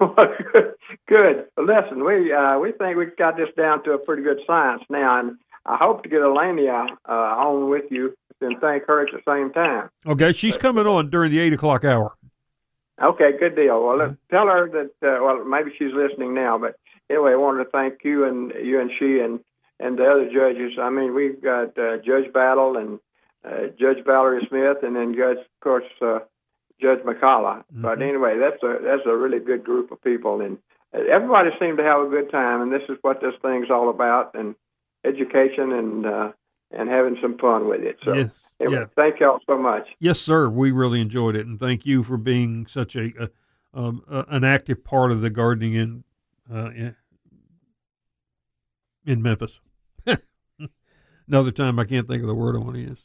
well, 0.00 0.14
good. 0.52 0.74
good. 1.08 1.46
Listen, 1.56 2.04
we 2.04 2.32
uh, 2.32 2.58
we 2.58 2.72
think 2.72 2.96
we've 2.96 3.16
got 3.16 3.36
this 3.36 3.48
down 3.56 3.82
to 3.84 3.92
a 3.92 3.98
pretty 3.98 4.22
good 4.22 4.40
science 4.46 4.82
now, 4.90 5.20
and 5.20 5.38
I 5.64 5.76
hope 5.76 6.02
to 6.02 6.08
get 6.08 6.20
Elena 6.20 6.86
uh, 7.08 7.12
on 7.12 7.70
with 7.70 7.84
you 7.90 8.14
and 8.40 8.60
thank 8.60 8.84
her 8.86 9.06
at 9.06 9.12
the 9.12 9.20
same 9.26 9.52
time. 9.52 9.88
Okay, 10.06 10.32
she's 10.32 10.56
coming 10.56 10.86
on 10.86 11.10
during 11.10 11.30
the 11.30 11.38
8 11.38 11.52
o'clock 11.52 11.84
hour. 11.84 12.12
Okay, 13.00 13.30
good 13.38 13.56
deal. 13.56 13.84
Well, 13.84 13.98
let's 13.98 14.16
tell 14.30 14.46
her 14.46 14.68
that. 14.68 14.90
Uh, 15.06 15.22
well, 15.24 15.44
maybe 15.44 15.70
she's 15.78 15.92
listening 15.94 16.34
now, 16.34 16.58
but 16.58 16.76
anyway, 17.08 17.32
I 17.32 17.36
wanted 17.36 17.64
to 17.64 17.70
thank 17.70 18.04
you 18.04 18.24
and 18.26 18.52
you 18.62 18.80
and 18.80 18.90
she 18.98 19.20
and 19.20 19.40
and 19.80 19.98
the 19.98 20.04
other 20.04 20.30
judges. 20.32 20.78
I 20.80 20.90
mean, 20.90 21.14
we've 21.14 21.42
got 21.42 21.76
uh, 21.78 21.96
Judge 21.98 22.32
Battle 22.32 22.76
and 22.76 23.00
uh, 23.44 23.68
Judge 23.78 24.04
Valerie 24.04 24.46
Smith, 24.48 24.78
and 24.82 24.94
then 24.94 25.14
Judge, 25.14 25.38
of 25.38 25.60
course, 25.62 25.84
uh, 26.00 26.20
Judge 26.80 27.00
McCullough. 27.00 27.58
Mm-hmm. 27.58 27.82
But 27.82 28.02
anyway, 28.02 28.38
that's 28.38 28.62
a 28.62 28.78
that's 28.82 29.06
a 29.06 29.16
really 29.16 29.38
good 29.38 29.64
group 29.64 29.92
of 29.92 30.02
people, 30.02 30.40
and 30.40 30.58
everybody 30.92 31.50
seemed 31.60 31.78
to 31.78 31.84
have 31.84 32.00
a 32.00 32.08
good 32.08 32.30
time. 32.30 32.60
And 32.60 32.72
this 32.72 32.82
is 32.88 32.98
what 33.02 33.20
this 33.20 33.34
thing's 33.42 33.70
all 33.70 33.88
about, 33.90 34.34
and 34.34 34.54
education 35.04 35.72
and 35.72 36.06
uh, 36.06 36.32
and 36.70 36.88
having 36.88 37.16
some 37.20 37.38
fun 37.38 37.68
with 37.68 37.82
it. 37.82 37.98
So, 38.04 38.14
yes. 38.14 38.30
anyway, 38.60 38.80
yeah. 38.80 38.86
thank 38.96 39.20
y'all 39.20 39.40
so 39.46 39.58
much. 39.58 39.86
Yes, 39.98 40.20
sir. 40.20 40.48
We 40.48 40.70
really 40.70 41.00
enjoyed 41.00 41.36
it, 41.36 41.46
and 41.46 41.58
thank 41.58 41.86
you 41.86 42.02
for 42.02 42.16
being 42.16 42.66
such 42.66 42.96
a, 42.96 43.10
a 43.20 43.28
um, 43.74 44.04
an 44.08 44.44
active 44.44 44.84
part 44.84 45.12
of 45.12 45.20
the 45.20 45.30
gardening 45.30 45.74
in 45.74 46.04
uh, 46.52 46.70
in, 46.70 46.96
in 49.06 49.22
Memphis. 49.22 49.60
Another 51.28 51.50
time, 51.50 51.78
I 51.78 51.84
can't 51.84 52.06
think 52.06 52.22
of 52.22 52.28
the 52.28 52.34
word 52.34 52.56
I 52.56 52.58
want 52.58 52.74
to 52.74 52.80
use. 52.80 52.98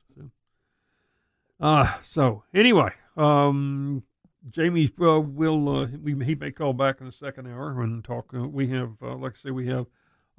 Uh, 1.60 1.98
so 2.04 2.44
anyway, 2.54 2.92
um, 3.16 4.04
Jamie 4.52 4.92
uh, 5.02 5.20
will 5.20 5.70
uh, 5.70 5.88
we, 6.02 6.14
he 6.24 6.36
may 6.36 6.52
call 6.52 6.74
back 6.74 6.98
in 7.00 7.08
the 7.08 7.12
second 7.12 7.48
hour 7.48 7.82
and 7.82 8.04
talk. 8.04 8.34
Uh, 8.34 8.48
we 8.48 8.68
have, 8.70 8.92
uh, 9.02 9.16
like 9.16 9.34
I 9.34 9.48
say, 9.48 9.52
we 9.52 9.68
have 9.68 9.88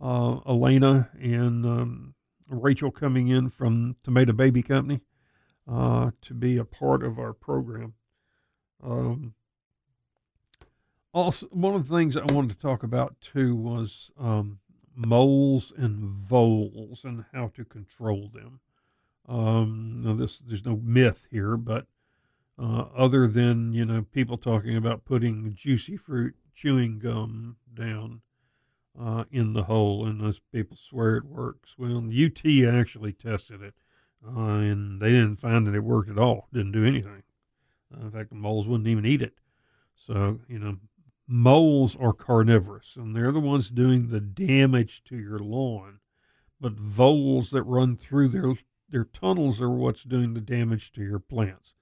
uh, 0.01 0.39
Elena 0.49 1.11
and 1.21 1.67
um, 1.67 2.15
Rachel 2.49 2.91
coming 2.91 3.29
in 3.29 3.51
from 3.51 3.97
Tomato 4.05 4.33
Baby 4.33 4.63
Company 4.63 5.01
uh, 5.71 6.13
to 6.23 6.35
be 6.35 6.57
a 6.57 6.65
part 6.65 7.03
of 7.03 7.19
our 7.19 7.33
program. 7.33 7.95
Um, 8.83 9.35
also, 11.13 11.47
one 11.47 11.75
of 11.75 11.89
the 11.89 11.97
things 11.97 12.17
I 12.17 12.33
wanted 12.33 12.51
to 12.51 12.61
talk 12.61 12.83
about 12.83 13.17
too 13.21 13.57
was 13.57 14.11
um, 14.19 14.61
moles 14.95 15.73
and 15.77 16.01
voles 16.01 17.01
and 17.05 17.25
how 17.33 17.49
to 17.57 17.65
control 17.65 18.31
them. 18.33 18.61
Um, 19.29 20.03
now 20.05 20.15
this 20.15 20.41
there's 20.47 20.65
no 20.65 20.81
myth 20.83 21.27
here, 21.31 21.57
but 21.57 21.87
uh, 22.59 22.87
other 22.97 23.27
than 23.27 23.73
you 23.73 23.85
know 23.85 24.07
people 24.11 24.39
talking 24.39 24.77
about 24.77 25.05
putting 25.05 25.55
juicy 25.55 25.97
fruit 25.97 26.35
chewing 26.55 26.99
gum 26.99 27.57
down 27.73 28.23
uh, 29.01 29.25
in 29.31 29.53
the 29.53 29.65
hole, 29.65 30.07
and 30.07 30.21
those 30.21 30.41
people 30.53 30.77
swear 30.77 31.17
it 31.17 31.25
works. 31.25 31.75
Well, 31.79 31.99
UT 32.09 32.41
actually 32.67 33.13
tested 33.13 33.63
it, 33.63 33.75
uh, 34.27 34.41
and 34.41 35.01
they 35.01 35.11
didn't 35.11 35.37
find 35.37 35.67
that 35.67 35.75
it 35.75 35.85
worked 35.85 36.11
at 36.11 36.19
all. 36.19 36.49
Didn't 36.53 36.73
do 36.73 36.85
anything. 36.85 37.23
Uh, 37.95 38.07
in 38.07 38.11
fact, 38.11 38.31
the 38.31 38.37
moles 38.37 38.67
wouldn't 38.67 38.89
even 38.89 39.07
eat 39.07 39.23
it. 39.23 39.35
So 40.07 40.41
you 40.49 40.59
know, 40.59 40.79
moles 41.27 41.97
are 42.01 42.15
carnivorous, 42.15 42.95
and 42.97 43.15
they're 43.15 43.33
the 43.33 43.41
ones 43.41 43.69
doing 43.69 44.09
the 44.09 44.21
damage 44.21 45.03
to 45.05 45.17
your 45.17 45.39
lawn. 45.39 46.01
But 46.61 46.73
voles 46.73 47.51
that 47.51 47.63
run 47.63 47.97
through 47.97 48.29
their 48.31 48.55
their 48.91 49.05
tunnels 49.05 49.61
are 49.61 49.71
what's 49.71 50.03
doing 50.03 50.35
the 50.35 50.41
damage 50.41 50.93
to 50.93 51.03
your 51.03 51.19
plants. 51.19 51.75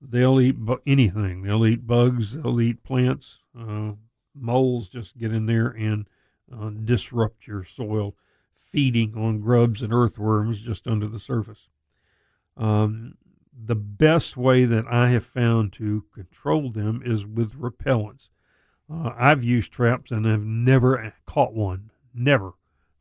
they'll 0.00 0.40
eat 0.40 0.56
bu- 0.56 0.80
anything. 0.86 1.42
They'll 1.42 1.66
eat 1.66 1.86
bugs. 1.86 2.32
They'll 2.32 2.60
eat 2.60 2.84
plants. 2.84 3.38
Uh, 3.58 3.92
moles 4.34 4.88
just 4.88 5.18
get 5.18 5.32
in 5.32 5.46
there 5.46 5.68
and 5.68 6.06
uh, 6.52 6.70
disrupt 6.70 7.46
your 7.46 7.64
soil, 7.64 8.14
feeding 8.54 9.16
on 9.16 9.40
grubs 9.40 9.82
and 9.82 9.92
earthworms 9.92 10.60
just 10.62 10.86
under 10.86 11.08
the 11.08 11.18
surface. 11.18 11.68
Um, 12.56 13.14
the 13.52 13.74
best 13.74 14.36
way 14.36 14.64
that 14.64 14.86
I 14.86 15.10
have 15.10 15.26
found 15.26 15.72
to 15.74 16.04
control 16.14 16.70
them 16.70 17.02
is 17.04 17.26
with 17.26 17.60
repellents. 17.60 18.28
Uh, 18.90 19.12
I've 19.18 19.42
used 19.44 19.72
traps 19.72 20.10
and 20.10 20.24
have 20.26 20.44
never 20.44 21.12
caught 21.26 21.52
one. 21.54 21.90
Never. 22.14 22.52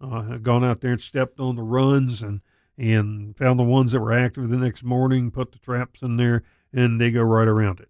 Uh, 0.01 0.25
I've 0.31 0.43
gone 0.43 0.63
out 0.63 0.81
there 0.81 0.93
and 0.93 1.01
stepped 1.01 1.39
on 1.39 1.55
the 1.55 1.63
runs 1.63 2.21
and 2.21 2.41
and 2.77 3.35
found 3.35 3.59
the 3.59 3.63
ones 3.63 3.91
that 3.91 3.99
were 3.99 4.13
active 4.13 4.49
the 4.49 4.57
next 4.57 4.83
morning, 4.83 5.31
put 5.31 5.51
the 5.51 5.57
traps 5.57 6.01
in 6.01 6.17
there, 6.17 6.43
and 6.71 7.01
they 7.01 7.11
go 7.11 7.21
right 7.21 7.47
around 7.47 7.79
it. 7.79 7.89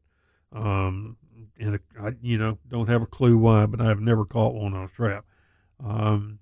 Um, 0.53 1.17
and 1.59 1.79
I, 1.99 2.13
you 2.21 2.37
know, 2.37 2.57
don't 2.67 2.89
have 2.89 3.01
a 3.01 3.07
clue 3.07 3.37
why, 3.37 3.65
but 3.65 3.81
I've 3.81 3.99
never 3.99 4.25
caught 4.25 4.53
one 4.53 4.73
on 4.73 4.85
a 4.85 4.87
trap. 4.87 5.25
Um, 5.83 6.39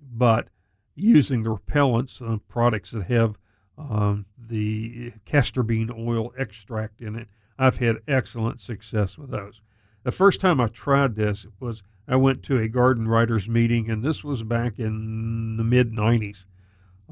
but 0.00 0.48
using 0.94 1.42
the 1.42 1.54
repellents, 1.54 2.20
uh, 2.20 2.38
products 2.48 2.90
that 2.90 3.04
have 3.04 3.36
um, 3.76 4.26
the 4.38 5.12
castor 5.24 5.62
bean 5.62 5.90
oil 5.96 6.32
extract 6.38 7.00
in 7.00 7.16
it, 7.16 7.28
I've 7.58 7.76
had 7.76 7.96
excellent 8.08 8.60
success 8.60 9.16
with 9.16 9.30
those. 9.30 9.60
The 10.02 10.12
first 10.12 10.40
time 10.40 10.60
I 10.60 10.66
tried 10.66 11.14
this 11.14 11.46
was 11.60 11.82
I 12.06 12.16
went 12.16 12.42
to 12.44 12.58
a 12.58 12.68
garden 12.68 13.08
writers 13.08 13.48
meeting, 13.48 13.90
and 13.90 14.02
this 14.02 14.22
was 14.22 14.42
back 14.42 14.78
in 14.78 15.56
the 15.56 15.64
mid 15.64 15.92
90s. 15.92 16.44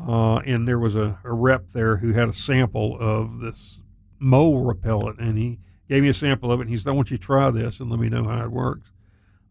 Uh, 0.01 0.37
and 0.39 0.67
there 0.67 0.79
was 0.79 0.95
a, 0.95 1.19
a 1.25 1.33
rep 1.33 1.73
there 1.73 1.99
who 1.99 2.13
had 2.13 2.29
a 2.29 2.33
sample 2.33 2.97
of 2.99 3.41
this 3.41 3.81
mole 4.19 4.65
repellent, 4.65 5.21
and 5.21 5.37
he 5.37 5.59
gave 5.89 6.03
me 6.03 6.09
a 6.09 6.15
sample 6.15 6.51
of 6.51 6.61
it. 6.61 6.65
And 6.65 6.71
he 6.71 6.77
said, 6.77 6.89
I 6.89 6.93
want 6.93 7.11
you 7.11 7.19
to 7.19 7.23
try 7.23 7.51
this 7.51 7.81
and 7.81 7.91
let 7.91 8.01
me 8.01 8.09
know 8.09 8.25
how 8.25 8.45
it 8.45 8.51
works. 8.51 8.89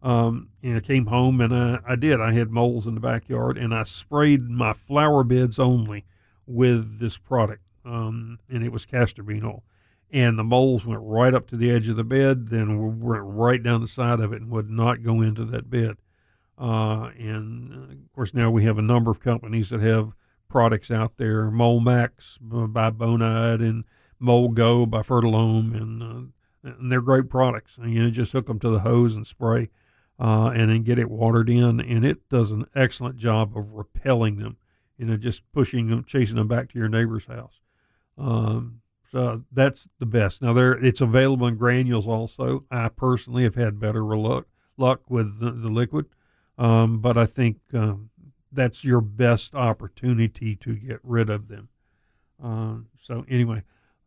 Um, 0.02 0.48
and 0.62 0.76
I 0.76 0.80
came 0.80 1.06
home 1.06 1.40
and 1.40 1.54
I, 1.54 1.78
I 1.86 1.94
did. 1.94 2.20
I 2.20 2.32
had 2.32 2.50
moles 2.50 2.86
in 2.86 2.94
the 2.94 3.00
backyard, 3.00 3.56
and 3.56 3.72
I 3.72 3.84
sprayed 3.84 4.42
my 4.42 4.72
flower 4.72 5.22
beds 5.22 5.58
only 5.58 6.04
with 6.44 6.98
this 6.98 7.16
product, 7.18 7.62
um, 7.84 8.40
and 8.48 8.64
it 8.64 8.72
was 8.72 8.84
castor 8.84 9.22
bean 9.22 9.44
oil. 9.44 9.62
And 10.10 10.38
the 10.38 10.44
moles 10.44 10.84
went 10.84 11.00
right 11.02 11.32
up 11.32 11.46
to 11.48 11.56
the 11.56 11.70
edge 11.70 11.88
of 11.88 11.96
the 11.96 12.04
bed, 12.04 12.48
then 12.48 13.00
went 13.00 13.22
right 13.24 13.62
down 13.62 13.80
the 13.80 13.88
side 13.88 14.20
of 14.20 14.32
it 14.32 14.42
and 14.42 14.50
would 14.50 14.68
not 14.68 15.02
go 15.02 15.22
into 15.22 15.44
that 15.46 15.70
bed. 15.70 15.96
Uh, 16.58 17.10
and 17.18 17.72
uh, 17.72 17.92
of 17.92 18.12
course, 18.12 18.34
now 18.34 18.50
we 18.50 18.64
have 18.64 18.76
a 18.76 18.82
number 18.82 19.10
of 19.10 19.20
companies 19.20 19.70
that 19.70 19.80
have 19.80 20.12
products 20.52 20.90
out 20.90 21.16
there 21.16 21.50
Mole 21.50 21.80
Max 21.80 22.38
by 22.40 22.90
Bonide 22.90 23.60
and 23.60 23.84
Mole 24.18 24.50
Go 24.50 24.86
by 24.86 25.02
Fertilome, 25.02 25.74
and, 25.74 26.02
uh, 26.02 26.68
and 26.68 26.92
they're 26.92 27.00
great 27.00 27.28
products. 27.28 27.72
And, 27.76 27.92
You 27.92 28.04
know, 28.04 28.10
just 28.10 28.32
hook 28.32 28.46
them 28.46 28.60
to 28.60 28.70
the 28.70 28.80
hose 28.80 29.16
and 29.16 29.26
spray. 29.26 29.70
Uh, 30.20 30.50
and 30.54 30.70
then 30.70 30.84
get 30.84 31.00
it 31.00 31.10
watered 31.10 31.50
in, 31.50 31.80
and 31.80 32.04
it 32.04 32.28
does 32.28 32.52
an 32.52 32.64
excellent 32.76 33.16
job 33.16 33.56
of 33.56 33.72
repelling 33.72 34.36
them 34.36 34.56
you 35.02 35.08
know, 35.08 35.16
just 35.16 35.42
pushing 35.52 35.88
them, 35.88 36.04
chasing 36.04 36.36
them 36.36 36.46
back 36.46 36.70
to 36.70 36.78
your 36.78 36.88
neighbor's 36.88 37.24
house. 37.24 37.60
Um, 38.16 38.82
so 39.10 39.42
that's 39.50 39.88
the 39.98 40.06
best. 40.06 40.40
Now 40.40 40.52
there, 40.52 40.72
it's 40.72 41.00
available 41.00 41.48
in 41.48 41.56
granules 41.56 42.06
also. 42.06 42.64
I 42.70 42.88
personally 42.88 43.42
have 43.42 43.56
had 43.56 43.80
better 43.80 44.04
luck 44.04 44.46
luck 44.76 45.00
with 45.08 45.40
the, 45.40 45.50
the 45.50 45.68
liquid, 45.68 46.06
um, 46.56 47.00
but 47.00 47.18
I 47.18 47.26
think 47.26 47.58
um, 47.74 48.10
that's 48.52 48.84
your 48.84 49.00
best 49.00 49.54
opportunity 49.54 50.54
to 50.56 50.74
get 50.74 51.00
rid 51.02 51.30
of 51.30 51.48
them. 51.48 51.68
Um, 52.42 52.88
so 53.02 53.24
anyway, 53.28 53.62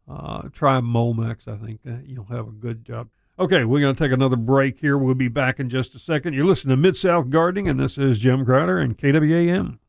uh, 0.10 0.50
try 0.54 0.80
Molemax. 0.80 1.48
I 1.48 1.58
think 1.58 1.80
uh, 1.88 1.98
you'll 2.06 2.26
have 2.26 2.48
a 2.48 2.52
good 2.52 2.86
job. 2.86 3.10
Okay, 3.38 3.66
we're 3.66 3.82
going 3.82 3.96
to 3.96 4.02
take 4.02 4.14
another 4.14 4.38
break 4.38 4.80
here. 4.80 4.98
We'll 4.98 5.14
be 5.14 5.28
back 5.28 5.60
in 5.60 5.70
just 5.70 5.94
a 5.96 6.00
second. 6.00 6.34
You're 6.34 6.46
listening 6.46 6.78
to 6.78 6.82
Mid 6.82 6.96
South 6.96 7.30
Gardening, 7.30 7.68
and 7.68 7.80
this 7.80 7.98
is 7.98 8.20
Jim 8.20 8.46
Crowder 8.46 8.80
and 8.80 8.98
KWAM. 8.98 9.80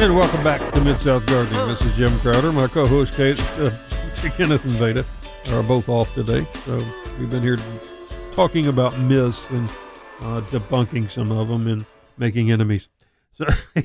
And 0.00 0.16
welcome 0.16 0.42
back 0.42 0.72
to 0.72 0.80
Mid 0.80 0.98
South 0.98 1.26
Gardening. 1.26 1.68
This 1.68 1.84
is 1.84 1.94
Jim 1.94 2.16
Crowder. 2.18 2.50
My 2.52 2.66
co-host 2.66 3.14
Kate, 3.14 3.40
uh, 3.58 3.70
Kenneth 4.36 4.64
and 4.64 4.72
Veda 4.72 5.04
are 5.52 5.62
both 5.62 5.88
off 5.88 6.12
today, 6.14 6.44
so 6.64 6.78
we've 7.18 7.30
been 7.30 7.42
here 7.42 7.58
talking 8.40 8.68
about 8.68 8.98
myths 9.00 9.50
and 9.50 9.68
uh, 10.22 10.40
debunking 10.48 11.10
some 11.10 11.30
of 11.30 11.48
them 11.48 11.66
and 11.66 11.84
making 12.16 12.50
enemies. 12.50 12.88
So 13.34 13.44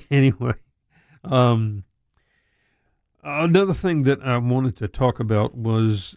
anyway, 0.10 0.54
um, 1.26 1.84
another 3.22 3.74
thing 3.74 4.04
that 4.04 4.22
I 4.22 4.38
wanted 4.38 4.78
to 4.78 4.88
talk 4.88 5.20
about 5.20 5.56
was 5.56 6.16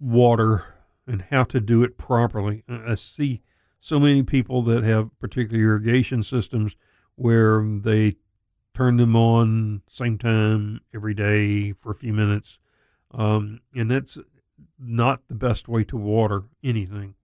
water 0.00 0.64
and 1.06 1.24
how 1.30 1.44
to 1.44 1.60
do 1.60 1.82
it 1.82 1.98
properly. 1.98 2.64
I 2.66 2.94
see 2.94 3.42
so 3.78 4.00
many 4.00 4.22
people 4.22 4.62
that 4.62 4.82
have 4.82 5.18
particular 5.18 5.62
irrigation 5.62 6.22
systems 6.22 6.76
where 7.16 7.62
they 7.62 8.14
turn 8.74 8.96
them 8.96 9.16
on 9.16 9.82
same 9.86 10.16
time 10.16 10.80
every 10.94 11.12
day 11.12 11.72
for 11.72 11.92
a 11.92 11.94
few 11.94 12.14
minutes. 12.14 12.58
Um, 13.12 13.60
and 13.74 13.90
that's 13.90 14.18
not 14.82 15.22
the 15.28 15.34
best 15.34 15.68
way 15.68 15.84
to 15.84 15.96
water 15.96 16.44
anything. 16.62 17.14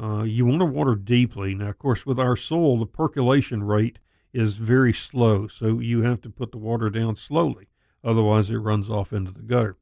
Uh, 0.00 0.22
you 0.22 0.46
want 0.46 0.60
to 0.60 0.66
water 0.66 0.94
deeply. 0.94 1.54
Now, 1.54 1.70
of 1.70 1.78
course, 1.78 2.06
with 2.06 2.18
our 2.18 2.36
soil, 2.36 2.78
the 2.78 2.86
percolation 2.86 3.62
rate 3.62 3.98
is 4.32 4.56
very 4.56 4.92
slow, 4.92 5.48
so 5.48 5.80
you 5.80 6.02
have 6.02 6.20
to 6.22 6.30
put 6.30 6.52
the 6.52 6.58
water 6.58 6.90
down 6.90 7.16
slowly. 7.16 7.68
Otherwise, 8.02 8.50
it 8.50 8.56
runs 8.56 8.88
off 8.88 9.12
into 9.12 9.32
the 9.32 9.42
gutter. 9.42 9.76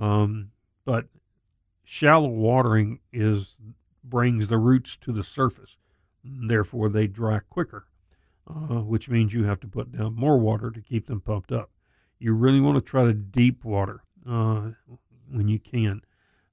Um, 0.00 0.50
but 0.84 1.06
shallow 1.84 2.28
watering 2.28 3.00
is 3.12 3.56
brings 4.04 4.48
the 4.48 4.58
roots 4.58 4.96
to 4.96 5.12
the 5.12 5.22
surface. 5.22 5.76
Therefore, 6.24 6.88
they 6.88 7.06
dry 7.06 7.38
quicker 7.38 7.86
uh, 8.48 8.80
which 8.80 9.08
means 9.08 9.32
you 9.32 9.44
have 9.44 9.60
to 9.60 9.66
put 9.66 9.92
down 9.92 10.14
more 10.14 10.38
water 10.38 10.70
to 10.70 10.80
keep 10.80 11.06
them 11.06 11.20
pumped 11.20 11.52
up. 11.52 11.70
You 12.18 12.34
really 12.34 12.60
want 12.60 12.76
to 12.76 12.90
try 12.90 13.04
to 13.04 13.14
deep 13.14 13.64
water 13.64 14.02
uh, 14.28 14.70
when 15.30 15.48
you 15.48 15.58
can, 15.58 16.02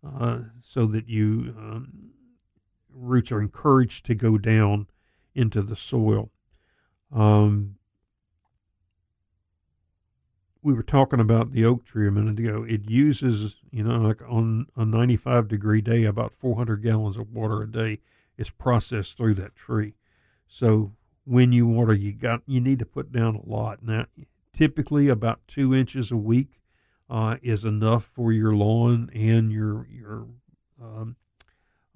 uh, 0.06 0.40
so 0.62 0.86
that 0.88 1.08
you 1.08 1.54
um, 1.58 2.12
roots 2.94 3.32
are 3.32 3.42
encouraged 3.42 4.06
to 4.06 4.16
go 4.16 4.38
down 4.38 4.88
into 5.36 5.62
the 5.62 5.76
soil. 5.76 6.32
Um, 7.12 7.76
we 10.62 10.74
were 10.74 10.84
talking 10.84 11.20
about 11.20 11.54
the 11.54 11.64
oak 11.66 11.86
tree 11.86 12.08
a 12.08 12.12
minute 12.12 12.40
ago. 12.40 12.66
It 12.68 12.90
uses, 12.90 13.56
you 13.72 13.84
know, 13.84 14.00
like 14.00 14.22
on 14.28 14.68
a 14.76 14.86
95 14.86 15.48
degree 15.48 15.82
day, 15.82 16.04
about 16.04 16.34
400 16.34 16.84
gallons 16.84 17.18
of 17.18 17.32
water 17.32 17.62
a 17.62 17.72
day 17.72 18.00
is 18.38 18.50
processed 18.50 19.16
through 19.16 19.36
that 19.36 19.56
tree. 19.56 19.96
So 20.48 20.94
when 21.26 21.52
you 21.52 21.66
water, 21.68 21.94
you 21.94 22.12
got 22.12 22.42
you 22.46 22.60
need 22.60 22.80
to 22.80 22.86
put 22.86 23.12
down 23.12 23.36
a 23.36 23.50
lot. 23.50 23.84
Now, 23.84 24.08
typically 24.54 25.08
about 25.08 25.40
two 25.48 25.74
inches 25.74 26.12
a 26.12 26.18
week 26.18 26.60
uh, 27.10 27.38
is 27.42 27.66
enough 27.66 28.06
for 28.14 28.32
your 28.32 28.56
lawn 28.56 29.10
and 29.14 29.52
your 29.52 29.88
your 29.90 30.28
um, 30.82 31.16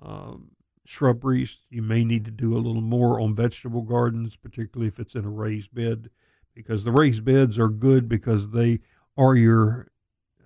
um, 0.01 0.51
shrubberies. 0.85 1.61
You 1.69 1.81
may 1.81 2.03
need 2.03 2.25
to 2.25 2.31
do 2.31 2.55
a 2.55 2.59
little 2.59 2.81
more 2.81 3.19
on 3.19 3.35
vegetable 3.35 3.83
gardens, 3.83 4.35
particularly 4.35 4.87
if 4.87 4.99
it's 4.99 5.15
in 5.15 5.25
a 5.25 5.29
raised 5.29 5.73
bed, 5.73 6.09
because 6.53 6.83
the 6.83 6.91
raised 6.91 7.23
beds 7.23 7.57
are 7.59 7.69
good 7.69 8.09
because 8.09 8.49
they 8.49 8.79
are 9.17 9.35
your 9.35 9.91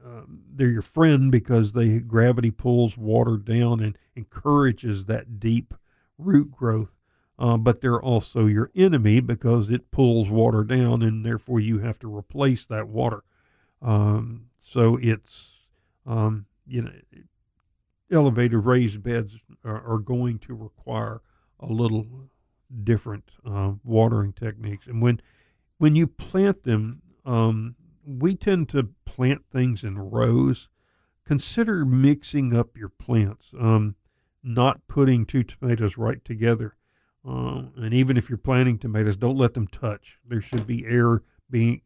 um, 0.05 0.41
they're 0.53 0.69
your 0.69 0.81
friend 0.81 1.31
because 1.31 1.71
they 1.71 1.99
gravity 1.99 2.51
pulls 2.51 2.97
water 2.97 3.37
down 3.37 3.79
and 3.79 3.97
encourages 4.15 5.05
that 5.05 5.39
deep 5.39 5.73
root 6.17 6.51
growth 6.51 6.97
uh, 7.39 7.57
but 7.57 7.81
they're 7.81 8.01
also 8.01 8.45
your 8.45 8.71
enemy 8.75 9.19
because 9.19 9.69
it 9.69 9.91
pulls 9.91 10.29
water 10.29 10.63
down 10.63 11.03
and 11.03 11.25
therefore 11.25 11.59
you 11.59 11.79
have 11.79 11.99
to 11.99 12.15
replace 12.15 12.65
that 12.65 12.87
water. 12.87 13.23
Um, 13.81 14.47
so 14.67 14.97
it's, 15.01 15.49
um, 16.05 16.45
you 16.65 16.81
know, 16.81 16.91
elevated 18.11 18.65
raised 18.65 19.03
beds 19.03 19.37
are, 19.63 19.93
are, 19.93 19.99
going 19.99 20.39
to 20.39 20.53
require 20.53 21.21
a 21.59 21.67
little 21.67 22.05
different 22.83 23.31
uh, 23.45 23.73
watering 23.83 24.33
techniques. 24.33 24.87
And 24.87 25.01
when, 25.01 25.21
when 25.77 25.95
you 25.95 26.07
plant 26.07 26.63
them, 26.63 27.01
um, 27.25 27.75
we 28.05 28.35
tend 28.35 28.69
to 28.69 28.89
plant 29.05 29.43
things 29.51 29.83
in 29.83 29.97
rows. 29.97 30.69
Consider 31.25 31.83
mixing 31.83 32.55
up 32.55 32.77
your 32.77 32.89
plants, 32.89 33.51
um, 33.59 33.95
not 34.41 34.87
putting 34.87 35.25
two 35.25 35.43
tomatoes 35.43 35.97
right 35.97 36.23
together 36.23 36.77
uh, 37.27 37.63
and 37.75 37.93
even 37.93 38.15
if 38.15 38.29
you're 38.29 38.37
planting 38.37 38.77
tomatoes, 38.77 39.17
don't 39.17 39.37
let 39.37 39.53
them 39.53 39.67
touch. 39.67 40.17
There 40.25 40.41
should 40.41 40.65
be 40.65 40.85
air 40.85 41.23
being, 41.49 41.81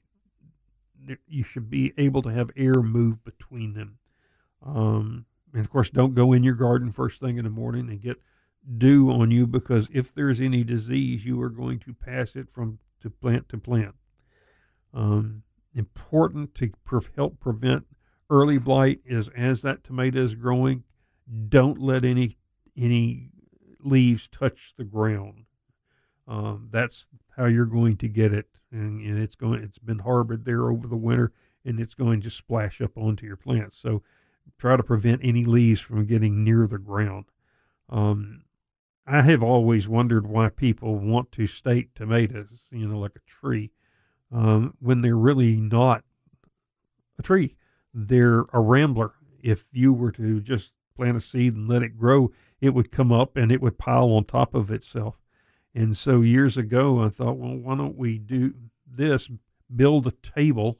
you 1.28 1.44
should 1.44 1.69
be 1.69 1.94
able 1.98 2.22
to 2.22 2.30
have 2.30 2.52
air 2.56 2.82
move 2.82 3.23
between 3.23 3.73
them. 3.73 3.98
Um, 4.65 5.26
and 5.53 5.65
of 5.65 5.69
course, 5.72 5.90
don't 5.90 6.15
go 6.15 6.34
in 6.34 6.44
your 6.44 6.56
garden 6.56 6.91
first 6.91 7.19
thing 7.19 7.38
in 7.38 7.44
the 7.44 7.49
morning 7.49 7.90
and 7.90 8.02
get 8.02 8.22
dew 8.78 9.10
on 9.11 9.32
you 9.32 9.48
because 9.48 9.90
if 9.91 10.14
there's 10.14 10.40
any 10.40 10.64
disease, 10.64 11.26
you 11.26 11.41
are 11.41 11.49
going 11.49 11.80
to 11.80 11.94
pass 11.94 12.36
it 12.36 12.48
from 12.52 12.80
to 13.02 13.10
plant 13.10 13.49
to 13.49 13.57
plant. 13.57 13.95
Um, 14.94 15.44
important 15.73 16.53
to 16.56 16.72
pre- 16.84 17.02
help 17.15 17.40
prevent 17.40 17.86
early 18.30 18.57
blight 18.57 18.99
is 19.06 19.30
as 19.36 19.61
that 19.61 19.84
tomato 19.84 20.23
is 20.23 20.36
growing, 20.36 20.84
don't 21.49 21.80
let 21.80 22.06
any 22.06 22.38
any 22.78 23.30
leaves 23.80 24.28
touch 24.28 24.73
the 24.78 24.84
ground. 24.84 25.45
Um, 26.28 26.69
that's 26.72 27.07
how 27.36 27.45
you're 27.45 27.65
going 27.65 27.98
to 27.98 28.07
get 28.07 28.34
it, 28.34 28.48
and, 28.72 29.02
and, 29.02 29.22
it's 29.22 29.35
going. 29.35 29.61
It's 29.64 29.77
been 29.77 29.99
harbored 29.99 30.45
there 30.45 30.69
over 30.69 30.88
the 30.88 30.95
winter, 30.95 31.31
and 31.65 31.80
it's 31.80 31.93
going 31.93 32.22
to 32.22 32.30
splash 32.30 32.81
up 32.81 32.98
onto 32.98 33.26
your 33.26 33.35
plants. 33.35 33.77
So 33.77 34.03
try 34.57 34.77
to 34.77 34.84
prevent 34.84 35.22
any 35.23 35.43
leaves 35.43 35.81
from 35.81 36.06
getting 36.06 36.43
near 36.43 36.68
the 36.68 36.77
ground. 36.77 37.26
Um, 37.89 38.43
I 39.06 39.22
have 39.23 39.43
always 39.43 39.88
wondered 39.88 40.27
why 40.27 40.49
people 40.49 40.95
want 40.95 41.31
to 41.34 41.48
stake 41.48 41.93
tomatoes, 41.95 42.68
you 42.72 42.88
know, 42.88 42.99
like 42.99 43.15
a 43.15 43.30
tree, 43.30 43.72
um, 44.31 44.76
when 44.80 45.02
they're 45.02 45.18
really 45.18 45.57
not 45.57 46.03
a 47.19 47.23
tree. 47.23 47.56
They're 47.93 48.45
a 48.53 48.60
rambler. 48.60 49.14
If 49.43 49.68
you 49.72 49.91
were 49.91 50.11
to 50.14 50.39
just 50.39 50.73
plant 50.95 51.18
a 51.18 51.22
seed 51.22 51.56
and 51.56 51.68
let 51.68 51.84
it 51.84 51.98
grow, 51.98 52.31
it 52.61 52.73
would 52.73 52.91
come 52.91 53.11
up 53.11 53.35
and 53.35 53.52
it 53.52 53.61
would 53.61 53.77
pile 53.77 54.11
on 54.11 54.26
top 54.26 54.53
of 54.53 54.72
itself. 54.72 55.15
And 55.73 55.95
so 55.95 56.22
years 56.22 56.57
ago, 56.57 57.02
I 57.02 57.10
thought, 57.10 57.38
well, 57.38 57.56
why 57.56 57.76
don't 57.76 57.98
we 57.98 58.18
do 58.18 58.53
this? 58.85 59.30
Build 59.73 60.06
a 60.07 60.11
table 60.11 60.80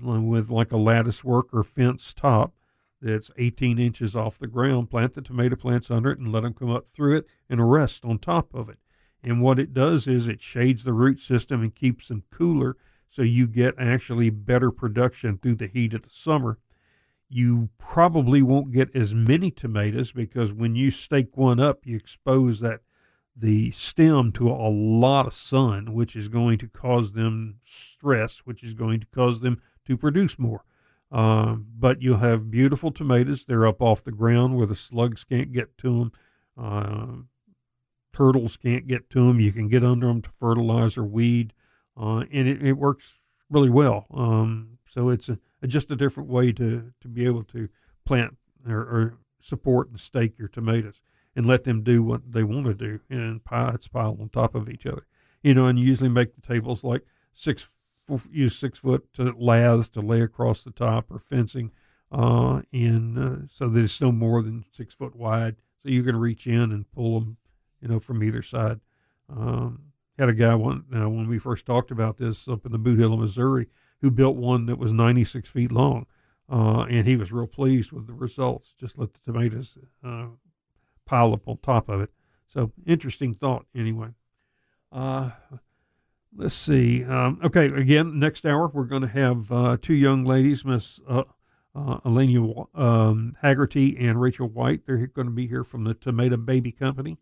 with 0.00 0.48
like 0.50 0.72
a 0.72 0.76
lattice 0.76 1.22
work 1.22 1.48
or 1.52 1.62
fence 1.62 2.14
top 2.14 2.54
that's 3.00 3.30
18 3.36 3.78
inches 3.78 4.16
off 4.16 4.38
the 4.38 4.46
ground, 4.46 4.90
plant 4.90 5.14
the 5.14 5.22
tomato 5.22 5.56
plants 5.56 5.90
under 5.90 6.10
it 6.10 6.18
and 6.18 6.32
let 6.32 6.42
them 6.42 6.54
come 6.54 6.70
up 6.70 6.88
through 6.88 7.16
it 7.18 7.26
and 7.48 7.70
rest 7.70 8.04
on 8.04 8.18
top 8.18 8.54
of 8.54 8.68
it. 8.68 8.78
And 9.22 9.42
what 9.42 9.58
it 9.58 9.74
does 9.74 10.06
is 10.06 10.26
it 10.26 10.40
shades 10.40 10.84
the 10.84 10.92
root 10.92 11.20
system 11.20 11.62
and 11.62 11.74
keeps 11.74 12.08
them 12.08 12.24
cooler 12.30 12.76
so 13.10 13.22
you 13.22 13.46
get 13.46 13.74
actually 13.78 14.30
better 14.30 14.70
production 14.70 15.38
through 15.38 15.56
the 15.56 15.66
heat 15.66 15.94
of 15.94 16.02
the 16.02 16.10
summer. 16.10 16.58
You 17.28 17.68
probably 17.78 18.42
won't 18.42 18.72
get 18.72 18.94
as 18.94 19.14
many 19.14 19.50
tomatoes 19.50 20.12
because 20.12 20.52
when 20.52 20.74
you 20.74 20.90
stake 20.90 21.36
one 21.36 21.60
up, 21.60 21.84
you 21.84 21.96
expose 21.96 22.60
that 22.60 22.80
the 23.40 23.70
stem 23.70 24.32
to 24.32 24.50
a 24.50 24.68
lot 24.68 25.26
of 25.26 25.34
sun, 25.34 25.94
which 25.94 26.16
is 26.16 26.28
going 26.28 26.58
to 26.58 26.68
cause 26.68 27.12
them 27.12 27.56
stress, 27.62 28.38
which 28.38 28.64
is 28.64 28.74
going 28.74 29.00
to 29.00 29.06
cause 29.06 29.40
them 29.40 29.60
to 29.86 29.96
produce 29.96 30.38
more. 30.38 30.64
Um, 31.10 31.66
but 31.78 32.02
you'll 32.02 32.18
have 32.18 32.50
beautiful 32.50 32.90
tomatoes. 32.90 33.44
They're 33.44 33.66
up 33.66 33.80
off 33.80 34.04
the 34.04 34.12
ground 34.12 34.56
where 34.56 34.66
the 34.66 34.74
slugs 34.74 35.24
can't 35.24 35.52
get 35.52 35.78
to 35.78 35.98
them. 35.98 36.12
Uh, 36.60 37.22
turtles 38.12 38.56
can't 38.56 38.86
get 38.86 39.08
to 39.10 39.26
them. 39.26 39.40
You 39.40 39.52
can 39.52 39.68
get 39.68 39.84
under 39.84 40.08
them 40.08 40.22
to 40.22 40.30
fertilize 40.30 40.96
or 40.96 41.04
weed, 41.04 41.54
uh, 41.96 42.24
and 42.32 42.48
it, 42.48 42.62
it, 42.62 42.72
works 42.72 43.12
really 43.48 43.70
well. 43.70 44.06
Um, 44.12 44.78
so 44.90 45.08
it's 45.08 45.28
a, 45.28 45.38
a, 45.62 45.66
just 45.66 45.90
a 45.90 45.96
different 45.96 46.28
way 46.28 46.52
to, 46.52 46.92
to 47.00 47.08
be 47.08 47.24
able 47.24 47.44
to 47.44 47.68
plant 48.04 48.36
or, 48.68 48.78
or, 48.78 49.18
support 49.40 49.88
and 49.88 50.00
stake 50.00 50.36
your 50.36 50.48
tomatoes 50.48 51.00
and 51.38 51.46
let 51.46 51.62
them 51.62 51.84
do 51.84 52.02
what 52.02 52.32
they 52.32 52.42
want 52.42 52.66
to 52.66 52.74
do 52.74 52.98
and 53.08 53.44
pots 53.44 53.86
pile 53.86 54.18
on 54.20 54.28
top 54.28 54.56
of 54.56 54.68
each 54.68 54.84
other. 54.84 55.06
You 55.40 55.54
know, 55.54 55.66
and 55.66 55.78
usually 55.78 56.08
make 56.08 56.34
the 56.34 56.40
tables 56.40 56.82
like 56.82 57.02
six 57.32 57.68
use 58.28 58.58
six 58.58 58.80
foot 58.80 59.06
laths 59.36 59.88
to 59.90 60.00
lay 60.00 60.20
across 60.20 60.64
the 60.64 60.72
top 60.72 61.12
or 61.12 61.20
fencing, 61.20 61.70
uh, 62.10 62.62
and 62.72 63.16
uh, 63.16 63.46
so 63.48 63.68
that 63.68 63.84
it's 63.84 64.00
no 64.00 64.10
more 64.10 64.42
than 64.42 64.64
six 64.76 64.96
foot 64.96 65.14
wide. 65.14 65.54
So 65.80 65.90
you 65.90 66.02
can 66.02 66.16
reach 66.16 66.44
in 66.48 66.72
and 66.72 66.90
pull 66.90 67.20
them, 67.20 67.36
you 67.80 67.86
know, 67.86 68.00
from 68.00 68.24
either 68.24 68.42
side. 68.42 68.80
Um, 69.30 69.92
had 70.18 70.28
a 70.28 70.34
guy 70.34 70.56
one 70.56 70.86
when 70.90 71.28
we 71.28 71.38
first 71.38 71.66
talked 71.66 71.92
about 71.92 72.16
this 72.16 72.48
up 72.48 72.66
in 72.66 72.72
the 72.72 72.80
Bootheel, 72.80 73.12
of 73.12 73.20
Missouri, 73.20 73.68
who 74.00 74.10
built 74.10 74.34
one 74.34 74.66
that 74.66 74.76
was 74.76 74.92
96 74.92 75.48
feet 75.48 75.70
long, 75.70 76.06
uh, 76.50 76.84
and 76.90 77.06
he 77.06 77.14
was 77.14 77.30
real 77.30 77.46
pleased 77.46 77.92
with 77.92 78.08
the 78.08 78.12
results. 78.12 78.74
Just 78.76 78.98
let 78.98 79.12
the 79.12 79.20
tomatoes 79.24 79.78
uh, 80.04 80.26
pile 81.08 81.32
up 81.32 81.48
on 81.48 81.58
top 81.62 81.88
of 81.88 82.00
it. 82.00 82.10
So 82.52 82.72
interesting 82.86 83.34
thought, 83.34 83.66
anyway. 83.74 84.08
Uh, 84.92 85.30
let's 86.36 86.54
see. 86.54 87.04
Um, 87.04 87.40
okay, 87.44 87.66
again, 87.66 88.18
next 88.18 88.46
hour 88.46 88.68
we're 88.68 88.84
going 88.84 89.02
to 89.02 89.08
have 89.08 89.50
uh, 89.50 89.76
two 89.80 89.94
young 89.94 90.24
ladies, 90.24 90.64
Miss 90.64 91.00
uh, 91.08 91.24
uh, 91.74 91.98
Elena 92.04 92.64
um, 92.74 93.36
Haggerty 93.42 93.96
and 93.98 94.20
Rachel 94.20 94.48
White. 94.48 94.86
They're 94.86 95.06
going 95.06 95.26
to 95.28 95.34
be 95.34 95.46
here 95.46 95.64
from 95.64 95.84
the 95.84 95.94
Tomato 95.94 96.36
Baby 96.36 96.72
Company. 96.72 97.18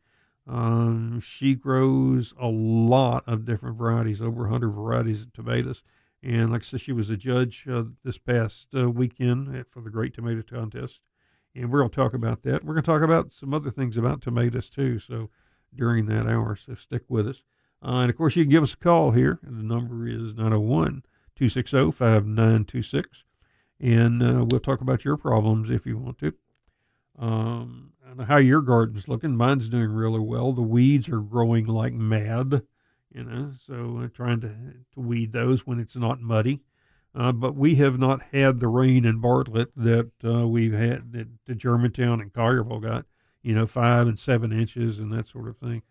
Um, 0.49 1.21
she 1.21 1.55
grows 1.55 2.33
a 2.41 2.47
lot 2.47 3.25
of 3.27 3.45
different 3.45 3.77
varieties, 3.77 4.21
over 4.21 4.43
100 4.43 4.71
varieties 4.71 5.23
of 5.23 5.33
tomatoes. 5.33 5.83
And 6.23 6.51
like 6.51 6.63
I 6.63 6.65
said, 6.65 6.81
she 6.81 6.93
was 6.93 7.11
a 7.11 7.17
judge 7.17 7.67
uh, 7.71 7.85
this 8.05 8.19
past 8.19 8.69
uh, 8.77 8.89
weekend 8.91 9.65
for 9.71 9.81
the 9.81 9.91
Great 9.91 10.15
Tomato 10.15 10.43
Contest. 10.43 11.01
And 11.57 11.71
we're 11.71 11.79
going 11.79 11.91
to 11.91 11.97
talk 11.97 12.15
about 12.15 12.43
that. 12.43 12.65
We're 12.65 12.75
going 12.75 12.85
to 12.85 12.91
talk 12.91 13.03
about 13.03 13.33
some 13.33 13.55
other 13.55 13.71
things 13.71 13.97
about 13.97 14.21
tomatoes 14.21 14.69
too. 14.69 14.99
So 14.99 15.31
during 15.75 16.07
that 16.07 16.27
hour, 16.27 16.55
so 16.57 16.75
stick 16.75 17.03
with 17.09 17.27
us. 17.27 17.43
Uh, 17.83 18.01
and 18.01 18.11
of 18.11 18.17
course, 18.17 18.37
you 18.37 18.45
can 18.45 18.51
give 18.51 18.63
us 18.63 18.75
a 18.75 18.79
call 18.79 19.13
here. 19.13 19.39
And 19.43 19.59
The 19.59 19.63
number 19.63 20.07
is 20.07 20.35
901 20.35 21.03
260 21.35 21.93
5926. 21.93 23.25
And 23.81 24.23
uh, 24.23 24.45
we'll 24.45 24.61
talk 24.61 24.81
about 24.81 25.05
your 25.05 25.17
problems 25.17 25.71
if 25.71 25.87
you 25.87 25.99
want 25.99 26.19
to. 26.19 26.33
Um, 27.19 27.93
how 28.27 28.37
your 28.37 28.61
garden's 28.61 29.09
looking. 29.09 29.37
Mine's 29.37 29.69
doing 29.69 29.91
really 29.91 30.21
well. 30.21 30.53
The 30.53 30.63
weeds 30.63 31.09
are 31.09 31.21
growing 31.21 31.67
like 31.67 31.93
mad, 31.93 32.63
you 33.13 33.25
know, 33.25 33.53
so 33.67 34.03
uh, 34.05 34.09
trying 34.15 34.41
to, 34.43 34.49
to 34.95 35.01
weed 35.01 35.33
those 35.33 35.67
when 35.67 35.81
it's 35.81 35.97
not 35.97 36.21
muddy. 36.21 36.61
Uh, 37.17 37.33
but 37.33 37.55
we 37.57 37.77
have 37.77 37.99
not 37.99 38.21
had 38.33 38.61
the 38.61 38.69
rain 38.69 39.07
in 39.07 39.21
Bartlett 39.21 39.71
that 39.75 40.11
uh, 40.23 40.47
we've 40.47 40.75
had 40.75 41.13
that 41.13 41.57
Germantown 41.57 42.21
and 42.21 42.33
Collierville 42.33 42.83
got, 42.83 43.07
you 43.43 43.55
know, 43.55 43.67
five 43.67 44.07
and 44.07 44.19
seven 44.19 44.53
inches 44.53 44.99
and 44.99 45.11
that 45.13 45.27
sort 45.27 45.49
of 45.49 45.57
thing. 45.57 45.83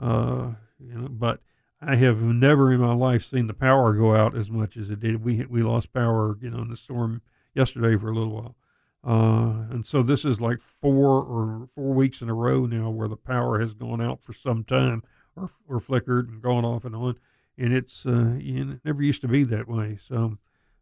Uh, 0.00 0.54
you 0.80 0.98
know, 0.98 1.08
but 1.08 1.40
I 1.80 1.96
have 1.96 2.20
never 2.20 2.72
in 2.72 2.80
my 2.80 2.94
life 2.94 3.24
seen 3.24 3.46
the 3.46 3.54
power 3.54 3.92
go 3.92 4.16
out 4.16 4.36
as 4.36 4.50
much 4.50 4.76
as 4.76 4.90
it 4.90 5.00
did. 5.00 5.24
We 5.24 5.44
we 5.46 5.62
lost 5.62 5.92
power, 5.92 6.36
you 6.40 6.50
know, 6.50 6.62
in 6.62 6.68
the 6.68 6.76
storm 6.76 7.22
yesterday 7.54 7.96
for 7.96 8.08
a 8.08 8.14
little 8.14 8.32
while, 8.32 8.56
uh, 9.04 9.72
and 9.72 9.86
so 9.86 10.02
this 10.02 10.24
is 10.24 10.40
like 10.40 10.60
four 10.60 11.22
or 11.22 11.68
four 11.74 11.94
weeks 11.94 12.20
in 12.20 12.28
a 12.28 12.34
row 12.34 12.66
now 12.66 12.90
where 12.90 13.08
the 13.08 13.16
power 13.16 13.60
has 13.60 13.74
gone 13.74 14.00
out 14.00 14.22
for 14.22 14.32
some 14.32 14.64
time 14.64 15.02
or 15.36 15.50
or 15.68 15.78
flickered 15.78 16.28
and 16.28 16.42
gone 16.42 16.64
off 16.64 16.84
and 16.84 16.96
on, 16.96 17.16
and 17.58 17.72
it's 17.72 18.06
uh, 18.06 18.34
you 18.38 18.72
it 18.72 18.80
never 18.84 19.02
used 19.02 19.20
to 19.20 19.28
be 19.28 19.44
that 19.44 19.68
way. 19.68 19.98
So, 20.08 20.38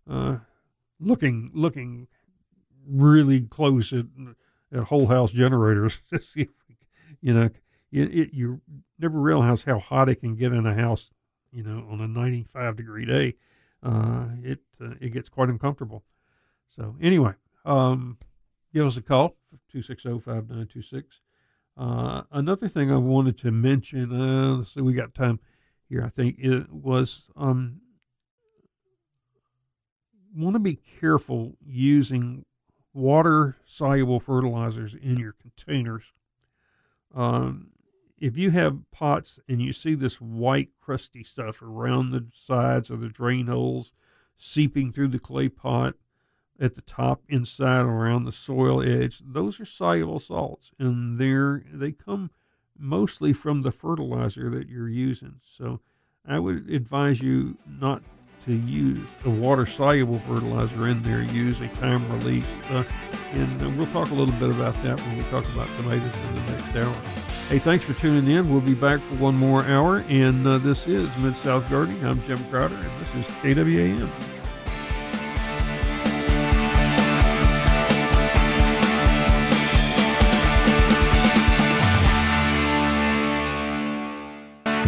uh, 0.08 0.36
looking 1.00 1.50
looking 1.54 2.08
really 2.86 3.42
close 3.42 3.92
at 3.92 4.06
at 4.72 4.84
whole 4.84 5.06
house 5.06 5.32
generators 5.32 6.00
to 6.12 6.20
see 6.20 6.42
if 6.42 6.48
you 7.20 7.34
know 7.34 7.50
it, 7.92 8.14
it, 8.14 8.30
you 8.32 8.60
never 8.98 9.18
realize 9.18 9.62
how 9.64 9.78
hot 9.78 10.08
it 10.08 10.16
can 10.16 10.34
get 10.34 10.52
in 10.52 10.66
a 10.66 10.74
house, 10.74 11.12
you 11.52 11.62
know, 11.62 11.86
on 11.90 12.00
a 12.00 12.08
95 12.08 12.76
degree 12.76 13.04
day. 13.04 13.34
Uh, 13.82 14.28
it 14.42 14.60
uh, 14.80 14.94
it 15.00 15.10
gets 15.10 15.28
quite 15.28 15.50
uncomfortable. 15.50 16.02
So 16.70 16.96
anyway, 17.00 17.34
um, 17.64 18.16
give 18.72 18.86
us 18.86 18.96
a 18.96 19.02
call 19.02 19.36
260-5926. 19.74 21.04
Uh, 21.76 22.22
another 22.30 22.68
thing 22.68 22.90
I 22.90 22.96
wanted 22.96 23.38
to 23.38 23.50
mention, 23.50 24.12
uh, 24.12 24.56
let's 24.56 24.74
see, 24.74 24.80
we 24.80 24.94
got 24.94 25.14
time 25.14 25.40
here. 25.88 26.02
I 26.04 26.08
think 26.10 26.36
it 26.38 26.70
was 26.72 27.24
um, 27.36 27.80
want 30.34 30.54
to 30.54 30.60
be 30.60 30.78
careful 31.00 31.54
using 31.64 32.44
water 32.94 33.56
soluble 33.64 34.20
fertilizers 34.20 34.94
in 34.94 35.16
your 35.16 35.32
containers. 35.32 36.04
Um, 37.14 37.68
if 38.22 38.36
you 38.36 38.50
have 38.52 38.90
pots 38.92 39.40
and 39.48 39.60
you 39.60 39.72
see 39.72 39.94
this 39.96 40.20
white 40.20 40.70
crusty 40.80 41.24
stuff 41.24 41.60
around 41.60 42.10
the 42.10 42.26
sides 42.32 42.88
of 42.88 43.00
the 43.00 43.08
drain 43.08 43.48
holes 43.48 43.92
seeping 44.38 44.92
through 44.92 45.08
the 45.08 45.18
clay 45.18 45.48
pot 45.48 45.94
at 46.60 46.76
the 46.76 46.82
top 46.82 47.22
inside 47.28 47.84
around 47.84 48.24
the 48.24 48.32
soil 48.32 48.80
edge 48.80 49.20
those 49.24 49.58
are 49.58 49.64
soluble 49.64 50.20
salts 50.20 50.70
and 50.78 51.18
they're 51.18 51.64
they 51.72 51.90
come 51.90 52.30
mostly 52.78 53.32
from 53.32 53.62
the 53.62 53.72
fertilizer 53.72 54.48
that 54.50 54.68
you're 54.68 54.88
using 54.88 55.40
so 55.56 55.80
i 56.26 56.38
would 56.38 56.70
advise 56.70 57.20
you 57.20 57.56
not 57.66 58.02
to 58.46 58.56
use 58.56 59.06
a 59.24 59.30
water 59.30 59.66
soluble 59.66 60.18
fertilizer 60.20 60.88
in 60.88 61.02
there 61.02 61.22
use 61.22 61.60
a 61.60 61.68
time 61.68 62.06
release 62.18 62.44
uh, 62.70 62.84
and 63.32 63.62
uh, 63.62 63.70
we'll 63.76 63.86
talk 63.86 64.10
a 64.10 64.14
little 64.14 64.34
bit 64.34 64.50
about 64.50 64.74
that 64.82 65.00
when 65.00 65.16
we 65.16 65.22
talk 65.24 65.44
about 65.54 65.68
tomatoes 65.78 66.16
in 66.28 66.34
the 66.34 66.52
next 66.52 66.76
hour 66.76 67.22
Hey, 67.52 67.58
thanks 67.58 67.84
for 67.84 67.92
tuning 67.92 68.34
in. 68.34 68.50
We'll 68.50 68.62
be 68.62 68.72
back 68.72 68.98
for 69.00 69.16
one 69.16 69.34
more 69.34 69.62
hour. 69.64 70.02
And 70.08 70.46
uh, 70.46 70.56
this 70.56 70.86
is 70.86 71.14
Mid 71.18 71.36
South 71.36 71.68
Gardening. 71.68 72.02
I'm 72.02 72.22
Jim 72.22 72.42
Crowder, 72.44 72.76
and 72.76 72.90
this 72.98 73.26
is 73.26 73.32
KWAM. 73.42 74.10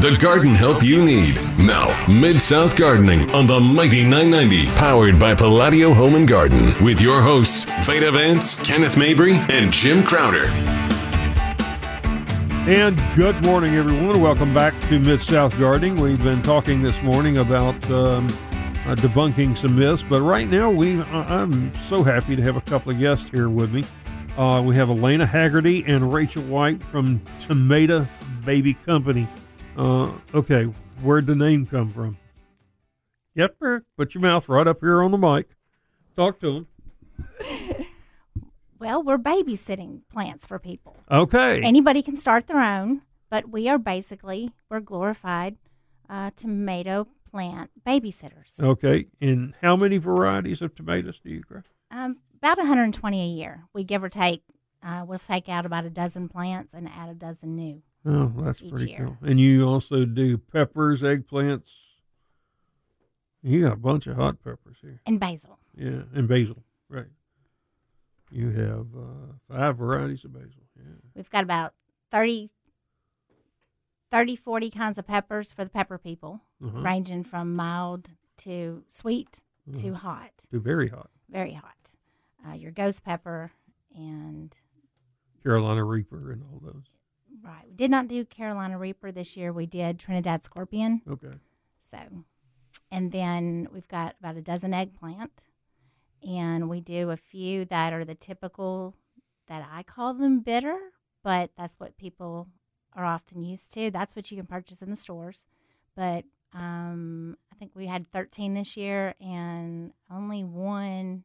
The 0.05 0.15
garden 0.19 0.51
help 0.55 0.83
you 0.83 1.03
need. 1.03 1.35
Now, 1.59 2.07
Mid 2.07 2.43
South 2.43 2.77
Gardening 2.77 3.31
on 3.31 3.47
the 3.47 3.59
Mighty 3.59 4.03
990, 4.03 4.67
powered 4.77 5.19
by 5.19 5.35
Palladio 5.35 5.95
Home 5.95 6.15
and 6.15 6.29
Garden, 6.29 6.75
with 6.85 7.01
your 7.01 7.23
hosts, 7.23 7.65
Veda 7.87 8.13
Vance, 8.13 8.61
Kenneth 8.61 8.99
Mabry, 8.99 9.37
and 9.49 9.73
Jim 9.73 10.03
Crowder. 10.03 10.45
And 12.69 13.03
good 13.17 13.43
morning, 13.47 13.77
everyone. 13.77 14.21
Welcome 14.21 14.53
back 14.53 14.79
to 14.89 14.99
Mid 14.99 15.23
South 15.23 15.59
Gardening. 15.59 15.97
We've 15.97 16.23
been 16.23 16.43
talking 16.43 16.83
this 16.83 17.01
morning 17.01 17.39
about 17.39 17.75
um, 17.91 18.27
uh, 18.85 18.95
debunking 18.97 19.57
some 19.57 19.75
myths, 19.75 20.05
but 20.07 20.21
right 20.21 20.47
now 20.47 20.71
we 20.71 21.01
I'm 21.01 21.73
so 21.89 22.03
happy 22.03 22.37
to 22.37 22.43
have 22.43 22.57
a 22.57 22.61
couple 22.61 22.93
of 22.93 22.99
guests 22.99 23.31
here 23.31 23.49
with 23.49 23.73
me. 23.73 23.85
Uh, 24.37 24.63
we 24.63 24.77
have 24.77 24.91
Elena 24.91 25.25
Haggerty 25.25 25.83
and 25.87 26.13
Rachel 26.13 26.43
White 26.43 26.83
from 26.91 27.23
Tomato 27.41 28.07
Baby 28.45 28.75
Company. 28.75 29.27
Uh, 29.77 30.13
okay, 30.35 30.65
where'd 31.03 31.27
the 31.27 31.35
name 31.35 31.67
come 31.67 31.91
from? 31.91 32.17
Yep, 33.35 33.57
put 33.97 34.15
your 34.15 34.23
mouth 34.23 34.49
right 34.49 34.67
up 34.67 34.81
here 34.81 35.03
on 35.03 35.11
the 35.11 35.19
mic. 35.19 35.49
Talk 36.17 36.41
to 36.41 36.53
them. 36.53 37.85
Well, 38.85 39.03
we're 39.03 39.17
babysitting 39.17 40.03
plants 40.13 40.47
for 40.47 40.59
people. 40.59 40.97
Okay. 41.11 41.63
Anybody 41.63 42.03
can 42.03 42.17
start 42.17 42.47
their 42.47 42.61
own, 42.61 43.01
but 43.31 43.49
we 43.49 43.67
are 43.67 43.79
basically 43.79 44.53
we're 44.69 44.81
glorified 44.81 45.57
uh, 46.11 46.33
tomato 46.37 47.07
plant 47.31 47.71
babysitters. 47.87 48.61
Okay. 48.61 49.07
And 49.23 49.55
how 49.63 49.75
many 49.75 49.97
varieties 49.97 50.61
of 50.61 50.75
tomatoes 50.75 51.19
do 51.25 51.31
you 51.31 51.41
grow? 51.41 51.63
Um, 51.91 52.19
about 52.37 52.59
120 52.59 53.23
a 53.23 53.27
year. 53.27 53.65
We 53.73 53.85
give 53.85 54.05
or 54.05 54.11
take. 54.11 54.43
Uh, 54.83 55.07
we'll 55.09 55.19
take 55.19 55.49
out 55.49 55.65
about 55.65 55.87
a 55.87 55.91
dozen 55.91 56.29
plants 56.29 56.75
and 56.75 56.87
add 56.87 57.09
a 57.09 57.15
dozen 57.15 57.57
new. 57.57 57.81
Oh, 58.07 58.33
that's 58.37 58.61
pretty 58.61 58.91
year. 58.91 59.07
cool. 59.07 59.19
And 59.29 59.41
you 59.41 59.67
also 59.67 60.05
do 60.05 60.37
peppers, 60.39 61.01
eggplants. 61.03 61.63
You 63.43 63.63
got 63.63 63.73
a 63.73 63.77
bunch 63.77 64.07
of 64.07 64.17
hot 64.17 64.43
peppers 64.43 64.77
here. 64.83 65.01
And 65.07 65.19
basil. 65.21 65.59
Yeah, 65.77 66.03
and 66.15 66.29
basil. 66.29 66.63
Right. 66.89 67.07
You 68.31 68.51
have 68.51 68.87
uh, 68.97 69.33
five 69.49 69.77
varieties 69.79 70.25
of 70.25 70.33
basil. 70.33 70.63
Yeah. 70.77 70.93
We've 71.15 71.31
got 71.31 71.45
about 71.45 71.75
30, 72.11 72.51
30, 74.11 74.37
40 74.37 74.71
kinds 74.71 74.99
of 74.99 75.07
peppers 75.07 75.53
for 75.53 75.65
the 75.65 75.71
pepper 75.71 75.99
people, 75.99 76.41
Uh-huh. 76.65 76.81
ranging 76.81 77.25
from 77.25 77.55
mild 77.55 78.11
to 78.39 78.85
sweet 78.89 79.43
to 79.75 79.93
Mhm. 79.93 79.95
hot, 79.95 80.33
To 80.51 80.61
very 80.61 80.89
hot. 80.89 81.11
very 81.29 81.55
hot. 81.55 81.77
Uh, 82.47 82.53
your 82.53 82.71
ghost 82.71 83.03
pepper 83.05 83.53
and 83.95 84.55
Carolina 85.43 85.85
Reaper 85.85 86.33
and 86.33 86.43
all 86.43 86.61
those. 86.61 86.85
Right. 87.45 87.67
We 87.69 87.75
did 87.75 87.91
not 87.91 88.09
do 88.09 88.25
Carolina 88.25 88.79
Reaper 88.79 89.13
this 89.13 89.37
year. 89.37 89.53
We 89.53 89.67
did 89.67 89.99
Trinidad 89.99 90.45
Scorpion. 90.45 91.03
Okay. 91.09 91.35
So, 91.91 91.99
and 92.91 93.13
then 93.13 93.69
we've 93.71 93.89
got 93.89 94.17
about 94.19 94.37
a 94.37 94.43
dozen 94.43 94.73
eggplant, 94.73 95.45
and 96.27 96.71
we 96.71 96.81
do 96.81 97.11
a 97.11 97.17
few 97.19 97.67
that 97.67 97.93
are 97.93 98.05
the 98.05 98.15
typical 98.15 98.95
that 99.47 99.69
I 99.71 99.83
call 99.83 100.15
them 100.15 100.41
bitter, 100.41 100.79
but 101.23 101.51
that's 101.57 101.75
what 101.79 101.99
people 101.99 102.49
are 102.95 103.05
often 103.05 103.43
used 103.43 103.73
to. 103.75 103.91
That's 103.91 104.17
what 104.17 104.31
you 104.31 104.39
can 104.39 104.47
purchase 104.47 104.81
in 104.81 104.89
the 104.89 104.97
stores. 104.97 105.45
But 105.95 106.25
um, 106.55 107.37
I 107.53 107.57
think 107.57 107.73
we 107.75 107.87
had 107.87 108.09
13 108.09 108.55
this 108.55 108.77
year, 108.77 109.15
and 109.21 109.93
only 110.11 110.45
one 110.45 111.25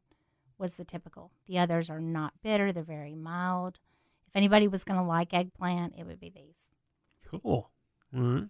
was 0.57 0.75
the 0.75 0.83
typical. 0.83 1.31
The 1.47 1.59
others 1.59 1.89
are 1.89 2.01
not 2.01 2.33
bitter, 2.43 2.73
they're 2.73 2.83
very 2.83 3.15
mild. 3.15 3.79
If 4.29 4.35
anybody 4.35 4.67
was 4.67 4.83
going 4.83 4.99
to 4.99 5.05
like 5.05 5.33
eggplant, 5.33 5.95
it 5.97 6.05
would 6.05 6.19
be 6.19 6.29
these. 6.29 6.71
Cool. 7.27 7.41
All 8.15 8.21
right. 8.21 8.43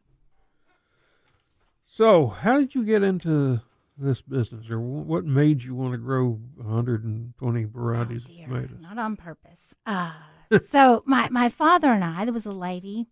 So, 1.87 2.27
how 2.27 2.59
did 2.59 2.75
you 2.75 2.83
get 2.83 3.01
into 3.01 3.61
this 3.97 4.21
business, 4.21 4.69
or 4.69 4.79
what 4.79 5.25
made 5.25 5.63
you 5.63 5.75
want 5.75 5.93
to 5.93 5.97
grow 5.97 6.39
120 6.55 7.63
varieties 7.65 8.23
oh, 8.29 8.31
of 8.31 8.45
tomatoes? 8.45 8.77
Not 8.81 8.97
on 8.97 9.15
purpose. 9.15 9.73
Uh, 9.85 10.11
so 10.69 11.03
my, 11.05 11.29
my 11.29 11.49
father 11.49 11.87
and 11.91 12.03
I, 12.03 12.25
there 12.25 12.33
was 12.33 12.45
a 12.45 12.51
lady 12.51 13.07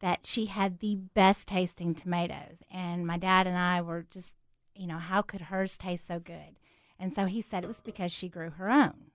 that 0.00 0.26
she 0.26 0.46
had 0.46 0.78
the 0.78 0.96
best 0.96 1.48
tasting 1.48 1.94
tomatoes. 1.94 2.62
And 2.72 3.06
my 3.06 3.16
dad 3.16 3.46
and 3.46 3.56
I 3.56 3.80
were 3.80 4.06
just, 4.10 4.34
you 4.74 4.86
know, 4.86 4.98
how 4.98 5.22
could 5.22 5.42
hers 5.42 5.76
taste 5.76 6.06
so 6.06 6.18
good? 6.18 6.56
And 6.98 7.12
so 7.12 7.26
he 7.26 7.40
said 7.40 7.64
it 7.64 7.68
was 7.68 7.80
because 7.80 8.12
she 8.12 8.28
grew 8.28 8.50
her 8.50 8.70
own. 8.70 9.11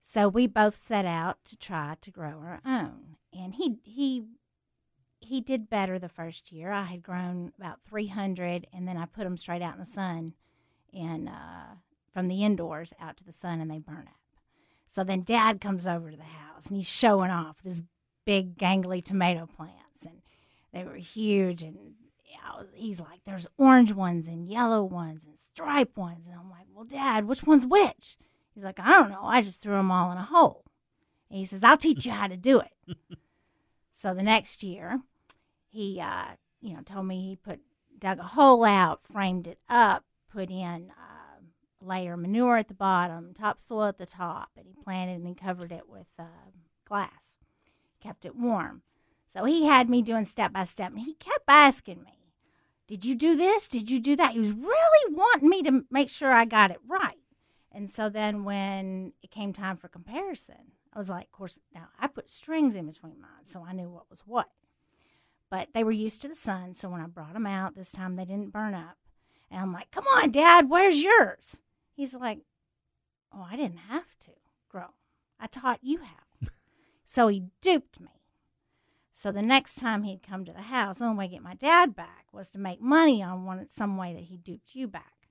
So 0.00 0.28
we 0.28 0.46
both 0.46 0.78
set 0.78 1.04
out 1.04 1.38
to 1.46 1.56
try 1.56 1.96
to 2.00 2.10
grow 2.10 2.40
our 2.40 2.60
own. 2.64 3.16
And 3.32 3.54
he 3.54 3.76
he 3.84 4.24
he 5.20 5.40
did 5.40 5.70
better 5.70 5.98
the 5.98 6.08
first 6.08 6.50
year. 6.50 6.72
I 6.72 6.84
had 6.84 7.02
grown 7.02 7.52
about 7.58 7.82
300 7.82 8.66
and 8.72 8.88
then 8.88 8.96
I 8.96 9.04
put 9.04 9.24
them 9.24 9.36
straight 9.36 9.62
out 9.62 9.74
in 9.74 9.80
the 9.80 9.86
sun 9.86 10.30
and 10.92 11.28
uh, 11.28 11.74
from 12.12 12.28
the 12.28 12.42
indoors 12.42 12.92
out 12.98 13.16
to 13.18 13.24
the 13.24 13.32
sun 13.32 13.60
and 13.60 13.70
they 13.70 13.78
burn 13.78 14.08
up. 14.08 14.14
So 14.86 15.04
then 15.04 15.22
dad 15.22 15.60
comes 15.60 15.86
over 15.86 16.10
to 16.10 16.16
the 16.16 16.22
house 16.24 16.66
and 16.66 16.76
he's 16.76 16.90
showing 16.90 17.30
off 17.30 17.62
this 17.62 17.82
big 18.24 18.56
gangly 18.56 19.04
tomato 19.04 19.46
plants 19.46 20.04
and 20.04 20.22
they 20.72 20.84
were 20.84 20.96
huge 20.96 21.62
and 21.62 21.94
he's 22.74 23.00
like 23.00 23.20
there's 23.24 23.46
orange 23.58 23.92
ones 23.92 24.26
and 24.26 24.48
yellow 24.48 24.82
ones 24.82 25.24
and 25.24 25.38
striped 25.38 25.96
ones 25.96 26.26
and 26.26 26.36
I'm 26.36 26.50
like 26.50 26.66
well 26.72 26.84
dad 26.84 27.26
which 27.26 27.42
one's 27.44 27.66
which 27.66 28.16
he's 28.54 28.64
like 28.64 28.80
I 28.80 28.90
don't 28.92 29.10
know 29.10 29.24
I 29.24 29.42
just 29.42 29.62
threw 29.62 29.76
them 29.76 29.90
all 29.90 30.12
in 30.12 30.18
a 30.18 30.24
hole 30.24 30.64
and 31.30 31.38
he 31.38 31.44
says 31.44 31.64
I'll 31.64 31.76
teach 31.76 32.06
you 32.06 32.12
how 32.12 32.26
to 32.26 32.36
do 32.36 32.60
it 32.60 32.96
so 33.92 34.14
the 34.14 34.22
next 34.22 34.62
year 34.62 35.00
he 35.68 36.00
uh, 36.00 36.32
you 36.60 36.74
know 36.74 36.82
told 36.82 37.06
me 37.06 37.20
he 37.20 37.36
put 37.36 37.60
dug 37.98 38.18
a 38.18 38.24
hole 38.24 38.64
out 38.64 39.02
framed 39.02 39.46
it 39.46 39.58
up 39.68 40.04
put 40.30 40.50
in 40.50 40.90
uh, 40.90 41.20
layer 41.80 42.14
of 42.14 42.20
manure 42.20 42.56
at 42.56 42.68
the 42.68 42.74
bottom, 42.74 43.32
topsoil 43.34 43.84
at 43.86 43.98
the 43.98 44.06
top, 44.06 44.50
and 44.56 44.66
he 44.66 44.74
planted 44.74 45.22
and 45.22 45.36
covered 45.36 45.72
it 45.72 45.88
with 45.88 46.06
uh, 46.18 46.24
glass, 46.86 47.38
kept 48.00 48.24
it 48.24 48.36
warm. 48.36 48.82
So 49.26 49.44
he 49.44 49.66
had 49.66 49.88
me 49.88 50.02
doing 50.02 50.24
step 50.24 50.52
by 50.52 50.64
step, 50.64 50.90
and 50.90 51.00
he 51.00 51.14
kept 51.14 51.44
asking 51.48 52.02
me, 52.02 52.32
Did 52.88 53.04
you 53.04 53.14
do 53.14 53.36
this? 53.36 53.68
Did 53.68 53.90
you 53.90 54.00
do 54.00 54.16
that? 54.16 54.32
He 54.32 54.40
was 54.40 54.52
really 54.52 55.14
wanting 55.14 55.48
me 55.48 55.62
to 55.62 55.84
make 55.90 56.10
sure 56.10 56.32
I 56.32 56.44
got 56.44 56.70
it 56.70 56.80
right. 56.86 57.19
And 57.72 57.88
so 57.88 58.08
then 58.08 58.44
when 58.44 59.12
it 59.22 59.30
came 59.30 59.52
time 59.52 59.76
for 59.76 59.88
comparison, 59.88 60.72
I 60.92 60.98
was 60.98 61.10
like, 61.10 61.26
Of 61.26 61.32
course, 61.32 61.58
now 61.74 61.88
I 61.98 62.08
put 62.08 62.28
strings 62.28 62.74
in 62.74 62.86
between 62.86 63.20
mine, 63.20 63.44
so 63.44 63.64
I 63.66 63.72
knew 63.72 63.88
what 63.90 64.10
was 64.10 64.20
what. 64.20 64.48
But 65.50 65.68
they 65.74 65.84
were 65.84 65.90
used 65.92 66.22
to 66.22 66.28
the 66.28 66.34
sun, 66.34 66.74
so 66.74 66.88
when 66.88 67.00
I 67.00 67.06
brought 67.06 67.32
them 67.32 67.46
out 67.46 67.74
this 67.74 67.92
time, 67.92 68.16
they 68.16 68.24
didn't 68.24 68.52
burn 68.52 68.74
up. 68.74 68.96
And 69.50 69.60
I'm 69.60 69.72
like, 69.72 69.90
come 69.90 70.06
on, 70.06 70.30
Dad, 70.30 70.70
where's 70.70 71.02
yours? 71.02 71.60
He's 71.94 72.14
like, 72.14 72.38
oh, 73.34 73.46
I 73.50 73.56
didn't 73.56 73.80
have 73.88 74.16
to 74.20 74.30
grow. 74.68 74.94
I 75.40 75.48
taught 75.48 75.80
you 75.82 75.98
how. 75.98 76.48
so 77.04 77.28
he 77.28 77.44
duped 77.60 78.00
me. 78.00 78.20
So 79.12 79.32
the 79.32 79.42
next 79.42 79.74
time 79.74 80.04
he'd 80.04 80.22
come 80.22 80.44
to 80.44 80.52
the 80.52 80.62
house, 80.62 80.98
the 80.98 81.04
only 81.04 81.18
way 81.18 81.26
to 81.26 81.32
get 81.32 81.42
my 81.42 81.54
dad 81.54 81.96
back 81.96 82.26
was 82.32 82.50
to 82.52 82.58
make 82.58 82.80
money 82.80 83.22
on 83.22 83.44
one 83.44 83.68
some 83.68 83.96
way 83.96 84.14
that 84.14 84.24
he 84.24 84.36
duped 84.36 84.74
you 84.74 84.86
back. 84.86 85.28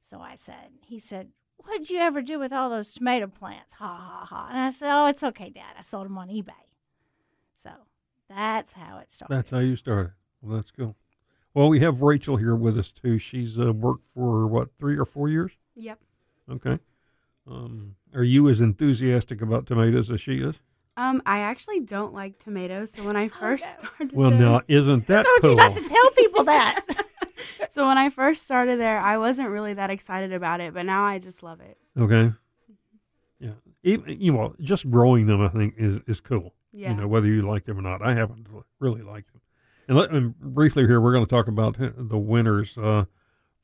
So 0.00 0.20
I 0.20 0.34
said, 0.34 0.72
he 0.84 0.98
said, 0.98 1.28
what'd 1.64 1.90
you 1.90 1.98
ever 1.98 2.22
do 2.22 2.38
with 2.38 2.52
all 2.52 2.70
those 2.70 2.92
tomato 2.92 3.26
plants? 3.26 3.74
Ha 3.74 3.86
ha 3.86 4.26
ha. 4.26 4.48
And 4.50 4.58
I 4.58 4.70
said, 4.70 4.90
oh, 4.92 5.06
it's 5.06 5.22
okay, 5.22 5.50
Dad. 5.50 5.74
I 5.78 5.82
sold 5.82 6.06
them 6.06 6.18
on 6.18 6.28
eBay. 6.28 6.52
So 7.54 7.70
that's 8.28 8.72
how 8.72 8.98
it 8.98 9.10
started. 9.10 9.34
That's 9.36 9.50
how 9.50 9.58
you 9.58 9.76
started. 9.76 10.12
Well, 10.42 10.56
that's 10.56 10.70
cool. 10.70 10.96
Well, 11.54 11.68
we 11.68 11.80
have 11.80 12.00
Rachel 12.02 12.36
here 12.36 12.54
with 12.54 12.78
us 12.78 12.90
too. 12.92 13.18
She's 13.18 13.58
uh, 13.58 13.72
worked 13.72 14.04
for 14.14 14.46
what 14.46 14.68
three 14.78 14.96
or 14.96 15.04
four 15.04 15.28
years. 15.28 15.52
Yep. 15.74 15.98
Okay. 16.52 16.78
Um, 17.50 17.96
are 18.14 18.22
you 18.22 18.48
as 18.48 18.60
enthusiastic 18.60 19.42
about 19.42 19.66
tomatoes 19.66 20.10
as 20.10 20.20
she 20.20 20.36
is? 20.38 20.56
Um, 20.96 21.22
I 21.26 21.38
actually 21.40 21.80
don't 21.80 22.12
like 22.14 22.38
tomatoes, 22.38 22.92
so 22.92 23.04
when 23.04 23.16
I 23.16 23.28
first 23.40 23.64
no. 23.64 23.88
started 23.88 24.12
Well, 24.16 24.30
there, 24.30 24.38
now 24.38 24.60
isn't 24.68 25.06
that 25.08 25.20
I 25.26 25.38
told 25.42 25.42
cool? 25.42 25.50
you 25.50 25.56
not 25.56 25.76
to 25.76 25.84
tell 25.84 26.10
people 26.12 26.44
that. 26.44 26.80
so 27.74 27.86
when 27.86 27.98
I 27.98 28.10
first 28.10 28.42
started 28.42 28.78
there, 28.78 28.98
I 28.98 29.18
wasn't 29.18 29.48
really 29.48 29.74
that 29.74 29.90
excited 29.90 30.32
about 30.32 30.60
it, 30.60 30.74
but 30.74 30.86
now 30.86 31.04
I 31.04 31.18
just 31.18 31.42
love 31.42 31.60
it. 31.60 31.78
Okay. 31.98 32.32
Yeah. 33.38 33.52
Even 33.82 34.20
you 34.20 34.32
know, 34.32 34.54
just 34.60 34.90
growing 34.90 35.26
them, 35.26 35.40
I 35.40 35.48
think, 35.48 35.74
is 35.78 36.00
is 36.06 36.20
cool. 36.20 36.54
Yeah. 36.72 36.90
You 36.90 36.96
know, 36.96 37.08
whether 37.08 37.26
you 37.26 37.42
like 37.42 37.64
them 37.64 37.78
or 37.78 37.82
not. 37.82 38.02
I 38.02 38.14
haven't 38.14 38.46
really 38.78 39.02
liked 39.02 39.32
them. 39.32 39.40
And, 39.88 39.98
let, 39.98 40.10
and 40.10 40.38
briefly 40.38 40.86
here, 40.86 41.00
we're 41.00 41.12
going 41.12 41.24
to 41.24 41.30
talk 41.30 41.48
about 41.48 41.76
the 41.78 42.18
winners 42.18 42.78
uh, 42.78 43.06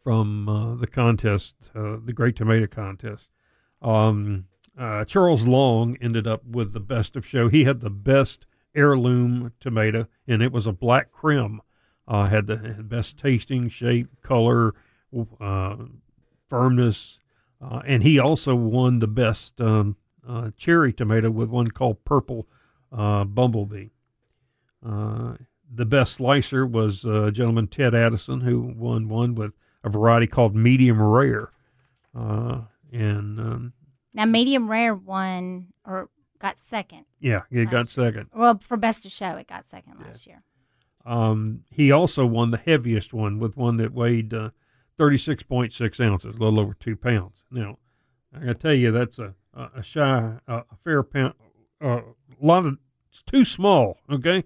from 0.03 0.49
uh, 0.49 0.75
the 0.75 0.89
contest, 0.89 1.55
uh, 1.75 1.99
the 2.05 2.13
Great 2.13 2.35
Tomato 2.35 2.67
Contest. 2.67 3.29
Um, 3.81 4.47
uh, 4.77 5.05
Charles 5.05 5.45
Long 5.45 5.97
ended 6.01 6.27
up 6.27 6.45
with 6.45 6.73
the 6.73 6.81
best 6.81 7.17
of 7.17 7.25
show. 7.25 7.49
He 7.49 7.65
had 7.65 7.81
the 7.81 7.91
best 7.91 8.47
heirloom 8.75 9.53
tomato, 9.61 10.07
and 10.27 10.43
it 10.43 10.53
was 10.53 10.67
a 10.67 10.73
Black 10.73 11.13
Krim. 11.13 11.61
Uh, 12.09 12.29
had 12.29 12.47
the 12.47 12.57
best 12.57 13.17
tasting, 13.17 13.69
shape, 13.69 14.09
color, 14.23 14.75
uh, 15.41 15.77
firmness, 16.49 17.19
uh, 17.61 17.81
and 17.85 18.03
he 18.05 18.17
also 18.19 18.55
won 18.55 19.01
the 19.01 19.09
best 19.09 19.61
um, 19.61 19.97
uh, 20.27 20.51
cherry 20.57 20.93
tomato 20.93 21.31
with 21.31 21.49
one 21.49 21.67
called 21.67 22.05
Purple 22.05 22.47
uh, 22.93 23.25
Bumblebee. 23.25 23.89
Uh, 24.87 25.35
the 25.75 25.85
best 25.85 26.15
slicer 26.15 26.65
was 26.65 27.05
uh, 27.05 27.31
gentleman 27.33 27.67
Ted 27.67 27.93
Addison 27.93 28.43
who 28.43 28.61
won 28.61 29.09
one 29.09 29.35
with 29.35 29.53
a 29.83 29.89
variety 29.89 30.29
called 30.29 30.55
medium 30.55 31.03
rare, 31.03 31.51
uh, 32.17 32.61
and 32.93 33.41
um, 33.41 33.73
Now, 34.15 34.27
medium 34.27 34.71
rare 34.71 34.95
won 34.95 35.73
or 35.85 36.09
got 36.39 36.61
second. 36.61 37.07
yeah, 37.19 37.43
it 37.51 37.65
got 37.65 37.73
Last 37.87 37.97
year. 37.97 38.07
second. 38.07 38.31
Well, 38.33 38.59
for 38.63 38.77
best 38.77 39.05
of 39.07 39.11
show, 39.13 39.31
it 39.37 39.49
got 39.49 39.67
second 39.67 39.95
Yeah. 40.01 40.07
last 40.07 40.27
year. 40.29 40.43
Um, 41.07 41.63
he 41.71 41.93
also 41.93 42.27
won 42.27 42.51
the 42.51 42.59
heaviest 42.59 43.15
one 43.15 43.39
with 43.39 43.57
one 43.57 43.77
that 43.77 43.95
weighed 43.95 44.35
uh, 44.35 44.51
36.6 44.99 46.05
ounces, 46.05 46.37
a 46.37 46.39
little 46.39 46.59
over 46.59 46.75
two 46.75 46.97
pounds. 46.97 47.37
Now, 47.51 47.79
I 48.35 48.41
got 48.41 48.47
to 48.47 48.55
tell 48.55 48.75
you, 48.75 48.91
that's 48.91 49.19
a, 49.21 49.35
a, 49.55 49.83
shy, 49.83 50.39
a, 50.49 50.65
fair 50.83 51.05
pound, 51.05 51.35
a 51.81 52.01
lot 52.41 52.67
of, 52.67 52.79
it's 53.09 53.23
too 53.23 53.45
small, 53.45 53.99
okay? 54.11 54.45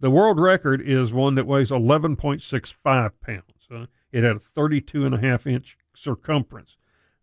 The 0.00 0.10
world 0.10 0.38
record 0.38 0.82
is 0.86 1.12
one 1.12 1.34
that 1.36 1.46
weighs 1.46 1.70
11.65 1.70 3.12
pounds. 3.24 3.42
Uh, 3.70 3.86
it 4.10 4.22
had 4.22 4.36
a 4.36 4.40
32 4.40 5.06
and 5.06 5.14
a 5.14 5.20
half 5.20 5.46
inch 5.46 5.78
circumference, 5.94 6.76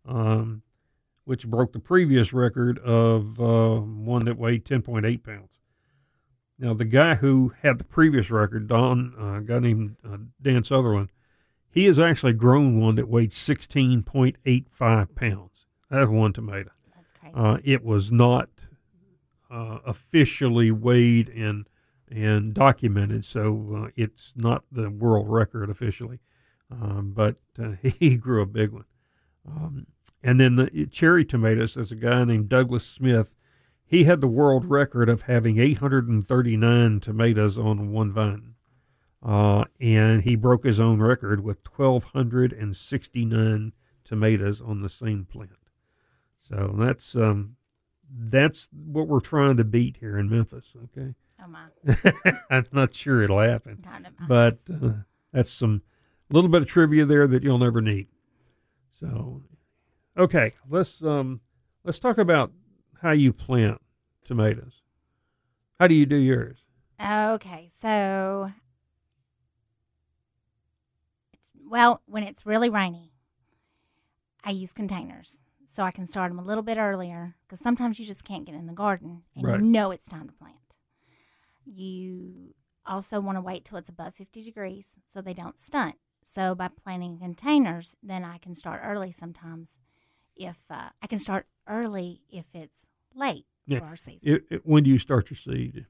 um, 0.04 0.62
which 1.24 1.46
broke 1.46 1.72
the 1.72 1.78
previous 1.78 2.32
record 2.32 2.78
of 2.80 3.38
uh, 3.38 3.80
one 3.80 4.24
that 4.24 4.36
weighed 4.36 4.64
10.8 4.64 5.22
pounds. 5.22 5.59
Now, 6.60 6.74
the 6.74 6.84
guy 6.84 7.14
who 7.14 7.54
had 7.62 7.78
the 7.78 7.84
previous 7.84 8.30
record, 8.30 8.68
Don, 8.68 9.14
uh, 9.18 9.38
a 9.38 9.40
guy 9.40 9.60
named 9.60 9.96
uh, 10.06 10.18
Dan 10.42 10.62
Sutherland, 10.62 11.08
he 11.70 11.86
has 11.86 11.98
actually 11.98 12.34
grown 12.34 12.78
one 12.78 12.96
that 12.96 13.08
weighed 13.08 13.30
16.85 13.30 15.14
pounds. 15.14 15.66
That's 15.90 16.10
one 16.10 16.34
tomato. 16.34 16.70
That's 16.94 17.12
crazy. 17.12 17.34
Uh, 17.34 17.58
it 17.64 17.82
was 17.82 18.12
not 18.12 18.50
uh, 19.50 19.78
officially 19.86 20.70
weighed 20.70 21.28
and 21.30 21.66
and 22.12 22.52
documented, 22.52 23.24
so 23.24 23.84
uh, 23.84 23.90
it's 23.94 24.32
not 24.34 24.64
the 24.72 24.90
world 24.90 25.28
record 25.28 25.70
officially. 25.70 26.18
Um, 26.68 27.12
but 27.14 27.36
uh, 27.56 27.74
he 27.82 28.16
grew 28.16 28.42
a 28.42 28.46
big 28.46 28.72
one. 28.72 28.84
Um, 29.46 29.86
and 30.22 30.40
then 30.40 30.56
the 30.56 30.86
cherry 30.90 31.24
tomatoes, 31.24 31.74
there's 31.74 31.92
a 31.92 31.96
guy 31.96 32.24
named 32.24 32.48
Douglas 32.48 32.84
Smith. 32.84 33.32
He 33.90 34.04
had 34.04 34.20
the 34.20 34.28
world 34.28 34.66
record 34.66 35.08
of 35.08 35.22
having 35.22 35.58
839 35.58 37.00
tomatoes 37.00 37.58
on 37.58 37.90
one 37.90 38.12
vine. 38.12 38.54
Uh, 39.20 39.64
and 39.80 40.22
he 40.22 40.36
broke 40.36 40.64
his 40.64 40.78
own 40.78 41.02
record 41.02 41.42
with 41.42 41.58
1,269 41.76 43.72
tomatoes 44.04 44.60
on 44.60 44.80
the 44.80 44.88
same 44.88 45.24
plant. 45.24 45.50
So 46.38 46.72
that's 46.78 47.16
um, 47.16 47.56
that's 48.08 48.68
what 48.72 49.08
we're 49.08 49.18
trying 49.20 49.56
to 49.56 49.64
beat 49.64 49.96
here 49.98 50.16
in 50.16 50.30
Memphis. 50.30 50.66
Okay, 50.84 51.14
oh 51.42 51.48
my, 51.48 51.66
I'm 52.50 52.66
not 52.72 52.94
sure 52.94 53.22
it'll 53.22 53.40
happen, 53.40 53.84
but 54.26 54.58
uh, 54.72 54.92
that's 55.32 55.50
some 55.50 55.82
little 56.30 56.48
bit 56.48 56.62
of 56.62 56.68
trivia 56.68 57.04
there 57.04 57.26
that 57.26 57.42
you'll 57.42 57.58
never 57.58 57.80
need. 57.80 58.06
So, 58.92 59.42
okay, 60.16 60.54
let's 60.68 61.02
um, 61.02 61.40
let's 61.84 61.98
talk 61.98 62.18
about 62.18 62.52
how 63.02 63.12
you 63.12 63.32
plant 63.32 63.80
tomatoes. 64.26 64.82
How 65.78 65.86
do 65.86 65.94
you 65.94 66.06
do 66.06 66.16
yours? 66.16 66.58
Okay, 67.00 67.70
so 67.80 68.52
it's 71.32 71.50
well 71.68 72.02
when 72.06 72.22
it's 72.22 72.44
really 72.44 72.68
rainy, 72.68 73.12
I 74.44 74.50
use 74.50 74.72
containers 74.72 75.38
so 75.66 75.84
I 75.84 75.90
can 75.90 76.06
start 76.06 76.30
them 76.30 76.38
a 76.38 76.44
little 76.44 76.62
bit 76.62 76.78
earlier 76.78 77.36
because 77.46 77.60
sometimes 77.60 77.98
you 77.98 78.04
just 78.06 78.24
can't 78.24 78.44
get 78.44 78.54
in 78.54 78.66
the 78.66 78.72
garden 78.72 79.22
and 79.34 79.46
Right. 79.46 79.60
you 79.60 79.66
know 79.66 79.90
it's 79.90 80.08
time 80.08 80.26
to 80.28 80.34
plant. 80.34 80.56
You 81.64 82.54
also 82.86 83.20
want 83.20 83.36
to 83.36 83.42
wait 83.42 83.64
till 83.64 83.78
it's 83.78 83.88
above 83.88 84.14
50 84.14 84.42
degrees 84.42 84.98
so 85.06 85.20
they 85.22 85.34
don't 85.34 85.60
stunt. 85.60 85.96
So 86.22 86.54
by 86.54 86.68
planting 86.68 87.18
containers, 87.18 87.94
then 88.02 88.24
I 88.24 88.38
can 88.38 88.54
start 88.54 88.82
early 88.84 89.10
sometimes. 89.12 89.78
If 90.36 90.58
uh, 90.70 90.90
I 91.02 91.06
can 91.06 91.18
start 91.18 91.46
early 91.68 92.22
if 92.30 92.46
it's 92.54 92.86
late 93.14 93.46
Yeah. 93.66 93.80
for 93.80 93.86
our 93.86 93.96
season. 93.96 94.28
It, 94.34 94.44
it, 94.50 94.60
when 94.66 94.82
do 94.84 94.90
you 94.90 94.98
start 94.98 95.30
your 95.30 95.36
seed? 95.36 95.86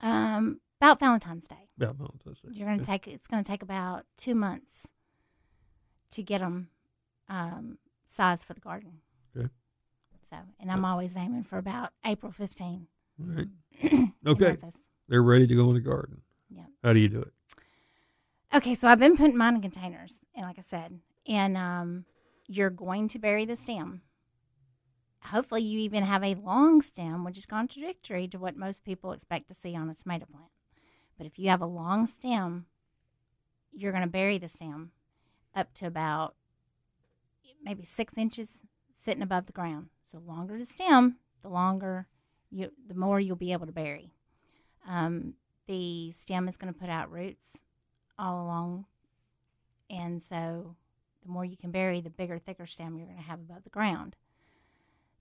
Um, 0.00 0.60
about 0.80 0.98
Valentine's 0.98 1.46
Day. 1.48 1.68
About 1.76 1.96
Valentine's 1.96 2.40
Day. 2.40 2.48
You're 2.52 2.68
to 2.68 2.74
Okay. 2.74 2.84
take 2.84 3.08
it's 3.08 3.26
going 3.26 3.42
to 3.42 3.48
take 3.50 3.62
about 3.62 4.06
two 4.16 4.34
months 4.34 4.88
to 6.10 6.22
get 6.22 6.40
them 6.40 6.68
um, 7.28 7.78
size 8.06 8.44
for 8.44 8.54
the 8.54 8.60
garden. 8.60 9.00
Okay. 9.36 9.48
So, 10.22 10.36
and 10.58 10.70
I'm 10.70 10.84
always 10.84 11.16
aiming 11.16 11.44
for 11.44 11.58
about 11.58 11.90
April 12.04 12.32
15. 12.32 12.86
All 13.20 13.26
right. 13.26 13.48
Okay. 14.26 14.56
They're 15.08 15.22
ready 15.22 15.46
to 15.46 15.54
go 15.54 15.68
in 15.68 15.74
the 15.74 15.80
garden. 15.80 16.22
Yeah. 16.48 16.64
How 16.84 16.92
do 16.92 17.00
you 17.00 17.08
do 17.08 17.20
it? 17.20 17.32
Okay, 18.54 18.74
so 18.74 18.88
I've 18.88 18.98
been 18.98 19.16
putting 19.16 19.36
mine 19.36 19.54
in 19.56 19.60
containers, 19.62 20.18
and 20.34 20.44
like 20.46 20.58
I 20.58 20.62
said, 20.62 20.98
and 21.26 21.56
um, 21.56 22.04
you're 22.48 22.70
going 22.70 23.06
to 23.08 23.18
bury 23.18 23.44
the 23.44 23.54
stem. 23.56 24.02
Hopefully, 25.24 25.62
you 25.62 25.78
even 25.80 26.02
have 26.02 26.24
a 26.24 26.34
long 26.34 26.80
stem, 26.82 27.24
which 27.24 27.38
is 27.38 27.46
contradictory 27.46 28.26
to 28.28 28.38
what 28.38 28.56
most 28.56 28.84
people 28.84 29.12
expect 29.12 29.48
to 29.48 29.54
see 29.54 29.76
on 29.76 29.90
a 29.90 29.94
tomato 29.94 30.26
plant. 30.26 30.50
But 31.18 31.26
if 31.26 31.38
you 31.38 31.50
have 31.50 31.60
a 31.60 31.66
long 31.66 32.06
stem, 32.06 32.66
you're 33.72 33.92
going 33.92 34.04
to 34.04 34.10
bury 34.10 34.38
the 34.38 34.48
stem 34.48 34.92
up 35.54 35.74
to 35.74 35.86
about 35.86 36.34
maybe 37.62 37.84
six 37.84 38.16
inches 38.16 38.64
sitting 38.92 39.22
above 39.22 39.46
the 39.46 39.52
ground. 39.52 39.90
So, 40.04 40.18
longer 40.18 40.58
the 40.58 40.66
stem, 40.66 41.18
the 41.42 41.48
longer 41.48 42.06
you, 42.50 42.72
the 42.86 42.94
more 42.94 43.20
you'll 43.20 43.36
be 43.36 43.52
able 43.52 43.66
to 43.66 43.72
bury. 43.72 44.12
Um, 44.88 45.34
the 45.66 46.10
stem 46.12 46.48
is 46.48 46.56
going 46.56 46.72
to 46.72 46.78
put 46.78 46.90
out 46.90 47.12
roots 47.12 47.62
all 48.18 48.44
along. 48.44 48.86
And 49.88 50.22
so 50.22 50.76
the 51.22 51.28
more 51.28 51.44
you 51.44 51.56
can 51.56 51.70
bury, 51.70 52.00
the 52.00 52.10
bigger, 52.10 52.38
thicker 52.38 52.66
stem 52.66 52.96
you're 52.96 53.06
going 53.06 53.18
to 53.18 53.24
have 53.24 53.40
above 53.40 53.64
the 53.64 53.70
ground. 53.70 54.16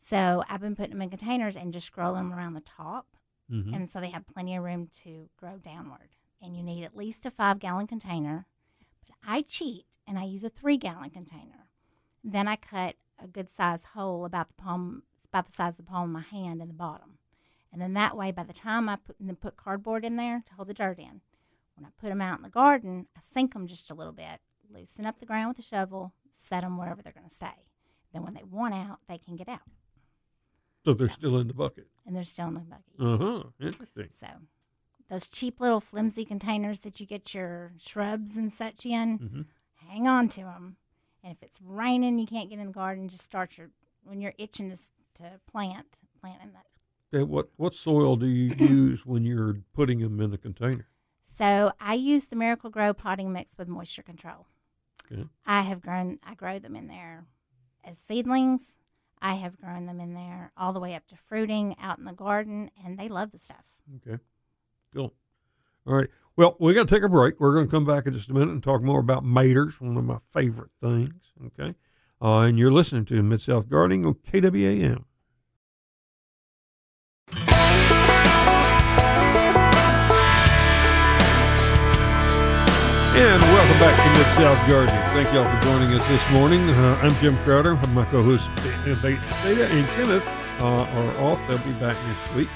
So 0.01 0.43
I've 0.49 0.61
been 0.61 0.75
putting 0.75 0.93
them 0.93 1.01
in 1.01 1.09
containers 1.09 1.55
and 1.55 1.73
just 1.73 1.91
scrolling 1.91 2.17
them 2.17 2.33
around 2.33 2.53
the 2.53 2.61
top. 2.61 3.17
Mm-hmm. 3.51 3.73
And 3.73 3.89
so 3.89 3.99
they 3.99 4.09
have 4.09 4.25
plenty 4.25 4.55
of 4.55 4.63
room 4.63 4.87
to 5.03 5.29
grow 5.37 5.57
downward. 5.57 6.09
And 6.41 6.55
you 6.55 6.63
need 6.63 6.83
at 6.85 6.95
least 6.95 7.25
a 7.25 7.31
five 7.31 7.59
gallon 7.59 7.85
container. 7.85 8.47
But 9.05 9.17
I 9.27 9.41
cheat 9.41 9.97
and 10.07 10.17
I 10.17 10.23
use 10.23 10.43
a 10.43 10.49
three 10.49 10.77
gallon 10.77 11.09
container. 11.09 11.67
Then 12.23 12.47
I 12.47 12.55
cut 12.55 12.95
a 13.21 13.27
good 13.27 13.49
size 13.49 13.83
hole 13.93 14.23
about 14.23 14.47
the 14.47 14.61
palm, 14.61 15.03
about 15.27 15.45
the 15.47 15.51
size 15.51 15.73
of 15.73 15.85
the 15.85 15.91
palm 15.91 16.03
of 16.03 16.09
my 16.09 16.37
hand 16.37 16.61
in 16.61 16.69
the 16.69 16.73
bottom. 16.73 17.17
And 17.71 17.81
then 17.81 17.93
that 17.93 18.17
way, 18.17 18.31
by 18.31 18.43
the 18.43 18.53
time 18.53 18.87
I 18.89 18.95
put, 18.95 19.17
put 19.41 19.57
cardboard 19.57 20.05
in 20.05 20.15
there 20.15 20.41
to 20.47 20.53
hold 20.53 20.69
the 20.69 20.73
dirt 20.73 20.97
in, 20.97 21.21
when 21.75 21.85
I 21.85 21.89
put 21.99 22.09
them 22.09 22.21
out 22.21 22.37
in 22.37 22.43
the 22.43 22.49
garden, 22.49 23.07
I 23.15 23.19
sink 23.21 23.53
them 23.53 23.67
just 23.67 23.91
a 23.91 23.93
little 23.93 24.13
bit, 24.13 24.39
loosen 24.73 25.05
up 25.05 25.19
the 25.19 25.25
ground 25.25 25.49
with 25.49 25.59
a 25.59 25.67
shovel, 25.67 26.13
set 26.31 26.61
them 26.61 26.77
wherever 26.77 27.01
they're 27.01 27.13
going 27.13 27.27
to 27.27 27.33
stay. 27.33 27.67
Then 28.11 28.23
when 28.23 28.33
they 28.33 28.43
want 28.43 28.73
out, 28.73 28.99
they 29.07 29.17
can 29.17 29.35
get 29.35 29.47
out, 29.47 29.61
So 30.85 30.93
they're 30.93 31.09
still 31.09 31.37
in 31.37 31.47
the 31.47 31.53
bucket. 31.53 31.87
and 32.05 32.15
they're 32.15 32.23
still 32.23 32.47
in 32.47 32.53
the 32.55 32.59
bucket. 32.61 32.99
Uh 32.99 33.17
huh. 33.17 33.43
Interesting. 33.59 34.09
So 34.11 34.27
those 35.09 35.27
cheap 35.27 35.59
little 35.59 35.79
flimsy 35.79 36.25
containers 36.25 36.79
that 36.79 36.99
you 36.99 37.05
get 37.05 37.33
your 37.33 37.73
shrubs 37.79 38.37
and 38.37 38.51
such 38.51 38.85
in, 38.85 39.19
Mhm. 39.19 39.45
hang 39.87 40.07
on 40.07 40.29
to 40.29 40.41
them. 40.41 40.77
And 41.23 41.31
if 41.33 41.43
it's 41.43 41.59
raining, 41.61 42.17
you 42.19 42.25
can't 42.25 42.49
get 42.49 42.59
in 42.59 42.67
the 42.67 42.73
garden. 42.73 43.09
Just 43.09 43.23
start 43.23 43.57
your 43.57 43.71
when 44.03 44.21
you're 44.21 44.33
itching 44.37 44.69
to, 44.71 44.77
to 45.15 45.39
plant, 45.51 45.99
plant 46.21 46.41
in 46.41 46.53
that. 46.53 46.65
Okay, 47.13 47.23
what 47.23 47.49
what 47.57 47.75
soil 47.75 48.15
do 48.15 48.27
you 48.27 48.55
use 48.57 49.05
when 49.05 49.23
you're 49.25 49.57
putting 49.73 49.99
them 49.99 50.19
in 50.21 50.31
the 50.31 50.37
container? 50.37 50.87
So 51.35 51.71
I 51.79 51.93
use 51.93 52.25
the 52.25 52.35
Miracle-Gro 52.35 52.93
potting 52.95 53.31
mix 53.31 53.57
with 53.57 53.67
moisture 53.67 54.03
control. 54.03 54.47
Okay. 55.11 55.25
I 55.45 55.61
have 55.61 55.81
grown. 55.81 56.19
I 56.23 56.35
grow 56.35 56.59
them 56.59 56.75
in 56.75 56.87
there 56.87 57.25
as 57.83 57.97
seedlings. 57.97 58.78
I 59.21 59.35
have 59.35 59.59
grown 59.59 59.85
them 59.85 59.99
in 59.99 60.13
there 60.13 60.51
all 60.57 60.73
the 60.73 60.79
way 60.79 60.95
up 60.95 61.07
to 61.07 61.15
fruiting 61.15 61.75
out 61.81 61.99
in 61.99 62.05
the 62.05 62.13
garden, 62.13 62.71
and 62.83 62.97
they 62.97 63.09
love 63.09 63.31
the 63.31 63.37
stuff. 63.37 63.65
Okay, 63.97 64.21
cool. 64.93 65.13
All 65.85 65.95
right. 65.95 66.09
Well, 66.35 66.55
we 66.59 66.73
got 66.73 66.87
to 66.87 66.95
take 66.95 67.03
a 67.03 67.09
break. 67.09 67.39
We're 67.39 67.53
going 67.53 67.65
to 67.65 67.71
come 67.71 67.85
back 67.85 68.05
in 68.05 68.13
just 68.13 68.29
a 68.29 68.33
minute 68.33 68.49
and 68.49 68.63
talk 68.63 68.81
more 68.81 68.99
about 68.99 69.25
maters, 69.25 69.81
one 69.81 69.97
of 69.97 70.05
my 70.05 70.19
favorite 70.33 70.71
things. 70.81 71.33
Okay, 71.47 71.75
uh, 72.21 72.39
and 72.39 72.57
you're 72.57 72.71
listening 72.71 73.05
to 73.05 73.21
Mid 73.21 73.41
South 73.41 73.69
Gardening 73.69 74.05
on 74.05 74.15
KWAM. 74.15 75.03
And 83.21 83.41
welcome 83.41 83.79
back 83.79 83.97
to 83.97 84.17
Mid 84.17 84.25
South 84.37 84.69
Garden. 84.69 84.95
Thank 85.13 85.33
y'all 85.33 85.43
for 85.43 85.63
joining 85.65 85.93
us 85.93 86.07
this 86.07 86.31
morning. 86.31 86.69
Uh, 86.69 86.97
I'm 87.01 87.13
Jim 87.15 87.35
Crowder. 87.43 87.75
My 87.89 88.05
co-hosts 88.05 88.47
Beta 89.03 89.67
and 89.67 89.87
Kenneth 89.89 90.25
uh, 90.61 90.63
are 90.65 91.17
off. 91.25 91.39
They'll 91.47 91.57
be 91.57 91.77
back 91.79 91.97
next 92.07 92.33
week. 92.33 92.47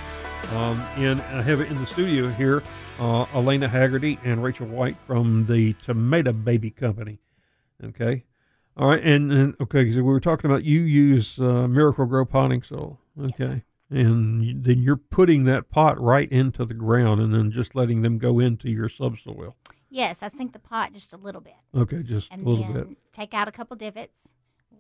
Um, 0.53 0.80
and 0.95 1.19
I 1.22 1.41
have 1.41 1.60
it 1.60 1.68
in 1.69 1.76
the 1.76 1.85
studio 1.85 2.30
here, 2.30 2.64
uh, 2.98 3.26
Elena 3.34 3.68
Haggerty 3.68 4.18
and 4.23 4.41
Rachel 4.41 4.68
White 4.68 4.95
from 5.06 5.45
the 5.48 5.73
Tomato 5.84 6.31
Baby 6.31 6.72
Company. 6.72 7.19
Okay. 7.84 8.23
All 8.77 8.88
right. 8.88 9.03
And, 9.03 9.31
and 9.34 9.56
okay, 9.60 9.91
so 9.91 9.98
we 9.98 10.03
were 10.03 10.22
talking 10.22 10.49
about 10.49 10.64
you 10.64 10.80
use 10.80 11.40
uh, 11.40 11.68
Miracle-Gro 11.68 12.26
potting 12.26 12.64
soil. 12.64 12.99
Yes, 13.18 13.31
Okay. 13.34 13.64
and 13.90 14.64
then 14.64 14.81
you're 14.81 14.95
putting 14.95 15.44
that 15.44 15.69
pot 15.69 15.99
right 15.99 16.31
into 16.31 16.64
the 16.64 16.73
ground 16.73 17.19
and 17.19 17.34
then 17.34 17.52
just 17.52 17.76
letting 17.76 18.02
them 18.02 18.18
go 18.18 18.40
into 18.40 18.69
your 18.69 18.88
subsoil. 18.88 19.57
Yes, 19.94 20.24
I 20.24 20.30
sink 20.30 20.53
the 20.53 20.60
pot 20.60 20.91
just 20.91 21.14
a 21.14 21.18
little 21.18 21.40
bit. 21.40 21.53
Okay, 21.76 22.02
just 22.02 22.32
and 22.32 22.45
a 22.45 22.49
little 22.49 22.74
then 22.74 22.84
bit. 22.90 22.98
take 23.14 23.34
out 23.36 23.48
a 23.48 23.52
couple 23.52 23.76
divots, 23.78 24.18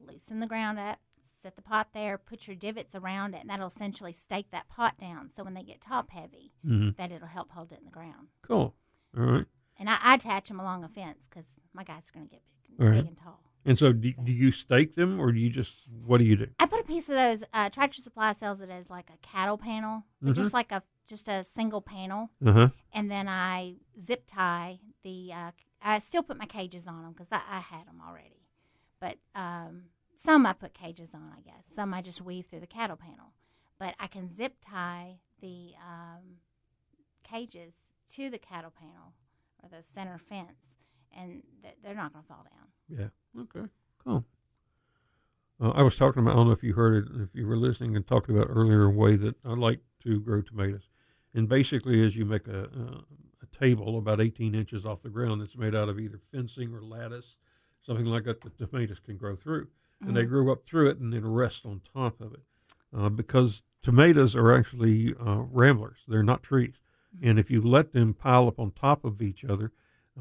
loosen 0.07 0.39
the 0.39 0.47
ground 0.47 0.79
up, 0.79 0.97
set 1.41 1.55
the 1.55 1.61
pot 1.61 1.89
there, 1.93 2.17
put 2.17 2.47
your 2.47 2.55
divots 2.55 2.95
around 2.95 3.35
it, 3.35 3.41
and 3.41 3.49
that'll 3.49 3.67
essentially 3.67 4.11
stake 4.11 4.47
that 4.51 4.67
pot 4.69 4.97
down. 4.99 5.29
So 5.35 5.43
when 5.43 5.53
they 5.53 5.61
get 5.63 5.81
top 5.81 6.09
heavy, 6.09 6.51
hmm 6.65 6.89
that 6.97 7.11
it'll 7.11 7.27
help 7.27 7.51
hold 7.51 7.71
it 7.71 7.77
in 7.79 7.85
the 7.85 7.91
ground. 7.91 8.29
Cool. 8.41 8.73
All 9.15 9.23
right. 9.23 9.45
And 9.77 9.87
I, 9.87 9.97
I 10.01 10.15
attach 10.15 10.47
them 10.47 10.59
along 10.59 10.83
a 10.83 10.87
fence 10.87 11.27
because 11.29 11.45
my 11.73 11.83
guys 11.83 12.09
are 12.09 12.17
going 12.17 12.27
to 12.27 12.31
get 12.31 12.41
big, 12.67 12.79
right. 12.79 12.95
big 13.01 13.07
and 13.07 13.17
tall. 13.17 13.39
And 13.65 13.77
so, 13.79 13.93
do, 13.93 14.11
do 14.23 14.31
you 14.31 14.51
stake 14.51 14.95
them, 14.95 15.21
or 15.21 15.31
do 15.31 15.39
you 15.39 15.49
just 15.51 15.75
what 16.05 16.17
do 16.17 16.23
you 16.25 16.35
do? 16.35 16.47
I 16.59 16.65
put 16.65 16.81
a 16.81 16.83
piece 16.83 17.07
of 17.07 17.15
those. 17.15 17.43
Uh, 17.53 17.69
Tractor 17.69 18.01
Supply 18.01 18.33
sells 18.33 18.61
it 18.61 18.69
as 18.69 18.89
like 18.89 19.09
a 19.09 19.17
cattle 19.25 19.57
panel, 19.57 20.03
Mhm. 20.23 20.33
just 20.35 20.53
like 20.53 20.71
a 20.71 20.81
just 21.07 21.27
a 21.27 21.43
single 21.43 21.81
panel, 21.81 22.29
Uh 22.45 22.51
huh. 22.53 22.67
and 22.93 23.09
then 23.11 23.27
I 23.27 23.75
zip 23.99 24.23
tie 24.27 24.79
the. 25.03 25.31
Uh, 25.33 25.51
I 25.81 25.99
still 25.99 26.23
put 26.23 26.37
my 26.37 26.45
cages 26.45 26.87
on 26.87 27.03
them 27.03 27.11
because 27.11 27.27
I, 27.31 27.41
I 27.49 27.59
had 27.59 27.87
them 27.87 28.01
already, 28.07 28.47
but 28.99 29.17
um, 29.35 29.83
some 30.15 30.45
I 30.45 30.53
put 30.53 30.73
cages 30.73 31.13
on. 31.13 31.33
I 31.37 31.41
guess 31.41 31.65
some 31.73 31.93
I 31.93 32.01
just 32.01 32.21
weave 32.21 32.45
through 32.45 32.61
the 32.61 32.67
cattle 32.67 32.95
panel, 32.97 33.33
but 33.79 33.95
I 33.99 34.07
can 34.07 34.33
zip 34.33 34.55
tie 34.61 35.17
the 35.41 35.73
um, 35.85 36.37
cages 37.23 37.73
to 38.13 38.29
the 38.29 38.37
cattle 38.37 38.71
panel 38.71 39.13
or 39.61 39.69
the 39.69 39.83
center 39.83 40.17
fence, 40.17 40.77
and 41.11 41.43
th- 41.61 41.75
they're 41.83 41.95
not 41.95 42.13
going 42.13 42.23
to 42.23 42.27
fall 42.27 42.45
down. 42.49 42.67
Yeah. 43.35 43.41
Okay. 43.41 43.69
Cool. 44.05 44.23
Uh, 45.61 45.69
I 45.71 45.81
was 45.81 45.95
talking 45.95 46.21
about. 46.21 46.31
I 46.33 46.35
don't 46.37 46.47
know 46.47 46.53
if 46.53 46.63
you 46.63 46.73
heard 46.73 47.05
it, 47.05 47.11
if 47.23 47.29
you 47.33 47.45
were 47.47 47.57
listening, 47.57 47.95
and 47.95 48.05
talked 48.07 48.29
about 48.29 48.47
earlier 48.49 48.83
a 48.85 48.89
way 48.89 49.15
that 49.17 49.35
I 49.45 49.53
like 49.53 49.79
to 50.03 50.19
grow 50.21 50.41
tomatoes. 50.41 50.81
And 51.33 51.49
basically, 51.49 52.05
as 52.05 52.15
you 52.15 52.25
make 52.25 52.47
a, 52.47 52.63
uh, 52.65 53.01
a 53.41 53.57
table 53.59 53.97
about 53.97 54.21
18 54.21 54.53
inches 54.55 54.85
off 54.85 55.01
the 55.01 55.09
ground 55.09 55.41
that's 55.41 55.57
made 55.57 55.75
out 55.75 55.89
of 55.89 55.99
either 55.99 56.19
fencing 56.31 56.73
or 56.73 56.81
lattice, 56.81 57.35
something 57.85 58.05
like 58.05 58.23
that, 58.25 58.41
that 58.41 58.57
tomatoes 58.57 58.99
can 58.99 59.17
grow 59.17 59.35
through. 59.35 59.67
And 60.05 60.15
they 60.15 60.23
Mhm. 60.25 60.29
grow 60.29 60.51
up 60.51 60.65
through 60.65 60.89
it 60.89 60.99
and 60.99 61.13
then 61.13 61.25
rest 61.25 61.65
on 61.65 61.81
top 61.93 62.19
of 62.21 62.33
it. 62.33 62.43
Uh, 62.93 63.09
because 63.09 63.63
tomatoes 63.81 64.35
are 64.35 64.53
actually 64.55 65.15
uh, 65.15 65.41
ramblers, 65.49 65.99
they're 66.07 66.23
not 66.23 66.43
trees. 66.43 66.75
And 67.21 67.39
if 67.39 67.49
you 67.49 67.61
let 67.61 67.93
them 67.93 68.13
pile 68.13 68.47
up 68.47 68.59
on 68.59 68.71
top 68.71 69.05
of 69.05 69.21
each 69.21 69.43
other, 69.45 69.71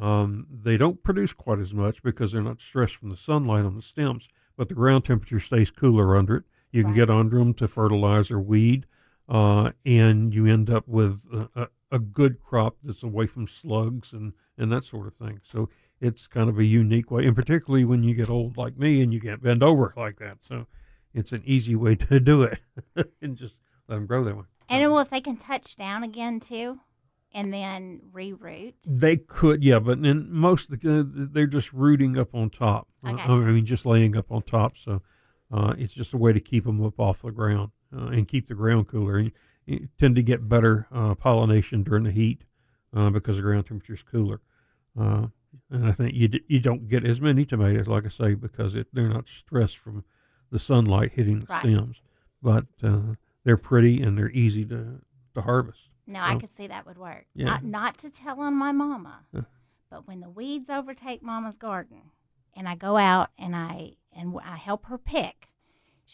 um, 0.01 0.47
they 0.51 0.77
don't 0.77 1.03
produce 1.03 1.33
quite 1.33 1.59
as 1.59 1.75
much 1.75 2.03
because 2.03 2.33
they're 2.33 2.43
not 2.43 2.61
stressed 2.61 2.97
from 2.97 3.11
the 3.11 3.17
sunlight 3.17 3.65
on 3.65 3.75
the 3.77 3.83
stems, 3.83 4.29
but 4.57 4.69
the 4.69 4.75
ground 4.75 5.05
temperature 5.05 5.41
stays 5.41 5.71
cooler 5.71 6.17
under 6.17 6.37
it. 6.37 6.45
You 6.71 6.83
can 6.83 6.93
Right. 6.93 6.97
get 6.97 7.11
under 7.11 7.39
them 7.39 7.53
to 7.55 7.69
fertilize 7.69 8.31
or 8.31 8.41
weed, 8.41 8.87
uh, 9.33 9.71
and 9.87 10.35
you 10.35 10.45
end 10.45 10.69
up 10.69 10.87
with 10.87 11.21
a, 11.57 11.69
a, 11.91 11.99
good 11.99 12.39
crop 12.39 12.77
that's 12.85 13.03
away 13.03 13.27
from 13.27 13.49
slugs 13.49 14.13
and, 14.13 14.35
and 14.59 14.71
that 14.71 14.85
sort 14.85 15.07
of 15.07 15.15
thing. 15.15 15.41
So 15.43 15.71
it's 16.03 16.27
kind 16.27 16.51
of 16.51 16.59
a 16.59 16.65
unique 16.65 17.11
way, 17.11 17.27
and 17.27 17.35
particularly 17.35 17.87
when 17.87 18.03
you 18.03 18.15
get 18.15 18.29
old 18.29 18.59
like 18.59 18.77
me 18.77 19.01
and 19.01 19.13
you 19.13 19.23
can't 19.23 19.43
bend 19.43 19.63
over 19.63 19.95
like 19.97 20.19
that. 20.19 20.37
So 20.47 20.67
it's 21.15 21.33
an 21.33 21.43
easy 21.47 21.75
way 21.75 21.95
to 21.95 22.21
do 22.21 22.43
it 22.43 22.61
and 23.23 23.39
just 23.39 23.55
let 23.89 23.97
them 23.97 24.07
grow 24.07 24.23
that 24.23 24.37
way. 24.37 24.45
And 24.69 24.93
well, 24.93 25.01
if 25.01 25.09
they 25.09 25.23
can 25.23 25.39
touch 25.39 25.77
down 25.77 26.05
again 26.05 26.39
too, 26.39 26.81
and 27.33 27.55
then 27.55 28.01
reroot. 28.13 28.75
They 28.85 29.17
could, 29.17 29.65
yeah, 29.65 29.79
but 29.79 30.03
then 30.03 30.29
most 30.31 30.71
of 30.71 30.79
the 30.79 31.29
they're 31.33 31.47
just 31.47 31.73
rooting 31.73 32.19
up 32.19 32.35
on 32.35 32.51
top. 32.51 32.89
I 33.03 33.13
Uh. 33.13 33.17
I 33.17 33.39
mean, 33.39 33.65
just 33.65 33.87
laying 33.87 34.15
up 34.15 34.31
on 34.31 34.43
top. 34.43 34.77
So 34.77 35.01
uh, 35.51 35.73
it's 35.79 35.95
just 35.95 36.13
a 36.13 36.19
way 36.19 36.35
to 36.35 36.41
keep 36.41 36.65
them 36.65 36.85
up 36.85 37.01
off 37.01 37.23
the 37.23 37.31
ground 37.31 37.71
uh, 37.97 38.07
and 38.07 38.29
keep 38.29 38.49
the 38.49 38.55
ground 38.55 38.89
cooler. 38.89 39.19
And 39.19 39.33
you 39.67 39.89
tend 39.99 40.17
to 40.17 40.23
get 40.23 40.49
better 40.49 40.87
uh, 40.93 41.15
pollination 41.15 41.83
during 41.83 42.05
the 42.05 42.11
heat 42.13 42.43
uh, 42.97 43.11
because 43.11 43.37
the 43.37 43.43
ground 43.43 43.67
temperature 43.67 43.95
is 43.95 44.03
cooler. 44.03 44.41
Uh, 44.99 45.27
and 45.71 45.87
I 45.87 45.93
think 45.93 46.15
you 46.15 46.29
d- 46.29 46.45
you 46.49 46.61
don't 46.61 46.89
get 46.89 47.05
as 47.05 47.21
many 47.21 47.45
tomatoes, 47.45 47.87
like 47.87 48.05
I 48.05 48.09
say, 48.09 48.35
because 48.35 48.75
it, 48.75 48.87
they're 48.93 49.09
not 49.09 49.29
stressed 49.29 49.77
from 49.79 50.05
the 50.51 50.59
sunlight 50.59 51.13
hitting 51.15 51.41
the 51.41 51.47
Right. 51.47 51.61
stems. 51.61 52.01
But 52.43 52.67
uh, 52.83 53.15
they're 53.45 53.57
pretty 53.57 54.03
and 54.03 54.17
they're 54.19 54.31
easy 54.31 54.65
to 54.67 55.01
to 55.35 55.41
harvest. 55.43 55.81
No, 56.07 56.21
I 56.21 56.35
Oh. 56.35 56.39
could 56.39 56.53
see 56.53 56.67
that 56.67 56.85
would 56.87 56.99
work. 56.99 57.27
Yeah. 57.35 57.47
Not, 57.47 57.65
not 57.65 57.99
to 57.99 58.11
tell 58.11 58.41
on 58.41 58.55
my 58.55 58.73
mama, 58.73 59.21
Huh. 59.35 59.43
but 59.89 60.07
when 60.09 60.21
the 60.21 60.29
weeds 60.29 60.69
overtake 60.69 61.23
mama's 61.23 61.57
garden, 61.57 62.11
and 62.55 62.69
I 62.69 62.75
go 62.75 62.97
out 62.97 63.31
and 63.39 63.55
I 63.55 63.93
and 64.15 64.37
I 64.45 64.57
help 64.57 64.87
her 64.87 64.99
pick, 64.99 65.49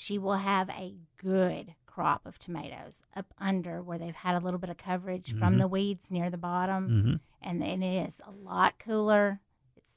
she 0.00 0.16
will 0.16 0.36
have 0.36 0.70
a 0.70 0.94
good 1.16 1.74
crop 1.86 2.24
of 2.24 2.38
tomatoes 2.38 3.00
up 3.16 3.34
under 3.38 3.82
where 3.82 3.98
they've 3.98 4.14
had 4.14 4.36
a 4.36 4.38
little 4.44 4.60
bit 4.60 4.70
of 4.70 4.76
coverage 4.76 5.32
from 5.36 5.54
Mhm. 5.56 5.58
the 5.58 5.66
weeds 5.66 6.08
near 6.12 6.30
the 6.30 6.38
bottom, 6.38 6.88
Mm-hmm. 6.88 7.14
and 7.42 7.64
and 7.64 7.82
it 7.82 8.06
is 8.06 8.20
a 8.24 8.30
lot 8.30 8.78
cooler. 8.78 9.40
It's 9.76 9.92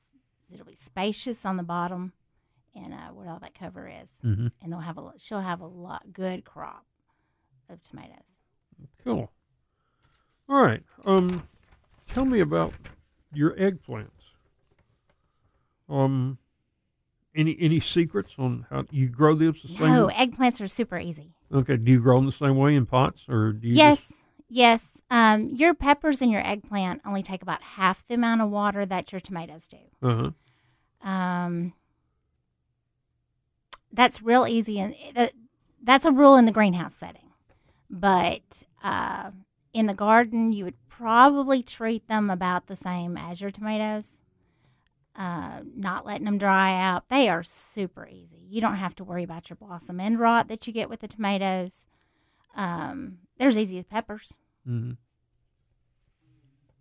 it'll 0.49 0.65
be 0.65 0.75
spacious 0.75 1.45
on 1.45 1.57
the 1.57 1.63
bottom, 1.63 2.13
and 2.73 2.93
uh, 2.95 3.09
where 3.09 3.29
all 3.29 3.37
that 3.39 3.53
cover 3.53 3.87
is, 3.87 4.09
Mm-hmm. 4.23 4.47
and 4.61 4.71
they'll 4.73 4.79
have 4.79 4.97
a 4.97 5.13
she'll 5.17 5.41
have 5.41 5.61
a 5.61 5.67
lot 5.67 6.11
good 6.11 6.45
crop 6.45 6.87
of 7.69 7.83
tomatoes. 7.83 8.41
Cool. 9.03 9.31
All 10.49 10.63
right. 10.63 10.83
Um, 11.05 11.47
tell 12.07 12.25
me 12.25 12.39
about 12.39 12.73
your 13.31 13.55
eggplants. 13.55 14.09
Um, 15.87 16.39
any 17.35 17.57
any 17.59 17.79
secrets 17.79 18.33
on 18.37 18.65
how 18.69 18.85
you 18.91 19.07
grow 19.07 19.35
them 19.35 19.53
the 19.53 19.67
same? 19.67 19.79
No, 19.93 20.07
way? 20.07 20.13
eggplants 20.13 20.61
are 20.61 20.67
super 20.67 20.99
easy. 20.99 21.33
Okay. 21.53 21.77
Do 21.77 21.91
you 21.91 21.99
grow 22.01 22.17
them 22.17 22.25
the 22.25 22.31
same 22.31 22.57
way 22.57 22.75
in 22.75 22.85
pots, 22.85 23.25
or 23.29 23.51
do 23.53 23.67
you? 23.67 23.75
yes, 23.75 24.07
Just, 24.07 24.19
yes. 24.49 24.87
Um, 25.09 25.49
your 25.49 25.73
peppers 25.73 26.21
and 26.21 26.31
your 26.31 26.45
eggplant 26.45 27.01
only 27.05 27.21
take 27.21 27.41
about 27.41 27.61
half 27.61 28.05
the 28.07 28.13
amount 28.13 28.41
of 28.41 28.49
water 28.49 28.85
that 28.85 29.11
your 29.11 29.19
tomatoes 29.19 29.67
do. 29.67 29.77
uh 30.01 30.31
huh. 31.03 31.09
Um, 31.09 31.73
that's 33.91 34.21
real 34.21 34.47
easy, 34.47 34.79
and 34.79 34.95
that, 35.15 35.33
that's 35.83 36.05
a 36.05 36.11
rule 36.11 36.35
in 36.37 36.45
the 36.45 36.51
greenhouse 36.51 36.93
setting. 36.93 37.29
But 37.89 38.63
uh, 38.83 39.31
in 39.73 39.87
the 39.87 39.93
garden, 39.93 40.53
you 40.53 40.63
would 40.63 40.87
probably 40.87 41.61
treat 41.63 42.07
them 42.07 42.29
about 42.29 42.67
the 42.67 42.75
same 42.75 43.17
as 43.17 43.41
your 43.41 43.51
tomatoes. 43.51 44.17
Uh, 45.15 45.59
not 45.75 46.05
letting 46.05 46.23
them 46.25 46.37
dry 46.37 46.73
out. 46.79 47.09
They 47.09 47.27
are 47.27 47.43
super 47.43 48.07
easy. 48.07 48.37
You 48.49 48.61
don't 48.61 48.75
have 48.75 48.95
to 48.95 49.03
worry 49.03 49.23
about 49.23 49.49
your 49.49 49.57
blossom 49.57 49.99
end 49.99 50.19
rot 50.19 50.47
that 50.47 50.65
you 50.67 50.73
get 50.73 50.89
with 50.89 51.01
the 51.01 51.07
tomatoes. 51.09 51.85
Um, 52.55 53.17
they're 53.37 53.49
as 53.49 53.57
easy 53.57 53.77
as 53.77 53.85
peppers. 53.85 54.37
Mm-hmm. 54.67 54.91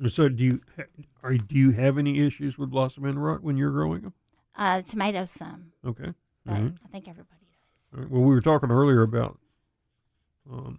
So 0.09 0.28
do 0.28 0.43
you 0.44 0.61
are 1.23 1.32
do 1.32 1.57
you 1.57 1.73
have 1.73 1.98
any 1.98 2.20
issues 2.20 2.57
with 2.57 2.70
blossom 2.70 3.05
end 3.05 3.23
rot 3.23 3.43
when 3.43 3.57
you're 3.57 3.70
growing 3.70 4.02
them? 4.02 4.15
Uh, 4.57 4.81
tomatoes, 4.82 5.31
some, 5.31 5.73
Okay. 5.85 6.12
but 6.44 6.55
Mhm. 6.55 6.77
I 6.85 6.89
think 6.89 7.09
everybody 7.09 7.47
does. 7.52 7.98
Right. 7.98 8.11
Well, 8.11 8.23
we 8.23 8.35
were 8.35 8.40
talking 8.40 8.70
earlier 8.70 9.02
about 9.02 9.39
um, 10.51 10.78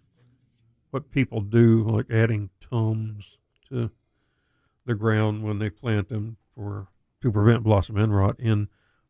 what 0.90 1.12
people 1.12 1.42
do, 1.42 1.84
like 1.84 2.10
adding 2.10 2.50
tums 2.62 3.38
to 3.70 3.92
the 4.86 4.96
ground 4.96 5.44
when 5.44 5.60
they 5.60 5.70
plant 5.70 6.10
them 6.10 6.38
for 6.56 6.88
to 7.22 7.32
prevent 7.32 7.64
blossom 7.64 7.98
end 7.98 8.16
rot. 8.16 8.40
in 8.40 8.68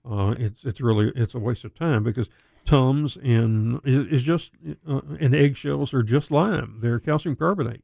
uh, 0.09 0.33
it's 0.37 0.63
it's 0.63 0.81
really 0.81 1.11
it's 1.15 1.35
a 1.35 1.39
waste 1.39 1.63
of 1.63 1.75
time 1.75 2.03
because 2.03 2.27
tums 2.65 3.17
and 3.17 3.81
is, 3.83 4.23
just 4.23 4.51
uh, 4.87 5.01
and 5.19 5.35
eggshells 5.35 5.93
are 5.93 6.03
just 6.03 6.31
lime. 6.31 6.79
They're 6.81 6.99
calcium 6.99 7.35
carbonate. 7.35 7.83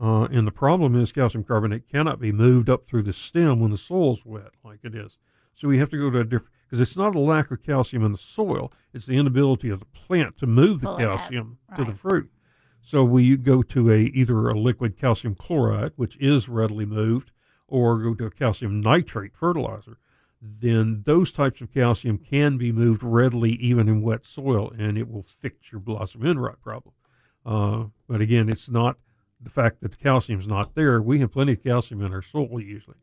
Uh, 0.00 0.28
and 0.30 0.46
the 0.46 0.52
problem 0.52 0.94
is 0.94 1.10
calcium 1.10 1.42
carbonate 1.42 1.88
cannot 1.88 2.20
be 2.20 2.30
moved 2.30 2.70
up 2.70 2.86
through 2.86 3.02
the 3.02 3.12
stem 3.12 3.58
when 3.58 3.72
the 3.72 3.78
soil's 3.78 4.24
wet, 4.24 4.52
like 4.62 4.78
it 4.84 4.94
is. 4.94 5.18
So 5.56 5.66
we 5.66 5.78
have 5.78 5.90
to 5.90 5.98
go 5.98 6.10
to 6.10 6.20
a 6.20 6.24
different 6.24 6.52
because 6.64 6.80
it's 6.80 6.96
not 6.96 7.16
a 7.16 7.18
lack 7.18 7.50
of 7.50 7.64
calcium 7.64 8.04
in 8.04 8.12
the 8.12 8.18
soil; 8.18 8.72
it's 8.92 9.06
the 9.06 9.16
inability 9.16 9.70
of 9.70 9.80
the 9.80 9.86
plant 9.86 10.38
to 10.38 10.46
move 10.46 10.80
the 10.80 10.86
Pull 10.86 10.98
calcium 10.98 11.58
to 11.76 11.84
the 11.84 11.92
fruit. 11.92 12.30
So 12.80 13.02
we 13.04 13.36
go 13.36 13.62
to 13.62 13.90
a 13.90 13.98
either 13.98 14.48
a 14.48 14.58
liquid 14.58 14.96
calcium 14.96 15.34
chloride, 15.34 15.92
which 15.96 16.16
is 16.18 16.48
readily 16.48 16.86
moved, 16.86 17.32
or 17.68 17.98
go 17.98 18.14
to 18.14 18.26
a 18.26 18.30
calcium 18.30 18.80
nitrate 18.80 19.36
fertilizer. 19.36 19.98
Then 20.40 21.02
those 21.04 21.32
types 21.32 21.60
of 21.60 21.72
calcium 21.72 22.18
can 22.18 22.58
be 22.58 22.72
moved 22.72 23.02
readily, 23.02 23.52
even 23.52 23.88
in 23.88 24.02
wet 24.02 24.24
soil, 24.24 24.72
and 24.78 24.96
it 24.96 25.10
will 25.10 25.22
fix 25.22 25.72
your 25.72 25.80
blossom 25.80 26.24
end 26.24 26.40
rot 26.40 26.62
problem. 26.62 26.94
Uh, 27.44 27.86
but 28.08 28.20
again, 28.20 28.48
it's 28.48 28.68
not 28.68 28.98
the 29.40 29.50
fact 29.50 29.80
that 29.80 29.90
the 29.90 29.96
calcium's 29.96 30.46
not 30.46 30.74
there. 30.74 31.00
We 31.00 31.20
have 31.20 31.32
plenty 31.32 31.52
of 31.52 31.62
calcium 31.62 32.02
in 32.02 32.12
our 32.12 32.22
soil 32.22 32.60
usually. 32.60 32.96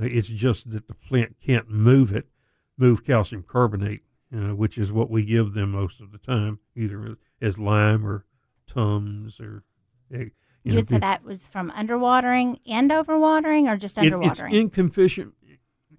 Uh, 0.00 0.06
it's 0.06 0.28
just 0.28 0.70
that 0.70 0.88
the 0.88 0.94
plant 0.94 1.36
can't 1.44 1.68
move 1.68 2.14
it, 2.14 2.26
move 2.76 3.04
calcium 3.04 3.44
carbonate, 3.46 4.02
uh, 4.34 4.54
which 4.54 4.78
is 4.78 4.92
what 4.92 5.10
we 5.10 5.24
give 5.24 5.54
them 5.54 5.72
most 5.72 6.00
of 6.00 6.12
the 6.12 6.18
time, 6.18 6.58
either 6.76 7.16
as 7.40 7.58
lime 7.58 8.06
or 8.06 8.24
tums 8.66 9.40
or. 9.40 9.64
You, 10.62 10.72
know, 10.72 10.76
would 10.76 10.88
say 10.88 10.96
be- 10.96 11.00
that 11.00 11.24
was 11.24 11.48
from 11.48 11.70
underwatering 11.70 12.58
and 12.66 12.90
overwatering, 12.90 13.70
or 13.72 13.76
just 13.76 13.96
it- 13.98 14.12
underwatering? 14.12 14.30
it's 14.30 14.40
inconsistent, 14.54 15.34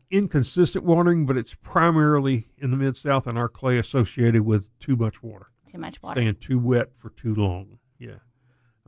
inconsistent 0.09 0.83
watering, 0.85 1.25
but 1.25 1.37
it's 1.37 1.55
primarily 1.55 2.47
in 2.57 2.71
the 2.71 2.77
mid 2.77 2.97
south 2.97 3.27
and 3.27 3.37
our 3.37 3.49
clay 3.49 3.77
associated 3.77 4.41
with 4.45 4.67
too 4.79 4.95
much 4.95 5.23
water, 5.23 5.47
Too 5.71 5.77
much 5.77 6.01
water. 6.03 6.19
staying 6.21 6.35
too 6.35 6.59
wet 6.59 6.89
for 6.97 7.09
too 7.09 7.33
long. 7.35 7.79
yeah. 7.99 8.17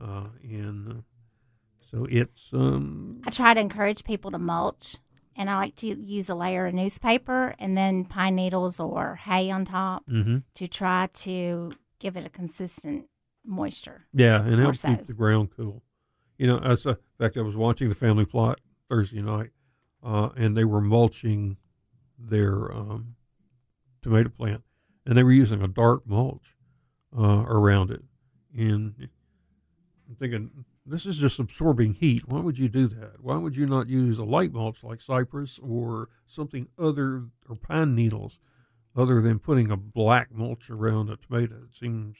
Uh, 0.02 0.26
and 0.42 0.88
uh, 0.90 0.94
so 1.90 2.06
it's 2.10 2.50
um, 2.52 3.22
I 3.26 3.30
try 3.30 3.54
to 3.54 3.60
encourage 3.60 4.02
people 4.04 4.32
to 4.32 4.38
mulch, 4.38 4.96
and 5.36 5.48
I 5.48 5.56
like 5.56 5.76
to 5.76 5.86
use 5.86 6.28
a 6.28 6.34
layer 6.34 6.66
of 6.66 6.74
newspaper 6.74 7.54
and 7.60 7.76
then 7.78 8.04
pine 8.04 8.34
needles 8.34 8.80
or 8.80 9.14
hay 9.14 9.50
on 9.52 9.64
top 9.64 10.04
mhm. 10.08 10.42
to 10.54 10.66
try 10.66 11.08
to 11.14 11.72
give 12.00 12.16
it 12.16 12.26
a 12.26 12.28
consistent 12.28 13.06
moisture. 13.44 14.06
yeah, 14.12 14.42
and 14.42 14.60
helps 14.60 14.80
so. 14.80 14.88
keep 14.88 15.06
the 15.06 15.12
ground 15.12 15.50
cool. 15.56 15.82
You 16.38 16.46
know, 16.48 16.58
as 16.58 16.84
a, 16.86 16.90
in 16.90 16.96
fact, 17.18 17.36
I 17.36 17.42
was 17.42 17.56
watching 17.56 17.88
the 17.88 17.94
family 17.94 18.24
plot 18.24 18.60
Thursday 18.88 19.22
night, 19.22 19.50
uh, 20.02 20.30
and 20.36 20.56
they 20.56 20.64
were 20.64 20.80
mulching 20.80 21.56
their 22.18 22.72
um, 22.72 23.16
tomato 24.02 24.30
plant, 24.30 24.62
and 25.06 25.16
they 25.16 25.22
were 25.22 25.32
using 25.32 25.62
a 25.62 25.68
dark 25.68 26.06
mulch 26.06 26.56
uh, 27.16 27.44
around 27.46 27.90
it. 27.90 28.02
And 28.56 29.08
I'm 30.08 30.16
thinking, 30.16 30.64
this 30.86 31.06
is 31.06 31.18
just 31.18 31.38
absorbing 31.38 31.94
heat. 31.94 32.28
Why 32.28 32.40
would 32.40 32.58
you 32.58 32.68
do 32.68 32.88
that? 32.88 33.20
Why 33.22 33.36
would 33.36 33.56
you 33.56 33.66
not 33.66 33.88
use 33.88 34.18
a 34.18 34.24
light 34.24 34.52
mulch 34.52 34.84
like 34.84 35.00
cypress 35.00 35.58
or 35.62 36.08
something 36.26 36.68
other 36.78 37.24
or 37.48 37.56
pine 37.56 37.94
needles, 37.94 38.38
other 38.96 39.20
than 39.20 39.38
putting 39.38 39.70
a 39.70 39.76
black 39.76 40.32
mulch 40.32 40.68
around 40.70 41.10
a 41.10 41.16
tomato? 41.16 41.62
It 41.68 41.76
seems. 41.78 42.16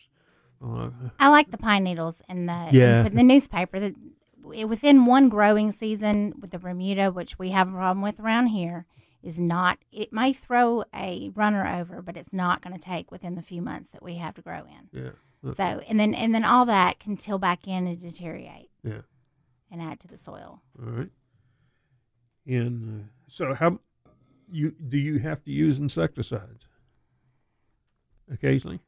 I 1.19 1.29
like 1.29 1.51
the 1.51 1.59
pine 1.59 1.85
needles 1.85 2.23
and 2.29 2.49
the 2.49 2.69
Yeah. 2.73 3.05
and 3.05 3.17
the 3.19 3.23
newspaper. 3.23 3.79
That 3.81 3.95
within 4.43 5.07
one 5.07 5.29
growing 5.29 5.73
season 5.73 6.35
with 6.41 6.51
the 6.51 6.59
Bermuda, 6.59 7.11
which 7.13 7.39
we 7.39 7.51
have 7.51 7.69
a 7.69 7.73
problem 7.73 8.03
with 8.03 8.21
around 8.21 8.49
here, 8.49 8.87
is 9.23 9.41
not. 9.41 9.79
It 9.91 10.13
may 10.13 10.33
throw 10.33 10.85
a 10.95 11.31
runner 11.35 11.67
over, 11.67 12.03
but 12.03 12.17
it's 12.17 12.33
not 12.33 12.61
going 12.63 12.75
to 12.75 12.79
take 12.81 13.11
within 13.11 13.35
the 13.35 13.43
few 13.43 13.63
months 13.63 13.91
that 13.91 14.03
we 14.03 14.17
have 14.17 14.35
to 14.35 14.43
grow 14.43 14.65
in. 14.67 14.89
yeah. 15.03 15.11
Uh, 15.47 15.55
So 15.55 15.65
and 15.89 15.99
then 16.01 16.15
and 16.15 16.35
then 16.35 16.45
all 16.45 16.65
that 16.67 16.99
can 16.99 17.17
till 17.17 17.39
back 17.39 17.67
in 17.69 17.87
and 17.87 17.99
deteriorate 18.01 18.71
Yeah. 18.83 19.03
and 19.71 19.81
add 19.83 20.01
to 20.01 20.09
the 20.09 20.17
soil. 20.19 20.63
All 20.79 20.91
right. 20.91 21.11
And 22.47 23.01
uh, 23.03 23.05
so, 23.29 23.55
how 23.55 23.81
you 24.51 24.73
do 24.73 24.99
you 24.99 25.19
have 25.21 25.43
to 25.45 25.51
use 25.51 25.79
insecticides 25.79 26.67
occasionally? 28.31 28.81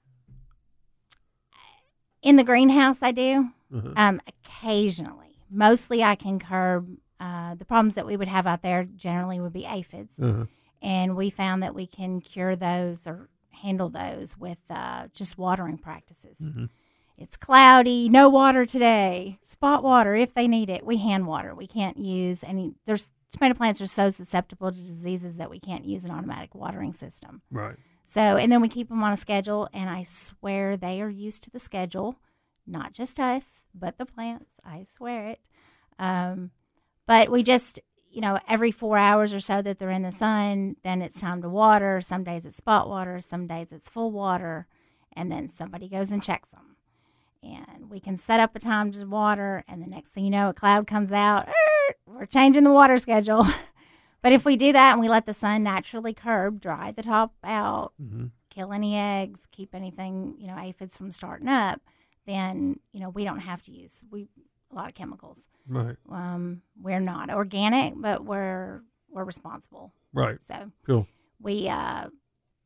In 2.22 2.36
the 2.36 2.44
greenhouse, 2.44 3.02
I 3.02 3.12
do. 3.12 3.50
Uh-huh. 3.74 3.92
Um, 3.96 4.20
occasionally, 4.26 5.38
mostly 5.50 6.02
I 6.02 6.14
can 6.14 6.38
curb. 6.38 6.96
Uh, 7.18 7.54
the 7.54 7.64
problems 7.64 7.94
that 7.94 8.04
we 8.06 8.16
would 8.16 8.28
have 8.28 8.46
out 8.46 8.60
there 8.62 8.84
generally 8.84 9.40
would 9.40 9.52
be 9.52 9.64
aphids. 9.64 10.18
Uh-huh. 10.20 10.44
and 10.82 11.16
we 11.16 11.30
found 11.30 11.62
that 11.62 11.74
we 11.74 11.86
can 11.86 12.20
cure 12.20 12.54
those 12.54 13.06
or 13.06 13.30
handle 13.50 13.88
those 13.88 14.36
with 14.36 14.60
uh, 14.70 15.08
just 15.14 15.38
watering 15.38 15.78
practices. 15.78 16.38
Mhm. 16.42 16.68
It's 17.16 17.36
cloudy, 17.38 18.10
no 18.10 18.28
water 18.28 18.66
today. 18.66 19.38
Spot 19.42 19.82
water 19.82 20.14
if 20.14 20.34
they 20.34 20.46
need 20.46 20.68
it. 20.68 20.84
We 20.84 20.98
hand 20.98 21.26
water. 21.26 21.54
We 21.54 21.66
can't 21.66 21.96
use 21.96 22.44
any. 22.44 22.74
There's 22.84 23.12
tomato 23.30 23.54
plants 23.54 23.80
are 23.80 23.86
so 23.86 24.10
susceptible 24.10 24.70
to 24.70 24.76
diseases 24.78 25.38
that 25.38 25.48
we 25.48 25.58
can't 25.58 25.86
use 25.86 26.04
an 26.04 26.10
automatic 26.10 26.54
watering 26.54 26.92
system. 26.92 27.40
Right. 27.50 27.76
So, 28.08 28.20
and 28.36 28.52
then 28.52 28.60
we 28.60 28.68
keep 28.68 28.88
them 28.88 29.02
on 29.02 29.12
a 29.12 29.16
schedule, 29.16 29.68
and 29.72 29.90
I 29.90 30.04
swear 30.04 30.76
they 30.76 31.02
are 31.02 31.08
used 31.10 31.42
to 31.42 31.50
the 31.50 31.58
schedule, 31.58 32.14
not 32.64 32.92
just 32.92 33.18
us, 33.18 33.64
but 33.74 33.98
the 33.98 34.06
plants. 34.06 34.60
I 34.64 34.84
swear 34.84 35.26
it. 35.26 35.40
Um, 35.98 36.52
but 37.06 37.30
we 37.32 37.42
just, 37.42 37.80
you 38.08 38.20
know, 38.20 38.38
every 38.48 38.70
four 38.70 38.96
hours 38.96 39.34
or 39.34 39.40
so 39.40 39.60
that 39.60 39.78
they're 39.80 39.90
in 39.90 40.02
the 40.02 40.12
sun, 40.12 40.76
then 40.84 41.02
it's 41.02 41.20
time 41.20 41.42
to 41.42 41.48
water. 41.48 42.00
Some 42.00 42.22
days 42.22 42.46
it's 42.46 42.56
spot 42.56 42.88
water, 42.88 43.18
some 43.20 43.48
days 43.48 43.72
it's 43.72 43.88
full 43.88 44.12
water, 44.12 44.68
and 45.12 45.30
then 45.32 45.48
somebody 45.48 45.88
goes 45.88 46.12
and 46.12 46.22
checks 46.22 46.50
them. 46.50 46.76
And 47.42 47.90
we 47.90 47.98
can 47.98 48.16
set 48.16 48.38
up 48.38 48.54
a 48.54 48.60
time 48.60 48.92
to 48.92 49.04
water, 49.04 49.64
and 49.66 49.82
the 49.82 49.88
next 49.88 50.10
thing 50.10 50.24
you 50.24 50.30
know, 50.30 50.48
a 50.50 50.54
cloud 50.54 50.86
comes 50.86 51.10
out. 51.10 51.48
"Er, 51.48 51.94
We're 52.06 52.26
changing 52.26 52.62
the 52.62 52.72
water 52.72 52.98
schedule. 52.98 53.44
But 54.22 54.32
if 54.32 54.44
we 54.44 54.56
do 54.56 54.72
that 54.72 54.92
and 54.92 55.00
we 55.00 55.08
let 55.08 55.26
the 55.26 55.34
sun 55.34 55.62
naturally 55.62 56.12
curb, 56.12 56.60
dry 56.60 56.90
the 56.90 57.02
top 57.02 57.34
out, 57.44 57.92
Mm-hmm. 58.02 58.26
kill 58.50 58.72
any 58.72 58.96
eggs, 58.96 59.46
keep 59.52 59.74
anything, 59.74 60.34
you 60.38 60.46
know, 60.48 60.58
aphids 60.58 60.96
from 60.96 61.10
starting 61.10 61.48
up, 61.48 61.80
then, 62.26 62.80
you 62.92 63.00
know, 63.00 63.08
we 63.10 63.24
don't 63.24 63.40
have 63.40 63.62
to 63.62 63.72
use 63.72 64.02
we 64.10 64.28
a 64.72 64.74
lot 64.74 64.88
of 64.88 64.94
chemicals. 64.94 65.46
Right. 65.68 65.96
Um, 66.10 66.62
we're 66.80 67.00
not 67.00 67.30
organic, 67.30 67.94
but 67.96 68.24
we're 68.24 68.82
we're 69.10 69.24
responsible. 69.24 69.92
Right. 70.12 70.42
So 70.42 70.72
Cool. 70.86 71.06
we 71.40 71.68
uh, 71.68 72.06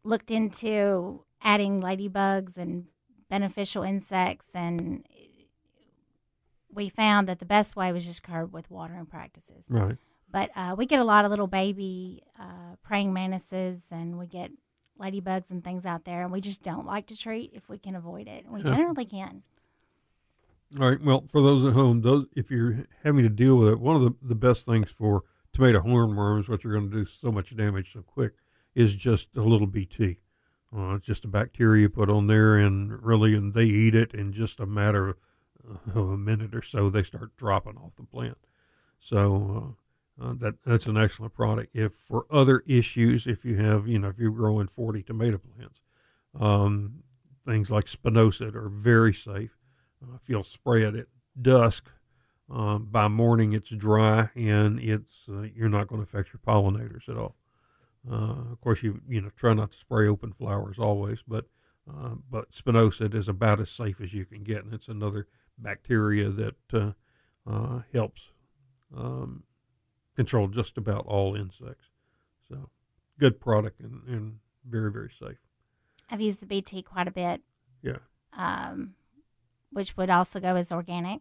looked 0.02 0.30
into 0.30 1.24
adding 1.42 1.82
ladybugs 1.82 2.56
and 2.56 2.86
beneficial 3.28 3.82
insects, 3.82 4.48
and 4.54 5.04
we 6.72 6.88
found 6.88 7.28
that 7.28 7.38
the 7.38 7.44
best 7.44 7.76
way 7.76 7.92
was 7.92 8.06
just 8.06 8.22
curb 8.22 8.52
with 8.54 8.70
watering 8.70 9.06
practices. 9.06 9.66
Right. 9.68 9.96
But 10.32 10.50
uh, 10.56 10.74
we 10.78 10.86
get 10.86 11.00
a 11.00 11.04
lot 11.04 11.24
of 11.24 11.30
little 11.30 11.46
baby 11.46 12.22
uh, 12.38 12.76
praying 12.82 13.12
mantises, 13.12 13.86
and 13.90 14.18
we 14.18 14.26
get 14.26 14.50
ladybugs 15.00 15.50
and 15.50 15.64
things 15.64 15.84
out 15.86 16.04
there, 16.04 16.22
and 16.22 16.30
we 16.30 16.40
just 16.40 16.62
don't 16.62 16.86
like 16.86 17.06
to 17.06 17.16
treat 17.16 17.50
if 17.54 17.68
we 17.68 17.78
can 17.78 17.96
avoid 17.96 18.28
it. 18.28 18.44
And 18.44 18.52
we 18.54 18.60
Yeah. 18.60 18.66
generally 18.76 19.04
can. 19.06 19.42
All 20.78 20.88
right. 20.88 21.02
Well, 21.02 21.24
for 21.32 21.40
those 21.40 21.64
at 21.64 21.72
home, 21.72 22.02
those 22.02 22.26
if 22.36 22.50
you're 22.50 22.86
having 23.02 23.24
to 23.24 23.28
deal 23.28 23.56
with 23.56 23.70
it, 23.70 23.80
one 23.80 23.96
of 23.96 24.02
the, 24.02 24.14
the 24.22 24.34
best 24.36 24.66
things 24.66 24.88
for 24.90 25.24
tomato 25.52 25.80
hornworms, 25.80 26.48
which 26.48 26.64
are 26.64 26.70
going 26.70 26.90
to 26.90 26.96
do 26.96 27.04
so 27.04 27.32
much 27.32 27.56
damage 27.56 27.92
so 27.92 28.02
quick, 28.02 28.34
is 28.74 28.94
just 28.94 29.28
a 29.36 29.42
little 29.42 29.66
BT. 29.66 30.18
Uh, 30.72 30.94
it's 30.94 31.06
just 31.06 31.24
a 31.24 31.28
bacteria 31.28 31.82
you 31.82 31.88
put 31.88 32.08
on 32.08 32.28
there, 32.28 32.56
and 32.56 33.02
really, 33.02 33.34
and 33.34 33.52
they 33.54 33.64
eat 33.64 33.96
it 33.96 34.14
in 34.14 34.32
just 34.32 34.60
a 34.60 34.66
matter 34.66 35.08
of, 35.08 35.16
uh, 35.68 35.98
of 36.00 36.08
a 36.10 36.16
minute 36.16 36.54
or 36.54 36.62
so. 36.62 36.88
They 36.88 37.02
start 37.02 37.36
dropping 37.36 37.76
off 37.76 37.96
the 37.96 38.04
plant. 38.04 38.38
So 39.00 39.76
uh, 40.20 40.34
that 40.38 40.54
that's 40.64 40.86
an 40.86 40.96
excellent 40.96 41.34
product. 41.34 41.74
If 41.74 41.94
for 41.94 42.26
other 42.30 42.62
issues, 42.66 43.26
if 43.26 43.44
you 43.44 43.56
have, 43.56 43.88
you 43.88 43.98
know, 43.98 44.08
if 44.08 44.18
you're 44.18 44.30
growing 44.30 44.68
40 44.68 45.02
tomato 45.02 45.38
plants, 45.38 45.80
um, 46.38 47.02
things 47.46 47.70
like 47.70 47.86
spinosad 47.86 48.54
are 48.54 48.68
very 48.68 49.14
safe. 49.14 49.56
Uh, 50.02 50.16
if 50.16 50.28
you'll 50.28 50.44
spray 50.44 50.84
it 50.84 50.94
at 50.94 51.06
dusk, 51.40 51.88
um, 52.50 52.88
by 52.90 53.08
morning 53.08 53.52
it's 53.52 53.70
dry 53.70 54.28
and 54.34 54.80
it's 54.80 55.14
uh, 55.28 55.42
you're 55.54 55.68
not 55.68 55.86
going 55.86 56.00
to 56.00 56.08
affect 56.08 56.30
your 56.32 56.40
pollinators 56.46 57.08
at 57.08 57.16
all. 57.16 57.36
Uh, 58.10 58.52
of 58.52 58.60
course, 58.60 58.82
you 58.82 59.00
you 59.08 59.20
know 59.20 59.30
try 59.36 59.54
not 59.54 59.72
to 59.72 59.78
spray 59.78 60.06
open 60.06 60.32
flowers 60.32 60.78
always, 60.78 61.20
but 61.26 61.46
uh, 61.88 62.14
but 62.30 62.50
spinosad 62.52 63.14
is 63.14 63.28
about 63.28 63.60
as 63.60 63.70
safe 63.70 64.00
as 64.00 64.12
you 64.12 64.24
can 64.24 64.42
get, 64.42 64.64
and 64.64 64.74
it's 64.74 64.88
another 64.88 65.28
bacteria 65.58 66.30
that 66.30 66.94
uh, 67.46 67.80
helps 67.92 68.22
um, 68.96 69.44
control 70.20 70.48
just 70.48 70.76
about 70.76 71.06
all 71.06 71.34
insects. 71.34 71.86
So, 72.48 72.68
good 73.18 73.40
product 73.40 73.80
and, 73.80 74.02
and 74.06 74.38
very 74.68 74.92
very 74.92 75.10
safe. 75.10 75.38
I've 76.10 76.20
used 76.20 76.40
the 76.40 76.46
BT 76.46 76.82
quite 76.82 77.08
a 77.08 77.10
bit, 77.10 77.40
Yeah, 77.82 77.98
um, 78.34 78.94
which 79.72 79.96
would 79.96 80.10
also 80.10 80.40
go 80.40 80.56
as 80.56 80.70
organic. 80.72 81.20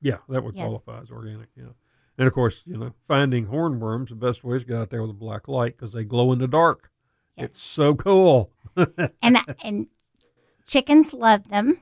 yeah, 0.00 0.18
that 0.28 0.42
would 0.42 0.56
Yes. 0.56 0.64
qualify 0.64 1.02
as 1.02 1.10
organic. 1.10 1.48
Yeah, 1.56 1.74
and 2.18 2.26
of 2.26 2.34
course, 2.34 2.62
you 2.66 2.76
know, 2.76 2.94
finding 3.02 3.46
hornworms, 3.46 4.08
the 4.08 4.14
best 4.16 4.42
way 4.42 4.56
is 4.56 4.62
to 4.62 4.68
get 4.68 4.76
out 4.78 4.90
there 4.90 5.02
with 5.02 5.10
a 5.10 5.14
black 5.14 5.46
light 5.46 5.76
because 5.76 5.92
they 5.92 6.04
glow 6.04 6.32
in 6.32 6.38
the 6.40 6.48
dark. 6.48 6.90
Yes. 7.36 7.50
It's 7.50 7.62
so 7.62 7.94
cool. 7.94 8.50
and 9.22 9.38
and 9.62 9.86
chickens 10.66 11.12
love 11.14 11.48
them. 11.48 11.80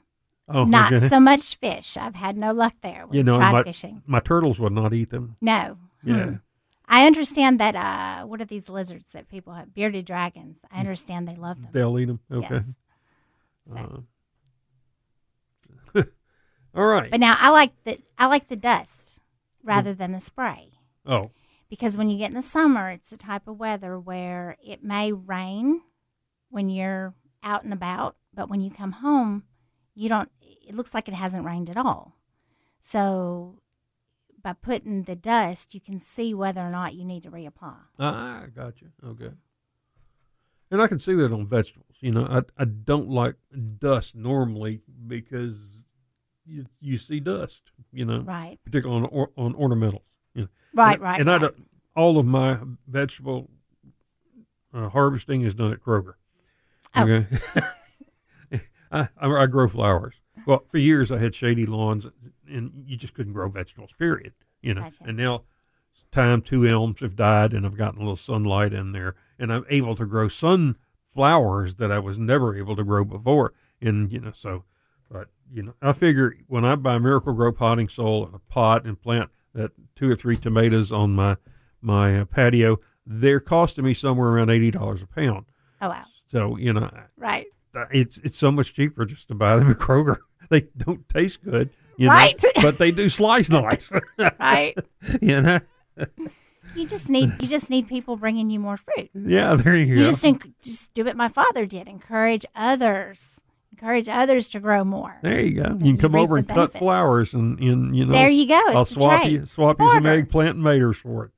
Oh, 0.53 0.65
not 0.65 0.93
okay. 0.93 1.09
so 1.09 1.21
much 1.21 1.57
fish. 1.57 1.97
I've 1.97 2.15
had 2.15 2.37
no 2.37 2.53
luck 2.53 2.75
there. 2.83 3.07
We've 3.07 3.17
You 3.19 3.23
know, 3.23 3.37
tried 3.37 3.53
my- 3.53 3.63
fishing. 3.65 4.03
my 4.07 4.21
turtles 4.21 4.59
would 4.59 4.73
not 4.73 4.93
eat 4.93 5.11
them. 5.11 5.37
No. 5.41 5.79
Yeah. 6.05 6.25
Hmm. 6.25 6.35
I 6.93 7.07
understand 7.07 7.61
that. 7.61 7.77
Uh, 7.77 8.27
what 8.27 8.41
are 8.41 8.45
these 8.45 8.69
lizards 8.69 9.13
that 9.13 9.29
people 9.29 9.53
have? 9.55 9.73
Bearded 9.75 10.05
dragons. 10.07 10.59
I 10.73 10.81
understand 10.81 11.29
they 11.29 11.37
love 11.37 11.61
them. 11.63 11.71
They'll 11.73 11.99
eat 11.99 12.07
them. 12.07 12.21
Okay. 12.33 12.55
Yes. 12.57 12.75
So, 13.73 14.05
Uh, 15.95 16.03
all 16.75 16.87
right. 16.87 17.11
but 17.11 17.21
now 17.21 17.37
I 17.39 17.51
like 17.51 17.73
the 17.85 17.99
I 18.19 18.27
like 18.27 18.49
the 18.49 18.57
dust 18.57 19.21
rather 19.63 19.93
than 19.95 20.13
the 20.13 20.21
spray 20.21 20.73
oh, 21.07 21.31
because 21.69 21.97
when 21.99 22.09
you 22.09 22.19
get 22.19 22.31
in 22.31 22.35
the 22.37 22.43
summer, 22.43 22.91
it's 22.91 23.11
the 23.11 23.17
type 23.17 23.47
of 23.47 23.59
weather 23.61 23.99
where 23.99 24.57
it 24.65 24.83
may 24.83 25.13
rain 25.13 25.83
when 26.49 26.69
you're 26.71 27.15
out 27.43 27.63
and 27.65 27.73
about, 27.73 28.17
but 28.35 28.49
when 28.49 28.61
you 28.61 28.71
come 28.71 28.93
home, 28.93 29.45
you 30.01 30.09
don't. 30.09 30.31
It 30.41 30.75
looks 30.75 30.95
like 30.95 31.09
it 31.09 31.15
hasn't 31.15 31.45
rained 31.45 31.69
at 31.69 31.77
all. 31.77 32.17
So 32.81 33.61
by 34.43 34.55
putting 34.55 35.03
the 35.03 35.15
dust, 35.17 35.75
you 35.75 35.81
can 35.81 35.99
see 35.99 36.33
whether 36.33 36.61
or 36.63 36.71
not 36.71 36.95
you 36.95 37.05
need 37.05 37.23
to 37.25 37.31
reapply. 37.31 37.77
ah, 37.99 38.43
I 38.45 38.47
got 38.47 38.81
you. 38.81 38.89
Okay. 39.05 39.33
And 40.71 40.81
I 40.81 40.87
can 40.87 40.99
see 40.99 41.15
that 41.15 41.33
on 41.33 41.47
vegetables. 41.47 41.97
You 42.01 42.13
know, 42.13 42.27
I 42.31 42.43
I 42.63 42.65
don't 42.65 43.11
like 43.11 43.35
dust 43.79 44.15
normally 44.15 44.81
because 45.07 45.57
you 46.47 46.67
you 46.81 46.97
see 46.97 47.21
dust. 47.21 47.63
You 47.93 48.05
know, 48.07 48.21
Right. 48.21 48.59
particularly 48.65 49.03
on 49.05 49.09
or, 49.13 49.31
on 49.37 49.55
ornamentals. 49.55 50.03
You 50.35 50.43
know. 50.43 50.49
Right. 50.73 50.95
and, 50.95 51.03
right. 51.03 51.21
And 51.21 51.31
I 51.31 51.39
don't. 51.39 51.69
All 51.97 52.19
of 52.19 52.25
my 52.25 52.59
vegetable 52.87 53.51
uh, 54.73 54.89
harvesting 54.89 55.43
is 55.43 55.55
done 55.55 55.73
at 55.73 55.81
Kroger. 55.83 56.15
Oh. 56.95 57.03
Okay. 57.03 57.27
I, 58.91 59.09
I 59.21 59.29
I 59.31 59.47
grow 59.47 59.69
flowers, 59.69 60.15
well, 60.47 60.65
for 60.69 60.79
years 60.79 61.11
I 61.13 61.19
had 61.19 61.35
shady 61.35 61.67
lawns, 61.67 62.07
and 62.49 62.85
you 62.87 62.97
just 62.97 63.15
couldn't 63.15 63.33
grow 63.33 63.49
vegetables. 63.49 63.91
Period. 63.99 64.33
You 64.63 64.75
know, 64.75 64.83
Gotcha. 64.83 65.05
and 65.07 65.17
now 65.17 65.43
it's 65.93 66.05
time 66.13 66.43
two 66.43 66.67
elms 66.67 67.01
have 67.01 67.17
died, 67.17 67.53
and 67.53 67.65
I've 67.65 67.77
gotten 67.77 68.01
a 68.01 68.03
little 68.03 68.17
sunlight 68.17 68.73
in 68.73 68.93
there, 68.93 69.15
and 69.39 69.53
I'm 69.53 69.65
able 69.71 69.97
to 69.97 70.05
grow 70.07 70.29
sunflowers 70.29 71.75
that 71.77 71.91
I 71.91 71.99
was 71.99 72.19
never 72.19 72.57
able 72.57 72.77
to 72.77 72.85
grow 72.85 73.05
before. 73.05 73.53
And 73.81 74.13
you 74.13 74.21
know, 74.21 74.33
so, 74.35 74.65
but 75.11 75.29
you 75.53 75.63
know, 75.63 75.75
I 75.81 75.93
figure 75.93 76.35
when 76.47 76.65
I 76.65 76.75
buy 76.77 76.99
Miracle-Gro 76.99 77.53
potting 77.53 77.89
soil 77.89 78.27
and 78.27 78.35
a 78.35 78.39
pot 78.39 78.85
and 78.85 79.01
plant 79.01 79.31
that 79.55 79.73
two 79.97 80.11
or 80.11 80.17
three 80.17 80.37
tomatoes 80.37 80.93
on 80.93 81.15
my 81.15 81.37
my 81.81 82.21
uh, 82.21 82.25
patio, 82.27 82.77
they're 83.07 83.41
costing 83.41 83.85
me 83.85 83.95
somewhere 83.95 84.29
around 84.29 84.51
eighty 84.51 84.71
dollars 84.71 85.03
a 85.03 85.07
pound. 85.07 85.47
Oh 85.81 85.89
wow. 85.89 86.05
So 86.31 86.57
you 86.57 86.73
know, 86.73 86.91
Right. 87.17 87.47
Uh, 87.75 87.85
it's 87.93 88.19
it's 88.19 88.39
so 88.39 88.51
much 88.51 88.75
cheaper 88.75 89.05
just 89.05 89.29
to 89.29 89.35
buy 89.35 89.57
them 89.57 89.71
at 89.71 89.77
Kroger. 89.79 90.17
They 90.51 90.63
don't 90.77 91.09
taste 91.09 91.45
good, 91.45 91.71
you 91.97 92.09
Right. 92.09 92.35
know, 92.43 92.51
but 92.63 92.79
they 92.79 92.91
do 92.91 93.09
slice 93.09 93.51
nice. 93.51 93.89
Right. 94.41 94.77
you 95.23 95.41
know, 95.41 95.61
You 96.75 96.87
just 96.87 97.09
need 97.09 97.31
you 97.41 97.47
just 97.47 97.71
need 97.71 97.87
people 97.89 98.17
bringing 98.17 98.51
you 98.51 98.59
more 98.59 98.77
fruit. 98.77 99.11
yeah, 99.15 99.55
there 99.55 99.77
you, 99.77 99.87
go. 99.87 99.93
You 99.93 99.99
go. 100.01 100.11
just 100.11 100.25
enc- 100.25 100.53
just 100.63 100.93
do 100.95 101.05
what 101.05 101.17
my 101.17 101.29
father 101.29 101.67
did. 101.67 101.87
Encourage 101.87 102.45
others. 102.57 103.41
Encourage 103.73 104.09
others 104.09 104.49
to 104.51 104.61
grow 104.61 104.83
more. 104.85 105.19
there 105.23 105.41
you 105.41 105.63
go. 105.63 105.71
You 105.79 105.93
can 105.93 105.99
come 105.99 106.15
over 106.17 106.37
and 106.37 106.49
cut 106.49 106.73
flowers, 106.77 107.33
and, 107.33 107.59
and 107.61 107.97
you 107.97 108.05
know, 108.05 108.13
there 108.13 108.29
you 108.29 108.47
go. 108.49 108.61
I'll 108.71 108.85
swap 108.85 109.21
trade. 109.23 109.33
you 109.33 109.47
swap 109.47 109.79
you 109.81 109.89
some 109.93 110.05
eggplant 110.07 110.57
and 110.57 110.65
maters 110.65 110.97
for 110.97 111.27
it. 111.27 111.31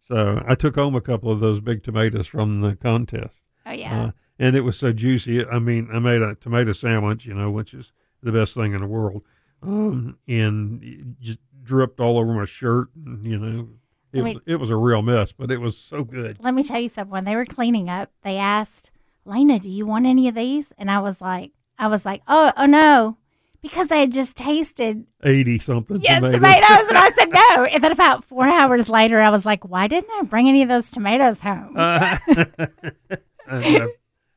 So 0.00 0.42
I 0.46 0.54
took 0.54 0.76
home 0.76 0.94
a 0.94 1.00
couple 1.00 1.30
of 1.32 1.40
those 1.40 1.58
big 1.60 1.82
tomatoes 1.82 2.26
from 2.28 2.58
the 2.58 2.76
contest. 2.76 3.40
Oh 3.66 3.72
yeah. 3.72 4.04
Uh, 4.04 4.10
and 4.38 4.56
it 4.56 4.62
was 4.62 4.78
so 4.78 4.92
juicy. 4.92 5.44
I 5.46 5.58
mean, 5.58 5.88
I 5.92 5.98
made 5.98 6.22
a 6.22 6.34
tomato 6.34 6.72
sandwich, 6.72 7.26
you 7.26 7.34
know, 7.34 7.50
which 7.50 7.74
is 7.74 7.92
the 8.22 8.32
best 8.32 8.54
thing 8.54 8.74
in 8.74 8.80
the 8.80 8.86
world. 8.86 9.22
Um, 9.62 10.18
and 10.28 10.82
it 10.82 11.20
just 11.20 11.38
dripped 11.62 12.00
all 12.00 12.18
over 12.18 12.32
my 12.32 12.44
shirt. 12.44 12.88
And, 12.94 13.26
you 13.26 13.38
know, 13.38 13.68
it 14.12 14.20
I 14.20 14.22
was 14.22 14.36
it 14.46 14.56
was 14.56 14.70
a 14.70 14.76
real 14.76 15.02
mess, 15.02 15.32
but 15.32 15.50
it 15.50 15.58
was 15.58 15.76
so 15.76 16.04
good. 16.04 16.38
Let 16.40 16.54
me 16.54 16.62
tell 16.62 16.80
you 16.80 16.88
something. 16.88 17.10
When 17.10 17.24
they 17.24 17.34
were 17.36 17.44
cleaning 17.46 17.88
up, 17.88 18.10
they 18.22 18.36
asked 18.36 18.90
Lena, 19.24 19.58
"Do 19.58 19.70
you 19.70 19.86
want 19.86 20.06
any 20.06 20.28
of 20.28 20.34
these?" 20.34 20.72
And 20.78 20.90
I 20.90 21.00
was 21.00 21.20
like, 21.20 21.52
"I 21.78 21.88
was 21.88 22.04
like, 22.04 22.22
oh, 22.28 22.52
oh 22.56 22.66
no," 22.66 23.16
because 23.60 23.90
I 23.90 23.96
had 23.96 24.12
just 24.12 24.36
tasted 24.36 25.06
Eighty 25.24 25.58
something. 25.58 25.98
yes 26.00 26.20
tomatoes. 26.20 26.34
tomatoes, 26.34 26.88
and 26.88 26.98
I 26.98 27.10
said 27.10 27.30
no. 27.56 27.64
And 27.64 27.82
then 27.82 27.90
about 27.90 28.22
four 28.22 28.46
hours 28.46 28.88
later, 28.88 29.20
I 29.20 29.30
was 29.30 29.44
like, 29.44 29.68
"Why 29.68 29.88
didn't 29.88 30.10
I 30.12 30.22
bring 30.22 30.48
any 30.48 30.62
of 30.62 30.68
those 30.68 30.90
tomatoes 30.92 31.40
home?" 31.40 31.74
Uh, 31.76 32.18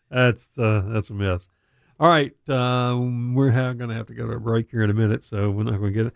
that's 0.10 0.58
uh, 0.58 0.84
that's 0.88 1.10
a 1.10 1.14
mess. 1.14 1.46
All 2.00 2.10
right, 2.10 2.34
um, 2.50 3.34
we're 3.34 3.52
going 3.52 3.90
to 3.90 3.96
have 3.96 4.08
to 4.08 4.14
go 4.14 4.28
to 4.28 4.34
a 4.34 4.40
break 4.40 4.70
here 4.70 4.84
in 4.84 4.90
a 4.90 4.94
minute, 4.94 5.24
so 5.24 5.50
we're 5.50 5.64
not 5.64 5.80
going 5.80 5.94
to 5.94 6.04
get 6.04 6.06
it. 6.08 6.14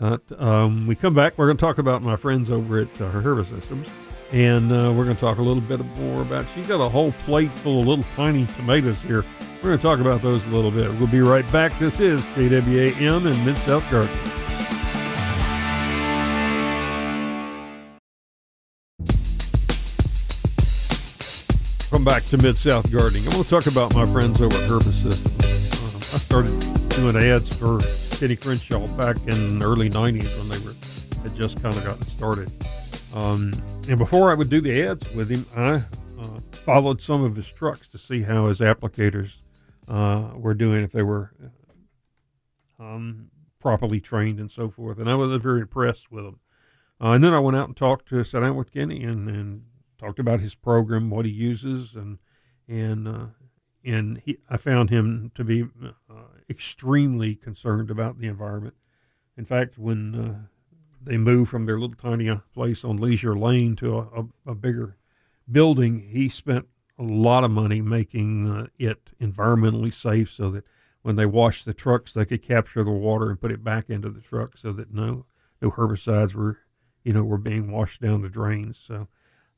Uh, 0.00 0.42
um, 0.42 0.86
we 0.86 0.94
come 0.96 1.14
back. 1.14 1.38
We're 1.38 1.46
going 1.46 1.56
to 1.56 1.60
talk 1.60 1.78
about 1.78 2.02
my 2.02 2.16
friends 2.16 2.50
over 2.50 2.80
at 2.80 3.00
uh, 3.00 3.10
Herba 3.10 3.44
Systems, 3.44 3.88
and 4.32 4.72
uh, 4.72 4.92
we're 4.92 5.04
going 5.04 5.16
to 5.16 5.20
talk 5.20 5.38
a 5.38 5.42
little 5.42 5.60
bit 5.60 5.84
more 5.96 6.22
about. 6.22 6.46
She's 6.54 6.66
got 6.66 6.80
a 6.80 6.88
whole 6.88 7.12
plate 7.12 7.54
full 7.56 7.80
of 7.80 7.86
little 7.86 8.04
tiny 8.16 8.46
tomatoes 8.46 8.98
here. 9.02 9.24
We're 9.62 9.70
going 9.70 9.78
to 9.78 9.82
talk 9.82 10.00
about 10.00 10.22
those 10.22 10.44
a 10.46 10.48
little 10.48 10.70
bit. 10.70 10.90
We'll 10.98 11.06
be 11.06 11.20
right 11.20 11.50
back. 11.52 11.78
This 11.78 12.00
is 12.00 12.26
KWAM 12.26 13.26
in 13.26 13.44
Mid 13.44 13.56
South 13.58 13.88
Garden. 13.90 14.49
Welcome 21.90 22.04
back 22.04 22.24
to 22.26 22.36
Mid 22.36 22.56
South 22.56 22.92
Gardening. 22.92 23.26
I 23.26 23.34
want 23.34 23.48
to 23.48 23.50
talk 23.50 23.66
about 23.66 23.92
my 23.96 24.06
friends 24.06 24.40
over 24.40 24.54
at 24.54 24.70
Herbis 24.70 25.02
Systems. 25.02 25.82
Um, 25.82 25.96
I 25.96 26.18
started 26.20 26.88
doing 26.90 27.16
ads 27.16 27.58
for 27.58 27.80
Kenny 28.16 28.36
Crenshaw 28.36 28.86
back 28.96 29.16
in 29.26 29.58
the 29.58 29.64
early 29.64 29.90
'90s 29.90 30.38
when 30.38 30.48
they 30.48 30.64
were 30.64 30.72
had 31.24 31.36
just 31.36 31.60
kind 31.60 31.76
of 31.76 31.84
gotten 31.84 32.04
started. 32.04 32.48
Um, 33.12 33.52
and 33.88 33.98
before 33.98 34.30
I 34.30 34.34
would 34.34 34.48
do 34.48 34.60
the 34.60 34.86
ads 34.86 35.12
with 35.16 35.30
him, 35.30 35.44
I 35.56 35.82
uh, 36.20 36.40
followed 36.52 37.02
some 37.02 37.24
of 37.24 37.34
his 37.34 37.48
trucks 37.48 37.88
to 37.88 37.98
see 37.98 38.22
how 38.22 38.46
his 38.46 38.60
applicators 38.60 39.32
uh, 39.88 40.28
were 40.36 40.54
doing, 40.54 40.84
if 40.84 40.92
they 40.92 41.02
were 41.02 41.32
um, 42.78 43.32
properly 43.58 43.98
trained 43.98 44.38
and 44.38 44.48
so 44.48 44.70
forth. 44.70 45.00
And 45.00 45.10
I 45.10 45.16
was 45.16 45.42
very 45.42 45.62
impressed 45.62 46.12
with 46.12 46.22
them. 46.22 46.38
Uh, 47.02 47.14
and 47.14 47.24
then 47.24 47.34
I 47.34 47.40
went 47.40 47.56
out 47.56 47.66
and 47.66 47.76
talked 47.76 48.08
to, 48.10 48.22
sat 48.22 48.42
down 48.42 48.54
with 48.54 48.72
Kenny 48.72 49.02
and, 49.02 49.28
and 49.28 49.64
talked 50.00 50.18
about 50.18 50.40
his 50.40 50.54
program, 50.54 51.10
what 51.10 51.26
he 51.26 51.30
uses, 51.30 51.94
and 51.94 52.18
and 52.66 53.06
uh, 53.06 53.26
and 53.84 54.22
he, 54.24 54.38
I 54.48 54.56
found 54.56 54.90
him 54.90 55.30
to 55.34 55.44
be 55.44 55.62
uh, 55.62 56.14
extremely 56.48 57.34
concerned 57.34 57.90
about 57.90 58.18
the 58.18 58.26
environment. 58.26 58.74
In 59.36 59.44
fact, 59.44 59.78
when 59.78 60.14
uh, 60.14 60.46
they 61.02 61.16
moved 61.16 61.50
from 61.50 61.66
their 61.66 61.78
little 61.78 61.96
tiny 61.96 62.28
uh, 62.28 62.38
place 62.54 62.84
on 62.84 62.96
Leisure 62.96 63.36
Lane 63.36 63.76
to 63.76 63.98
a, 63.98 64.20
a, 64.20 64.52
a 64.52 64.54
bigger 64.54 64.96
building, 65.50 66.08
he 66.10 66.28
spent 66.28 66.66
a 66.98 67.02
lot 67.02 67.44
of 67.44 67.50
money 67.50 67.80
making 67.80 68.48
uh, 68.50 68.66
it 68.78 69.10
environmentally 69.20 69.92
safe, 69.92 70.30
so 70.30 70.50
that 70.50 70.64
when 71.02 71.16
they 71.16 71.26
washed 71.26 71.64
the 71.64 71.74
trucks, 71.74 72.12
they 72.12 72.24
could 72.24 72.42
capture 72.42 72.84
the 72.84 72.90
water 72.90 73.30
and 73.30 73.40
put 73.40 73.52
it 73.52 73.64
back 73.64 73.90
into 73.90 74.10
the 74.10 74.20
truck, 74.20 74.56
so 74.56 74.72
that 74.72 74.94
no 74.94 75.26
no 75.60 75.70
herbicides 75.70 76.34
were 76.34 76.58
you 77.04 77.12
know 77.12 77.22
were 77.22 77.38
being 77.38 77.70
washed 77.70 78.00
down 78.00 78.22
the 78.22 78.30
drains. 78.30 78.78
So. 78.82 79.08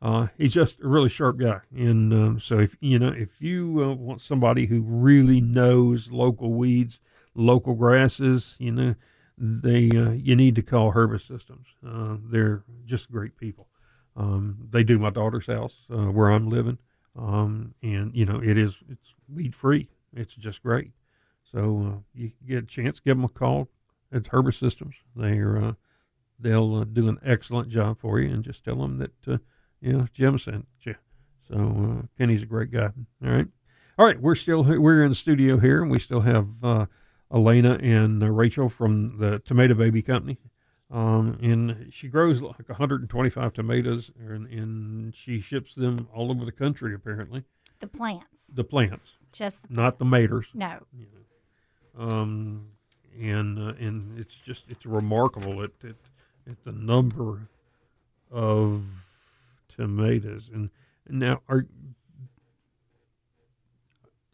Uh, 0.02 0.26
he's 0.36 0.52
just 0.52 0.80
a 0.80 0.88
really 0.88 1.08
sharp 1.08 1.38
guy, 1.38 1.60
and 1.72 2.12
um, 2.12 2.40
so 2.40 2.58
if 2.58 2.76
you 2.80 2.98
know 2.98 3.12
if 3.16 3.40
you 3.40 3.84
uh, 3.84 3.94
want 3.94 4.20
somebody 4.20 4.66
who 4.66 4.80
really 4.80 5.40
knows 5.40 6.10
local 6.10 6.54
weeds, 6.54 6.98
local 7.36 7.74
grasses, 7.74 8.56
you 8.58 8.72
know, 8.72 8.96
they 9.38 9.90
uh, 9.94 10.10
you 10.10 10.34
need 10.34 10.56
to 10.56 10.62
call 10.62 10.92
Herbis 10.92 11.28
Systems. 11.28 11.68
Uh, 11.86 12.16
they're 12.20 12.64
just 12.84 13.12
great 13.12 13.36
people. 13.36 13.68
Um, 14.16 14.66
they 14.70 14.82
do 14.82 14.98
my 14.98 15.10
daughter's 15.10 15.46
house 15.46 15.86
uh, 15.88 16.10
where 16.10 16.30
I'm 16.30 16.48
living, 16.48 16.78
um, 17.16 17.72
and 17.80 18.12
you 18.12 18.26
know 18.26 18.42
it 18.42 18.58
is 18.58 18.74
it's 18.90 19.14
weed 19.32 19.54
free. 19.54 19.88
It's 20.12 20.34
just 20.34 20.64
great. 20.64 20.90
So 21.52 21.60
uh, 21.86 21.98
you 22.12 22.32
get 22.44 22.64
a 22.64 22.66
chance, 22.66 22.98
give 22.98 23.16
them 23.16 23.24
a 23.24 23.28
call. 23.28 23.68
It's 24.10 24.30
Herbis 24.30 24.58
Systems. 24.58 24.96
They're 25.14 25.76
they'll 26.40 26.84
do 26.86 27.08
an 27.08 27.20
excellent 27.24 27.68
job 27.68 28.00
for 28.00 28.18
you, 28.18 28.34
and 28.34 28.42
just 28.42 28.64
tell 28.64 28.80
them 28.82 28.98
that. 28.98 29.40
You 29.82 29.92
know, 29.92 30.06
Jim 30.14 30.38
sent 30.38 30.66
you. 30.82 30.94
So 31.48 31.56
uh, 31.56 32.06
Kenny's 32.16 32.42
a 32.44 32.46
great 32.46 32.70
guy. 32.70 32.90
All 33.22 33.30
right, 33.30 33.46
all 33.98 34.06
right. 34.06 34.20
We're 34.20 34.36
still 34.36 34.62
we're 34.62 35.02
in 35.02 35.10
the 35.10 35.14
studio 35.14 35.58
here, 35.58 35.82
and 35.82 35.90
we 35.90 35.98
still 35.98 36.20
have 36.20 36.46
uh, 36.62 36.86
Elena 37.34 37.74
and 37.82 38.22
uh, 38.22 38.30
Rachel 38.30 38.68
from 38.68 39.18
the 39.18 39.40
Tomato 39.40 39.74
Baby 39.74 40.00
Company. 40.02 40.38
Um, 40.90 41.38
and 41.42 41.90
she 41.90 42.08
grows 42.08 42.42
like 42.42 42.68
125 42.68 43.54
tomatoes, 43.54 44.10
and, 44.20 44.46
and 44.48 45.14
she 45.14 45.40
ships 45.40 45.74
them 45.74 46.06
all 46.14 46.30
over 46.30 46.44
the 46.44 46.52
country. 46.52 46.94
Apparently, 46.94 47.44
the 47.80 47.86
plants, 47.86 48.26
the 48.54 48.64
plants, 48.64 49.12
just 49.32 49.62
the, 49.62 49.74
not 49.74 49.98
the 49.98 50.04
maters. 50.04 50.46
no. 50.54 50.78
You 50.96 51.06
know. 51.06 52.08
Um, 52.08 52.68
and 53.20 53.58
uh, 53.58 53.74
and 53.78 54.18
it's 54.18 54.34
just 54.34 54.64
it's 54.68 54.86
remarkable 54.86 55.62
at, 55.62 55.70
at 55.82 55.96
at 56.48 56.62
the 56.64 56.72
number 56.72 57.48
of 58.30 58.84
tomatoes. 59.76 60.50
And, 60.52 60.70
now, 61.08 61.40
are 61.48 61.66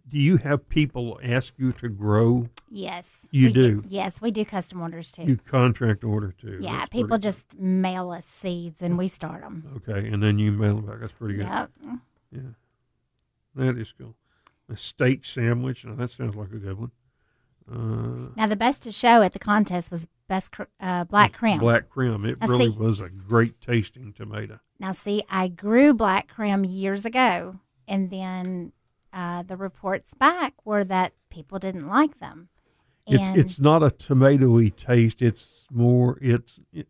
do 0.09 0.19
you 0.19 0.39
have 0.39 0.69
people 0.71 1.21
ask 1.23 1.53
you 1.59 1.73
to 1.75 1.89
grow? 1.89 2.49
Yes, 2.71 3.27
You 3.31 3.49
we 3.49 3.53
do? 3.53 3.83
Yes, 3.87 4.23
we 4.23 4.31
do 4.31 4.43
custom 4.45 4.81
orders 4.81 5.11
too. 5.11 5.25
You 5.25 5.37
contract 5.37 6.03
order 6.03 6.33
too. 6.33 6.59
yeah, 6.63 6.79
That's 6.79 6.89
people 6.91 7.19
just 7.19 7.59
mail 7.59 8.11
us 8.11 8.25
seeds 8.25 8.81
and 8.81 8.97
we 8.97 9.09
start 9.09 9.43
them. 9.43 9.83
okay, 9.87 10.09
and 10.09 10.23
then 10.23 10.39
you 10.39 10.51
mail 10.53 10.77
them 10.77 10.87
back. 10.87 11.01
That's 11.01 11.13
pretty 11.13 11.35
good. 11.35 11.47
Yep. 11.47 11.71
Yeah, 12.33 12.41
that 13.55 13.77
is 13.79 13.93
cool. 13.99 14.15
A 14.71 14.77
steak 14.79 15.25
sandwich. 15.27 15.85
Now 15.85 15.95
that 15.97 16.11
sounds 16.11 16.35
like 16.37 16.53
a 16.53 16.57
good 16.59 16.79
one. 16.79 16.91
Uh, 17.71 18.29
Now 18.37 18.47
the 18.47 18.57
best 18.57 18.83
to 18.83 18.93
show 18.93 19.23
at 19.23 19.33
the 19.33 19.39
contest 19.39 19.91
was 19.91 20.07
best 20.29 20.53
cr- 20.53 20.63
uh, 20.81 21.05
Black 21.05 21.33
Krim. 21.33 21.59
Black 21.61 21.89
Krim. 21.89 22.25
It 22.25 22.41
Now, 22.41 22.47
really 22.49 22.71
see- 22.71 22.77
was 22.79 23.01
a 23.01 23.09
great 23.09 23.61
tasting 23.61 24.13
tomato. 24.13 24.61
Now, 24.81 24.93
see, 24.93 25.23
I 25.29 25.49
grew 25.49 25.93
Black 25.93 26.29
Krim 26.29 26.65
years 26.65 27.05
ago, 27.05 27.57
and 27.89 28.11
then 28.11 28.73
uh, 29.13 29.43
the 29.43 29.57
reports 29.57 30.15
back 30.15 30.55
were 30.65 30.85
that 30.85 31.13
people 31.31 31.59
didn't 31.59 31.89
like 31.89 32.21
them. 32.21 32.49
And 33.07 33.39
It's 33.39 33.53
it's 33.53 33.61
not 33.61 33.83
a 33.83 33.89
tomatoey 33.91 34.77
taste. 34.77 35.21
It's 35.23 35.67
more. 35.71 36.19
It's 36.21 36.61
it, 36.73 36.87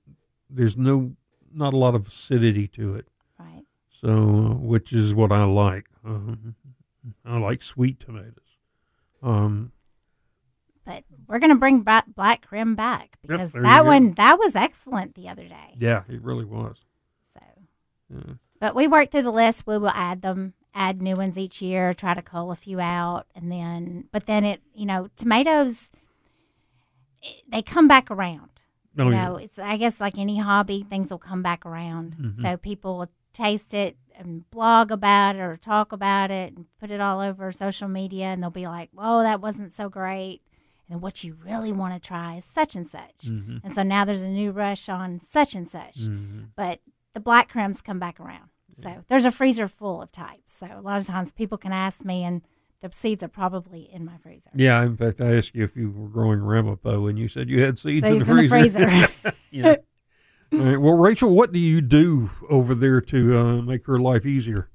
there's 0.50 0.76
no 0.76 1.12
not 1.52 1.72
a 1.72 1.76
lot 1.76 1.94
of 1.94 2.08
acidity 2.08 2.66
to 2.68 2.94
it. 2.96 3.06
right, 3.38 3.64
So 4.02 4.58
which 4.60 4.92
is 4.92 5.14
what 5.14 5.30
I 5.32 5.44
like. 5.44 5.86
Um, 6.04 6.56
I 7.24 7.38
like 7.38 7.62
sweet 7.62 8.00
tomatoes. 8.00 8.34
Um, 9.22 9.72
but 10.88 11.04
we're 11.26 11.38
gonna 11.38 11.54
bring 11.54 11.82
ba- 11.82 12.04
Black 12.16 12.40
Krim 12.48 12.74
back 12.74 13.18
because 13.20 13.54
you 13.54 13.60
that 13.60 13.84
one 13.84 14.12
that 14.14 14.38
was 14.38 14.56
excellent 14.56 15.14
the 15.14 15.28
other 15.28 15.44
day. 15.46 15.74
yeah, 15.78 16.02
it 16.08 16.22
really 16.22 16.46
was. 16.46 16.78
So, 17.34 17.40
Yeah. 18.08 18.34
but 18.58 18.74
we 18.74 18.88
work 18.88 19.10
through 19.10 19.22
the 19.22 19.30
list. 19.30 19.66
We 19.66 19.76
will 19.76 19.90
add 19.90 20.22
them, 20.22 20.54
add 20.74 21.02
new 21.02 21.14
ones 21.14 21.36
each 21.36 21.60
year, 21.60 21.92
try 21.92 22.14
to 22.14 22.22
cull 22.22 22.50
a 22.50 22.56
few 22.56 22.80
out, 22.80 23.26
and 23.34 23.52
then. 23.52 24.08
But 24.12 24.24
then 24.24 24.44
it, 24.44 24.62
you 24.74 24.86
know, 24.86 25.08
tomatoes. 25.16 25.90
it- 27.22 27.42
they 27.48 27.60
come 27.62 27.86
back 27.88 28.10
around. 28.10 28.48
Oh, 28.98 29.04
you 29.04 29.10
yeah. 29.12 29.28
know, 29.28 29.36
it's 29.36 29.58
I 29.58 29.76
guess 29.76 30.00
like 30.00 30.16
any 30.16 30.38
hobby, 30.38 30.82
things 30.88 31.10
will 31.10 31.18
come 31.18 31.42
back 31.42 31.66
around. 31.66 32.16
Mhm. 32.16 32.36
So 32.42 32.56
people 32.56 32.98
will 32.98 33.10
taste 33.32 33.74
it 33.74 33.96
and 34.16 34.48
blog 34.50 34.90
about 34.90 35.36
it 35.36 35.40
or 35.40 35.56
talk 35.56 35.92
about 35.92 36.30
it 36.30 36.56
and 36.56 36.66
put 36.80 36.90
it 36.90 37.00
all 37.00 37.20
over 37.20 37.52
social 37.52 37.88
media, 37.88 38.26
and 38.26 38.42
they'll 38.42 38.50
be 38.50 38.66
like, 38.66 38.90
"Oh, 38.96 39.22
that 39.22 39.40
wasn't 39.40 39.72
so 39.72 39.88
great." 39.88 40.40
And 40.90 41.02
what 41.02 41.22
you 41.22 41.36
really 41.44 41.72
want 41.72 41.94
to 41.94 42.00
try 42.06 42.36
is 42.36 42.44
such 42.44 42.74
and 42.74 42.86
such. 42.86 43.26
Mhm. 43.26 43.60
And 43.62 43.74
so 43.74 43.82
now 43.82 44.04
there's 44.04 44.22
a 44.22 44.28
new 44.28 44.50
rush 44.52 44.88
on 44.88 45.20
such 45.20 45.54
and 45.54 45.68
such. 45.68 45.98
Mhm. 46.08 46.48
But 46.56 46.80
the 47.14 47.20
Black 47.20 47.52
Krims 47.52 47.82
come 47.84 47.98
back 47.98 48.18
around. 48.18 48.48
So 48.74 49.04
there's 49.08 49.24
a 49.24 49.32
freezer 49.32 49.66
full 49.68 50.00
of 50.00 50.12
types. 50.12 50.52
So 50.52 50.66
a 50.66 50.80
lot 50.80 51.00
of 51.00 51.06
times 51.06 51.32
people 51.32 51.58
can 51.58 51.72
ask 51.72 52.04
me, 52.04 52.22
and 52.22 52.42
the 52.80 52.88
seeds 52.92 53.24
are 53.24 53.28
probably 53.28 53.88
in 53.92 54.04
my 54.04 54.16
freezer. 54.18 54.50
Yeah, 54.54 54.82
in 54.84 54.96
fact, 54.96 55.20
I 55.20 55.36
asked 55.36 55.54
you 55.54 55.64
if 55.64 55.74
you 55.76 55.90
were 55.90 56.08
growing 56.08 56.40
Ramapo, 56.40 57.06
and 57.08 57.18
you 57.18 57.26
said 57.26 57.48
you 57.50 57.60
had 57.60 57.76
seeds, 57.78 58.06
Seeds 58.06 58.20
in 58.22 58.26
the 58.26 58.30
in 58.30 58.36
the 58.42 58.48
freezer. 58.48 58.88
freezer. 58.88 59.32
yeah. 59.50 59.74
All 60.52 60.58
right. 60.60 60.80
Well, 60.80 60.94
Rachel, 60.94 61.34
what 61.34 61.50
do 61.52 61.58
you 61.58 61.80
do 61.80 62.30
over 62.48 62.74
there 62.74 63.00
to 63.02 63.36
uh, 63.38 63.62
make 63.62 63.84
her 63.86 63.98
life 63.98 64.24
easier? 64.24 64.70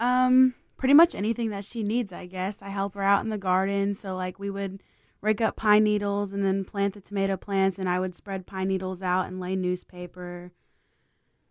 Um, 0.00 0.54
pretty 0.76 0.92
much 0.94 1.14
anything 1.14 1.50
that 1.50 1.64
she 1.64 1.82
needs, 1.84 2.12
I 2.12 2.26
guess. 2.26 2.60
I 2.62 2.68
help 2.70 2.94
her 2.94 3.02
out 3.02 3.22
in 3.24 3.30
the 3.30 3.38
garden, 3.38 3.94
so 3.94 4.16
like 4.16 4.38
we 4.40 4.50
would 4.50 4.82
rake 5.26 5.40
up 5.40 5.56
pine 5.56 5.82
needles 5.82 6.32
and 6.32 6.44
then 6.44 6.64
plant 6.64 6.94
the 6.94 7.00
tomato 7.00 7.36
plants, 7.36 7.80
and 7.80 7.88
I 7.88 7.98
would 7.98 8.14
spread 8.14 8.46
pine 8.46 8.68
needles 8.68 9.02
out 9.02 9.26
and 9.26 9.40
lay 9.40 9.56
newspaper. 9.56 10.52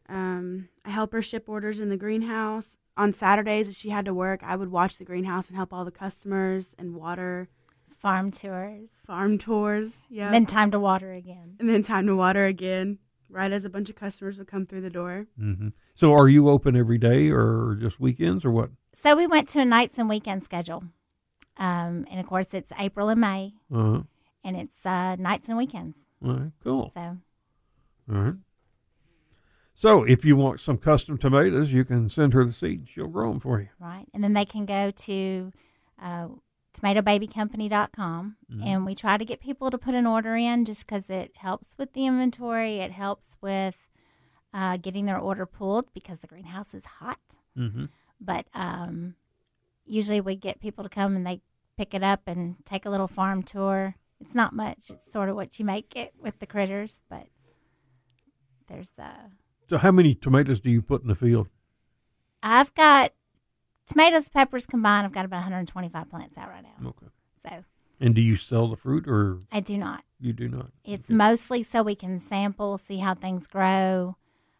Um, 0.07 0.69
I 0.85 0.91
help 0.91 1.11
her 1.11 1.21
ship 1.21 1.49
orders 1.49 1.81
in 1.81 1.89
the 1.89 1.97
greenhouse. 1.97 2.77
On 2.95 3.11
Saturdays, 3.11 3.67
if 3.67 3.75
she 3.75 3.89
had 3.89 4.05
to 4.05 4.13
work, 4.13 4.41
I 4.43 4.55
would 4.55 4.71
watch 4.71 4.97
the 4.97 5.03
greenhouse 5.03 5.49
and 5.49 5.57
help 5.57 5.73
all 5.73 5.83
the 5.83 5.91
customers 5.91 6.73
and 6.79 6.95
water 6.95 7.49
Farm 7.89 8.31
tours. 8.31 8.89
farm 9.05 9.37
tours. 9.37 10.07
Yeah, 10.09 10.31
Then 10.31 10.45
time 10.45 10.71
to 10.71 10.79
water 10.79 11.11
again. 11.11 11.55
and 11.59 11.67
then 11.69 11.81
time 11.83 12.07
to 12.07 12.15
water 12.15 12.45
again. 12.45 12.99
Right 13.29 13.51
as 13.51 13.65
a 13.65 13.69
bunch 13.69 13.89
of 13.89 13.95
customers 13.95 14.37
would 14.37 14.47
come 14.47 14.65
through 14.65 14.81
the 14.81 14.89
door. 14.89 15.27
Mm-hmm. 15.39 15.69
So, 15.95 16.13
are 16.13 16.29
you 16.29 16.47
open 16.49 16.75
every 16.77 16.97
day, 16.97 17.29
or 17.29 17.75
just 17.79 17.99
weekends, 17.99 18.45
or 18.45 18.51
what? 18.51 18.69
So 18.93 19.15
we 19.17 19.27
went 19.27 19.49
to 19.49 19.59
a 19.59 19.65
nights 19.65 19.97
and 19.97 20.07
weekend 20.07 20.43
schedule. 20.43 20.83
Um, 21.57 22.05
and 22.11 22.19
of 22.19 22.25
course, 22.25 22.53
it's 22.53 22.71
April 22.77 23.09
and 23.09 23.21
May, 23.21 23.53
Uh, 23.73 24.01
and 24.43 24.55
it's 24.57 24.85
uh, 24.85 25.15
nights 25.15 25.47
and 25.47 25.57
weekends. 25.57 25.97
all 26.23 26.33
right, 26.33 26.51
cool. 26.63 26.89
So 26.93 27.17
All 28.11 28.15
right. 28.21 28.35
So, 29.77 30.03
if 30.03 30.23
you 30.23 30.37
want 30.37 30.61
some 30.61 30.77
custom 30.77 31.17
tomatoes, 31.17 31.73
you 31.73 31.83
can 31.83 32.07
send 32.09 32.33
her 32.33 32.45
the 32.45 32.53
seeds. 32.53 32.87
She'll 32.89 33.07
grow 33.07 33.31
them 33.31 33.39
for 33.41 33.59
you. 33.59 33.67
right, 33.79 34.07
and 34.13 34.23
then 34.23 34.33
they 34.33 34.45
can 34.45 34.65
go 34.65 34.89
to 34.91 35.51
uh, 36.01 36.27
tomatobabycompany.com, 36.73 38.37
Mhm. 38.51 38.65
and 38.65 38.85
we 38.85 38.95
try 38.95 39.17
to 39.17 39.25
get 39.25 39.39
people 39.39 39.69
to 39.71 39.77
put 39.77 39.95
an 39.95 40.05
order 40.05 40.35
in 40.35 40.65
just 40.65 40.85
because 40.85 41.09
it 41.09 41.37
helps 41.37 41.77
with 41.77 41.93
the 41.93 42.05
inventory. 42.05 42.79
It 42.79 42.91
helps 42.91 43.37
with 43.41 43.87
uh, 44.53 44.77
getting 44.77 45.05
their 45.05 45.19
order 45.19 45.45
pulled 45.45 45.91
because 45.93 46.19
the 46.19 46.27
greenhouse 46.27 46.73
is 46.73 46.85
hot. 46.85 47.37
Mm-hmm. 47.57 47.85
But 48.21 48.47
um, 48.53 49.15
usually 49.85 50.21
we 50.21 50.35
get 50.35 50.59
people 50.59 50.83
to 50.83 50.89
come 50.89 51.15
and 51.15 51.25
they 51.25 51.41
pick 51.77 51.93
it 51.93 52.03
up 52.03 52.21
and 52.27 52.55
take 52.65 52.85
a 52.85 52.89
little 52.89 53.07
farm 53.07 53.43
tour. 53.43 53.95
It's 54.21 54.35
not 54.35 54.53
much. 54.53 54.89
It's 54.89 55.11
sort 55.11 55.29
of 55.29 55.35
what 55.35 55.59
you 55.59 55.65
make 55.65 55.95
it 55.95 56.13
with 56.19 56.39
the 56.39 56.45
critters, 56.47 57.01
but 57.09 57.27
there's 58.67 58.91
uh 58.97 59.29
So, 59.69 59.77
how 59.77 59.91
many 59.91 60.15
tomatoes 60.15 60.61
do 60.61 60.69
you 60.69 60.81
put 60.81 61.01
in 61.01 61.07
the 61.07 61.15
field? 61.15 61.47
I've 62.43 62.73
got 62.75 63.13
tomatoes, 63.87 64.29
peppers 64.29 64.65
combined. 64.65 65.05
I've 65.05 65.11
got 65.13 65.25
about 65.25 65.37
125 65.37 66.09
plants 66.09 66.37
out 66.37 66.49
right 66.49 66.63
now. 66.63 66.89
Okay. 66.89 67.07
So 67.41 67.63
And 67.99 68.13
do 68.15 68.21
you 68.21 68.35
sell 68.37 68.67
the 68.67 68.75
fruit, 68.77 69.07
or 69.07 69.39
I 69.51 69.59
do 69.59 69.77
not. 69.77 70.03
you 70.19 70.33
do 70.33 70.47
not? 70.47 70.71
It's 70.83 71.09
mostly 71.09 71.63
so 71.63 71.83
we 71.83 71.95
can 71.95 72.19
sample, 72.19 72.77
see 72.77 72.97
how 72.97 73.13
things 73.15 73.47
grow. 73.47 74.15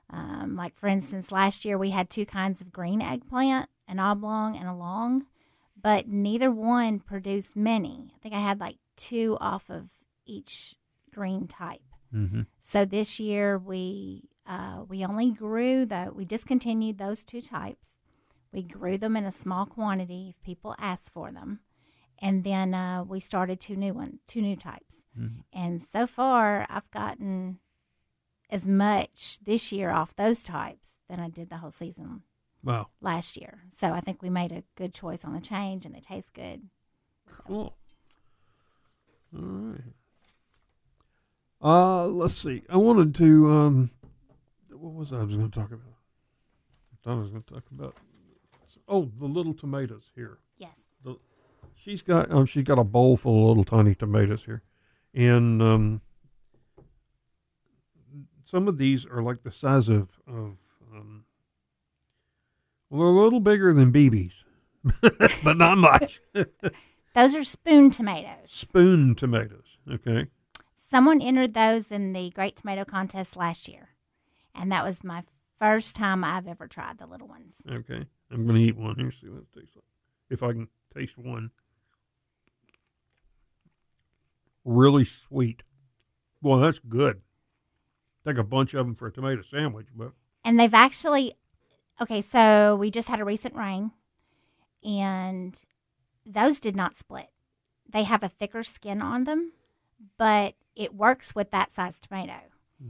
Um, 0.09 0.55
like 0.55 0.75
for 0.75 0.87
instance, 0.87 1.31
last 1.31 1.65
year 1.65 1.77
we 1.77 1.89
had 1.91 2.09
two 2.09 2.25
kinds 2.25 2.61
of 2.61 2.71
green 2.71 3.01
eggplant, 3.01 3.69
an 3.87 3.99
oblong 3.99 4.57
and 4.57 4.67
a 4.67 4.73
long, 4.73 5.25
but 5.79 6.07
neither 6.07 6.51
one 6.51 6.99
produced 6.99 7.55
many. 7.55 8.11
I 8.15 8.19
think 8.19 8.33
I 8.33 8.41
had 8.41 8.59
like 8.59 8.77
two 8.97 9.37
off 9.39 9.69
of 9.69 9.89
each 10.25 10.75
green 11.13 11.47
type. 11.47 11.81
Mm-hmm. 12.13 12.41
So 12.61 12.85
this 12.85 13.19
year 13.19 13.57
we 13.57 14.29
uh, 14.47 14.83
we 14.87 15.03
only 15.03 15.31
grew 15.31 15.85
the 15.85 16.11
we 16.13 16.25
discontinued 16.25 16.97
those 16.97 17.23
two 17.23 17.41
types. 17.41 17.97
We 18.51 18.63
grew 18.63 18.97
them 18.97 19.17
in 19.17 19.25
a 19.25 19.31
small 19.31 19.65
quantity 19.65 20.27
if 20.29 20.41
people 20.41 20.75
asked 20.79 21.11
for 21.11 21.31
them, 21.31 21.59
and 22.19 22.43
then 22.43 22.73
uh, 22.73 23.03
we 23.03 23.19
started 23.19 23.59
two 23.59 23.75
new 23.75 23.93
one 23.93 24.19
two 24.27 24.41
new 24.41 24.55
types. 24.55 25.07
Mhm. 25.19 25.43
And 25.51 25.81
so 25.81 26.07
far, 26.07 26.65
I've 26.69 26.89
gotten 26.91 27.59
as 28.49 28.67
much 28.67 29.39
this 29.43 29.71
year 29.71 29.89
off 29.91 30.15
those 30.15 30.43
types 30.43 30.93
than 31.09 31.19
I 31.19 31.29
did 31.29 31.49
the 31.49 31.57
whole 31.57 31.71
season 31.71 32.21
Wow. 32.65 32.87
last 32.99 33.37
year. 33.37 33.59
So 33.69 33.91
I 33.91 33.99
think 33.99 34.23
we 34.23 34.29
made 34.31 34.51
a 34.51 34.63
good 34.75 34.91
choice 34.91 35.23
on 35.23 35.33
the 35.33 35.39
change, 35.39 35.85
and 35.85 35.93
they 35.93 35.99
taste 35.99 36.33
good. 36.33 36.63
Cool. 37.45 37.75
All 39.37 39.41
right. 39.41 39.81
Uh, 41.61 42.07
let's 42.07 42.35
see. 42.35 42.63
I 42.67 42.77
wanted 42.77 43.13
to. 43.15 43.51
Um, 43.51 43.91
what 44.71 44.93
was 44.93 45.13
I, 45.13 45.17
I 45.17 45.23
was 45.23 45.35
going 45.35 45.51
to 45.51 45.59
talk 45.59 45.67
about? 45.71 45.93
I 46.91 46.95
thought 47.03 47.17
I 47.17 47.21
was 47.21 47.29
going 47.29 47.43
to 47.43 47.53
talk 47.53 47.63
about. 47.71 47.95
Oh, 48.87 49.11
the 49.19 49.25
little 49.25 49.53
tomatoes 49.53 50.03
here. 50.15 50.39
Yes. 50.57 50.79
The, 51.03 51.17
she's 51.75 52.01
got. 52.01 52.31
Um, 52.31 52.47
she's 52.47 52.63
got 52.63 52.79
a 52.79 52.83
bowl 52.83 53.15
full 53.15 53.43
of 53.43 53.57
little 53.57 53.77
tiny 53.77 53.93
tomatoes 53.93 54.43
here, 54.43 54.63
and 55.13 55.61
um, 55.61 56.01
some 58.43 58.67
of 58.67 58.79
these 58.79 59.05
are 59.05 59.21
like 59.21 59.43
the 59.43 59.51
size 59.51 59.87
of 59.87 60.09
of. 60.27 60.57
Um, 60.91 61.24
well, 62.89 62.99
they're 63.01 63.21
a 63.21 63.23
little 63.23 63.39
bigger 63.39 63.73
than 63.73 63.91
BBs, 63.91 64.31
but 65.43 65.57
not 65.57 65.77
much. 65.77 66.21
Those 67.15 67.35
are 67.35 67.43
spoon 67.43 67.91
tomatoes. 67.91 68.51
spoon 68.51 69.15
tomatoes. 69.15 69.77
Okay. 69.91 70.25
Someone 70.89 71.21
entered 71.21 71.53
those 71.53 71.87
in 71.91 72.13
the 72.13 72.29
Great 72.31 72.57
Tomato 72.57 72.85
Contest 72.85 73.35
last 73.37 73.67
year, 73.67 73.89
and 74.53 74.71
that 74.71 74.83
was 74.85 75.03
my 75.03 75.23
first 75.57 75.95
time 75.95 76.23
I've 76.23 76.47
ever 76.47 76.67
tried 76.67 76.97
the 76.99 77.05
little 77.07 77.27
ones. 77.27 77.61
Okay. 77.69 78.05
I'm 78.31 78.45
going 78.45 78.59
to 78.59 78.65
eat 78.67 78.75
one 78.77 78.95
here, 78.97 79.11
see 79.11 79.29
what 79.29 79.43
it 79.43 79.59
tastes 79.59 79.75
like. 79.75 79.83
If 80.29 80.43
I 80.43 80.51
can 80.51 80.67
taste 80.93 81.17
one. 81.17 81.51
Really 84.63 85.05
sweet. 85.05 85.63
Well, 86.41 86.59
that's 86.59 86.79
good. 86.79 87.21
Take 88.25 88.37
a 88.37 88.43
bunch 88.43 88.73
of 88.73 88.85
them 88.85 88.95
for 88.95 89.07
a 89.07 89.11
tomato 89.11 89.43
sandwich, 89.43 89.87
but 89.95 90.11
And 90.43 90.59
they've 90.59 90.73
actually, 90.73 91.33
okay, 92.01 92.21
so 92.21 92.75
we 92.75 92.91
just 92.91 93.07
had 93.07 93.19
a 93.19 93.25
recent 93.25 93.55
rain, 93.55 93.91
and 94.83 95.59
those 96.25 96.59
did 96.59 96.75
not 96.75 96.95
split. 96.95 97.29
They 97.87 98.03
have 98.03 98.23
a 98.23 98.27
thicker 98.29 98.63
skin 98.63 99.01
on 99.01 99.23
them, 99.25 99.53
but 100.17 100.55
it 100.75 100.93
works 100.93 101.35
with 101.35 101.51
that 101.51 101.71
size 101.71 101.99
tomato 101.99 102.33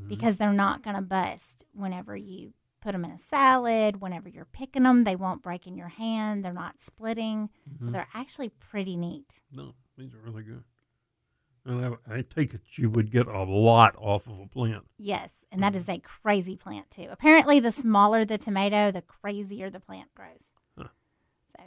because 0.07 0.37
they're 0.37 0.51
not 0.53 0.81
going 0.83 0.95
to 0.95 1.01
bust 1.01 1.63
whenever 1.73 2.15
you 2.17 2.53
put 2.81 2.93
them 2.93 3.05
in 3.05 3.11
a 3.11 3.17
salad. 3.17 4.01
Whenever 4.01 4.27
you're 4.29 4.45
picking 4.45 4.83
them, 4.83 5.03
they 5.03 5.15
won't 5.15 5.41
break 5.43 5.67
in 5.67 5.77
your 5.77 5.89
hand. 5.89 6.43
They're 6.43 6.53
not 6.53 6.79
splitting. 6.79 7.49
So 7.79 7.87
Mhm. 7.87 7.91
they're 7.91 8.07
actually 8.13 8.49
pretty 8.49 8.95
neat. 8.97 9.41
no, 9.51 9.73
these 9.97 10.13
are 10.13 10.19
really 10.19 10.43
good. 10.43 10.63
And 11.67 11.97
I, 12.07 12.17
I 12.17 12.21
take 12.21 12.53
it 12.53 12.61
you 12.75 12.89
would 12.91 13.11
get 13.11 13.27
a 13.27 13.43
lot 13.43 13.95
off 13.97 14.27
of 14.27 14.39
a 14.39 14.47
plant. 14.47 14.83
Yes, 14.99 15.31
and 15.51 15.63
that 15.63 15.75
is 15.75 15.89
a 15.89 15.97
crazy 15.99 16.55
plant 16.55 16.91
too. 16.91 17.07
Apparently, 17.09 17.59
the 17.59 17.71
smaller 17.71 18.23
the 18.23 18.37
tomato, 18.37 18.91
the 18.91 19.01
crazier 19.01 19.69
the 19.71 19.79
plant 19.79 20.13
grows. 20.13 20.51
Huh. 20.77 20.89
So 21.57 21.63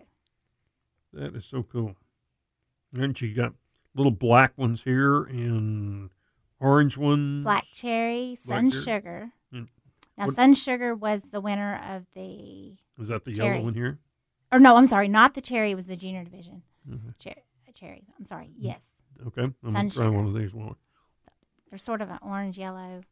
That 1.15 1.35
is 1.35 1.45
so 1.45 1.63
cool. 1.65 1.97
And 2.95 3.21
you 3.21 3.35
got 3.35 3.55
little 3.95 4.13
black 4.13 4.57
ones 4.57 4.83
here 4.85 5.25
and 5.25 6.11
orange 6.61 6.97
ones. 6.97 7.43
black 7.43 7.65
cherry, 7.73 8.37
Black 8.47 8.57
sun 8.59 8.71
cherry. 8.71 8.83
sugar. 8.85 9.31
Mm. 9.53 9.69
Now, 10.17 10.27
What- 10.27 10.37
sun 10.37 10.55
sugar 10.55 10.95
was 10.95 11.23
the 11.33 11.41
winner 11.41 11.75
of 11.77 12.07
the, 12.15 12.77
Was 12.97 13.09
that 13.09 13.25
the 13.25 13.33
cherry. 13.33 13.57
yellow 13.57 13.65
one 13.65 13.75
here? 13.75 13.99
or 14.53 14.59
no, 14.61 14.77
I'm 14.77 14.87
sorry, 14.87 15.09
not 15.09 15.35
the 15.35 15.41
cherry. 15.43 15.73
It 15.73 15.75
was 15.75 15.87
the 15.87 15.97
junior 15.97 16.23
division. 16.25 16.63
Mhm. 16.89 17.19
Cherry, 17.19 17.43
cherry. 17.75 18.07
I'm 18.19 18.25
sorry. 18.25 18.51
Yes, 18.57 18.98
Okay. 19.27 19.43
I'm 19.65 19.73
Sun 19.73 19.91
to 19.91 19.97
try 19.97 20.07
sugar. 20.07 20.17
one 20.17 20.27
of 20.27 20.35
these. 20.35 20.55
One. 20.55 20.75
they're 21.71 21.79
sort 21.79 22.01
of 22.01 22.11
an 22.11 22.19
orange 22.23 22.57
yellow. 22.59 23.03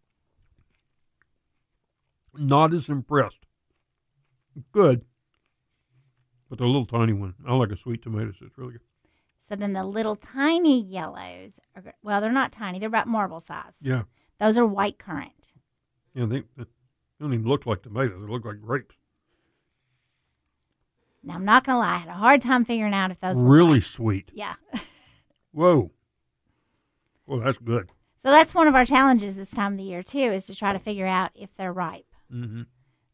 Not 2.35 2.75
as 2.75 2.89
impressed. 2.89 3.47
Good. 4.73 5.05
But 6.49 6.59
the 6.59 6.67
little 6.67 6.87
tiny 6.87 7.13
one. 7.13 7.35
I 7.47 7.55
like 7.57 7.71
a 7.71 7.77
sweet 7.77 8.03
tomato, 8.03 8.33
so 8.33 8.47
it's 8.47 8.57
really 8.59 8.73
good. 8.73 8.83
So 9.49 9.57
then 9.57 9.73
the 9.73 9.85
little 9.85 10.17
tiny 10.17 10.83
yellows 10.83 11.59
are 11.75 11.83
gr- 11.83 11.89
well, 12.03 12.21
they're 12.21 12.33
not 12.33 12.53
tiny. 12.53 12.79
They're 12.79 12.89
about 12.89 13.09
marble 13.09 13.41
size. 13.41 13.77
Yeah. 13.81 14.03
Those 14.39 14.59
are 14.59 14.67
white 14.67 14.99
currant. 14.99 15.53
Yeah, 16.15 16.27
they, 16.27 16.43
they 16.57 16.65
don't 17.21 17.33
even 17.33 17.47
look 17.47 17.67
like 17.67 17.83
tomatoes. 17.83 18.21
They 18.25 18.31
look 18.33 18.45
like 18.45 18.61
grapes. 18.61 18.97
Now 21.23 21.35
I'm 21.35 21.45
not 21.45 21.65
gonna 21.65 21.79
lie, 21.81 21.95
I 21.95 21.99
had 21.99 22.09
a 22.09 22.13
hard 22.13 22.41
time 22.43 22.65
figuring 22.65 22.95
out 22.95 23.11
if 23.11 23.21
those 23.21 23.37
were 23.41 23.49
really 23.49 23.71
white. 23.75 23.83
sweet. 23.83 24.31
Yeah. 24.35 24.55
Whoa. 25.57 25.91
Well, 27.27 27.41
that's 27.41 27.57
good. 27.57 27.89
So 28.19 28.31
that's 28.31 28.55
one 28.55 28.69
of 28.69 28.75
our 28.75 28.85
challenges 28.85 29.37
this 29.37 29.51
time 29.51 29.73
of 29.73 29.79
the 29.79 29.85
year 29.85 30.03
too, 30.03 30.19
is 30.19 30.47
to 30.49 30.55
try 30.55 30.75
to 30.75 30.79
figure 30.79 31.07
out 31.07 31.31
if 31.35 31.57
they're 31.57 31.73
ripe. 31.73 32.05
Mm-hmm. 32.31 32.63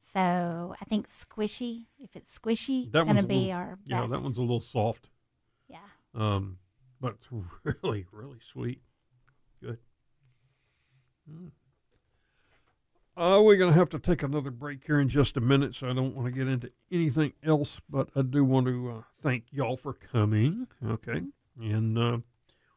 So 0.00 0.74
I 0.80 0.84
think 0.86 1.06
squishy. 1.08 1.84
If 2.00 2.16
it's 2.16 2.36
squishy, 2.36 2.90
That 2.90 3.02
it's 3.02 3.04
going 3.04 3.16
to 3.16 3.22
be 3.22 3.36
little- 3.36 3.52
our 3.52 3.78
Yeah, 3.86 4.06
that 4.08 4.22
one's 4.22 4.36
a 4.38 4.40
little 4.40 4.60
soft, 4.60 5.08
yeah. 5.68 5.78
um, 6.16 6.58
but 7.00 7.14
it's 7.14 7.28
really, 7.82 8.06
really 8.10 8.38
sweet. 8.52 8.82
Good. 9.62 9.78
Mm. 11.30 11.52
Uh, 13.16 13.40
we're 13.42 13.56
going 13.56 13.72
to 13.72 13.78
have 13.78 13.90
to 13.90 13.98
take 14.00 14.24
another 14.24 14.50
break 14.50 14.84
here 14.84 14.98
in 14.98 15.08
just 15.08 15.36
a 15.36 15.40
minute, 15.40 15.76
so 15.76 15.88
I 15.88 15.92
don't 15.92 16.16
want 16.16 16.26
to 16.26 16.32
get 16.32 16.48
into 16.48 16.72
anything 16.90 17.34
else, 17.44 17.78
but 17.88 18.08
I 18.16 18.22
do 18.22 18.42
want 18.44 18.66
to 18.66 18.90
uh, 18.90 19.02
thank 19.22 19.44
y'all 19.52 19.76
for 19.76 19.92
coming. 19.92 20.66
Okay. 20.84 21.22
And 21.60 21.98
uh, 21.98 22.18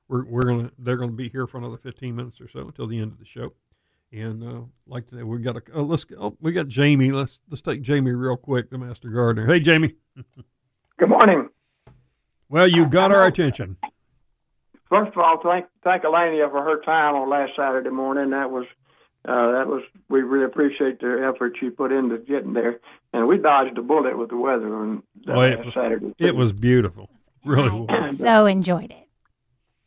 we're, 0.07 0.26
we're 0.26 0.44
going 0.44 0.65
to, 0.68 0.72
they're 0.80 0.98
going 0.98 1.10
to 1.11 1.15
be 1.15 1.30
here 1.30 1.48
for 1.48 1.57
another 1.57 1.77
15 1.77 2.15
minutes 2.15 2.40
or 2.41 2.48
so 2.49 2.60
until 2.61 2.88
the 2.88 2.99
end 2.99 3.11
of 3.11 3.19
the 3.19 3.26
show. 3.26 3.53
And 4.11 4.44
uh, 4.44 4.61
like 4.88 5.07
today 5.10 5.23
we 5.23 5.40
got 5.40 5.57
a, 5.57 5.61
oh, 5.73 5.82
let's, 5.84 6.06
oh, 6.18 6.38
we 6.40 6.52
got 6.52 6.68
Jamie. 6.68 7.11
Let's, 7.11 7.40
let's 7.49 7.61
take 7.61 7.82
Jamie 7.82 8.11
real 8.11 8.38
quick, 8.38 8.69
the 8.69 8.77
master 8.77 9.10
gardener. 9.10 9.48
Hey, 9.48 9.60
Jamie. 9.60 9.95
Good 10.98 11.10
morning. 11.10 11.49
Well, 12.49 12.68
you 12.68 12.86
got 12.86 13.11
our 13.11 13.26
attention. 13.26 13.77
First 14.88 15.11
of 15.14 15.18
all, 15.18 15.40
thank 15.44 15.65
thank 15.84 16.06
Elena 16.06 16.48
for 16.49 16.64
her 16.64 16.80
time 16.84 17.15
on 17.15 17.27
last 17.30 17.53
Saturday 17.57 17.90
morning. 17.90 18.30
That 18.30 18.52
was 18.52 18.65
uh, 19.27 19.52
that 19.53 19.68
was 19.68 19.82
we 20.10 20.22
really 20.22 20.45
appreciate 20.45 20.99
the 21.02 21.27
effort 21.34 21.57
she 21.60 21.72
put 21.72 21.91
into 21.91 22.19
getting 22.19 22.53
there, 22.53 22.80
and 23.11 23.27
we 23.27 23.40
dodged 23.40 23.76
a 23.80 23.82
bullet 23.82 24.15
with 24.18 24.30
the 24.30 24.38
weather 24.38 24.73
on 24.73 25.02
that 25.26 25.36
Oh, 25.36 25.41
it 25.41 25.65
was- 25.65 25.73
Saturday. 25.73 26.14
It 26.19 26.36
was 26.36 26.53
beautiful. 26.53 27.10
Really 27.44 27.69
I 27.90 28.10
was. 28.11 28.19
so 28.19 28.45
enjoyed 28.45 28.91
it. 28.91 29.05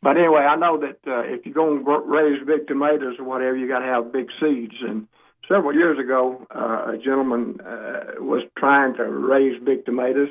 But 0.01 0.17
anyway, 0.17 0.41
I 0.41 0.55
know 0.55 0.79
that 0.79 0.99
uh, 1.05 1.21
if 1.21 1.45
you're 1.45 1.53
going 1.53 1.83
to 1.83 1.99
raise 2.05 2.45
big 2.45 2.67
tomatoes 2.67 3.15
or 3.19 3.25
whatever, 3.25 3.57
you 3.57 3.67
got 3.67 3.79
to 3.79 3.85
have 3.85 4.13
big 4.13 4.29
seeds. 4.39 4.75
And 4.81 5.07
several 5.47 5.73
years 5.73 5.99
ago, 5.99 6.47
uh, 6.55 6.93
a 6.93 6.97
gentleman 6.97 7.59
uh, 7.59 8.13
was 8.19 8.43
trying 8.57 8.95
to 8.95 9.03
raise 9.03 9.61
big 9.61 9.85
tomatoes, 9.85 10.29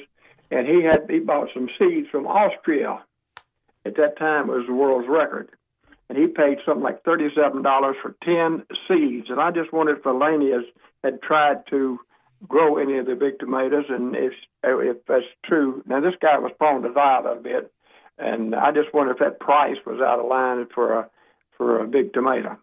and 0.50 0.66
he 0.66 0.82
had 0.82 1.06
he 1.10 1.18
bought 1.18 1.48
some 1.52 1.68
seeds 1.78 2.08
from 2.10 2.26
Austria. 2.26 3.04
At 3.84 3.96
that 3.96 4.18
time, 4.18 4.48
it 4.48 4.56
was 4.56 4.66
the 4.66 4.74
world's 4.74 5.08
record, 5.08 5.50
and 6.08 6.16
he 6.18 6.26
paid 6.26 6.58
something 6.64 6.82
like 6.82 7.04
thirty-seven 7.04 7.62
dollars 7.62 7.96
for 8.02 8.16
ten 8.22 8.64
seeds. 8.86 9.28
And 9.28 9.40
I 9.40 9.50
just 9.50 9.72
wondered 9.72 9.98
if 9.98 10.06
Elena's 10.06 10.64
had 11.04 11.20
tried 11.22 11.66
to 11.70 12.00
grow 12.46 12.78
any 12.78 12.98
of 12.98 13.06
the 13.06 13.14
big 13.14 13.38
tomatoes, 13.38 13.84
and 13.88 14.16
if 14.16 14.32
if 14.64 14.96
that's 15.06 15.24
true. 15.44 15.82
Now 15.86 16.00
this 16.00 16.14
guy 16.20 16.38
was 16.38 16.52
prone 16.58 16.82
to 16.82 16.92
die 16.92 17.20
a 17.24 17.34
bit. 17.36 17.72
And 18.18 18.54
I 18.54 18.72
just 18.72 18.92
wonder 18.92 19.12
if 19.12 19.18
that 19.20 19.38
price 19.40 19.76
was 19.86 20.00
out 20.00 20.18
of 20.18 20.26
line 20.26 20.66
for 20.74 20.92
a 20.98 21.10
for 21.56 21.80
a 21.82 21.86
big 21.86 22.12
tomato 22.12 22.56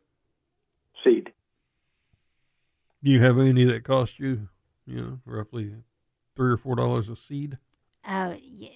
seed. 1.04 1.32
Do 3.04 3.12
you 3.12 3.22
have 3.22 3.38
any 3.40 3.64
that 3.66 3.84
cost 3.84 4.20
you, 4.20 4.50
you 4.86 4.96
know, 5.02 5.20
roughly 5.26 5.74
three 6.36 6.52
or 6.52 6.58
four 6.58 6.76
dollars 6.76 7.08
a 7.10 7.16
seed? 7.16 7.58
Oh, 8.08 8.36
yeah. 8.42 8.70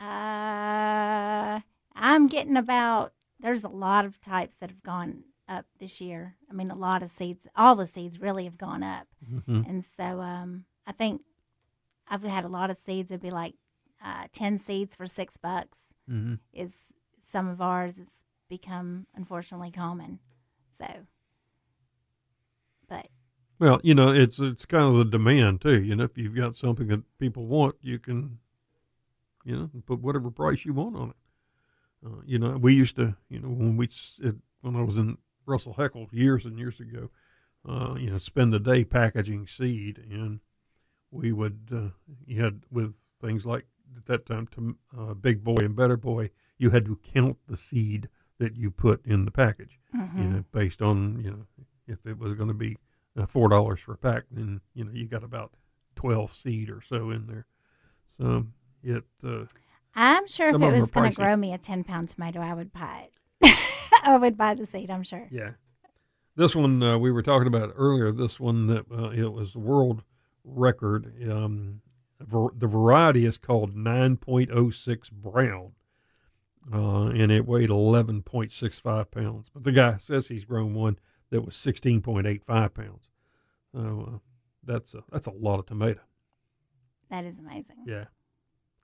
Uh, 0.00 1.60
I'm 1.94 2.26
getting 2.26 2.56
about. 2.56 3.12
There's 3.38 3.64
a 3.64 3.68
lot 3.68 4.04
of 4.04 4.20
types 4.20 4.58
that 4.58 4.70
have 4.70 4.82
gone 4.82 5.24
up 5.48 5.66
this 5.78 6.00
year. 6.00 6.36
I 6.50 6.54
mean, 6.54 6.70
a 6.70 6.74
lot 6.76 7.02
of 7.02 7.10
seeds. 7.10 7.46
All 7.56 7.74
the 7.76 7.86
seeds 7.86 8.20
really 8.20 8.44
have 8.44 8.56
gone 8.58 8.82
up, 8.82 9.06
Mm-hmm. 9.30 9.62
and 9.68 9.84
so 9.96 10.20
um, 10.20 10.64
I 10.86 10.92
think 10.92 11.22
I've 12.08 12.22
had 12.22 12.44
a 12.44 12.48
lot 12.48 12.70
of 12.70 12.78
seeds. 12.78 13.10
It'd 13.10 13.20
be 13.22 13.30
like 13.30 13.54
uh, 14.04 14.26
ten 14.32 14.58
seeds 14.58 14.94
for 14.94 15.06
six 15.06 15.36
bucks. 15.36 15.78
Mm-hmm. 16.10 16.34
Is 16.52 16.76
some 17.20 17.48
of 17.48 17.60
ours. 17.60 17.98
It's 17.98 18.22
become 18.48 19.06
unfortunately 19.14 19.70
common. 19.70 20.20
So, 20.70 20.86
but 22.88 23.08
Well, 23.58 23.80
you 23.82 23.94
know, 23.94 24.12
it's 24.12 24.38
it's 24.38 24.64
kind 24.64 24.84
of 24.84 24.96
the 24.96 25.04
demand 25.04 25.60
too. 25.60 25.82
You 25.82 25.96
know, 25.96 26.04
if 26.04 26.16
you've 26.16 26.36
got 26.36 26.56
something 26.56 26.86
that 26.88 27.02
people 27.18 27.46
want, 27.46 27.76
you 27.82 27.98
can, 27.98 28.38
you 29.44 29.56
know, 29.56 29.70
put 29.86 30.00
whatever 30.00 30.30
price 30.30 30.64
you 30.64 30.72
want 30.72 30.96
on 30.96 31.10
it. 31.10 31.16
Uh, 32.04 32.20
you 32.24 32.38
know, 32.38 32.56
we 32.56 32.74
used 32.74 32.96
to, 32.96 33.16
you 33.28 33.40
know, 33.40 33.48
when 33.48 33.76
we 33.76 33.88
it, 34.20 34.36
when 34.60 34.76
I 34.76 34.82
was 34.82 34.96
in 34.96 35.18
Russell 35.46 35.74
Heckle 35.74 36.08
years 36.12 36.44
and 36.44 36.58
years 36.58 36.78
ago, 36.78 37.10
uh, 37.68 37.94
you 37.94 38.10
know, 38.10 38.18
spend 38.18 38.52
the 38.52 38.58
day 38.60 38.84
packaging 38.84 39.46
seed, 39.46 39.98
and 40.10 40.40
we 41.10 41.32
would 41.32 41.68
uh, 41.72 41.90
you 42.26 42.42
had 42.42 42.62
with 42.70 42.94
things 43.20 43.46
like 43.46 43.66
at 43.96 44.06
that 44.06 44.26
time 44.26 44.48
to 44.54 44.76
uh, 44.98 45.14
Big 45.14 45.44
Boy 45.44 45.56
and 45.60 45.76
Better 45.76 45.96
Boy, 45.96 46.30
you 46.58 46.70
had 46.70 46.84
to 46.86 46.98
count 47.14 47.36
the 47.48 47.56
seed 47.56 48.08
that 48.38 48.56
you 48.56 48.70
put 48.70 49.04
in 49.06 49.24
the 49.24 49.30
package 49.30 49.78
mhm. 49.94 50.18
you 50.18 50.24
know, 50.24 50.44
based 50.52 50.82
on 50.82 51.20
you 51.24 51.30
know 51.30 51.64
if 51.86 52.04
it 52.06 52.18
was 52.18 52.34
going 52.34 52.48
to 52.48 52.54
be 52.54 52.76
uh, 53.18 53.26
four 53.26 53.48
dollars 53.48 53.80
for 53.80 53.92
a 53.92 53.98
pack, 53.98 54.24
then 54.30 54.60
you 54.74 54.84
know 54.84 54.90
you 54.92 55.06
got 55.06 55.24
about 55.24 55.52
twelve 55.94 56.32
seed 56.32 56.70
or 56.70 56.82
so 56.86 57.10
in 57.10 57.26
there. 57.26 57.46
So 58.18 58.46
it 58.82 59.04
uh, 59.24 59.44
I'm 59.94 60.26
sure 60.26 60.48
if 60.48 60.54
it 60.56 60.80
was 60.80 60.90
going 60.90 61.10
to 61.10 61.16
grow 61.16 61.36
me 61.36 61.54
a 61.54 61.58
10 61.58 61.84
pound 61.84 62.10
tomato, 62.10 62.40
I 62.40 62.52
would 62.52 62.70
buy 62.70 63.08
it. 63.40 63.54
I 64.02 64.18
would 64.18 64.36
buy 64.36 64.52
the 64.52 64.66
seed, 64.66 64.90
I'm 64.90 65.02
sure. 65.02 65.26
yeah, 65.30 65.52
this 66.36 66.54
one 66.54 66.82
uh, 66.82 66.98
we 66.98 67.10
were 67.10 67.22
talking 67.22 67.46
about 67.46 67.72
earlier. 67.76 68.12
This 68.12 68.38
one 68.38 68.66
that 68.66 68.84
uh, 68.92 69.10
it 69.10 69.32
was 69.32 69.54
the 69.54 69.58
world 69.58 70.02
record. 70.44 71.12
Um, 71.30 71.80
the 72.18 72.66
variety 72.66 73.24
is 73.24 73.38
called 73.38 73.76
nine 73.76 74.16
point 74.16 74.50
oh 74.52 74.70
six 74.70 75.10
brown. 75.10 75.72
Uh, 76.72 77.06
and 77.10 77.30
it 77.30 77.46
weighed 77.46 77.68
11.65 77.68 79.10
pounds. 79.12 79.46
But 79.54 79.62
the 79.62 79.70
guy 79.70 79.98
says 79.98 80.26
he's 80.26 80.44
grown 80.44 80.74
one 80.74 80.98
that 81.30 81.42
was 81.42 81.54
16.85 81.54 82.74
pounds. 82.74 83.08
So 83.72 84.08
uh, 84.14 84.18
that's 84.64 84.94
a, 84.94 85.04
that's 85.12 85.26
a 85.28 85.30
lot 85.30 85.60
of 85.60 85.66
tomato. 85.66 86.00
That 87.08 87.24
is 87.24 87.38
amazing. 87.38 87.84
Yeah. 87.86 88.06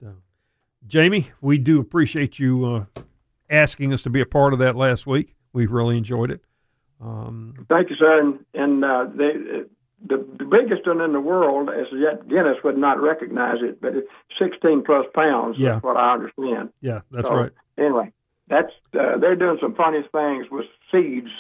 So, 0.01 0.15
Jamie, 0.87 1.31
we 1.41 1.59
do 1.59 1.81
appreciate 1.81 2.39
you 2.39 2.65
uh, 2.65 3.03
asking 3.51 3.93
us 3.93 4.03
to 4.03 4.11
be 4.11 4.21
a 4.21 4.27
part 4.27 4.53
of 4.53 4.61
that 4.61 4.77
last 4.77 5.07
week. 5.07 5.35
We 5.53 5.67
really 5.67 5.97
enjoyed 5.97 6.31
it. 6.31 6.45
Um, 7.01 7.67
Thank 7.69 7.91
you, 7.91 7.97
sir. 7.97 8.21
And, 8.21 8.45
and 8.55 8.85
uh, 8.85 9.07
they, 9.13 9.33
the 10.07 10.17
the 10.39 10.45
biggest 10.45 10.87
one 10.87 11.01
in 11.01 11.13
the 11.13 11.21
world 11.21 11.69
as 11.71 11.87
yet 11.93 12.29
Guinness 12.29 12.57
would 12.65 12.77
not 12.79 13.01
recognize 13.01 13.59
it, 13.63 13.81
but 13.81 13.95
it's 13.95 14.09
16 14.39 14.83
plus 14.85 15.07
pounds. 15.15 15.57
Yeah. 15.59 15.73
That's 15.75 15.85
what 15.85 15.97
I 15.97 16.15
understand. 16.15 16.71
yeah, 16.81 17.01
that's 17.11 17.27
So, 17.29 17.35
right. 17.35 17.53
Anyway, 17.79 18.13
that's 18.49 18.73
uh, 18.99 19.19
they're 19.19 19.37
doing 19.37 19.59
some 19.61 19.75
funny 19.75 20.01
things 20.13 20.47
with 20.51 20.67
seeds. 20.91 21.31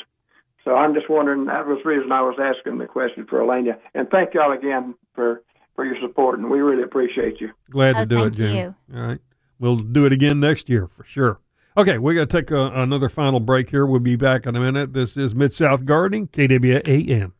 So 0.64 0.76
I'm 0.76 0.94
just 0.94 1.10
wondering. 1.10 1.46
That 1.46 1.66
was 1.66 1.78
the 1.82 1.88
reason 1.90 2.12
I 2.12 2.22
was 2.22 2.36
asking 2.40 2.78
the 2.78 2.86
question 2.86 3.26
for 3.26 3.42
Elena. 3.42 3.78
And 3.94 4.08
thank 4.10 4.34
y'all 4.34 4.52
again 4.52 4.94
for 5.14 5.42
for 5.74 5.84
your 5.84 5.96
support, 6.00 6.38
and 6.38 6.50
we 6.50 6.60
really 6.60 6.82
appreciate 6.84 7.40
you. 7.40 7.50
Glad 7.70 7.94
to 7.94 8.00
Oh, 8.02 8.04
do 8.04 8.16
it, 8.16 8.20
thank 8.20 8.34
Jamie. 8.36 8.58
you. 8.58 8.74
All 8.94 9.02
right. 9.06 9.18
We'll 9.58 9.76
do 9.78 10.06
it 10.06 10.12
again 10.12 10.38
next 10.40 10.68
year 10.68 10.86
for 10.86 11.04
sure. 11.04 11.40
Okay, 11.76 11.96
we're 11.98 12.14
going 12.14 12.28
to 12.28 12.40
take 12.40 12.50
a, 12.50 12.66
another 12.82 13.08
final 13.08 13.40
break 13.40 13.70
here. 13.70 13.86
We'll 13.86 14.00
be 14.00 14.16
back 14.16 14.44
in 14.46 14.54
a 14.56 14.60
minute. 14.60 14.92
This 14.92 15.16
is 15.16 15.34
Mid 15.34 15.52
South 15.54 15.84
Gardening, 15.86 16.28
KWAM. 16.28 17.32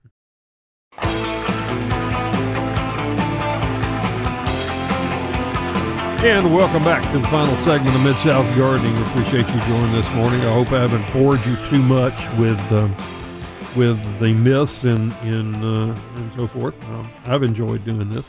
And 6.24 6.54
welcome 6.54 6.84
back 6.84 7.02
to 7.10 7.18
the 7.18 7.26
final 7.26 7.56
segment 7.56 7.96
of 7.96 8.04
Mid 8.04 8.14
South 8.14 8.46
Gardening. 8.56 8.96
Appreciate 9.08 9.44
you 9.48 9.60
joining 9.66 9.90
this 9.90 10.08
morning. 10.14 10.40
I 10.42 10.52
hope 10.54 10.70
I 10.70 10.80
haven't 10.80 11.12
bored 11.12 11.44
you 11.44 11.56
too 11.66 11.82
much 11.82 12.14
with 12.38 12.60
um, 12.70 12.94
with 13.74 13.98
the 14.20 14.32
myths 14.32 14.84
and 14.84 15.12
and 15.22 15.56
uh, 15.56 16.00
and 16.14 16.32
so 16.36 16.46
forth. 16.46 16.80
Um, 16.90 17.10
I've 17.24 17.42
enjoyed 17.42 17.84
doing 17.84 18.08
this. 18.08 18.24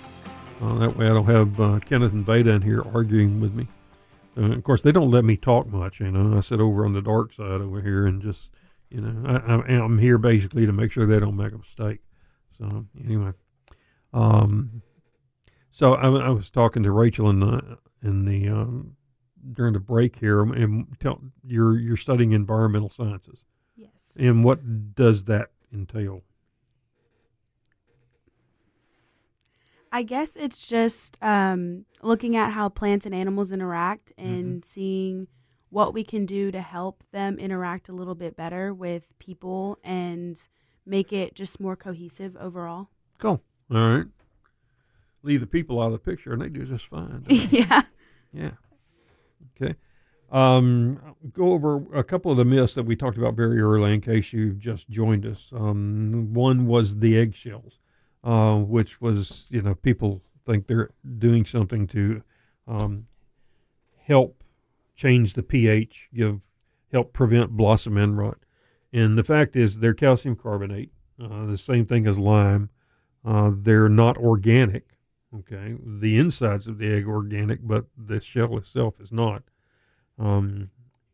Uh, 0.59 0.79
that 0.79 0.97
way, 0.97 1.05
I 1.05 1.09
don't 1.09 1.27
have 1.27 1.59
uh, 1.59 1.79
Kenneth 1.81 2.13
and 2.13 2.25
Beta 2.25 2.49
in 2.49 2.63
here 2.63 2.81
arguing 2.95 3.39
with 3.39 3.53
me. 3.53 3.67
Uh, 4.35 4.53
of 4.53 4.63
course, 4.63 4.81
they 4.81 4.91
don't 4.91 5.11
let 5.11 5.23
me 5.23 5.37
talk 5.37 5.67
much. 5.67 5.99
You 5.99 6.09
know, 6.09 6.35
I 6.35 6.41
sit 6.41 6.59
over 6.59 6.85
on 6.85 6.93
the 6.93 7.01
dark 7.03 7.31
side 7.33 7.61
over 7.61 7.79
here 7.79 8.07
and 8.07 8.23
just, 8.23 8.49
you 8.89 9.01
know, 9.01 9.29
I, 9.29 9.53
I'm, 9.53 9.61
I'm 9.69 9.99
here 9.99 10.17
basically 10.17 10.65
to 10.65 10.73
make 10.73 10.91
sure 10.91 11.05
they 11.05 11.19
don't 11.19 11.37
make 11.37 11.53
a 11.53 11.59
mistake. 11.59 11.99
So 12.57 12.87
anyway, 13.05 13.33
um, 14.13 14.81
so 15.73 15.95
I, 15.95 16.07
I 16.07 16.29
was 16.29 16.49
talking 16.49 16.83
to 16.83 16.91
Rachel 16.91 17.29
in 17.29 17.41
the 17.41 17.77
in 18.01 18.23
the 18.23 18.47
um, 18.47 18.95
during 19.51 19.73
the 19.73 19.79
break 19.79 20.15
here, 20.19 20.41
and 20.41 20.87
tell 21.01 21.19
you're 21.43 21.77
you're 21.77 21.97
studying 21.97 22.31
environmental 22.31 22.89
sciences, 22.89 23.39
Yes. 23.75 24.15
and 24.17 24.45
what 24.45 24.95
does 24.95 25.25
that 25.25 25.49
entail? 25.73 26.21
I 29.91 30.01
guess 30.01 30.35
it's 30.35 30.67
just 30.67 31.17
um, 31.21 31.85
looking 32.01 32.35
at 32.35 32.51
how 32.51 32.69
plants 32.69 33.05
and 33.05 33.13
animals 33.13 33.51
interact 33.51 34.11
and 34.17 34.65
seeing 34.65 35.27
what 35.69 35.93
we 35.93 36.03
can 36.03 36.25
do 36.25 36.51
to 36.51 36.61
help 36.61 37.03
them 37.11 37.37
interact 37.37 37.89
a 37.89 37.93
little 37.93 38.15
bit 38.15 38.35
better 38.35 38.73
with 38.73 39.07
people 39.19 39.77
and 39.83 40.39
make 40.85 41.13
it 41.13 41.35
just 41.35 41.59
more 41.59 41.75
cohesive 41.75 42.35
overall. 42.39 42.89
Cool. 43.19 43.39
All 43.71 43.97
right. 43.97 44.05
Leave 45.23 45.39
the 45.39 45.47
people 45.47 45.81
out 45.81 45.87
of 45.87 45.93
the 45.93 45.99
picture, 45.99 46.33
and 46.33 46.41
they 46.41 46.49
do 46.49 46.65
just 46.65 46.85
fine. 46.85 47.25
yeah. 47.29 47.83
Yeah. 48.33 48.51
Okay. 49.55 49.75
Um, 50.31 50.99
go 51.31 51.53
over 51.53 51.83
a 51.93 52.03
couple 52.03 52.31
of 52.31 52.37
the 52.37 52.45
myths 52.45 52.73
that 52.73 52.83
we 52.83 52.95
talked 52.95 53.17
about 53.17 53.35
very 53.35 53.61
early 53.61 53.93
in 53.93 54.01
case 54.01 54.33
you 54.33 54.53
just 54.53 54.89
joined 54.89 55.25
us. 55.25 55.49
Um, 55.55 56.33
one 56.33 56.65
was 56.65 56.97
the 56.97 57.17
eggshells, 57.17 57.79
uh, 58.23 58.55
which 58.55 58.99
was, 58.99 59.45
you 59.49 59.61
know, 59.61 59.75
people 59.75 60.21
think 60.45 60.65
they're 60.65 60.89
doing 61.19 61.45
something 61.45 61.85
to 61.87 62.23
um, 62.67 63.05
help 64.07 64.43
change 64.95 65.33
the 65.33 65.43
pH, 65.43 66.09
give 66.13 66.39
help 66.91 67.13
prevent 67.13 67.51
blossom 67.51 67.97
end 67.97 68.17
rot. 68.17 68.39
And 68.91 69.17
the 69.17 69.23
fact 69.23 69.55
is, 69.55 69.79
they're 69.79 69.93
calcium 69.93 70.35
carbonate, 70.35 70.91
uh, 71.21 71.45
the 71.45 71.57
same 71.57 71.85
thing 71.85 72.07
as 72.07 72.17
lime. 72.17 72.69
Uh, 73.25 73.51
they're 73.55 73.89
not 73.89 74.17
organic. 74.17 74.92
Okay, 75.35 75.75
the 75.83 76.19
insides 76.19 76.67
of 76.67 76.77
the 76.77 76.93
egg 76.93 77.07
are 77.07 77.13
organic, 77.13 77.65
but 77.65 77.85
the 77.97 78.21
shell 78.21 78.55
itself 78.57 78.95
is 78.99 79.11
not. 79.11 79.43
Um, 80.19 80.69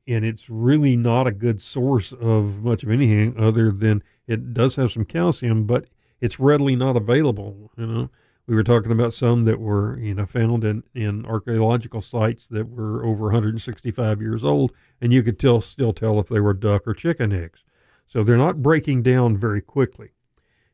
and 0.08 0.26
it's 0.26 0.50
really 0.50 0.98
not 0.98 1.28
a 1.28 1.32
good 1.32 1.62
source 1.62 2.12
of 2.12 2.62
much 2.64 2.84
of 2.84 2.90
anything 2.90 3.40
other 3.40 3.72
than 3.72 4.04
it 4.28 4.54
does 4.54 4.76
have 4.76 4.92
some 4.92 5.06
calcium, 5.06 5.66
but 5.66 5.86
it's 6.20 6.40
readily 6.40 6.76
not 6.76 6.98
available. 6.98 7.72
You 7.78 7.86
know, 7.86 8.10
we 8.46 8.56
were 8.56 8.64
talking 8.64 8.92
about 8.92 9.14
some 9.14 9.46
that 9.46 9.60
were 9.60 9.98
you 10.00 10.16
know 10.16 10.26
found 10.26 10.64
in 10.64 10.84
in 10.94 11.26
archaeological 11.26 12.02
sites 12.02 12.48
that 12.48 12.68
were 12.68 13.06
over 13.06 13.26
165 13.26 14.22
years 14.22 14.44
old, 14.44 14.74
and 15.00 15.14
you 15.14 15.24
could 15.24 15.40
tell 15.40 15.62
still 15.62 15.94
tell 15.94 16.20
if 16.20 16.28
they 16.28 16.40
were 16.40 16.54
duck 16.54 16.88
or 16.88 16.94
chicken 16.94 17.32
eggs. 17.32 17.64
So 18.08 18.24
they're 18.24 18.38
not 18.38 18.64
breaking 18.64 19.04
down 19.04 19.38
very 19.38 19.62
quickly. 19.62 20.10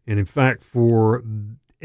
And 0.08 0.18
in 0.18 0.26
fact, 0.26 0.64
for 0.64 1.22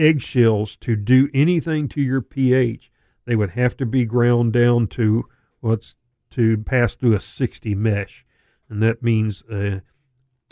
eggshells 0.01 0.77
to 0.77 0.97
do 0.97 1.29
anything 1.35 1.89
to 1.89 2.01
your 2.01 2.23
pH, 2.23 2.91
they 3.27 3.37
would 3.37 3.51
have 3.51 3.77
to 3.77 3.87
be 3.87 4.05
ground 4.05 4.53
down 4.53 4.87
to 4.89 5.29
what's 5.61 5.95
to 6.31 6.59
pass 6.59 6.95
through 6.95 7.15
a 7.15 7.21
60 7.21 7.75
mesh. 7.75 8.25
And 8.69 8.83
that 8.83 9.03
means 9.03 9.43
a, 9.51 9.83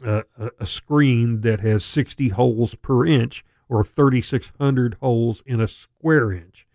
a, 0.05 0.25
a 0.59 0.67
screen 0.67 1.41
that 1.43 1.61
has 1.61 1.85
60 1.85 2.29
holes 2.31 2.75
per 2.75 3.07
inch 3.07 3.45
or 3.69 3.85
3,600 3.85 4.97
holes 5.01 5.43
in 5.47 5.61
a 5.61 5.69
square 5.69 6.33
inch. 6.33 6.67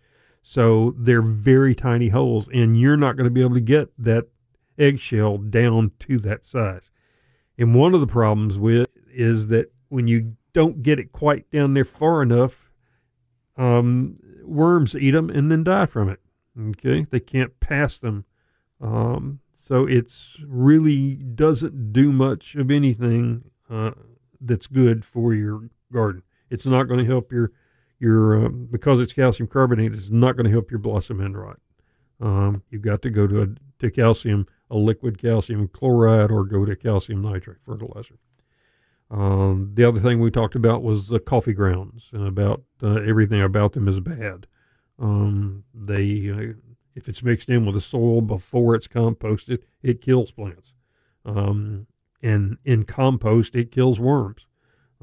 So 0.42 0.94
they're 0.98 1.22
very 1.22 1.74
tiny 1.74 2.10
holes, 2.10 2.48
and 2.52 2.78
you're 2.78 2.96
not 2.96 3.16
going 3.16 3.24
to 3.24 3.30
be 3.30 3.40
able 3.40 3.54
to 3.54 3.60
get 3.60 3.88
that 3.98 4.28
eggshell 4.78 5.38
down 5.38 5.92
to 6.00 6.18
that 6.18 6.44
size. 6.44 6.90
And 7.56 7.74
one 7.74 7.94
of 7.94 8.00
the 8.00 8.06
problems 8.06 8.58
with 8.58 8.88
is 9.12 9.48
that 9.48 9.72
when 9.88 10.06
you 10.06 10.36
don't 10.52 10.82
get 10.82 10.98
it 10.98 11.12
quite 11.12 11.50
down 11.50 11.74
there 11.74 11.84
far 11.84 12.22
enough, 12.22 12.63
um, 13.56 14.18
worms 14.42 14.94
eat 14.94 15.12
them 15.12 15.30
and 15.30 15.50
then 15.50 15.64
die 15.64 15.86
from 15.86 16.08
it. 16.08 16.20
Okay, 16.58 17.06
they 17.10 17.20
can't 17.20 17.58
pass 17.60 17.98
them, 17.98 18.24
um, 18.80 19.40
so 19.52 19.86
it's 19.86 20.36
really 20.46 21.14
doesn't 21.16 21.92
do 21.92 22.12
much 22.12 22.54
of 22.54 22.70
anything 22.70 23.50
uh, 23.68 23.92
that's 24.40 24.68
good 24.68 25.04
for 25.04 25.34
your 25.34 25.68
garden. 25.92 26.22
It's 26.50 26.66
not 26.66 26.84
going 26.84 27.00
to 27.00 27.06
help 27.06 27.32
your 27.32 27.50
your 27.98 28.46
um, 28.46 28.68
because 28.70 29.00
it's 29.00 29.12
calcium 29.12 29.48
carbonate. 29.48 29.94
It's 29.94 30.10
not 30.10 30.36
going 30.36 30.44
to 30.44 30.52
help 30.52 30.70
your 30.70 30.78
blossom 30.78 31.20
end 31.20 31.36
rot. 31.36 31.58
Um, 32.20 32.62
you've 32.70 32.82
got 32.82 33.02
to 33.02 33.10
go 33.10 33.26
to 33.26 33.42
a, 33.42 33.46
to 33.80 33.90
calcium, 33.90 34.46
a 34.70 34.76
liquid 34.76 35.20
calcium 35.20 35.68
chloride, 35.68 36.30
or 36.30 36.44
go 36.44 36.64
to 36.64 36.76
calcium 36.76 37.22
nitrate 37.22 37.58
fertilizer. 37.64 38.18
Um, 39.10 39.72
the 39.74 39.84
other 39.84 40.00
thing 40.00 40.20
we 40.20 40.30
talked 40.30 40.54
about 40.54 40.82
was 40.82 41.08
the 41.08 41.20
coffee 41.20 41.52
grounds 41.52 42.10
and 42.12 42.26
about 42.26 42.62
uh, 42.84 43.00
everything 43.00 43.40
about 43.40 43.72
them 43.72 43.88
is 43.88 44.00
bad. 44.00 44.46
Um, 44.98 45.64
they, 45.74 46.30
uh, 46.30 46.52
if 46.94 47.08
it's 47.08 47.22
mixed 47.22 47.48
in 47.48 47.64
with 47.64 47.74
the 47.74 47.80
soil 47.80 48.20
before 48.20 48.74
it's 48.74 48.86
composted, 48.86 49.62
it 49.82 50.00
kills 50.02 50.30
plants. 50.30 50.72
Um, 51.24 51.86
and 52.22 52.58
in 52.64 52.84
compost, 52.84 53.56
it 53.56 53.72
kills 53.72 53.98
worms. 53.98 54.46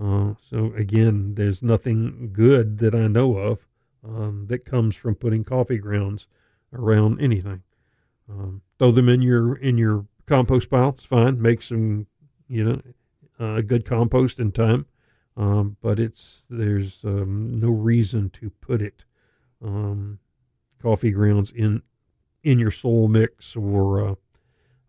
Uh, 0.01 0.33
so 0.49 0.73
again, 0.75 1.35
there's 1.35 1.61
nothing 1.61 2.29
good 2.31 2.77
that 2.79 2.95
I 2.95 3.07
know 3.07 3.37
of 3.37 3.67
um, 4.03 4.45
that 4.47 4.65
comes 4.65 4.95
from 4.95 5.15
putting 5.15 5.43
coffee 5.43 5.77
grounds 5.77 6.27
around 6.73 7.19
anything. 7.19 7.63
Um, 8.29 8.61
throw 8.79 8.91
them 8.91 9.09
in 9.09 9.21
your 9.21 9.55
in 9.55 9.77
your 9.77 10.05
compost 10.25 10.69
pile. 10.69 10.89
It's 10.89 11.03
fine. 11.03 11.41
Make 11.41 11.61
some, 11.61 12.07
you 12.47 12.63
know, 12.63 12.81
uh, 13.39 13.61
good 13.61 13.85
compost 13.85 14.39
in 14.39 14.51
time. 14.51 14.85
Um, 15.37 15.77
but 15.81 15.99
it's 15.99 16.43
there's 16.49 16.99
um, 17.03 17.53
no 17.53 17.69
reason 17.69 18.29
to 18.31 18.49
put 18.49 18.81
it 18.81 19.05
um, 19.63 20.19
coffee 20.81 21.11
grounds 21.11 21.51
in 21.51 21.81
in 22.43 22.59
your 22.59 22.71
soil 22.71 23.07
mix 23.07 23.55
or 23.55 24.09
uh, 24.09 24.15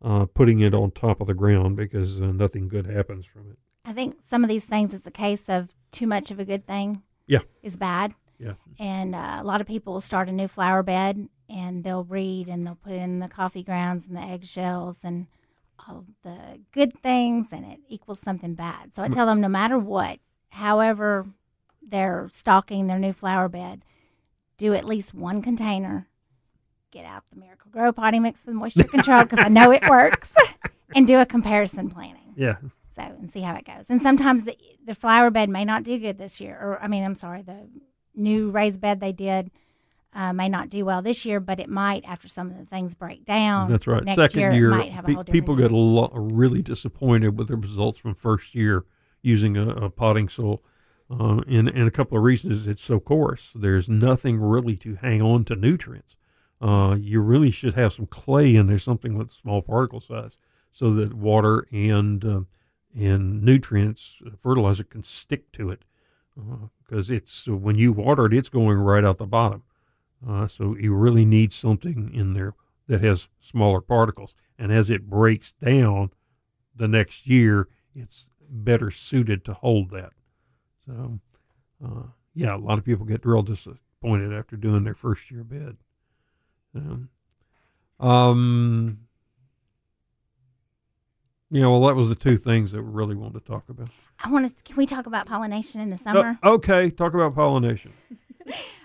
uh, 0.02 0.27
putting 0.27 0.60
it 0.60 0.74
on 0.74 0.90
top 0.90 1.20
of 1.20 1.27
the 1.27 1.35
ground 1.35 1.77
because 1.77 2.20
uh, 2.20 2.27
nothing 2.27 2.69
good 2.69 2.86
happens 2.86 3.27
from 3.27 3.51
it. 3.51 3.59
I 3.85 3.93
think 3.93 4.16
some 4.24 4.43
of 4.43 4.48
these 4.48 4.64
things 4.64 4.94
is 4.94 5.06
a 5.06 5.10
case 5.10 5.48
of 5.48 5.74
too 5.90 6.06
much 6.06 6.31
of 6.31 6.40
a 6.40 6.44
good 6.44 6.66
thing. 6.66 7.02
Yeah. 7.27 7.40
Is 7.62 7.77
bad. 7.77 8.14
Yeah. 8.39 8.55
And 8.78 9.14
uh, 9.14 9.39
a 9.40 9.44
lot 9.44 9.60
of 9.60 9.66
people 9.66 9.93
will 9.93 10.01
start 10.01 10.28
a 10.28 10.32
new 10.32 10.48
flower 10.48 10.82
bed 10.82 11.28
and 11.48 11.85
they'll 11.85 12.05
read 12.05 12.48
and 12.48 12.66
they'll 12.66 12.74
put 12.74 12.93
in 12.93 13.20
the 13.20 13.28
coffee 13.28 13.62
grounds 13.62 14.06
and 14.06 14.16
the 14.16 14.23
eggshells 14.23 14.97
and 15.05 15.27
all 15.78 16.05
the 16.23 16.60
good 16.73 16.98
things 17.02 17.48
and 17.52 17.64
it 17.64 17.81
equals 17.89 18.19
something 18.19 18.55
bad. 18.55 18.94
So 18.94 19.02
I 19.02 19.09
tell 19.09 19.27
them 19.27 19.40
no 19.40 19.48
matter 19.48 19.78
what, 19.78 20.19
however 20.53 21.27
they're 21.87 22.29
stocking 22.31 22.87
their 22.87 22.99
new 22.99 23.12
flower 23.12 23.49
bed, 23.49 23.85
do 24.59 24.74
at 24.74 24.85
least 24.85 25.15
one 25.15 25.43
container. 25.43 26.09
Get 26.91 27.05
out 27.05 27.24
the 27.31 27.39
Miracle-Gro 27.39 27.93
potting 27.93 28.23
mix 28.23 28.47
with 28.47 28.55
moisture 28.55 28.85
control 28.97 29.23
because 29.23 29.39
I 29.39 29.49
know 29.49 29.73
it 29.73 29.83
works, 29.89 30.33
and 30.95 31.07
do 31.07 31.19
a 31.19 31.27
comparison 31.27 31.91
planting. 31.91 32.35
Yeah. 32.37 32.57
So 32.95 33.03
and 33.03 33.31
see 33.31 33.41
how 33.41 33.55
it 33.55 33.65
goes. 33.65 33.87
And 33.89 34.03
sometimes 34.03 34.45
the, 34.45 34.57
the 34.85 34.95
flower 34.95 35.31
bed 35.31 35.49
may 35.49 35.65
not 35.65 35.83
do 35.83 35.99
good 35.99 36.19
this 36.19 36.41
year, 36.41 36.59
or 36.61 36.83
I 36.83 36.87
mean, 36.87 37.03
I'm 37.03 37.15
sorry, 37.15 37.43
the 37.43 37.69
new 38.15 38.51
raised 38.51 38.81
bed 38.81 39.01
they 39.01 39.12
did 39.12 39.51
uh, 40.15 40.35
may 40.35 40.49
not 40.49 40.69
do 40.69 40.85
well 40.85 41.01
this 41.01 41.24
year, 41.24 41.41
but 41.41 41.59
it 41.59 41.70
might 41.70 42.05
after 42.05 42.29
some 42.29 42.51
of 42.51 42.59
the 42.59 42.66
things 42.66 42.95
break 42.95 43.24
down. 43.24 43.70
That's 43.70 43.87
right. 43.87 44.05
Next 44.05 44.20
Second 44.20 44.41
year, 44.41 44.53
year, 44.53 44.70
might 44.70 44.93
have 44.93 45.09
a 45.09 45.24
pe- 45.24 45.33
people 45.33 45.57
get 45.57 45.70
a 45.70 45.77
lot 45.77 46.11
really 46.15 46.61
disappointed 46.61 47.39
with 47.39 47.49
the 47.49 47.57
results 47.57 47.99
from 47.99 48.15
first 48.15 48.55
year 48.55 48.85
using 49.23 49.57
a, 49.57 49.69
a 49.69 49.90
potting 49.90 50.28
soil. 50.28 50.62
Um, 51.11 51.44
and, 51.47 51.69
and 51.69 51.86
a 51.86 51.90
couple 51.90 52.16
of 52.16 52.24
reasons 52.24 52.66
it's 52.66 52.82
so 52.82 52.99
coarse. 52.99 53.51
There's 53.55 53.89
nothing 53.89 54.40
really 54.40 54.77
to 54.78 54.97
hang 54.97 55.20
on 55.20 55.44
to 55.44 55.57
nutrients. 55.57 56.16
Uh, 56.61 56.97
you 56.99 57.20
really 57.20 57.51
should 57.51 57.74
have 57.74 57.93
some 57.93 58.07
clay 58.07 58.55
in 58.55 58.66
there, 58.66 58.78
something 58.78 59.19
with 59.19 59.31
small 59.31 59.62
particle 59.62 60.01
size, 60.01 60.36
so 60.73 60.94
that 60.94 61.12
water 61.12 61.66
and 61.73 62.24
uh, 62.24 62.40
and 62.94 63.43
nutrients, 63.43 64.16
uh, 64.27 64.31
fertilizer 64.43 64.85
can 64.85 65.03
stick 65.03 65.51
to 65.53 65.70
it. 65.70 65.85
Because 66.85 67.11
it's 67.11 67.47
when 67.47 67.77
you 67.77 67.93
water 67.93 68.27
it, 68.27 68.32
it's 68.32 68.49
going 68.49 68.78
right 68.78 69.05
out 69.05 69.19
the 69.19 69.27
bottom. 69.27 69.65
Uh, 70.27 70.47
so 70.47 70.77
you 70.77 70.94
really 70.94 71.24
need 71.24 71.53
something 71.53 72.11
in 72.15 72.32
there 72.32 72.55
that 72.86 73.03
has 73.03 73.28
smaller 73.40 73.81
particles. 73.81 74.35
And 74.59 74.73
as 74.73 74.89
it 74.89 75.11
breaks 75.11 75.53
down 75.53 76.11
the 76.74 76.89
next 76.89 77.27
year, 77.27 77.69
it's 77.94 78.27
better 78.53 78.91
suited 78.91 79.45
to 79.47 79.55
hold 79.55 79.91
that. 79.91 80.12
So, 80.87 81.19
uh, 81.85 82.03
yeah, 82.35 82.55
a 82.55 82.59
lot 82.59 82.79
of 82.79 82.85
people 82.85 83.05
get 83.05 83.24
real 83.24 83.43
disappointed 83.43 84.33
after 84.33 84.57
doing 84.57 84.85
their 84.85 84.95
first 84.95 85.31
year 85.31 85.45
bed. 85.45 85.77
Um, 86.74 87.09
um, 87.99 88.99
yeah, 91.51 91.66
well, 91.66 91.83
that 91.83 91.95
was 91.95 92.09
the 92.09 92.15
two 92.15 92.37
things 92.37 92.73
that 92.73 92.83
we 92.83 92.89
really 92.89 93.15
wanted 93.15 93.45
to 93.45 93.51
talk 93.51 93.69
about. 93.69 93.89
I 94.24 94.31
want 94.31 94.57
to. 94.57 94.62
Can 94.62 94.77
we 94.77 94.87
talk 94.87 95.07
about 95.07 95.27
pollination 95.27 95.81
in 95.81 95.91
the 95.91 95.99
summer? 95.99 96.39
Uh, 96.43 96.53
okay, 96.53 96.91
talk 96.91 97.15
about 97.15 97.35
pollination. 97.35 97.93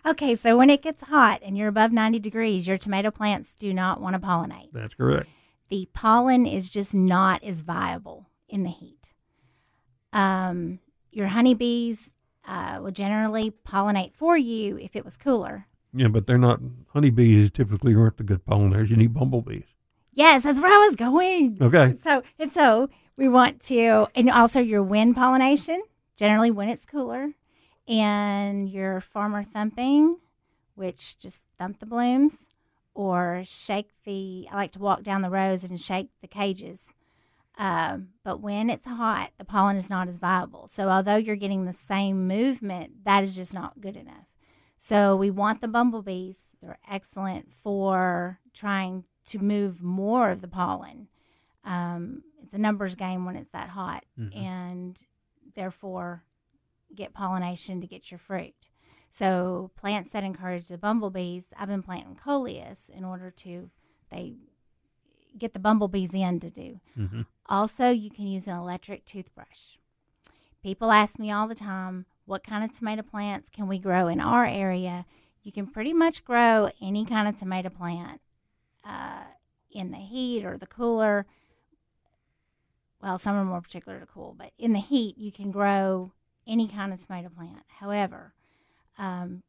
Okay, 0.06 0.36
so 0.36 0.56
when 0.56 0.70
it 0.70 0.82
gets 0.82 1.02
hot 1.02 1.42
and 1.44 1.58
you're 1.58 1.68
above 1.68 1.92
90 1.92 2.20
degrees, 2.20 2.68
your 2.68 2.78
tomato 2.78 3.12
plants 3.12 3.56
do 3.56 3.74
not 3.74 4.00
want 4.00 4.14
to 4.14 4.20
pollinate. 4.20 4.70
That's 4.72 4.94
correct. 4.94 5.28
The 5.70 5.90
pollen 5.94 6.46
is 6.46 6.70
just 6.70 6.94
not 6.94 7.44
as 7.44 7.62
viable 7.62 8.30
in 8.48 8.64
the 8.64 8.70
heat. 8.70 9.07
Um, 10.14 10.80
your 11.12 11.28
honeybees 11.28 12.10
uh, 12.48 12.80
will 12.82 12.92
generally 12.92 13.52
pollinate 13.68 14.14
for 14.14 14.38
you 14.38 14.78
if 14.78 14.96
it 14.96 15.04
was 15.04 15.18
cooler. 15.18 15.68
Yeah, 15.94 16.08
but 16.08 16.28
they're 16.28 16.38
not 16.38 16.60
honeybees. 16.94 17.52
Typically, 17.52 17.96
aren't 17.96 18.18
the 18.18 18.24
good 18.24 18.46
pollinators. 18.46 18.90
You 18.90 18.98
need 18.98 19.14
bumblebees. 19.14 19.66
Yes, 20.14 20.44
that's 20.44 20.62
where 20.62 20.74
I 20.74 20.86
was 20.86 20.96
going. 20.96 21.58
Okay. 21.62 21.96
So 22.02 22.24
and 22.40 22.52
so 22.52 22.90
we 23.18 23.28
want 23.28 23.62
to, 23.64 24.08
and 24.16 24.30
also 24.30 24.60
your 24.60 24.84
wind 24.84 25.16
pollination, 25.16 25.82
generally 26.16 26.52
when 26.52 26.70
it's 26.70 26.86
cooler, 26.86 27.32
and 27.88 28.70
your 28.70 29.02
farmer 29.02 29.44
thumping, 29.44 30.18
which 30.76 31.18
just 31.20 31.42
thump 31.58 31.80
the 31.80 31.86
blooms, 31.86 32.46
or 32.94 33.42
shake 33.44 33.90
the. 34.06 34.48
I 34.52 34.56
like 34.56 34.72
to 34.74 34.80
walk 34.80 35.04
down 35.04 35.22
the 35.22 35.30
rows 35.30 35.64
and 35.64 35.80
shake 35.80 36.10
the 36.22 36.28
cages. 36.28 36.94
Um, 37.58 38.10
but 38.24 38.40
when 38.40 38.70
it's 38.70 38.86
hot, 38.86 39.32
the 39.38 39.46
pollen 39.46 39.76
is 39.78 39.90
not 39.90 40.08
as 40.08 40.20
viable. 40.20 40.68
So 40.68 40.90
although 40.90 41.16
you're 41.16 41.36
getting 41.36 41.66
the 41.66 41.74
same 41.74 42.28
movement, 42.28 43.04
that 43.06 43.24
is 43.24 43.36
just 43.36 43.54
not 43.54 43.82
good 43.82 43.98
enough. 43.98 44.28
So 44.78 45.16
we 45.16 45.32
want 45.32 45.62
the 45.62 45.68
bumblebees. 45.68 46.50
They're 46.62 46.78
excellent 46.90 47.52
for 47.52 48.40
trying 48.54 49.06
to 49.26 49.40
move 49.40 49.82
more 49.82 50.30
of 50.30 50.42
the 50.42 50.48
pollen. 50.48 51.08
Um, 51.64 52.24
it's 52.44 52.54
a 52.54 52.60
numbers 52.60 52.94
game 52.96 53.26
when 53.26 53.36
it's 53.36 53.50
that 53.50 53.70
hot, 53.70 54.06
Mhm. 54.18 54.36
and 54.38 55.06
therefore 55.56 56.24
get 56.94 57.14
pollination 57.14 57.82
to 57.82 57.88
get 57.88 58.12
your 58.12 58.20
fruit. 58.20 58.70
So 59.10 59.72
plants 59.76 60.12
that 60.12 60.24
encourage 60.24 60.68
the 60.68 60.78
bumblebees, 60.78 61.52
I've 61.58 61.68
been 61.68 61.82
planting 61.84 62.16
coleus 62.16 62.88
in 62.88 63.04
order 63.04 63.32
to 63.32 63.72
they 64.10 64.36
get 65.38 65.54
the 65.54 65.60
bumblebees 65.60 66.14
in 66.14 66.40
to 66.40 66.50
do. 66.50 66.80
hmm 66.96 67.22
Also, 67.48 67.90
you 67.90 68.10
can 68.10 68.28
use 68.28 68.48
an 68.48 68.58
electric 68.58 69.06
toothbrush. 69.06 69.78
People 70.64 70.92
ask 70.92 71.18
me 71.20 71.32
all 71.32 71.48
the 71.48 71.56
time, 71.56 72.06
what 72.26 72.44
kind 72.44 72.64
of 72.64 72.78
tomato 72.78 73.02
plants 73.04 73.50
can 73.50 73.68
we 73.68 73.80
grow 73.80 74.08
in 74.08 74.20
our 74.20 74.46
area? 74.46 75.06
You 75.44 75.52
can 75.52 75.68
pretty 75.68 75.94
much 75.94 76.26
grow 76.26 76.70
any 76.82 77.06
kind 77.06 77.28
of 77.28 77.38
tomato 77.38 77.70
plant 77.70 78.20
uh, 78.84 79.24
in 79.72 79.92
the 79.92 79.98
heat 79.98 80.44
or 80.44 80.58
the 80.58 80.68
cooler. 80.68 81.26
Well, 83.02 83.18
some 83.18 83.36
are 83.36 83.46
more 83.46 83.62
particular 83.62 84.00
to 84.00 84.06
cool, 84.06 84.36
but 84.38 84.52
in 84.58 84.74
the 84.74 84.80
heat, 84.80 85.18
you 85.18 85.32
can 85.32 85.52
grow 85.52 86.12
any 86.46 86.68
kind 86.68 86.92
of 86.92 87.00
tomato 87.00 87.30
plant. 87.30 87.64
However, 87.80 88.34
um, 88.98 89.44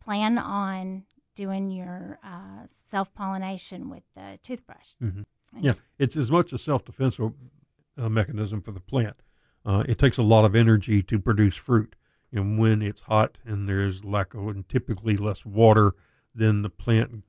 plan 0.00 0.38
on 0.38 1.04
doing 1.40 1.70
your 1.70 2.18
uh, 2.22 2.66
self 2.86 3.14
pollination 3.14 3.88
with 3.88 4.02
the 4.14 4.38
toothbrush. 4.42 4.92
Mhm. 5.02 5.24
Yeah, 5.58 5.72
it's 5.98 6.14
as 6.16 6.30
much 6.30 6.52
a 6.52 6.58
self 6.58 6.84
defense 6.84 7.18
uh, 7.18 8.08
mechanism 8.10 8.60
for 8.60 8.72
the 8.72 8.80
plant. 8.80 9.16
Uh, 9.64 9.84
it 9.88 9.98
takes 9.98 10.18
a 10.18 10.22
lot 10.22 10.44
of 10.44 10.54
energy 10.54 11.02
to 11.02 11.18
produce 11.18 11.56
fruit. 11.56 11.96
And 12.32 12.58
when 12.58 12.82
it's 12.82 13.00
hot 13.02 13.38
and 13.44 13.68
there's 13.68 14.04
lack 14.04 14.34
of 14.34 14.46
and 14.48 14.68
typically 14.68 15.16
less 15.16 15.44
water, 15.46 15.94
then 16.34 16.60
the 16.62 16.70
plant 16.70 17.24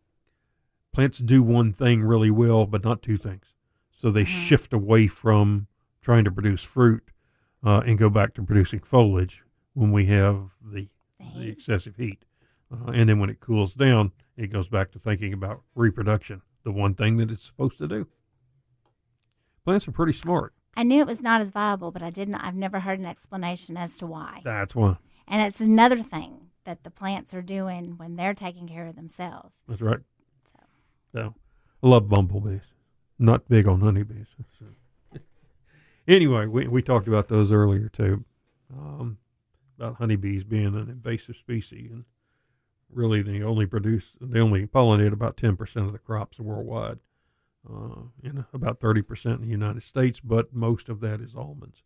plants 0.93 1.19
do 1.19 1.41
one 1.41 1.71
thing 1.71 2.03
really 2.03 2.29
well, 2.31 2.65
but 2.65 2.83
not 2.83 3.01
two 3.01 3.17
things. 3.17 3.45
So 3.91 4.11
they 4.11 4.23
Mhm. 4.23 4.47
shift 4.47 4.73
away 4.73 5.07
from 5.07 5.67
trying 6.01 6.25
to 6.25 6.31
produce 6.31 6.63
fruit 6.63 7.03
uh, 7.63 7.81
and 7.85 7.97
go 7.97 8.09
back 8.09 8.33
to 8.33 8.43
producing 8.43 8.79
foliage 8.81 9.41
when 9.73 9.91
we 9.93 10.05
have 10.07 10.49
The 10.61 10.89
the 11.37 11.47
excessive 11.47 11.95
heat. 11.97 12.25
Uh, 12.71 12.91
and 12.91 13.09
then 13.09 13.19
when 13.19 13.29
it 13.29 13.39
cools 13.39 13.73
down, 13.73 14.11
it 14.37 14.47
goes 14.47 14.69
back 14.69 14.91
to 14.91 14.99
thinking 14.99 15.33
about 15.33 15.61
reproduction, 15.75 16.41
the 16.63 16.71
one 16.71 16.93
thing 16.93 17.17
that 17.17 17.29
it's 17.29 17.45
supposed 17.45 17.77
to 17.77 17.87
do. 17.87 18.07
Plants 19.65 19.87
are 19.87 19.91
pretty 19.91 20.13
smart. 20.13 20.53
I 20.75 20.83
knew 20.83 21.01
it 21.01 21.07
was 21.07 21.21
not 21.21 21.41
as 21.41 21.51
viable, 21.51 21.91
but 21.91 22.01
I 22.01 22.09
didn't. 22.09 22.35
I've 22.35 22.55
never 22.55 22.79
heard 22.79 22.99
an 22.99 23.05
explanation 23.05 23.75
as 23.75 23.97
to 23.97 24.07
why. 24.07 24.41
That's 24.43 24.73
why. 24.73 24.97
And 25.27 25.41
it's 25.41 25.59
another 25.59 25.97
thing 25.97 26.49
that 26.63 26.83
the 26.83 26.89
plants 26.89 27.33
are 27.33 27.41
doing 27.41 27.97
when 27.97 28.15
they're 28.15 28.33
taking 28.33 28.67
care 28.67 28.87
of 28.87 28.95
themselves. 28.95 29.63
That's 29.67 29.81
right. 29.81 29.99
So 30.45 30.59
So, 31.13 31.35
I 31.83 31.87
love 31.87 32.07
bumblebees. 32.09 32.61
Not 33.19 33.47
big 33.49 33.67
on 33.67 33.81
honeybees. 33.81 34.27
So. 34.57 34.65
anyway, 36.07 36.45
we, 36.45 36.67
we 36.67 36.81
talked 36.81 37.07
about 37.07 37.27
those 37.27 37.51
earlier 37.51 37.89
too, 37.89 38.23
um, 38.73 39.17
about 39.77 39.95
honeybees 39.95 40.43
being 40.43 40.67
an 40.67 40.89
invasive 40.89 41.35
species, 41.35 41.91
and 41.91 42.05
really 42.93 43.21
they 43.21 43.41
only 43.41 43.65
produce 43.65 44.11
they 44.19 44.39
only 44.39 44.67
pollinate 44.67 45.13
about 45.13 45.37
ten 45.37 45.55
percent 45.55 45.85
of 45.85 45.93
the 45.93 45.99
crops 45.99 46.39
worldwide, 46.39 46.99
uh, 47.69 48.01
and 48.23 48.45
about 48.53 48.79
thirty 48.79 49.01
percent 49.01 49.35
in 49.35 49.41
the 49.41 49.51
United 49.51 49.83
States. 49.83 50.19
But 50.19 50.53
most 50.53 50.89
of 50.89 50.99
that 51.01 51.21
is 51.21 51.35
almonds, 51.35 51.83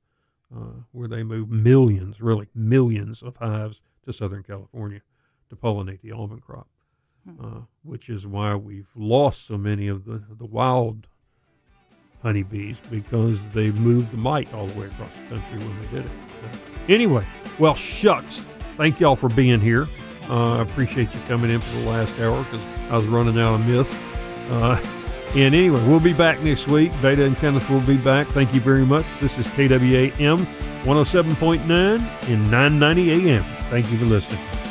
uh, 0.56 0.84
where 0.92 1.08
they 1.08 1.24
move 1.24 1.50
millions, 1.50 2.22
really 2.22 2.48
millions 2.54 3.22
of 3.22 3.38
hives 3.38 3.82
to 4.06 4.14
Southern 4.14 4.44
California 4.44 5.02
to 5.50 5.56
pollinate 5.56 6.02
the 6.02 6.12
almond 6.12 6.42
crop 6.42 6.68
uh, 7.42 7.62
which 7.84 8.10
is 8.10 8.26
why 8.26 8.56
we've 8.56 8.90
lost 8.96 9.46
so 9.48 9.58
many 9.58 9.88
of 9.88 10.06
the, 10.06 10.22
the 10.38 10.46
wild 10.46 11.08
honeybees 12.22 12.78
because 12.90 13.40
they 13.54 13.72
moved 13.72 14.12
the 14.12 14.18
mite 14.18 14.52
all 14.54 14.68
the 14.68 14.80
way 14.80 14.88
across 14.88 15.12
the 15.30 15.36
country 15.36 15.60
when 15.60 15.82
they 15.82 15.98
did 15.98 16.06
it. 16.06 16.12
So, 16.42 16.60
anyway, 16.94 17.26
well, 17.60 17.76
shucks. 17.76 18.42
Thank 18.78 19.00
y'all 19.00 19.16
for 19.16 19.30
being 19.30 19.62
here. 19.62 19.88
Uh, 20.30 20.56
I 20.56 20.62
appreciate 20.62 21.14
you 21.14 21.20
coming 21.22 21.52
in 21.52 21.60
for 21.60 21.80
the 21.80 21.90
last 21.90 22.20
hour 22.20 22.44
because 22.44 22.62
I 22.90 22.96
was 22.96 23.06
running 23.06 23.40
out 23.40 23.56
of 23.56 23.68
mist. 23.68 23.96
Uh, 24.50 24.82
and 25.36 25.54
anyway, 25.54 25.84
we'll 25.88 26.00
be 26.00 26.14
back 26.14 26.42
next 26.42 26.68
week. 26.68 26.92
Veda 26.94 27.26
and 27.26 27.36
Kenneth 27.38 27.70
will 27.70 27.82
be 27.82 27.98
back. 27.98 28.28
Thank 28.28 28.54
you 28.54 28.62
very 28.62 28.86
much. 28.86 29.06
This 29.20 29.38
is 29.38 29.46
KWAM 29.48 30.40
107.9 30.84 31.70
and 31.70 32.52
990 32.52 33.30
AM. 33.30 33.44
Thank 33.70 33.92
you 33.92 33.98
for 33.98 34.06
listening. 34.06 34.65